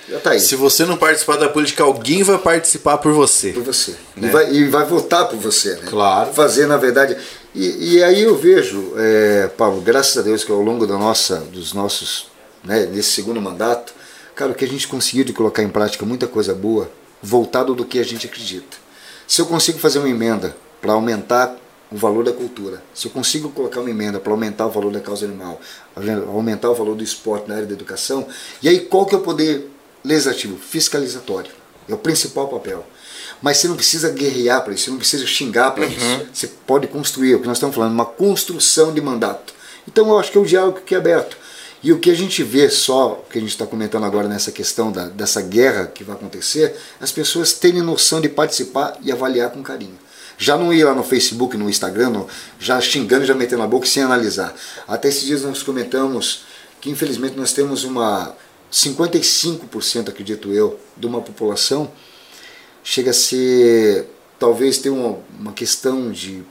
já 0.09 0.19
tá 0.19 0.31
aí. 0.31 0.41
Se 0.41 0.57
você 0.57 0.85
não 0.85 0.97
participar 0.97 1.37
da 1.37 1.49
política, 1.49 1.85
alguém 1.85 2.25
vai 2.25 2.39
participar 2.39 2.99
por 2.99 3.13
você. 3.13 3.53
Por 3.53 3.63
você. 3.63 3.95
Né? 4.17 4.27
E, 4.27 4.31
vai, 4.33 4.53
e 4.53 4.69
vai 4.69 4.85
votar 4.85 5.29
por 5.29 5.39
você. 5.39 5.77
Né? 5.77 5.83
Claro. 5.89 6.33
Fazer, 6.33 6.67
na 6.67 6.77
verdade. 6.77 7.17
E, 7.55 7.95
e 7.95 8.03
aí 8.03 8.23
eu 8.23 8.37
vejo, 8.37 8.95
é, 8.97 9.49
Paulo, 9.57 9.81
graças 9.81 10.19
a 10.19 10.23
Deus 10.23 10.43
que 10.43 10.51
ao 10.51 10.61
longo 10.61 10.89
da 10.89 10.99
nossa, 10.99 11.37
dos 11.53 11.73
nossos, 11.73 12.27
né, 12.65 12.87
nesse 12.87 13.13
segundo 13.13 13.41
mandato, 13.41 13.95
cara, 14.35 14.51
o 14.51 14.55
que 14.57 14.65
a 14.65 14.69
gente 14.69 14.89
conseguiu 14.89 15.23
de 15.23 15.33
colocar 15.33 15.63
em 15.63 15.69
prática 15.69 16.05
muita 16.05 16.27
coisa 16.27 16.53
boa, 16.53 16.91
voltado 17.23 17.75
do 17.75 17.85
que 17.85 17.99
a 17.99 18.05
gente 18.05 18.27
acredita. 18.27 18.77
Se 19.27 19.41
eu 19.41 19.47
consigo 19.47 19.79
fazer 19.79 19.99
uma 19.99 20.09
emenda 20.09 20.57
para 20.81 20.93
aumentar 20.93 21.57
o 21.91 21.97
valor 21.97 22.25
da 22.25 22.33
cultura, 22.33 22.83
se 22.95 23.07
eu 23.07 23.11
consigo 23.11 23.51
colocar 23.51 23.81
uma 23.81 23.91
emenda 23.91 24.21
para 24.21 24.33
aumentar 24.33 24.67
o 24.67 24.71
valor 24.71 24.93
da 24.93 25.01
causa 25.01 25.27
animal, 25.27 25.61
aumentar 26.29 26.71
o 26.71 26.75
valor 26.75 26.95
do 26.95 27.03
esporte 27.03 27.49
na 27.49 27.57
área 27.57 27.67
da 27.67 27.73
educação, 27.73 28.27
e 28.63 28.69
aí 28.69 28.81
qual 28.81 29.07
que 29.07 29.15
é 29.15 29.19
o 29.19 29.23
poder 29.23 29.71
legislativo? 30.05 30.57
Fiscalizatório. 30.57 31.51
É 31.89 31.95
o 31.95 31.99
principal 31.99 32.49
papel. 32.49 32.87
Mas 33.43 33.57
você 33.57 33.69
não 33.69 33.77
precisa 33.77 34.11
guerrear 34.11 34.63
para 34.63 34.75
isso, 34.75 34.85
você 34.85 34.91
não 34.91 34.99
precisa 34.99 35.27
xingar 35.27 35.73
para 35.73 35.85
uhum. 35.85 35.91
isso. 35.91 36.27
Você 36.33 36.47
pode 36.67 36.87
construir, 36.87 37.33
é 37.33 37.37
o 37.37 37.41
que 37.41 37.47
nós 37.47 37.57
estamos 37.57 37.75
falando, 37.75 37.93
uma 37.93 38.05
construção 38.05 38.93
de 38.93 39.01
mandato. 39.01 39.55
Então 39.89 40.09
eu 40.09 40.19
acho 40.19 40.31
que 40.31 40.39
é 40.39 40.41
o 40.41 40.45
diálogo 40.45 40.81
que 40.85 40.95
é 40.95 40.99
aberto. 40.99 41.37
E 41.83 41.93
o 41.93 41.99
que 41.99 42.11
a 42.11 42.15
gente 42.15 42.43
vê 42.43 42.69
só, 42.69 43.25
que 43.31 43.39
a 43.39 43.41
gente 43.41 43.51
está 43.51 43.67
comentando 43.67 44.05
agora 44.05 44.29
nessa 44.29 44.53
questão 44.53 44.93
da, 44.93 45.07
dessa 45.07 45.41
guerra 45.41 45.87
que 45.87 46.05
vai 46.05 46.15
acontecer, 46.15 46.77
as 47.01 47.11
pessoas 47.11 47.53
terem 47.53 47.83
noção 47.83 48.21
de 48.21 48.29
participar 48.29 48.99
e 49.03 49.11
avaliar 49.11 49.51
com 49.51 49.63
carinho. 49.63 49.99
Já 50.37 50.57
não 50.57 50.73
ir 50.73 50.85
lá 50.85 50.95
no 50.95 51.03
Facebook, 51.03 51.57
no 51.57 51.69
Instagram, 51.69 52.11
no, 52.11 52.29
já 52.59 52.81
xingando, 52.81 53.25
já 53.25 53.35
metendo 53.35 53.63
na 53.63 53.69
boca 53.69 53.87
sem 53.87 54.03
analisar. 54.03 54.55
Até 54.87 55.09
esses 55.09 55.25
dias 55.25 55.43
nós 55.43 55.63
comentamos 55.63 56.43
que 56.81 56.91
infelizmente 56.91 57.37
nós 57.37 57.53
temos 57.53 57.85
uma 57.85 58.35
55%, 58.73 60.09
acredito 60.09 60.53
eu, 60.53 60.79
de 60.97 61.07
uma 61.07 61.21
população 61.21 61.91
chega 62.83 63.11
a 63.11 63.15
ser 63.15 64.07
talvez 64.39 64.79
ter 64.79 64.91
uma, 64.91 65.19
uma 65.39 65.53
questão 65.53 66.11
de 66.11 66.43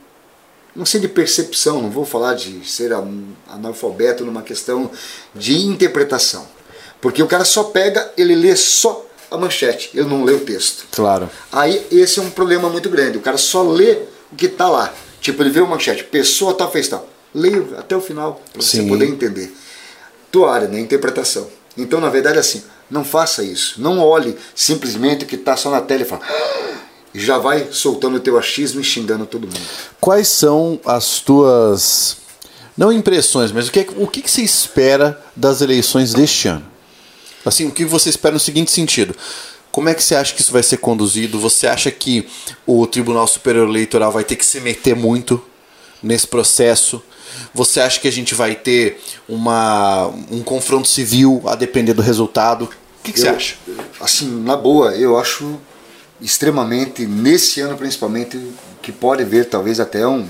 não 0.74 0.86
sei 0.86 1.00
de 1.00 1.08
percepção, 1.08 1.82
não 1.82 1.90
vou 1.90 2.04
falar 2.04 2.34
de 2.34 2.66
ser 2.68 2.92
analfabeto 3.48 4.24
numa 4.24 4.42
questão 4.42 4.90
de 5.34 5.58
interpretação. 5.58 6.46
Porque 7.00 7.22
o 7.22 7.26
cara 7.26 7.44
só 7.44 7.64
pega, 7.64 8.12
ele 8.16 8.34
lê 8.34 8.54
só 8.54 9.06
a 9.30 9.38
manchete, 9.38 9.90
ele 9.94 10.08
não 10.08 10.24
lê 10.24 10.32
o 10.32 10.40
texto. 10.40 10.86
Claro. 10.92 11.30
Aí 11.50 11.86
esse 11.90 12.18
é 12.18 12.22
um 12.22 12.30
problema 12.30 12.68
muito 12.68 12.88
grande. 12.90 13.18
O 13.18 13.20
cara 13.20 13.38
só 13.38 13.62
lê 13.62 13.98
o 14.32 14.36
que 14.36 14.46
está 14.46 14.68
lá. 14.68 14.92
Tipo, 15.20 15.42
ele 15.42 15.50
vê 15.50 15.60
uma 15.60 15.70
manchete, 15.70 16.04
pessoa 16.04 16.54
tal 16.54 16.70
fez 16.70 16.88
tal. 16.88 17.08
Leia 17.34 17.64
até 17.78 17.96
o 17.96 18.00
final, 18.00 18.42
para 18.52 18.60
você 18.60 18.82
poder 18.82 19.06
entender. 19.06 19.54
Tua 20.32 20.52
área, 20.52 20.68
né? 20.68 20.80
Interpretação. 20.80 21.48
Então, 21.76 22.00
na 22.00 22.08
verdade, 22.08 22.36
é 22.36 22.40
assim, 22.40 22.62
não 22.90 23.04
faça 23.04 23.42
isso. 23.42 23.80
Não 23.80 24.00
olhe 24.00 24.36
simplesmente 24.54 25.24
o 25.24 25.28
que 25.28 25.36
está 25.36 25.56
só 25.56 25.70
na 25.70 25.80
tela 25.80 26.02
e 26.02 26.04
fala. 26.04 26.22
E 26.26 26.79
já 27.14 27.38
vai 27.38 27.68
soltando 27.72 28.16
o 28.16 28.20
teu 28.20 28.38
achismo 28.38 28.80
e 28.80 28.84
xingando 28.84 29.26
todo 29.26 29.46
mundo. 29.46 29.60
Quais 30.00 30.28
são 30.28 30.78
as 30.84 31.20
tuas. 31.20 32.18
Não 32.76 32.92
impressões, 32.92 33.52
mas 33.52 33.68
o 33.68 33.72
que, 33.72 33.86
o 33.96 34.06
que, 34.06 34.22
que 34.22 34.30
você 34.30 34.42
espera 34.42 35.20
das 35.36 35.60
eleições 35.60 36.14
deste 36.14 36.48
ano? 36.48 36.64
Assim, 37.44 37.66
o 37.66 37.70
que 37.70 37.84
você 37.84 38.08
espera 38.08 38.32
no 38.32 38.40
seguinte 38.40 38.70
sentido. 38.70 39.14
Como 39.70 39.88
é 39.88 39.94
que 39.94 40.02
você 40.02 40.14
acha 40.14 40.34
que 40.34 40.40
isso 40.40 40.52
vai 40.52 40.62
ser 40.62 40.78
conduzido? 40.78 41.38
Você 41.38 41.66
acha 41.66 41.90
que 41.90 42.26
o 42.66 42.86
Tribunal 42.86 43.26
Superior 43.26 43.68
Eleitoral 43.68 44.10
vai 44.10 44.24
ter 44.24 44.36
que 44.36 44.44
se 44.44 44.60
meter 44.60 44.96
muito 44.96 45.42
nesse 46.02 46.26
processo? 46.26 47.02
Você 47.54 47.80
acha 47.80 48.00
que 48.00 48.08
a 48.08 48.12
gente 48.12 48.34
vai 48.34 48.54
ter 48.54 49.00
uma, 49.28 50.08
um 50.30 50.42
confronto 50.42 50.88
civil 50.88 51.42
a 51.46 51.54
depender 51.54 51.94
do 51.94 52.02
resultado? 52.02 52.64
O 52.64 53.02
que, 53.02 53.12
que 53.12 53.20
eu, 53.20 53.24
você 53.24 53.28
acha? 53.28 53.56
Assim, 54.00 54.42
na 54.42 54.56
boa, 54.56 54.94
eu 54.96 55.18
acho 55.18 55.58
extremamente, 56.20 57.06
nesse 57.06 57.60
ano 57.60 57.76
principalmente, 57.76 58.38
que 58.82 58.92
pode 58.92 59.22
haver 59.22 59.46
talvez 59.46 59.80
até 59.80 60.06
um, 60.06 60.26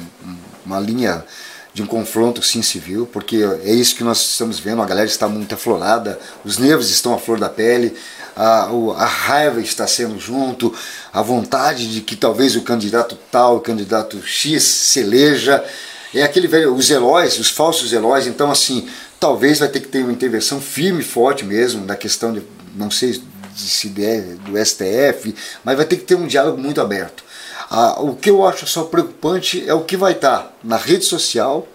uma 0.65 0.79
linha 0.79 1.25
de 1.73 1.83
um 1.83 1.87
confronto 1.87 2.43
sim 2.43 2.63
civil, 2.63 3.09
porque 3.13 3.37
é 3.65 3.73
isso 3.73 3.95
que 3.95 4.03
nós 4.03 4.21
estamos 4.21 4.59
vendo, 4.59 4.83
a 4.83 4.87
galera 4.87 5.07
está 5.07 5.29
muito 5.29 5.55
aflorada, 5.55 6.19
os 6.45 6.59
nervos 6.59 6.91
estão 6.91 7.15
à 7.15 7.19
flor 7.19 7.39
da 7.39 7.49
pele, 7.49 7.97
a, 8.35 8.69
a 8.97 9.07
raiva 9.07 9.61
está 9.61 9.87
sendo 9.87 10.19
junto, 10.19 10.75
a 11.13 11.23
vontade 11.23 11.93
de 11.93 12.01
que 12.01 12.17
talvez 12.17 12.57
o 12.57 12.63
candidato 12.63 13.17
tal, 13.31 13.57
o 13.57 13.61
candidato 13.61 14.21
X 14.27 14.63
se 14.63 15.01
eleja, 15.01 15.65
é 16.13 16.23
aquele 16.23 16.49
velho, 16.49 16.75
os 16.75 16.91
heróis, 16.91 17.39
os 17.39 17.51
falsos 17.51 17.93
heróis, 17.93 18.27
então 18.27 18.51
assim, 18.51 18.89
talvez 19.21 19.61
vai 19.61 19.69
ter 19.69 19.81
que 19.81 19.89
ter 19.89 20.03
uma 20.03 20.13
intervenção 20.13 20.61
firme 20.61 21.01
e 21.01 21.05
forte 21.05 21.45
mesmo 21.45 21.87
na 21.87 21.95
questão 21.95 22.33
de, 22.33 22.43
não 22.75 22.91
sei 22.91 23.23
se 23.55 23.89
der 23.89 24.23
do 24.37 24.57
STF, 24.57 25.35
mas 25.65 25.77
vai 25.77 25.85
ter 25.85 25.97
que 25.97 26.05
ter 26.05 26.15
um 26.15 26.27
diálogo 26.27 26.59
muito 26.59 26.81
aberto. 26.81 27.25
Ah, 27.71 28.01
o 28.01 28.17
que 28.17 28.31
eu 28.31 28.47
acho 28.47 28.67
só 28.67 28.85
preocupante 28.85 29.69
é 29.69 29.75
o 29.75 29.85
que 29.85 29.97
vai 29.97 30.13
estar 30.13 30.57
na 30.63 30.77
rede 30.77 31.05
social, 31.05 31.69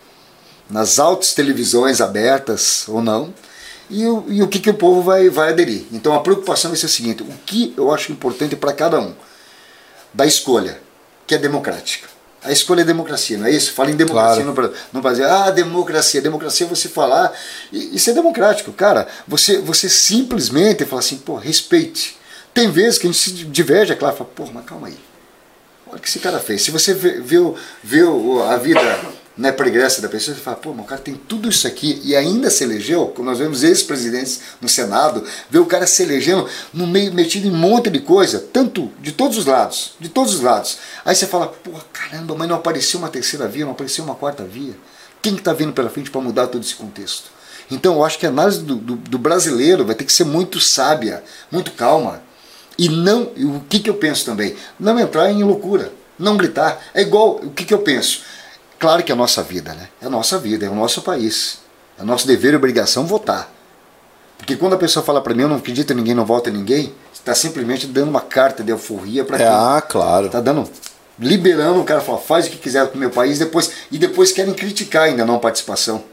nas 0.69 0.99
altas 0.99 1.34
televisões 1.34 2.02
abertas 2.02 2.85
ou 2.88 3.02
não, 3.02 3.34
e 3.89 4.06
o, 4.06 4.26
e 4.27 4.43
o 4.43 4.47
que, 4.47 4.60
que 4.60 4.69
o 4.69 4.73
povo 4.73 5.02
vai, 5.02 5.30
vai 5.30 5.49
aderir. 5.49 5.85
Então 5.91 6.14
a 6.14 6.19
preocupação 6.19 6.72
vai 6.72 6.77
ser 6.80 6.88
o 6.88 6.89
seguinte: 6.89 7.23
o 7.23 7.31
que 7.45 7.73
eu 7.77 7.91
acho 7.93 8.11
importante 8.11 8.56
para 8.56 8.73
cada 8.73 8.99
um 8.99 9.14
da 10.14 10.26
escolha, 10.26 10.81
que 11.27 11.35
é 11.35 11.38
democrática. 11.38 12.14
A 12.45 12.51
escolha 12.51 12.81
é 12.81 12.85
democracia, 12.85 13.38
não 13.38 13.47
é 13.47 13.51
isso? 13.51 13.73
Fala 13.73 13.91
em 13.91 13.95
democracia 13.95 14.43
claro. 14.43 14.73
no 14.93 15.01
Brasil. 15.01 15.27
Ah, 15.27 15.51
democracia. 15.51 16.22
Democracia 16.22 16.65
é 16.65 16.69
você 16.69 16.88
falar. 16.88 17.34
E, 17.72 17.95
isso 17.95 18.09
é 18.09 18.13
democrático, 18.13 18.72
cara. 18.72 19.07
Você, 19.27 19.59
você 19.59 19.89
simplesmente 19.89 20.85
fala 20.85 20.99
assim, 20.99 21.17
pô, 21.17 21.35
respeite. 21.35 22.17
Tem 22.53 22.72
vezes 22.72 22.97
que 22.97 23.07
a 23.07 23.11
gente 23.11 23.22
se 23.22 23.31
diverge, 23.31 23.91
é 23.91 23.95
claro, 23.95 24.15
fala, 24.15 24.30
pô, 24.34 24.45
mas 24.53 24.65
calma 24.65 24.88
aí. 24.88 24.97
Olha 25.88 25.97
o 25.97 26.01
que 26.01 26.07
esse 26.07 26.19
cara 26.19 26.39
fez. 26.39 26.61
Se 26.61 26.72
você 26.72 26.93
viu, 26.93 27.55
viu 27.84 28.43
a 28.43 28.57
vida 28.57 28.80
né, 29.37 29.51
pregressa 29.51 30.01
da 30.01 30.07
pessoa, 30.07 30.35
você 30.35 30.41
fala, 30.41 30.55
pô, 30.55 30.73
mas 30.73 30.85
o 30.85 30.87
cara 30.87 31.01
tem 31.01 31.15
tudo 31.15 31.49
isso 31.49 31.67
aqui 31.67 32.01
e 32.03 32.15
ainda 32.15 32.49
se 32.49 32.63
elegeu, 32.63 33.07
como 33.07 33.29
nós 33.29 33.39
vemos 33.39 33.63
ex-presidentes 33.63 34.41
no 34.61 34.69
Senado, 34.69 35.23
ver 35.49 35.59
o 35.59 35.65
cara 35.65 35.85
se 35.85 36.03
elegendo 36.03 36.47
no 36.73 36.87
meio, 36.87 37.13
metido 37.13 37.47
em 37.47 37.51
um 37.51 37.57
monte 37.57 37.89
de 37.89 37.99
coisa, 37.99 38.39
tanto 38.39 38.91
de 39.01 39.11
todos 39.11 39.37
os 39.37 39.45
lados, 39.45 39.93
de 39.99 40.07
todos 40.07 40.35
os 40.35 40.41
lados. 40.41 40.77
Aí 41.03 41.13
você 41.13 41.27
fala, 41.27 41.47
pô, 41.47 41.71
caramba, 41.91 42.35
mas 42.35 42.47
não 42.47 42.55
apareceu 42.55 42.99
uma 42.99 43.09
terceira 43.09 43.47
via, 43.47 43.65
não 43.65 43.73
apareceu 43.73 44.03
uma 44.03 44.15
quarta 44.15 44.43
via. 44.43 44.73
Quem 45.21 45.33
que 45.33 45.41
está 45.41 45.53
vindo 45.53 45.73
pela 45.73 45.89
frente 45.89 46.11
para 46.11 46.21
mudar 46.21 46.47
todo 46.47 46.63
esse 46.63 46.75
contexto? 46.75 47.35
Então 47.69 47.95
eu 47.95 48.05
acho 48.05 48.19
que 48.19 48.25
a 48.25 48.29
análise 48.29 48.61
do, 48.61 48.75
do, 48.75 48.95
do, 48.95 49.17
brasileiro 49.17 49.83
vai 49.83 49.95
ter 49.95 50.05
que 50.05 50.13
ser 50.13 50.23
muito 50.23 50.59
sábia, 50.59 51.23
muito 51.51 51.71
calma. 51.71 52.21
E 52.77 52.87
não, 52.89 53.23
o 53.23 53.63
que, 53.67 53.79
que 53.79 53.89
eu 53.89 53.95
penso 53.95 54.25
também? 54.25 54.55
Não 54.79 54.99
entrar 54.99 55.31
em 55.31 55.43
loucura, 55.43 55.91
não 56.19 56.37
gritar. 56.37 56.79
É 56.93 57.01
igual, 57.01 57.37
o 57.37 57.49
que, 57.49 57.65
que 57.65 57.73
eu 57.73 57.79
penso? 57.79 58.21
Claro 58.80 59.03
que 59.03 59.11
é 59.11 59.15
a 59.15 59.18
nossa 59.18 59.41
vida, 59.41 59.73
né? 59.73 59.89
É 60.02 60.06
a 60.06 60.10
nossa 60.10 60.38
vida, 60.38 60.65
é 60.65 60.69
o 60.69 60.76
nosso 60.76 61.02
país. 61.02 61.60
É 61.99 62.03
nosso 62.03 62.27
dever 62.27 62.53
e 62.53 62.56
obrigação 62.57 63.06
votar. 63.06 63.49
Porque 64.38 64.56
quando 64.56 64.73
a 64.73 64.77
pessoa 64.77 65.03
fala 65.03 65.22
para 65.22 65.34
mim, 65.34 65.43
eu 65.43 65.49
não 65.49 65.56
acredito 65.56 65.93
em 65.93 65.95
ninguém, 65.95 66.14
não 66.14 66.26
vota 66.26 66.49
em 66.49 66.53
ninguém, 66.53 66.93
está 67.14 67.34
simplesmente 67.34 67.88
dando 67.88 68.10
uma 68.10 68.22
carta 68.22 68.64
de 68.64 68.72
euforia 68.72 69.23
para 69.23 69.38
é, 69.41 69.47
Ah, 69.47 69.81
claro. 69.81 70.27
Está 70.27 70.41
dando, 70.41 70.69
liberando 71.18 71.80
o 71.80 71.84
cara, 71.84 72.02
fala, 72.02 72.18
faz 72.18 72.47
o 72.47 72.49
que 72.49 72.57
quiser 72.57 72.88
com 72.88 72.95
o 72.95 72.99
meu 72.99 73.10
país, 73.10 73.39
depois, 73.39 73.72
e 73.91 73.97
depois 73.97 74.31
querem 74.31 74.53
criticar 74.53 75.03
ainda 75.03 75.23
a 75.23 75.26
não 75.26 75.39
participação. 75.39 76.03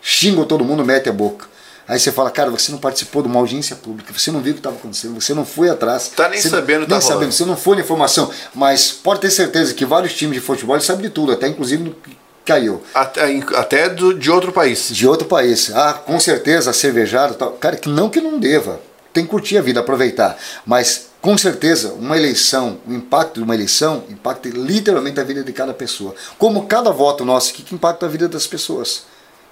Xingam 0.00 0.44
todo 0.44 0.64
mundo, 0.64 0.84
mete 0.84 1.08
a 1.08 1.12
boca. 1.12 1.46
Aí 1.88 1.98
você 1.98 2.12
fala, 2.12 2.30
cara, 2.30 2.50
você 2.50 2.70
não 2.70 2.78
participou 2.78 3.22
de 3.22 3.28
uma 3.28 3.40
audiência 3.40 3.74
pública, 3.74 4.12
você 4.12 4.30
não 4.30 4.40
viu 4.40 4.50
o 4.52 4.54
que 4.54 4.60
estava 4.60 4.76
acontecendo, 4.76 5.18
você 5.18 5.32
não 5.32 5.46
foi 5.46 5.70
atrás. 5.70 6.08
Tá 6.14 6.28
nem 6.28 6.38
você 6.38 6.50
sabendo, 6.50 6.86
tá 6.86 6.96
Nem 6.96 7.00
rolando. 7.00 7.06
sabendo, 7.06 7.32
você 7.32 7.44
não 7.46 7.56
foi 7.56 7.76
na 7.76 7.82
informação. 7.82 8.30
Mas 8.54 8.92
pode 8.92 9.20
ter 9.20 9.30
certeza 9.30 9.72
que 9.72 9.86
vários 9.86 10.12
times 10.12 10.34
de 10.34 10.40
futebol 10.40 10.78
sabem 10.80 11.04
de 11.04 11.10
tudo, 11.10 11.32
até 11.32 11.48
inclusive 11.48 11.96
caiu. 12.44 12.82
Até, 12.94 13.24
até 13.56 13.88
do, 13.88 14.12
de 14.12 14.30
outro 14.30 14.52
país. 14.52 14.88
De 14.90 15.06
outro 15.06 15.26
país. 15.26 15.70
Ah, 15.74 15.94
com 15.94 16.20
certeza, 16.20 16.70
a 16.70 16.72
cervejada 16.74 17.32
tal. 17.34 17.52
Cara, 17.52 17.76
que 17.76 17.88
não 17.88 18.10
que 18.10 18.20
não 18.20 18.38
deva. 18.38 18.80
Tem 19.12 19.24
que 19.24 19.30
curtir 19.30 19.56
a 19.56 19.62
vida, 19.62 19.80
aproveitar. 19.80 20.36
Mas, 20.66 21.08
com 21.20 21.36
certeza, 21.36 21.94
uma 21.94 22.16
eleição, 22.16 22.78
o 22.86 22.92
impacto 22.92 23.36
de 23.36 23.42
uma 23.42 23.54
eleição 23.54 24.04
impacta 24.10 24.48
literalmente 24.50 25.18
a 25.18 25.24
vida 25.24 25.42
de 25.42 25.52
cada 25.52 25.72
pessoa. 25.72 26.14
Como 26.38 26.66
cada 26.66 26.90
voto 26.90 27.24
nosso 27.24 27.52
que 27.54 27.74
impacta 27.74 28.06
a 28.06 28.08
vida 28.08 28.28
das 28.28 28.46
pessoas. 28.46 29.04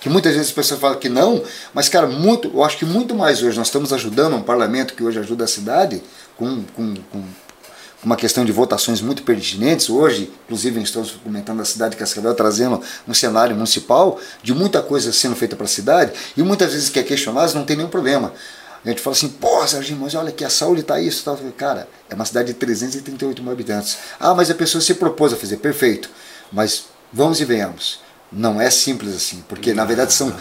Que 0.06 0.10
muitas 0.10 0.34
vezes 0.34 0.50
as 0.50 0.54
pessoas 0.54 0.78
falam 0.78 0.96
que 1.00 1.08
não, 1.08 1.42
mas, 1.74 1.88
cara, 1.88 2.06
muito, 2.06 2.46
eu 2.54 2.62
acho 2.62 2.78
que 2.78 2.84
muito 2.84 3.12
mais 3.12 3.42
hoje 3.42 3.58
nós 3.58 3.66
estamos 3.66 3.92
ajudando 3.92 4.36
um 4.36 4.40
parlamento 4.40 4.94
que 4.94 5.02
hoje 5.02 5.18
ajuda 5.18 5.42
a 5.42 5.48
cidade 5.48 6.00
com, 6.36 6.62
com, 6.76 6.94
com 7.10 7.24
uma 8.04 8.14
questão 8.14 8.44
de 8.44 8.52
votações 8.52 9.00
muito 9.00 9.24
pertinentes. 9.24 9.90
Hoje, 9.90 10.30
inclusive, 10.44 10.80
estamos 10.80 11.10
comentando 11.24 11.60
a 11.60 11.64
cidade 11.64 11.94
de 11.94 11.96
Cascavel, 11.96 12.32
trazendo 12.34 12.80
um 13.08 13.12
cenário 13.12 13.56
municipal 13.56 14.20
de 14.44 14.54
muita 14.54 14.80
coisa 14.80 15.12
sendo 15.12 15.34
feita 15.34 15.56
para 15.56 15.64
a 15.64 15.68
cidade, 15.68 16.12
e 16.36 16.42
muitas 16.44 16.72
vezes 16.72 16.88
que 16.88 17.00
é 17.00 17.02
questionado, 17.02 17.54
não 17.54 17.64
tem 17.64 17.76
nenhum 17.76 17.90
problema. 17.90 18.32
A 18.84 18.88
gente 18.88 19.00
fala 19.00 19.16
assim, 19.16 19.28
pô, 19.28 19.66
Serginho, 19.66 19.98
mas 20.00 20.14
olha 20.14 20.30
que 20.30 20.44
a 20.44 20.50
saúde 20.50 20.82
está 20.82 21.00
isso. 21.00 21.24
Tá. 21.24 21.36
Cara, 21.56 21.88
é 22.08 22.14
uma 22.14 22.24
cidade 22.24 22.52
de 22.52 22.54
338 22.54 23.42
mil 23.42 23.50
habitantes. 23.50 23.98
Ah, 24.20 24.32
mas 24.36 24.52
a 24.52 24.54
pessoa 24.54 24.80
se 24.80 24.94
propôs 24.94 25.32
a 25.32 25.36
fazer, 25.36 25.56
perfeito. 25.56 26.08
Mas 26.52 26.84
vamos 27.12 27.40
e 27.40 27.44
venhamos. 27.44 28.05
Não 28.32 28.60
é 28.60 28.70
simples 28.70 29.14
assim, 29.14 29.44
porque 29.48 29.72
na 29.72 29.84
verdade 29.84 30.12
são 30.12 30.34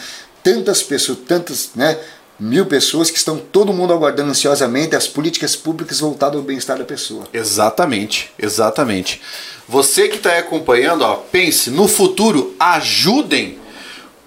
tantas 0.44 0.84
pessoas, 0.84 1.20
tantas, 1.28 1.72
né, 1.76 1.98
mil 2.40 2.66
pessoas 2.66 3.10
que 3.10 3.18
estão 3.18 3.38
todo 3.38 3.74
mundo 3.74 3.94
aguardando 3.94 4.30
ansiosamente 4.30 4.96
as 4.96 5.08
políticas 5.08 5.56
públicas 5.56 6.00
voltadas 6.00 6.36
ao 6.36 6.44
bem-estar 6.44 6.78
da 6.78 6.84
pessoa. 6.84 7.26
Exatamente, 7.34 8.32
exatamente. 8.38 9.22
Você 9.68 10.08
que 10.08 10.18
está 10.18 10.38
acompanhando, 10.38 11.04
ó, 11.04 11.16
pense, 11.16 11.70
no 11.70 11.88
futuro, 11.88 12.56
ajudem 12.60 13.60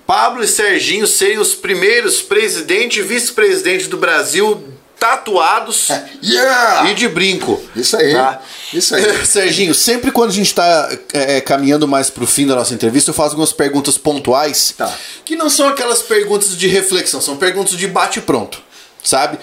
Pablo 0.07 0.43
e 0.43 0.49
Serginho 0.49 1.07
serem 1.07 1.39
os 1.39 1.55
primeiros 1.55 2.23
presidente 2.23 3.01
e 3.01 3.03
vice-presidente 3.03 3.89
do 3.89 3.99
Brasil 3.99 4.65
tatuados 4.99 5.89
yeah! 6.23 6.91
e 6.91 6.95
de 6.95 7.09
brinco. 7.09 7.63
Isso 7.75 7.97
aí. 7.97 8.13
Tá? 8.13 8.41
Isso 8.73 8.95
aí. 8.95 9.05
Serginho, 9.27 9.75
sempre 9.75 10.11
quando 10.11 10.31
a 10.31 10.35
gente 10.35 10.47
está 10.47 10.91
é, 11.13 11.41
caminhando 11.41 11.87
mais 11.87 12.11
para 12.11 12.25
o 12.25 12.27
fim 12.27 12.47
da 12.47 12.55
nossa 12.55 12.75
entrevista, 12.75 13.11
eu 13.11 13.15
faço 13.15 13.31
algumas 13.31 13.53
perguntas 13.53 13.97
pontuais 13.97 14.75
tá. 14.77 14.93
que 15.25 15.37
não 15.37 15.49
são 15.49 15.69
aquelas 15.69 16.03
perguntas 16.03 16.57
de 16.57 16.67
reflexão, 16.67 17.21
são 17.21 17.37
perguntas 17.37 17.77
de 17.77 17.87
bate 17.87 18.21
pronto, 18.21 18.61
sabe? 19.03 19.39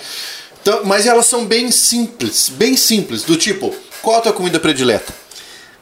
Então, 0.61 0.81
mas 0.83 1.05
elas 1.05 1.25
são 1.27 1.45
bem 1.45 1.71
simples, 1.71 2.49
bem 2.49 2.75
simples, 2.75 3.23
do 3.23 3.37
tipo, 3.37 3.73
qual 4.01 4.17
a 4.17 4.21
tua 4.21 4.33
comida 4.33 4.59
predileta? 4.59 5.13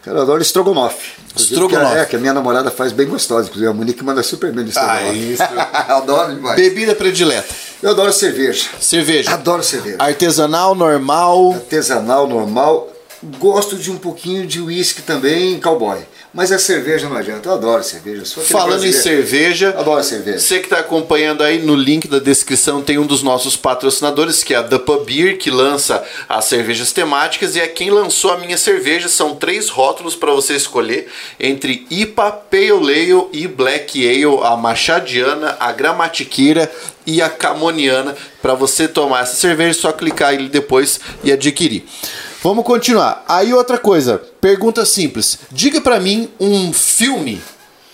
Cara, 0.03 0.17
eu 0.17 0.21
adoro 0.23 0.41
estrogonofe. 0.41 1.13
Estrogonofe. 1.35 1.93
Que, 1.93 1.99
é, 1.99 2.05
que 2.05 2.15
a 2.17 2.19
minha 2.19 2.33
namorada 2.33 2.69
faz 2.69 2.91
bem 2.91 3.07
gostosa. 3.07 3.47
Inclusive, 3.47 3.71
a 3.71 3.73
Monique 3.73 4.03
manda 4.03 4.21
super 4.21 4.51
bem 4.51 4.65
de 4.65 4.77
Ah, 4.77 5.01
estrogonofe. 5.13 5.89
eu 5.89 5.95
adoro 5.95 6.35
demais. 6.35 6.55
Bebida 6.57 6.93
predileta. 6.93 7.72
Eu 7.83 7.89
adoro 7.89 8.13
cerveja. 8.13 8.69
Cerveja. 8.79 9.31
Adoro 9.31 9.61
cerveja. 9.61 9.97
Artesanal, 9.99 10.73
normal. 10.73 11.51
Artesanal, 11.51 12.25
normal. 12.25 12.89
Gosto 13.37 13.75
de 13.75 13.91
um 13.91 13.97
pouquinho 13.97 14.47
de 14.47 14.61
uísque 14.61 15.01
também, 15.01 15.59
cowboy. 15.59 15.99
Mas 16.33 16.51
a 16.51 16.57
cerveja 16.57 17.07
não 17.07 17.15
adianta. 17.15 17.47
Eu 17.47 17.53
adoro 17.53 17.83
cerveja. 17.83 18.23
Aquele 18.23 18.45
Falando 18.47 18.85
em 18.85 18.89
brasileiro. 18.91 19.03
cerveja, 19.03 19.69
Adoro 19.77 20.03
cerveja. 20.03 20.39
Você 20.39 20.57
que 20.59 20.65
está 20.65 20.79
acompanhando 20.79 21.43
aí 21.43 21.59
no 21.59 21.75
link 21.75 22.07
da 22.07 22.17
descrição 22.17 22.81
tem 22.81 22.97
um 22.97 23.05
dos 23.05 23.21
nossos 23.21 23.55
patrocinadores, 23.55 24.43
que 24.43 24.53
é 24.53 24.57
a 24.57 24.63
Pub 24.63 25.05
Beer, 25.05 25.37
que 25.37 25.51
lança 25.51 26.03
as 26.27 26.45
cervejas 26.45 26.91
temáticas 26.91 27.55
e 27.55 27.59
é 27.59 27.67
quem 27.67 27.91
lançou 27.91 28.31
a 28.31 28.37
minha 28.37 28.57
cerveja. 28.57 29.07
São 29.07 29.35
três 29.35 29.69
rótulos 29.69 30.15
para 30.15 30.31
você 30.31 30.55
escolher 30.55 31.07
entre 31.39 31.85
IPA, 31.91 32.31
Pale 32.31 32.71
Ale 32.71 33.27
e 33.31 33.47
Black 33.47 34.03
Ale, 34.05 34.43
a 34.43 34.57
Machadiana, 34.57 35.55
a 35.59 35.71
Gramatiqueira 35.71 36.71
e 37.05 37.21
a 37.21 37.29
Camoniana. 37.29 38.15
Para 38.41 38.53
você 38.53 38.87
tomar 38.87 39.23
essa 39.23 39.35
cerveja, 39.35 39.71
é 39.71 39.81
só 39.81 39.91
clicar 39.91 40.33
ele 40.33 40.49
depois 40.49 40.99
e 41.23 41.31
adquirir. 41.31 41.85
Vamos 42.41 42.65
continuar. 42.65 43.23
Aí 43.27 43.53
outra 43.53 43.77
coisa, 43.77 44.21
pergunta 44.41 44.85
simples. 44.85 45.39
Diga 45.49 45.79
para 45.79 45.99
mim 45.99 46.29
um 46.39 46.73
filme 46.73 47.41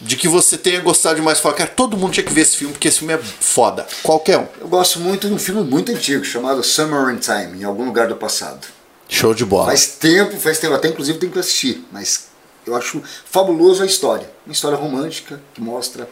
de 0.02 0.16
que 0.16 0.28
você 0.28 0.58
tenha 0.58 0.80
gostado 0.80 1.18
demais. 1.18 1.40
Fala, 1.40 1.56
cara, 1.56 1.70
todo 1.70 1.98
mundo 1.98 2.14
tinha 2.14 2.24
que 2.24 2.34
ver 2.34 2.42
esse 2.42 2.58
filme, 2.58 2.74
porque 2.74 2.88
esse 2.88 3.00
filme 3.00 3.14
é 3.14 3.18
foda. 3.18 3.86
Qualquer 4.02 4.40
um. 4.40 4.48
Eu 4.60 4.68
gosto 4.68 5.00
muito 5.00 5.28
de 5.28 5.34
um 5.34 5.38
filme 5.38 5.64
muito 5.64 5.92
antigo 5.92 6.24
chamado 6.24 6.64
Summer 6.64 7.14
in 7.14 7.18
Time, 7.18 7.62
em 7.62 7.64
algum 7.64 7.86
lugar 7.86 8.08
do 8.08 8.16
passado. 8.16 8.66
Show 9.08 9.34
de 9.34 9.44
bola. 9.44 9.68
Faz 9.68 9.88
tempo, 9.88 10.38
faz 10.38 10.60
tempo, 10.60 10.74
até 10.74 10.88
inclusive 10.88 11.18
tenho 11.18 11.32
que 11.32 11.40
assistir, 11.40 11.86
mas 11.92 12.28
eu 12.66 12.76
acho 12.76 13.02
fabuloso 13.26 13.82
a 13.84 13.86
história. 13.86 14.30
Uma 14.46 14.54
história 14.54 14.78
romântica 14.78 15.42
que 15.54 15.62
mostra 15.62 16.08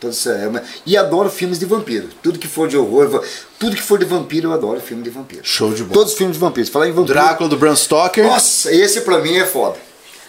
toda 0.00 0.12
essa. 0.12 0.30
é 0.30 0.48
uma- 0.48 0.62
E 0.84 0.96
adoro 0.96 1.30
filmes 1.30 1.58
de 1.58 1.64
vampiro. 1.66 2.08
Tudo 2.22 2.38
que 2.38 2.48
for 2.48 2.68
de 2.68 2.76
horror, 2.76 3.24
tudo 3.58 3.74
que 3.76 3.82
for 3.82 3.98
de 3.98 4.04
vampiro, 4.04 4.48
eu 4.48 4.52
adoro 4.52 4.80
filme 4.80 5.02
de 5.02 5.10
vampiro. 5.10 5.40
Show 5.44 5.72
de 5.72 5.82
bola. 5.82 5.94
Todos 5.94 6.12
os 6.12 6.18
filmes 6.18 6.36
de 6.36 6.40
vampiro. 6.40 6.70
Falar 6.70 6.88
em 6.88 6.92
vampiro. 6.92 7.14
Drácula 7.14 7.48
do 7.48 7.56
Bram 7.56 7.74
Stoker. 7.76 8.24
Nossa, 8.24 8.72
esse 8.74 9.00
pra 9.02 9.18
mim 9.20 9.36
é 9.36 9.46
foda. 9.46 9.76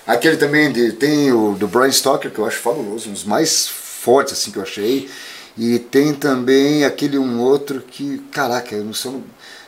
Aquele 0.06 0.38
também 0.38 0.72
de, 0.72 0.94
tem 0.94 1.32
o 1.34 1.54
do 1.54 1.68
Brian 1.68 1.92
Stoker, 1.92 2.32
que 2.32 2.40
eu 2.40 2.46
acho 2.46 2.58
fabuloso, 2.60 3.10
um 3.10 3.14
dos 3.14 3.26
mais 3.26 3.68
fortes 3.68 4.32
assim 4.34 4.52
que 4.52 4.58
eu 4.58 4.64
achei. 4.64 5.10
E 5.58 5.80
tem 5.80 6.14
também 6.14 6.86
aquele 6.86 7.18
um 7.18 7.42
outro 7.42 7.82
que, 7.82 8.20
caraca, 8.32 8.74
eu 8.76 8.86
não 8.86 8.94
sei. 8.94 9.12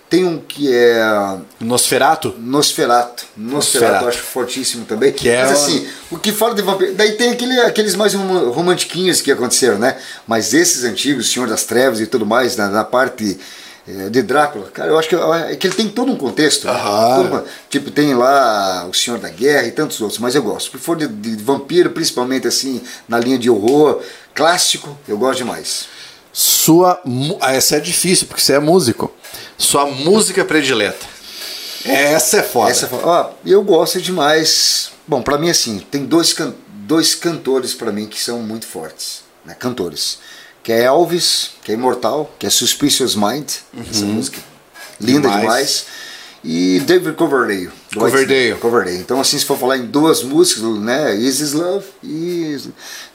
Tem 0.10 0.26
um 0.26 0.40
que 0.40 0.73
é 0.73 1.38
Nosferato. 1.60 2.34
Nosferato. 2.40 3.26
Nosferato, 3.38 4.06
eu 4.06 4.10
acho 4.10 4.19
fortíssimo 4.23 4.86
também. 4.86 5.11
Que 5.11 5.30
é 5.30 5.44
Mas 5.44 5.52
assim, 5.52 5.88
o 6.10 6.18
que 6.18 6.31
fala 6.31 6.56
de 6.56 6.61
vampiro. 6.64 6.95
Daí 6.95 7.11
tem 7.11 7.30
aquele, 7.31 7.60
aqueles 7.61 7.95
mais 7.95 8.14
rom- 8.15 8.49
romantiquinhos 8.49 9.22
que 9.22 9.31
aconteceram, 9.31 9.77
né? 9.77 9.98
Mas 10.27 10.53
esses 10.53 10.84
antigos, 10.84 11.31
Senhor 11.31 11.48
das 11.48 11.64
Trevas 11.64 11.99
e 11.99 12.07
tudo 12.07 12.26
mais, 12.26 12.56
na, 12.56 12.69
na 12.69 12.84
parte 12.84 13.40
eh, 13.88 14.10
de 14.10 14.23
Drácula, 14.23 14.65
cara, 14.73 14.90
eu 14.90 14.98
acho 14.98 15.07
que, 15.10 15.15
é 15.15 15.56
que 15.56 15.68
ele 15.68 15.76
tem 15.76 15.88
todo 15.88 16.11
um 16.11 16.15
contexto. 16.15 16.65
né? 16.65 16.73
Tipo, 17.69 17.91
tem 17.91 18.15
lá 18.15 18.88
o 18.90 18.94
Senhor 18.95 19.19
da 19.19 19.30
Guerra 19.30 19.68
e 19.68 19.72
tantos 19.72 20.02
outros, 20.02 20.18
mas 20.19 20.34
eu 20.34 20.41
gosto. 20.41 20.72
Se 20.76 20.84
for 20.84 20.98
de, 20.98 21.07
de 21.07 21.36
vampiro, 21.44 21.91
principalmente 21.91 22.48
assim, 22.48 22.81
na 23.07 23.19
linha 23.19 23.38
de 23.38 23.48
horror, 23.48 24.02
clássico, 24.34 24.98
eu 25.07 25.19
gosto 25.19 25.38
demais. 25.38 25.86
Sua. 26.41 27.01
Ah, 27.41 27.53
essa 27.53 27.75
é 27.75 27.79
difícil, 27.81 28.25
porque 28.27 28.41
você 28.41 28.53
é 28.53 28.59
músico. 28.59 29.13
Sua 29.57 29.85
música 29.85 30.45
predileta. 30.45 31.05
Essa 31.83 32.37
é 32.37 32.43
foda. 32.43 32.71
Essa, 32.71 32.89
ó, 33.03 33.31
eu 33.45 33.61
gosto 33.61 33.99
demais. 34.01 34.91
Bom, 35.05 35.21
pra 35.21 35.37
mim 35.37 35.49
assim, 35.49 35.79
tem 35.91 36.05
dois, 36.05 36.31
can- 36.31 36.53
dois 36.69 37.13
cantores 37.13 37.73
pra 37.73 37.91
mim 37.91 38.07
que 38.07 38.21
são 38.21 38.39
muito 38.41 38.65
fortes, 38.65 39.21
né? 39.43 39.53
Cantores. 39.53 40.19
Que 40.63 40.71
é 40.71 40.83
Elvis, 40.85 41.51
que 41.61 41.71
é 41.71 41.75
imortal, 41.75 42.31
que 42.39 42.45
é 42.47 42.49
Suspicious 42.49 43.15
Mind, 43.15 43.49
essa 43.91 44.05
música 44.05 44.39
linda 45.01 45.27
Demais. 45.27 45.41
demais. 45.41 45.85
E 46.43 46.79
David 46.79 47.15
Coverdale. 47.15 47.69
Coverdale. 47.93 48.55
Coverdale. 48.55 48.97
Então 48.97 49.19
assim, 49.19 49.37
se 49.37 49.45
for 49.45 49.57
falar 49.57 49.77
em 49.77 49.85
duas 49.85 50.23
músicas, 50.23 50.63
né, 50.79 51.15
Is 51.15 51.39
Is 51.39 51.53
Love 51.53 51.85
e 52.03 52.57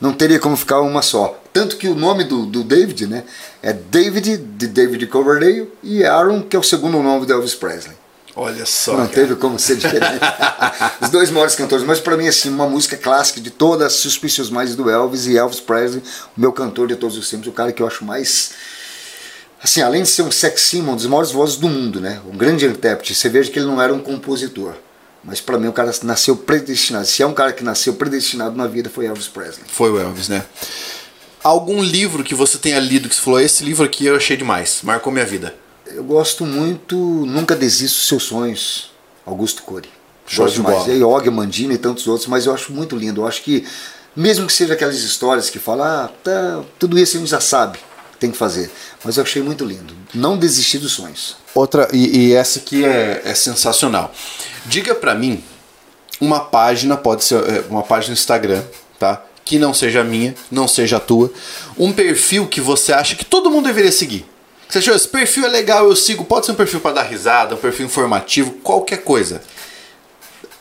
não 0.01 0.13
teria 0.13 0.39
como 0.39 0.57
ficar 0.57 0.81
uma 0.81 1.01
só. 1.01 1.41
Tanto 1.53 1.77
que 1.77 1.89
o 1.89 1.95
nome 1.95 2.25
do, 2.25 2.45
do 2.45 2.63
David, 2.63 3.07
né, 3.07 3.25
é 3.63 3.73
David 3.73 4.37
de 4.37 4.67
David 4.67 5.07
Coverdale 5.07 5.71
e 5.83 6.05
Aaron, 6.05 6.43
que 6.43 6.57
é 6.57 6.59
o 6.59 6.63
segundo 6.63 7.03
nome 7.03 7.25
do 7.25 7.33
Elvis 7.33 7.55
Presley. 7.55 7.97
Olha 8.37 8.67
só. 8.67 8.93
Não 8.93 9.07
cara. 9.07 9.11
teve 9.11 9.37
como 9.37 9.59
ser 9.59 9.77
diferente. 9.77 10.21
Os 11.01 11.09
dois 11.11 11.31
maiores 11.31 11.55
cantores, 11.55 11.85
mas 11.85 12.01
pra 12.01 12.17
mim, 12.17 12.27
assim, 12.27 12.49
uma 12.49 12.67
música 12.69 12.97
clássica 12.97 13.41
de 13.41 13.51
todas 13.51 13.87
as 13.87 13.93
Suspicious 13.95 14.51
Minds 14.51 14.75
do 14.75 14.91
Elvis 14.91 15.27
e 15.27 15.37
Elvis 15.37 15.61
Presley, 15.61 16.03
o 16.37 16.41
meu 16.41 16.53
cantor 16.53 16.89
de 16.89 16.97
todos 16.97 17.17
os 17.17 17.31
tempos, 17.31 17.47
o 17.47 17.53
cara 17.53 17.73
que 17.73 17.81
eu 17.81 17.87
acho 17.87 18.05
mais. 18.05 18.51
Assim, 19.65 19.81
além 19.81 20.03
de 20.03 20.11
ser 20.11 20.21
um 20.21 20.31
sex 20.31 20.61
symbol, 20.61 20.93
um 20.93 20.97
dos 20.97 21.07
maiores 21.07 21.31
vozes 21.31 21.57
do 21.57 21.71
mundo, 21.71 21.99
né? 21.99 22.21
Um 22.31 22.37
grande 22.37 22.67
intérprete. 22.67 23.15
Você 23.15 23.31
veja 23.31 23.51
que 23.51 23.59
ele 23.59 23.65
não 23.65 23.81
era 23.81 23.95
um 23.95 23.99
compositor. 23.99 24.75
Mas 25.25 25.41
pra 25.41 25.59
mim, 25.59 25.69
o 25.69 25.73
cara 25.73 25.91
nasceu 26.03 26.37
predestinado. 26.37 27.07
Se 27.07 27.23
é 27.23 27.27
um 27.27 27.33
cara 27.33 27.51
que 27.51 27.65
nasceu 27.65 27.95
predestinado 27.95 28.55
na 28.55 28.67
vida, 28.67 28.91
foi 28.91 29.07
Elvis 29.07 29.27
Presley. 29.27 29.65
Foi 29.67 29.91
o 29.91 29.99
Elvis, 29.99 30.29
né? 30.29 30.45
Algum 31.43 31.83
livro 31.83 32.23
que 32.23 32.35
você 32.35 32.59
tenha 32.59 32.79
lido 32.79 33.09
que 33.09 33.15
você 33.15 33.23
falou, 33.23 33.41
esse 33.41 33.65
livro 33.65 33.87
aqui 33.87 34.05
eu 34.05 34.17
achei 34.17 34.37
demais, 34.37 34.81
marcou 34.83 35.11
minha 35.11 35.25
vida. 35.25 35.55
Eu 35.87 36.05
gosto 36.05 36.45
muito 36.45 36.95
Nunca 36.97 37.57
Desista 37.57 37.97
dos 37.97 38.09
Seus 38.09 38.25
Sonhos, 38.25 38.91
Augusto 39.25 39.63
Cury. 39.63 39.89
De 40.27 40.53
demais. 40.53 40.87
E 40.89 41.03
Og 41.03 41.31
Mandino 41.31 41.73
e 41.73 41.79
tantos 41.79 42.07
outros, 42.07 42.29
mas 42.29 42.45
eu 42.45 42.53
acho 42.53 42.71
muito 42.71 42.97
lindo. 42.97 43.23
Eu 43.23 43.27
acho 43.27 43.43
que, 43.43 43.67
mesmo 44.15 44.47
que 44.47 44.53
seja 44.53 44.75
aquelas 44.75 44.97
histórias 44.97 45.49
que 45.49 45.59
falam, 45.59 45.87
ah, 45.87 46.11
tá, 46.23 46.63
tudo 46.79 46.99
isso 46.99 47.17
a 47.17 47.21
gente 47.21 47.31
já 47.31 47.41
sabe 47.41 47.79
tem 48.25 48.31
que 48.31 48.39
fazer. 48.39 48.71
Mas 49.05 49.17
eu 49.17 49.23
achei 49.23 49.43
muito 49.43 49.65
lindo. 49.65 49.95
Não 50.15 50.39
desistir 50.39 50.79
dos 50.79 50.93
sonhos. 50.93 51.37
Outra, 51.55 51.89
e, 51.93 52.29
e 52.29 52.35
essa 52.35 52.59
aqui 52.59 52.85
é, 52.85 53.21
é 53.25 53.35
sensacional. 53.35 54.13
Diga 54.65 54.95
pra 54.95 55.15
mim 55.15 55.45
uma 56.21 56.41
página, 56.41 56.97
pode 56.97 57.25
ser 57.25 57.37
é, 57.45 57.65
uma 57.69 57.83
página 57.83 58.15
no 58.15 58.19
Instagram, 58.19 58.63
tá? 58.99 59.23
Que 59.45 59.59
não 59.59 59.75
seja 59.75 60.03
minha, 60.03 60.35
não 60.51 60.67
seja 60.67 60.97
a 60.97 61.01
tua. 61.01 61.31
Um 61.79 61.93
perfil 61.93 62.47
que 62.47 62.61
você 62.61 62.93
acha 62.95 63.15
que 63.15 63.25
todo 63.25 63.51
mundo 63.51 63.67
deveria 63.67 63.93
seguir. 63.93 64.25
Você 64.67 64.79
achou, 64.79 64.95
esse 64.95 65.07
perfil 65.07 65.45
é 65.45 65.49
legal, 65.49 65.87
eu 65.87 65.95
sigo. 65.95 66.25
Pode 66.25 66.47
ser 66.47 66.53
um 66.53 66.57
perfil 66.57 66.81
pra 66.81 66.93
dar 66.93 67.03
risada, 67.03 67.55
um 67.55 67.59
perfil 67.59 67.85
informativo, 67.85 68.53
qualquer 68.63 69.03
coisa. 69.05 69.43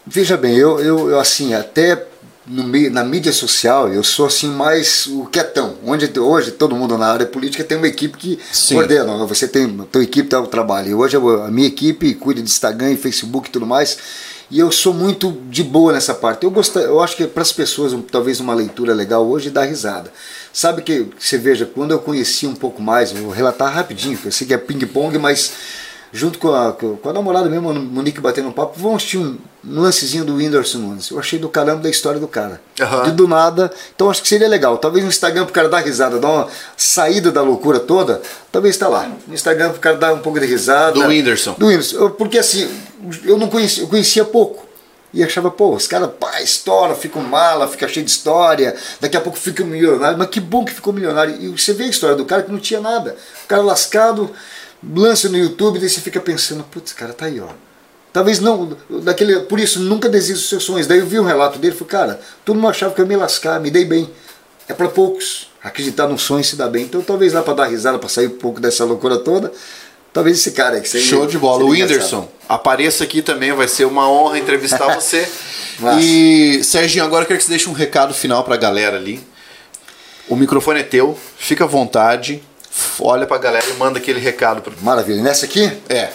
Veja 0.05 0.35
bem, 0.35 0.57
eu, 0.57 0.81
eu, 0.81 1.11
eu, 1.11 1.19
assim, 1.19 1.53
até 1.53 2.07
no 2.45 2.63
meio, 2.63 2.91
na 2.91 3.03
mídia 3.03 3.31
social, 3.31 3.87
eu 3.91 4.03
sou 4.03 4.25
assim 4.25 4.47
mais 4.47 5.07
o 5.07 5.25
quietão. 5.25 5.75
Onde 5.85 6.11
hoje 6.19 6.51
todo 6.51 6.75
mundo 6.75 6.97
na 6.97 7.07
área 7.07 7.25
política 7.25 7.63
tem 7.63 7.77
uma 7.77 7.87
equipe 7.87 8.17
que 8.17 8.39
Sim. 8.51 8.75
coordena. 8.75 9.25
Você 9.25 9.47
tem 9.47 9.65
a 9.79 9.83
tua 9.83 10.03
equipe 10.03 10.27
tá 10.27 10.39
o 10.41 10.47
trabalho. 10.47 10.89
E 10.89 10.93
hoje 10.93 11.15
a 11.15 11.49
minha 11.49 11.67
equipe 11.67 12.13
cuida 12.15 12.41
de 12.41 12.49
Instagram 12.49 12.91
e 12.91 12.97
Facebook 12.97 13.47
e 13.47 13.51
tudo 13.51 13.65
mais. 13.65 13.97
E 14.51 14.59
eu 14.59 14.71
sou 14.71 14.93
muito 14.93 15.31
de 15.49 15.63
boa 15.63 15.93
nessa 15.93 16.13
parte. 16.13 16.43
Eu 16.43 16.51
gosto, 16.51 16.77
eu 16.77 17.01
acho 17.01 17.15
que 17.15 17.25
para 17.25 17.41
as 17.41 17.51
pessoas 17.51 17.97
talvez 18.11 18.39
uma 18.39 18.53
leitura 18.53 18.93
legal 18.93 19.25
hoje 19.25 19.49
dá 19.49 19.63
risada. 19.63 20.11
Sabe 20.51 20.81
que 20.81 21.07
você 21.17 21.37
veja 21.37 21.65
quando 21.65 21.91
eu 21.91 21.99
conheci 21.99 22.45
um 22.45 22.53
pouco 22.53 22.81
mais, 22.81 23.11
vou 23.11 23.31
relatar 23.31 23.73
rapidinho, 23.73 24.19
eu 24.23 24.31
sei 24.31 24.45
que 24.45 24.53
é 24.53 24.57
ping 24.57 24.85
pong, 24.85 25.17
mas 25.17 25.53
junto 26.15 26.37
com 26.37 26.53
a, 26.53 26.71
com 26.71 26.99
a 27.09 27.11
namorada 27.11 27.49
mesmo, 27.49 27.71
a 27.71 27.73
Monique 27.73 28.21
batendo 28.21 28.47
um 28.47 28.51
papo, 28.51 28.73
vamos 28.79 28.97
assistir 28.97 29.17
um, 29.17 29.35
um 29.65 29.81
lancezinho 29.81 30.23
do 30.23 30.35
Whindersson 30.35 30.77
Nunes. 30.77 31.09
Eu 31.09 31.17
achei 31.17 31.39
do 31.39 31.49
caramba 31.49 31.81
da 31.81 31.89
história 31.89 32.19
do 32.19 32.27
cara. 32.27 32.61
Aham. 32.79 33.03
De 33.05 33.11
do 33.11 33.27
nada. 33.27 33.71
Então 33.95 34.09
acho 34.11 34.21
que 34.21 34.27
seria 34.27 34.47
legal. 34.47 34.77
Talvez 34.77 35.03
no 35.03 35.09
Instagram 35.09 35.45
pro 35.45 35.53
cara 35.53 35.67
dar 35.67 35.79
risada, 35.79 36.19
dar 36.19 36.29
uma 36.29 36.47
saída 36.77 37.31
da 37.31 37.41
loucura 37.41 37.79
toda, 37.79 38.21
talvez 38.51 38.77
tá 38.77 38.87
lá. 38.87 39.09
No 39.27 39.33
Instagram 39.33 39.71
pro 39.71 39.79
cara 39.79 39.97
dar 39.97 40.13
um 40.13 40.19
pouco 40.19 40.39
de 40.39 40.45
risada. 40.45 40.91
Do 40.93 41.07
Whindersson. 41.07 41.55
Do 41.57 41.65
Whindersson. 41.65 41.97
Eu- 41.97 42.11
Porque 42.11 42.37
assim, 42.37 42.69
eu 43.25 43.37
não 43.37 43.47
conhecia, 43.49 43.83
eu 43.83 43.87
conhecia 43.87 44.23
pouco. 44.23 44.63
E 45.15 45.23
achava, 45.23 45.51
pô, 45.51 45.75
os 45.75 45.85
caras, 45.85 46.09
pá, 46.19 46.41
estoura, 46.41 46.95
ficam 46.95 47.21
mala, 47.21 47.67
fica 47.67 47.87
cheio 47.87 48.03
de 48.03 48.11
história, 48.11 48.75
daqui 48.99 49.15
a 49.15 49.21
pouco 49.21 49.37
fica 49.37 49.63
milionário. 49.63 50.17
Mas 50.17 50.27
que 50.29 50.39
bom 50.39 50.65
que 50.65 50.73
ficou 50.73 50.91
milionário. 50.91 51.35
E 51.39 51.49
você 51.49 51.71
vê 51.71 51.83
a 51.83 51.87
história 51.87 52.15
do 52.15 52.25
cara 52.25 52.41
que 52.41 52.51
não 52.51 52.57
tinha 52.59 52.81
nada. 52.81 53.15
O 53.45 53.47
cara 53.47 53.61
lascado, 53.61 54.31
lança 54.95 55.29
no 55.29 55.37
YouTube, 55.37 55.79
daí 55.79 55.89
você 55.89 56.01
fica 56.01 56.19
pensando, 56.19 56.63
putz, 56.63 56.93
cara, 56.93 57.13
tá 57.13 57.25
aí, 57.25 57.39
ó. 57.39 57.47
Talvez 58.13 58.39
não, 58.39 58.77
daquele, 59.01 59.39
por 59.41 59.59
isso, 59.59 59.79
nunca 59.79 60.07
desista 60.07 60.35
dos 60.35 60.49
seus 60.49 60.63
sonhos. 60.63 60.85
Daí 60.85 60.99
eu 60.99 61.07
vi 61.07 61.19
um 61.19 61.23
relato 61.23 61.57
dele 61.57 61.73
e 61.73 61.77
falei, 61.77 61.91
cara, 61.91 62.21
todo 62.45 62.55
mundo 62.55 62.69
achava 62.69 62.93
que 62.93 63.01
eu 63.01 63.05
ia 63.05 63.09
me 63.09 63.15
lascar, 63.15 63.59
me 63.59 63.71
dei 63.71 63.85
bem. 63.85 64.07
É 64.67 64.73
para 64.73 64.87
poucos. 64.87 65.49
Acreditar 65.63 66.07
num 66.07 66.17
sonho 66.17 66.41
e 66.41 66.43
se 66.43 66.55
dar 66.55 66.69
bem. 66.69 66.83
Então 66.83 67.01
talvez 67.01 67.33
lá 67.33 67.41
para 67.41 67.53
dar 67.53 67.65
risada, 67.65 67.97
para 67.97 68.09
sair 68.09 68.27
um 68.27 68.37
pouco 68.37 68.59
dessa 68.59 68.85
loucura 68.85 69.17
toda, 69.17 69.51
talvez 70.11 70.37
esse 70.37 70.51
cara 70.51 70.75
aí 70.75 70.85
Show 70.85 71.25
de 71.25 71.39
bola. 71.39 71.63
O 71.63 71.69
Whindersson, 71.69 72.29
apareça 72.47 73.03
aqui 73.03 73.21
também, 73.21 73.51
vai 73.51 73.67
ser 73.67 73.85
uma 73.85 74.07
honra 74.07 74.37
entrevistar 74.37 74.93
você. 74.93 75.27
E, 75.99 76.61
Serginho, 76.63 77.03
agora 77.03 77.23
eu 77.23 77.27
quero 77.27 77.39
que 77.39 77.45
você 77.45 77.49
deixe 77.49 77.67
um 77.67 77.73
recado 77.73 78.13
final 78.13 78.43
pra 78.43 78.57
galera 78.57 78.97
ali. 78.97 79.25
O 80.29 80.35
microfone 80.35 80.81
é 80.81 80.83
teu, 80.83 81.17
fica 81.37 81.63
à 81.63 81.67
vontade, 81.67 82.43
olha 82.99 83.25
pra 83.25 83.37
galera 83.37 83.65
e 83.69 83.73
manda 83.73 83.99
aquele 83.99 84.19
recado. 84.19 84.61
Pro... 84.61 84.73
Maravilha. 84.81 85.21
Nessa 85.21 85.45
aqui, 85.45 85.71
É, 85.89 86.09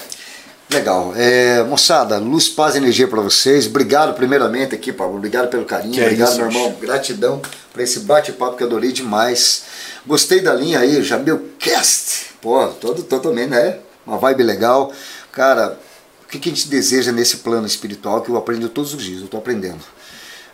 Legal. 0.71 1.15
É, 1.17 1.63
moçada, 1.63 2.19
luz, 2.19 2.47
paz 2.47 2.75
e 2.75 2.79
energia 2.79 3.09
para 3.09 3.23
vocês. 3.23 3.67
Obrigado 3.67 4.15
primeiramente 4.15 4.75
aqui, 4.75 4.93
Paulo. 4.93 5.17
Obrigado 5.17 5.49
pelo 5.49 5.65
carinho. 5.65 5.95
Que 5.95 6.01
é 6.01 6.05
Obrigado, 6.05 6.29
isso, 6.29 6.39
meu 6.39 6.47
irmão. 6.49 6.77
Gratidão 6.79 7.41
por 7.73 7.81
esse 7.81 8.01
bate-papo 8.01 8.57
que 8.57 8.63
eu 8.63 8.67
adorei 8.67 8.93
demais. 8.93 9.63
Gostei 10.07 10.41
da 10.41 10.53
linha 10.53 10.81
aí, 10.81 11.03
já 11.03 11.17
meu 11.17 11.49
cast. 11.59 12.35
Pô, 12.43 12.67
todo, 12.67 13.03
totalmente, 13.03 13.49
né? 13.49 13.79
Uma 14.07 14.19
vibe 14.19 14.43
legal. 14.43 14.93
Cara, 15.33 15.79
o 16.23 16.29
que, 16.29 16.39
que 16.39 16.51
a 16.51 16.53
gente 16.53 16.69
deseja 16.69 17.13
nesse 17.13 17.39
plano 17.39 17.67
espiritual 17.67 18.21
que 18.21 18.31
eu 18.31 18.37
aprendo 18.37 18.69
todos 18.69 18.93
os 18.93 19.03
dias, 19.03 19.21
eu 19.21 19.25
estou 19.25 19.41
aprendendo. 19.41 19.81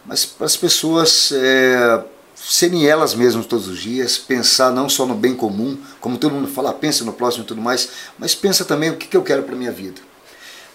Mas 0.06 0.24
para 0.24 0.46
as 0.46 0.56
pessoas 0.56 1.32
é, 1.32 2.04
serem 2.34 2.86
elas 2.86 3.14
mesmas 3.14 3.46
todos 3.46 3.68
os 3.68 3.78
dias, 3.78 4.18
pensar 4.18 4.70
não 4.70 4.88
só 4.88 5.06
no 5.06 5.14
bem 5.14 5.34
comum, 5.34 5.78
como 6.00 6.18
todo 6.18 6.34
mundo 6.34 6.48
fala, 6.48 6.72
pensa 6.72 7.04
no 7.04 7.12
próximo 7.12 7.44
e 7.44 7.46
tudo 7.46 7.60
mais, 7.60 7.88
mas 8.18 8.34
pensa 8.34 8.64
também 8.64 8.90
o 8.90 8.96
que, 8.96 9.16
eu 9.16 9.22
quero 9.22 9.42
para 9.42 9.54
minha 9.54 9.72
vida. 9.72 10.00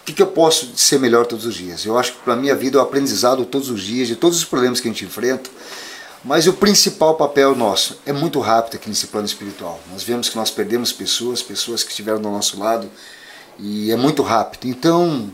O 0.01 0.11
que, 0.11 0.21
eu 0.21 0.27
posso 0.27 0.71
ser 0.75 0.99
melhor 0.99 1.25
todos 1.25 1.45
os 1.45 1.53
dias? 1.53 1.85
Eu 1.85 1.97
acho 1.97 2.13
que 2.13 2.19
para 2.19 2.35
minha 2.35 2.55
vida 2.55 2.77
é 2.77 2.81
o 2.81 2.83
aprendizado 2.83 3.45
todos 3.45 3.69
os 3.69 3.81
dias, 3.81 4.07
de 4.07 4.15
todos 4.15 4.39
os 4.39 4.45
problemas 4.45 4.79
que 4.79 4.87
a 4.87 4.91
gente 4.91 5.05
enfrenta. 5.05 5.49
Mas 6.23 6.47
o 6.47 6.53
principal 6.53 7.15
papel 7.15 7.55
nosso 7.55 7.99
é 8.05 8.11
muito 8.11 8.39
rápido 8.39 8.75
aqui 8.75 8.89
nesse 8.89 9.07
plano 9.07 9.27
espiritual. 9.27 9.79
Nós 9.91 10.01
vemos 10.01 10.27
que 10.27 10.35
nós 10.35 10.49
perdemos 10.49 10.91
pessoas, 10.91 11.43
pessoas 11.43 11.83
que 11.83 11.91
estiveram 11.91 12.19
do 12.19 12.29
nosso 12.29 12.59
lado, 12.59 12.89
e 13.59 13.91
é 13.91 13.95
muito 13.95 14.23
rápido. 14.23 14.67
Então, 14.67 15.31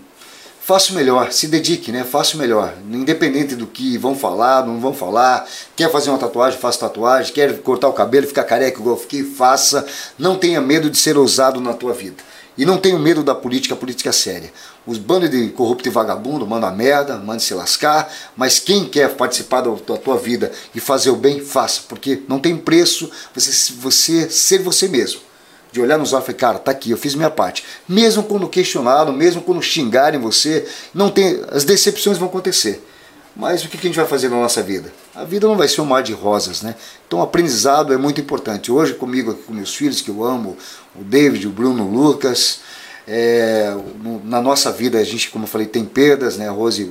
faça 0.66 0.92
o 0.92 0.96
melhor, 0.96 1.32
se 1.32 1.48
dedique, 1.48 1.92
né? 1.92 2.04
Faça 2.04 2.36
o 2.36 2.40
melhor. 2.40 2.74
Independente 2.92 3.56
do 3.56 3.68
que 3.68 4.00
vão 4.00 4.16
falar, 4.16 4.66
não 4.66 4.80
vão 4.80 4.96
falar. 4.96 5.48
Quer 5.76 5.92
fazer 5.92 6.10
uma 6.10 6.18
tatuagem, 6.18 6.60
faça 6.60 6.80
tatuagem. 6.80 7.32
Quer 7.32 7.60
cortar 7.60 7.88
o 7.88 7.94
cabelo, 7.94 8.26
ficar 8.26 8.44
careca 8.46 8.80
igual 8.80 8.98
fiquei, 8.98 9.24
faça. 9.24 9.86
Não 10.18 10.36
tenha 10.36 10.60
medo 10.60 10.90
de 10.90 10.98
ser 10.98 11.20
ousado 11.20 11.62
na 11.62 11.74
tua 11.76 11.94
vida. 11.94 12.16
E 12.58 12.66
não 12.66 12.80
tenha 12.80 12.98
medo 12.98 13.22
da 13.22 13.36
política, 13.36 13.76
a 13.76 13.78
política 13.78 14.10
é 14.10 14.12
séria. 14.12 14.52
Os 14.88 14.98
bandos 14.98 15.30
de 15.30 15.50
corrupto 15.50 15.88
e 15.88 15.92
vagabundo 15.92 16.48
mandam 16.48 16.70
a 16.70 16.72
merda, 16.72 17.18
mandam 17.18 17.40
se 17.40 17.54
lascar, 17.54 18.12
mas 18.36 18.60
quem 18.60 18.86
quer 18.86 19.14
participar 19.14 19.62
da, 19.62 19.70
da 19.70 19.98
tua 19.98 20.18
vida 20.18 20.52
e 20.74 20.80
fazer 20.80 21.12
o 21.12 21.16
bem, 21.16 21.42
faça, 21.42 21.82
porque 21.88 22.24
não 22.28 22.40
tem 22.40 22.58
preço 22.58 23.12
você, 23.36 23.74
você 23.74 24.30
ser 24.32 24.64
você 24.64 24.88
mesmo 24.88 25.20
de 25.76 25.82
olhar 25.82 25.98
nos 25.98 26.14
olhos 26.14 26.24
e 26.24 26.28
falar, 26.28 26.38
cara, 26.38 26.60
tá 26.60 26.72
aqui, 26.72 26.92
eu 26.92 26.98
fiz 26.98 27.16
minha 27.16 27.30
parte. 27.30 27.66
Mesmo 27.88 28.24
quando 28.24 28.48
questionado, 28.48 29.12
mesmo 29.12 29.42
quando 29.42 29.62
xingarem 29.62 30.18
você, 30.18 30.66
não 30.94 31.10
tem, 31.10 31.42
as 31.52 31.66
decepções 31.66 32.18
vão 32.18 32.30
acontecer. 32.30 32.82
Mas 33.36 33.66
o 33.66 33.68
que 33.68 33.76
a 33.76 33.82
gente 33.82 33.98
vai 33.98 34.06
fazer 34.06 34.30
na 34.30 34.38
nossa 34.38 34.64
vida? 34.64 34.94
A 35.14 35.26
vida 35.26 35.46
não 35.46 35.58
vai 35.58 35.68
ser 35.68 35.82
um 35.82 35.86
mar 35.86 36.02
de 36.02 36.14
rosas, 36.14 36.62
né? 36.62 36.76
Então 37.06 37.22
aprendizado 37.22 37.92
é 37.92 37.98
muito 37.98 38.22
importante. 38.22 38.72
Hoje 38.72 38.94
comigo, 38.94 39.34
com 39.34 39.54
meus 39.54 39.76
filhos, 39.76 40.00
que 40.00 40.10
eu 40.10 40.24
amo, 40.24 40.56
o 40.96 41.04
David, 41.04 41.46
o 41.46 41.50
Bruno, 41.50 41.84
o 41.84 41.92
Lucas, 41.92 42.62
é, 43.06 43.76
na 44.24 44.42
nossa 44.42 44.72
vida 44.72 44.98
a 44.98 45.04
gente, 45.04 45.30
como 45.30 45.44
eu 45.44 45.50
falei, 45.50 45.68
tem 45.68 45.84
perdas, 45.84 46.38
né? 46.38 46.48
A 46.48 46.54
Rose 46.54 46.90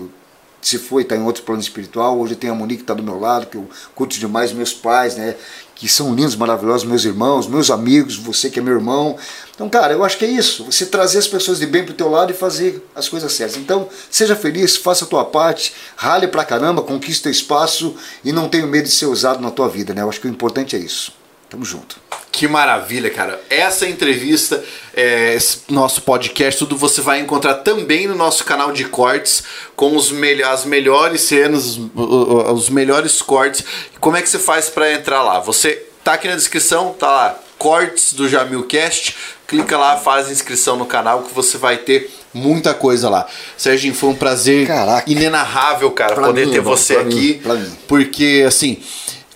se 0.61 0.79
foi, 0.79 1.03
está 1.03 1.17
em 1.17 1.23
outro 1.23 1.43
plano 1.43 1.63
espiritual. 1.63 2.19
Hoje 2.19 2.37
tem 2.37 2.51
a 2.51 2.55
Monique 2.55 2.79
que 2.79 2.83
está 2.83 2.95
do 2.95 3.03
meu 3.03 3.19
lado, 3.19 3.47
que 3.47 3.57
eu 3.57 3.67
curto 3.95 4.19
demais, 4.19 4.53
meus 4.53 4.75
pais, 4.75 5.17
né? 5.17 5.37
Que 5.75 5.89
são 5.89 6.15
lindos, 6.15 6.37
maravilhosos, 6.37 6.87
meus 6.87 7.05
irmãos, 7.05 7.47
meus 7.47 7.71
amigos, 7.71 8.17
você 8.17 8.49
que 8.49 8.59
é 8.59 8.63
meu 8.63 8.75
irmão. 8.75 9.17
Então, 9.55 9.69
cara, 9.69 9.93
eu 9.93 10.05
acho 10.05 10.17
que 10.17 10.25
é 10.25 10.31
isso. 10.31 10.65
Você 10.65 10.87
trazer 10.87 11.19
as 11.19 11.27
pessoas 11.27 11.59
de 11.59 11.67
bem 11.67 11.85
pro 11.85 11.95
teu 11.95 12.09
lado 12.09 12.31
e 12.31 12.35
fazer 12.35 12.87
as 12.95 13.09
coisas 13.09 13.33
certas. 13.33 13.57
Então, 13.57 13.89
seja 14.11 14.37
feliz, 14.37 14.77
faça 14.77 15.05
a 15.05 15.09
tua 15.09 15.25
parte, 15.25 15.75
rale 15.97 16.29
pra 16.29 16.45
caramba, 16.45 16.83
conquista 16.83 17.29
espaço 17.29 17.95
e 18.25 18.33
não 18.33 18.49
tenha 18.49 18.67
medo 18.67 18.85
de 18.85 18.95
ser 18.95 19.07
usado 19.07 19.41
na 19.41 19.51
tua 19.51 19.69
vida, 19.69 19.93
né? 19.93 20.03
Eu 20.03 20.09
acho 20.09 20.21
que 20.21 20.29
o 20.29 20.31
importante 20.31 20.77
é 20.77 20.79
isso. 20.79 21.24
Tamo 21.49 21.65
junto. 21.65 21.97
Que 22.33 22.49
maravilha, 22.49 23.11
cara. 23.11 23.41
Essa 23.49 23.87
entrevista, 23.89 24.63
é, 24.93 25.35
esse 25.35 25.59
nosso 25.69 26.03
podcast, 26.03 26.59
tudo 26.59 26.77
você 26.77 27.01
vai 27.01 27.21
encontrar 27.21 27.55
também 27.55 28.09
no 28.09 28.17
nosso 28.17 28.45
canal 28.45 28.73
de 28.73 28.85
cortes, 28.87 29.45
com 29.77 29.95
os 29.97 30.11
melho 30.11 30.47
as 30.49 30.65
melhores 30.65 31.21
cenas, 31.23 31.79
os, 31.95 32.69
melhores 32.69 33.23
cortes. 33.23 33.65
Como 34.01 34.17
é 34.17 34.23
que 34.23 34.29
você 34.29 34.39
faz 34.41 34.69
para 34.69 34.93
entrar 34.93 35.23
lá? 35.23 35.39
Você 35.41 35.81
tá 36.03 36.15
aqui 36.15 36.27
na 36.27 36.35
descrição, 36.35 36.93
tá 36.99 37.07
lá, 37.07 37.41
cortes 37.57 38.13
do 38.15 38.29
Jamilcast. 38.29 39.15
Clica 39.47 39.79
lá, 39.79 39.97
faz 39.99 40.31
inscrição 40.31 40.75
no 40.75 40.87
canal 40.87 41.23
que 41.23 41.33
você 41.33 41.57
vai 41.57 41.77
ter 41.77 42.11
muita 42.33 42.75
coisa 42.75 43.09
lá. 43.09 43.27
Serginho, 43.57 43.95
foi 43.95 44.09
um 44.09 44.15
prazer 44.15 44.67
Caraca. 44.67 45.09
inenarrável, 45.09 45.91
cara, 45.93 46.15
Pra 46.15 46.25
poder 46.27 46.47
mim, 46.47 46.53
ter 46.53 46.61
você 46.61 46.95
pra 46.95 47.05
mim, 47.05 47.15
aqui. 47.17 47.35
pra 47.35 47.55
mim. 47.55 47.73
Porque, 47.87 48.43
assim, 48.49 48.83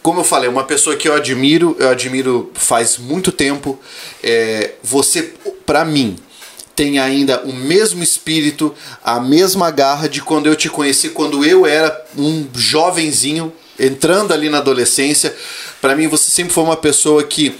como 0.02 0.20
eu 0.20 0.24
falei, 0.24 0.48
uma 0.48 0.64
pessoa 0.64 0.96
que 0.96 1.08
eu 1.08 1.14
admiro, 1.14 1.76
eu 1.78 1.88
admiro 1.88 2.50
faz 2.54 2.98
muito 2.98 3.32
tempo. 3.32 3.78
É, 4.22 4.72
você, 4.82 5.34
pra 5.66 5.84
mim, 5.84 6.16
tem 6.74 6.98
ainda 6.98 7.42
o 7.44 7.52
mesmo 7.52 8.02
espírito, 8.02 8.74
a 9.02 9.18
mesma 9.18 9.70
garra 9.70 10.08
de 10.08 10.22
quando 10.22 10.46
eu 10.46 10.54
te 10.54 10.68
conheci, 10.68 11.08
quando 11.08 11.44
eu 11.44 11.66
era 11.66 12.06
um 12.16 12.46
jovenzinho, 12.54 13.52
entrando 13.78 14.32
ali 14.32 14.48
na 14.48 14.58
adolescência. 14.58 15.34
Pra 15.80 15.96
mim, 15.96 16.06
você 16.06 16.30
sempre 16.30 16.52
foi 16.52 16.62
uma 16.62 16.76
pessoa 16.76 17.24
que 17.24 17.54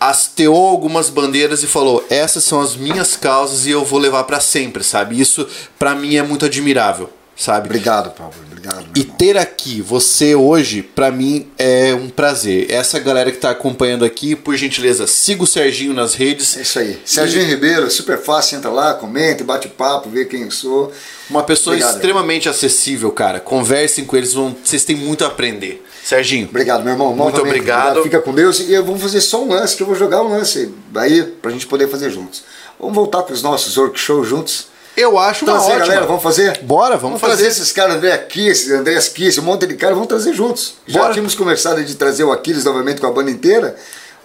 hasteou 0.00 0.66
algumas 0.66 1.08
bandeiras 1.08 1.62
e 1.62 1.66
falou: 1.66 2.04
essas 2.10 2.44
são 2.44 2.60
as 2.60 2.76
minhas 2.76 3.16
causas 3.16 3.64
e 3.66 3.70
eu 3.70 3.84
vou 3.84 3.98
levar 3.98 4.24
pra 4.24 4.40
sempre, 4.40 4.82
sabe? 4.82 5.20
Isso, 5.20 5.46
pra 5.78 5.94
mim, 5.94 6.16
é 6.16 6.22
muito 6.22 6.44
admirável, 6.44 7.08
sabe? 7.36 7.66
Obrigado, 7.66 8.10
Paulo. 8.10 8.34
Obrigado. 8.46 8.86
E 8.94 9.00
irmão. 9.00 9.16
ter 9.16 9.36
aqui 9.36 9.80
você 9.80 10.34
hoje, 10.34 10.82
pra 10.82 11.10
mim, 11.10 11.48
é 11.58 11.94
um 11.94 12.08
prazer. 12.08 12.70
Essa 12.70 12.98
galera 12.98 13.30
que 13.30 13.38
tá 13.38 13.50
acompanhando 13.50 14.04
aqui, 14.04 14.34
por 14.34 14.56
gentileza, 14.56 15.06
siga 15.06 15.42
o 15.42 15.46
Serginho 15.46 15.92
nas 15.92 16.14
redes. 16.14 16.56
É 16.56 16.62
isso 16.62 16.78
aí. 16.78 16.98
Serginho 17.04 17.46
Ribeiro, 17.46 17.90
super 17.90 18.18
fácil, 18.18 18.58
entra 18.58 18.70
lá, 18.70 18.94
comenta, 18.94 19.44
bate 19.44 19.68
papo, 19.68 20.08
vê 20.08 20.24
quem 20.24 20.42
eu 20.42 20.50
sou. 20.50 20.92
Uma 21.28 21.42
pessoa 21.42 21.74
Obrigado, 21.74 21.94
extremamente 21.96 22.48
acessível, 22.48 23.10
cara. 23.10 23.40
Conversem 23.40 24.04
com 24.04 24.16
eles, 24.16 24.34
vão, 24.34 24.54
vocês 24.62 24.84
têm 24.84 24.96
muito 24.96 25.24
a 25.24 25.28
aprender. 25.28 25.84
Serginho, 26.04 26.48
Obrigado, 26.48 26.84
meu 26.84 26.92
irmão. 26.92 27.14
Muito 27.14 27.40
obrigado. 27.40 28.02
Fica 28.02 28.20
com 28.20 28.34
Deus. 28.34 28.60
E 28.60 28.74
eu 28.74 28.84
vou 28.84 28.98
fazer 28.98 29.22
só 29.22 29.42
um 29.42 29.48
lance, 29.48 29.74
que 29.74 29.82
eu 29.82 29.86
vou 29.86 29.96
jogar 29.96 30.22
um 30.22 30.28
lance 30.28 30.70
aí, 30.96 31.22
pra 31.22 31.50
gente 31.50 31.66
poder 31.66 31.88
fazer 31.88 32.10
juntos. 32.10 32.44
Vamos 32.78 32.94
voltar 32.94 33.22
com 33.22 33.32
os 33.32 33.42
nossos 33.42 33.76
workshows 33.78 34.28
juntos. 34.28 34.73
Eu 34.96 35.18
acho 35.18 35.44
uma 35.44 35.54
Trazer, 35.54 35.72
ótima. 35.72 35.86
galera, 35.86 36.06
vamos 36.06 36.22
fazer? 36.22 36.58
Bora, 36.62 36.96
vamos 36.96 37.20
trazer 37.20 37.36
fazer. 37.36 37.48
esses 37.48 37.72
caras, 37.72 37.96
André 37.96 38.16
Kiss, 38.18 38.72
Andréas 38.72 39.08
Kiss, 39.08 39.40
um 39.40 39.44
monte 39.44 39.66
de 39.66 39.74
cara, 39.74 39.92
vamos 39.94 40.08
trazer 40.08 40.32
juntos. 40.32 40.74
Já 40.86 41.00
Bora. 41.00 41.12
tínhamos 41.12 41.34
conversado 41.34 41.82
de 41.84 41.94
trazer 41.94 42.24
o 42.24 42.32
Aquiles 42.32 42.64
novamente 42.64 43.00
com 43.00 43.06
a 43.06 43.12
banda 43.12 43.30
inteira. 43.30 43.76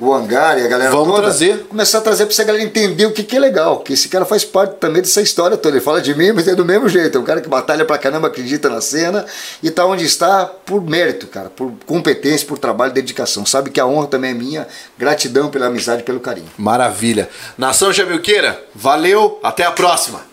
o 0.02 0.14
hangar 0.14 0.58
e 0.58 0.64
a 0.64 0.68
galera 0.70 0.92
Vamos 0.92 1.10
toda, 1.10 1.24
trazer. 1.24 1.66
começar 1.68 1.98
a 1.98 2.02
trazer 2.02 2.24
pra 2.26 2.32
essa 2.32 2.46
galera 2.46 2.64
entender 2.64 3.06
o 3.06 3.12
que, 3.12 3.22
que 3.22 3.36
é 3.36 3.40
legal, 3.40 3.80
que 3.82 3.92
esse 3.92 4.08
cara 4.08 4.24
faz 4.24 4.46
parte 4.46 4.76
também 4.80 5.02
dessa 5.02 5.22
história 5.22 5.58
toda. 5.58 5.76
Ele 5.76 5.84
fala 5.84 6.02
de 6.02 6.16
mim, 6.16 6.32
mas 6.32 6.48
é 6.48 6.56
do 6.56 6.64
mesmo 6.64 6.88
jeito. 6.88 7.18
É 7.18 7.20
um 7.20 7.24
cara 7.26 7.42
que 7.42 7.50
batalha 7.50 7.84
pra 7.84 7.98
caramba, 7.98 8.28
acredita 8.30 8.70
na 8.70 8.80
cena 8.80 9.26
e 9.62 9.70
tá 9.70 9.86
onde 9.86 10.06
está 10.06 10.46
por 10.46 10.82
mérito, 10.82 11.28
cara, 11.28 11.50
por 11.50 11.74
competência, 11.86 12.48
por 12.48 12.58
trabalho 12.58 12.94
dedicação. 12.94 13.46
Sabe 13.46 13.72
que 13.72 13.80
a 13.82 13.86
honra 13.86 14.08
também 14.08 14.32
é 14.32 14.34
minha. 14.34 14.68
Gratidão 14.98 15.50
pela 15.50 15.66
amizade, 15.66 16.04
pelo 16.04 16.22
carinho. 16.22 16.48
Maravilha. 16.58 17.28
Nação 17.58 17.92
Jamilqueira, 17.92 18.58
valeu, 18.74 19.38
até 19.44 19.66
a 19.66 19.72
próxima. 19.72 20.29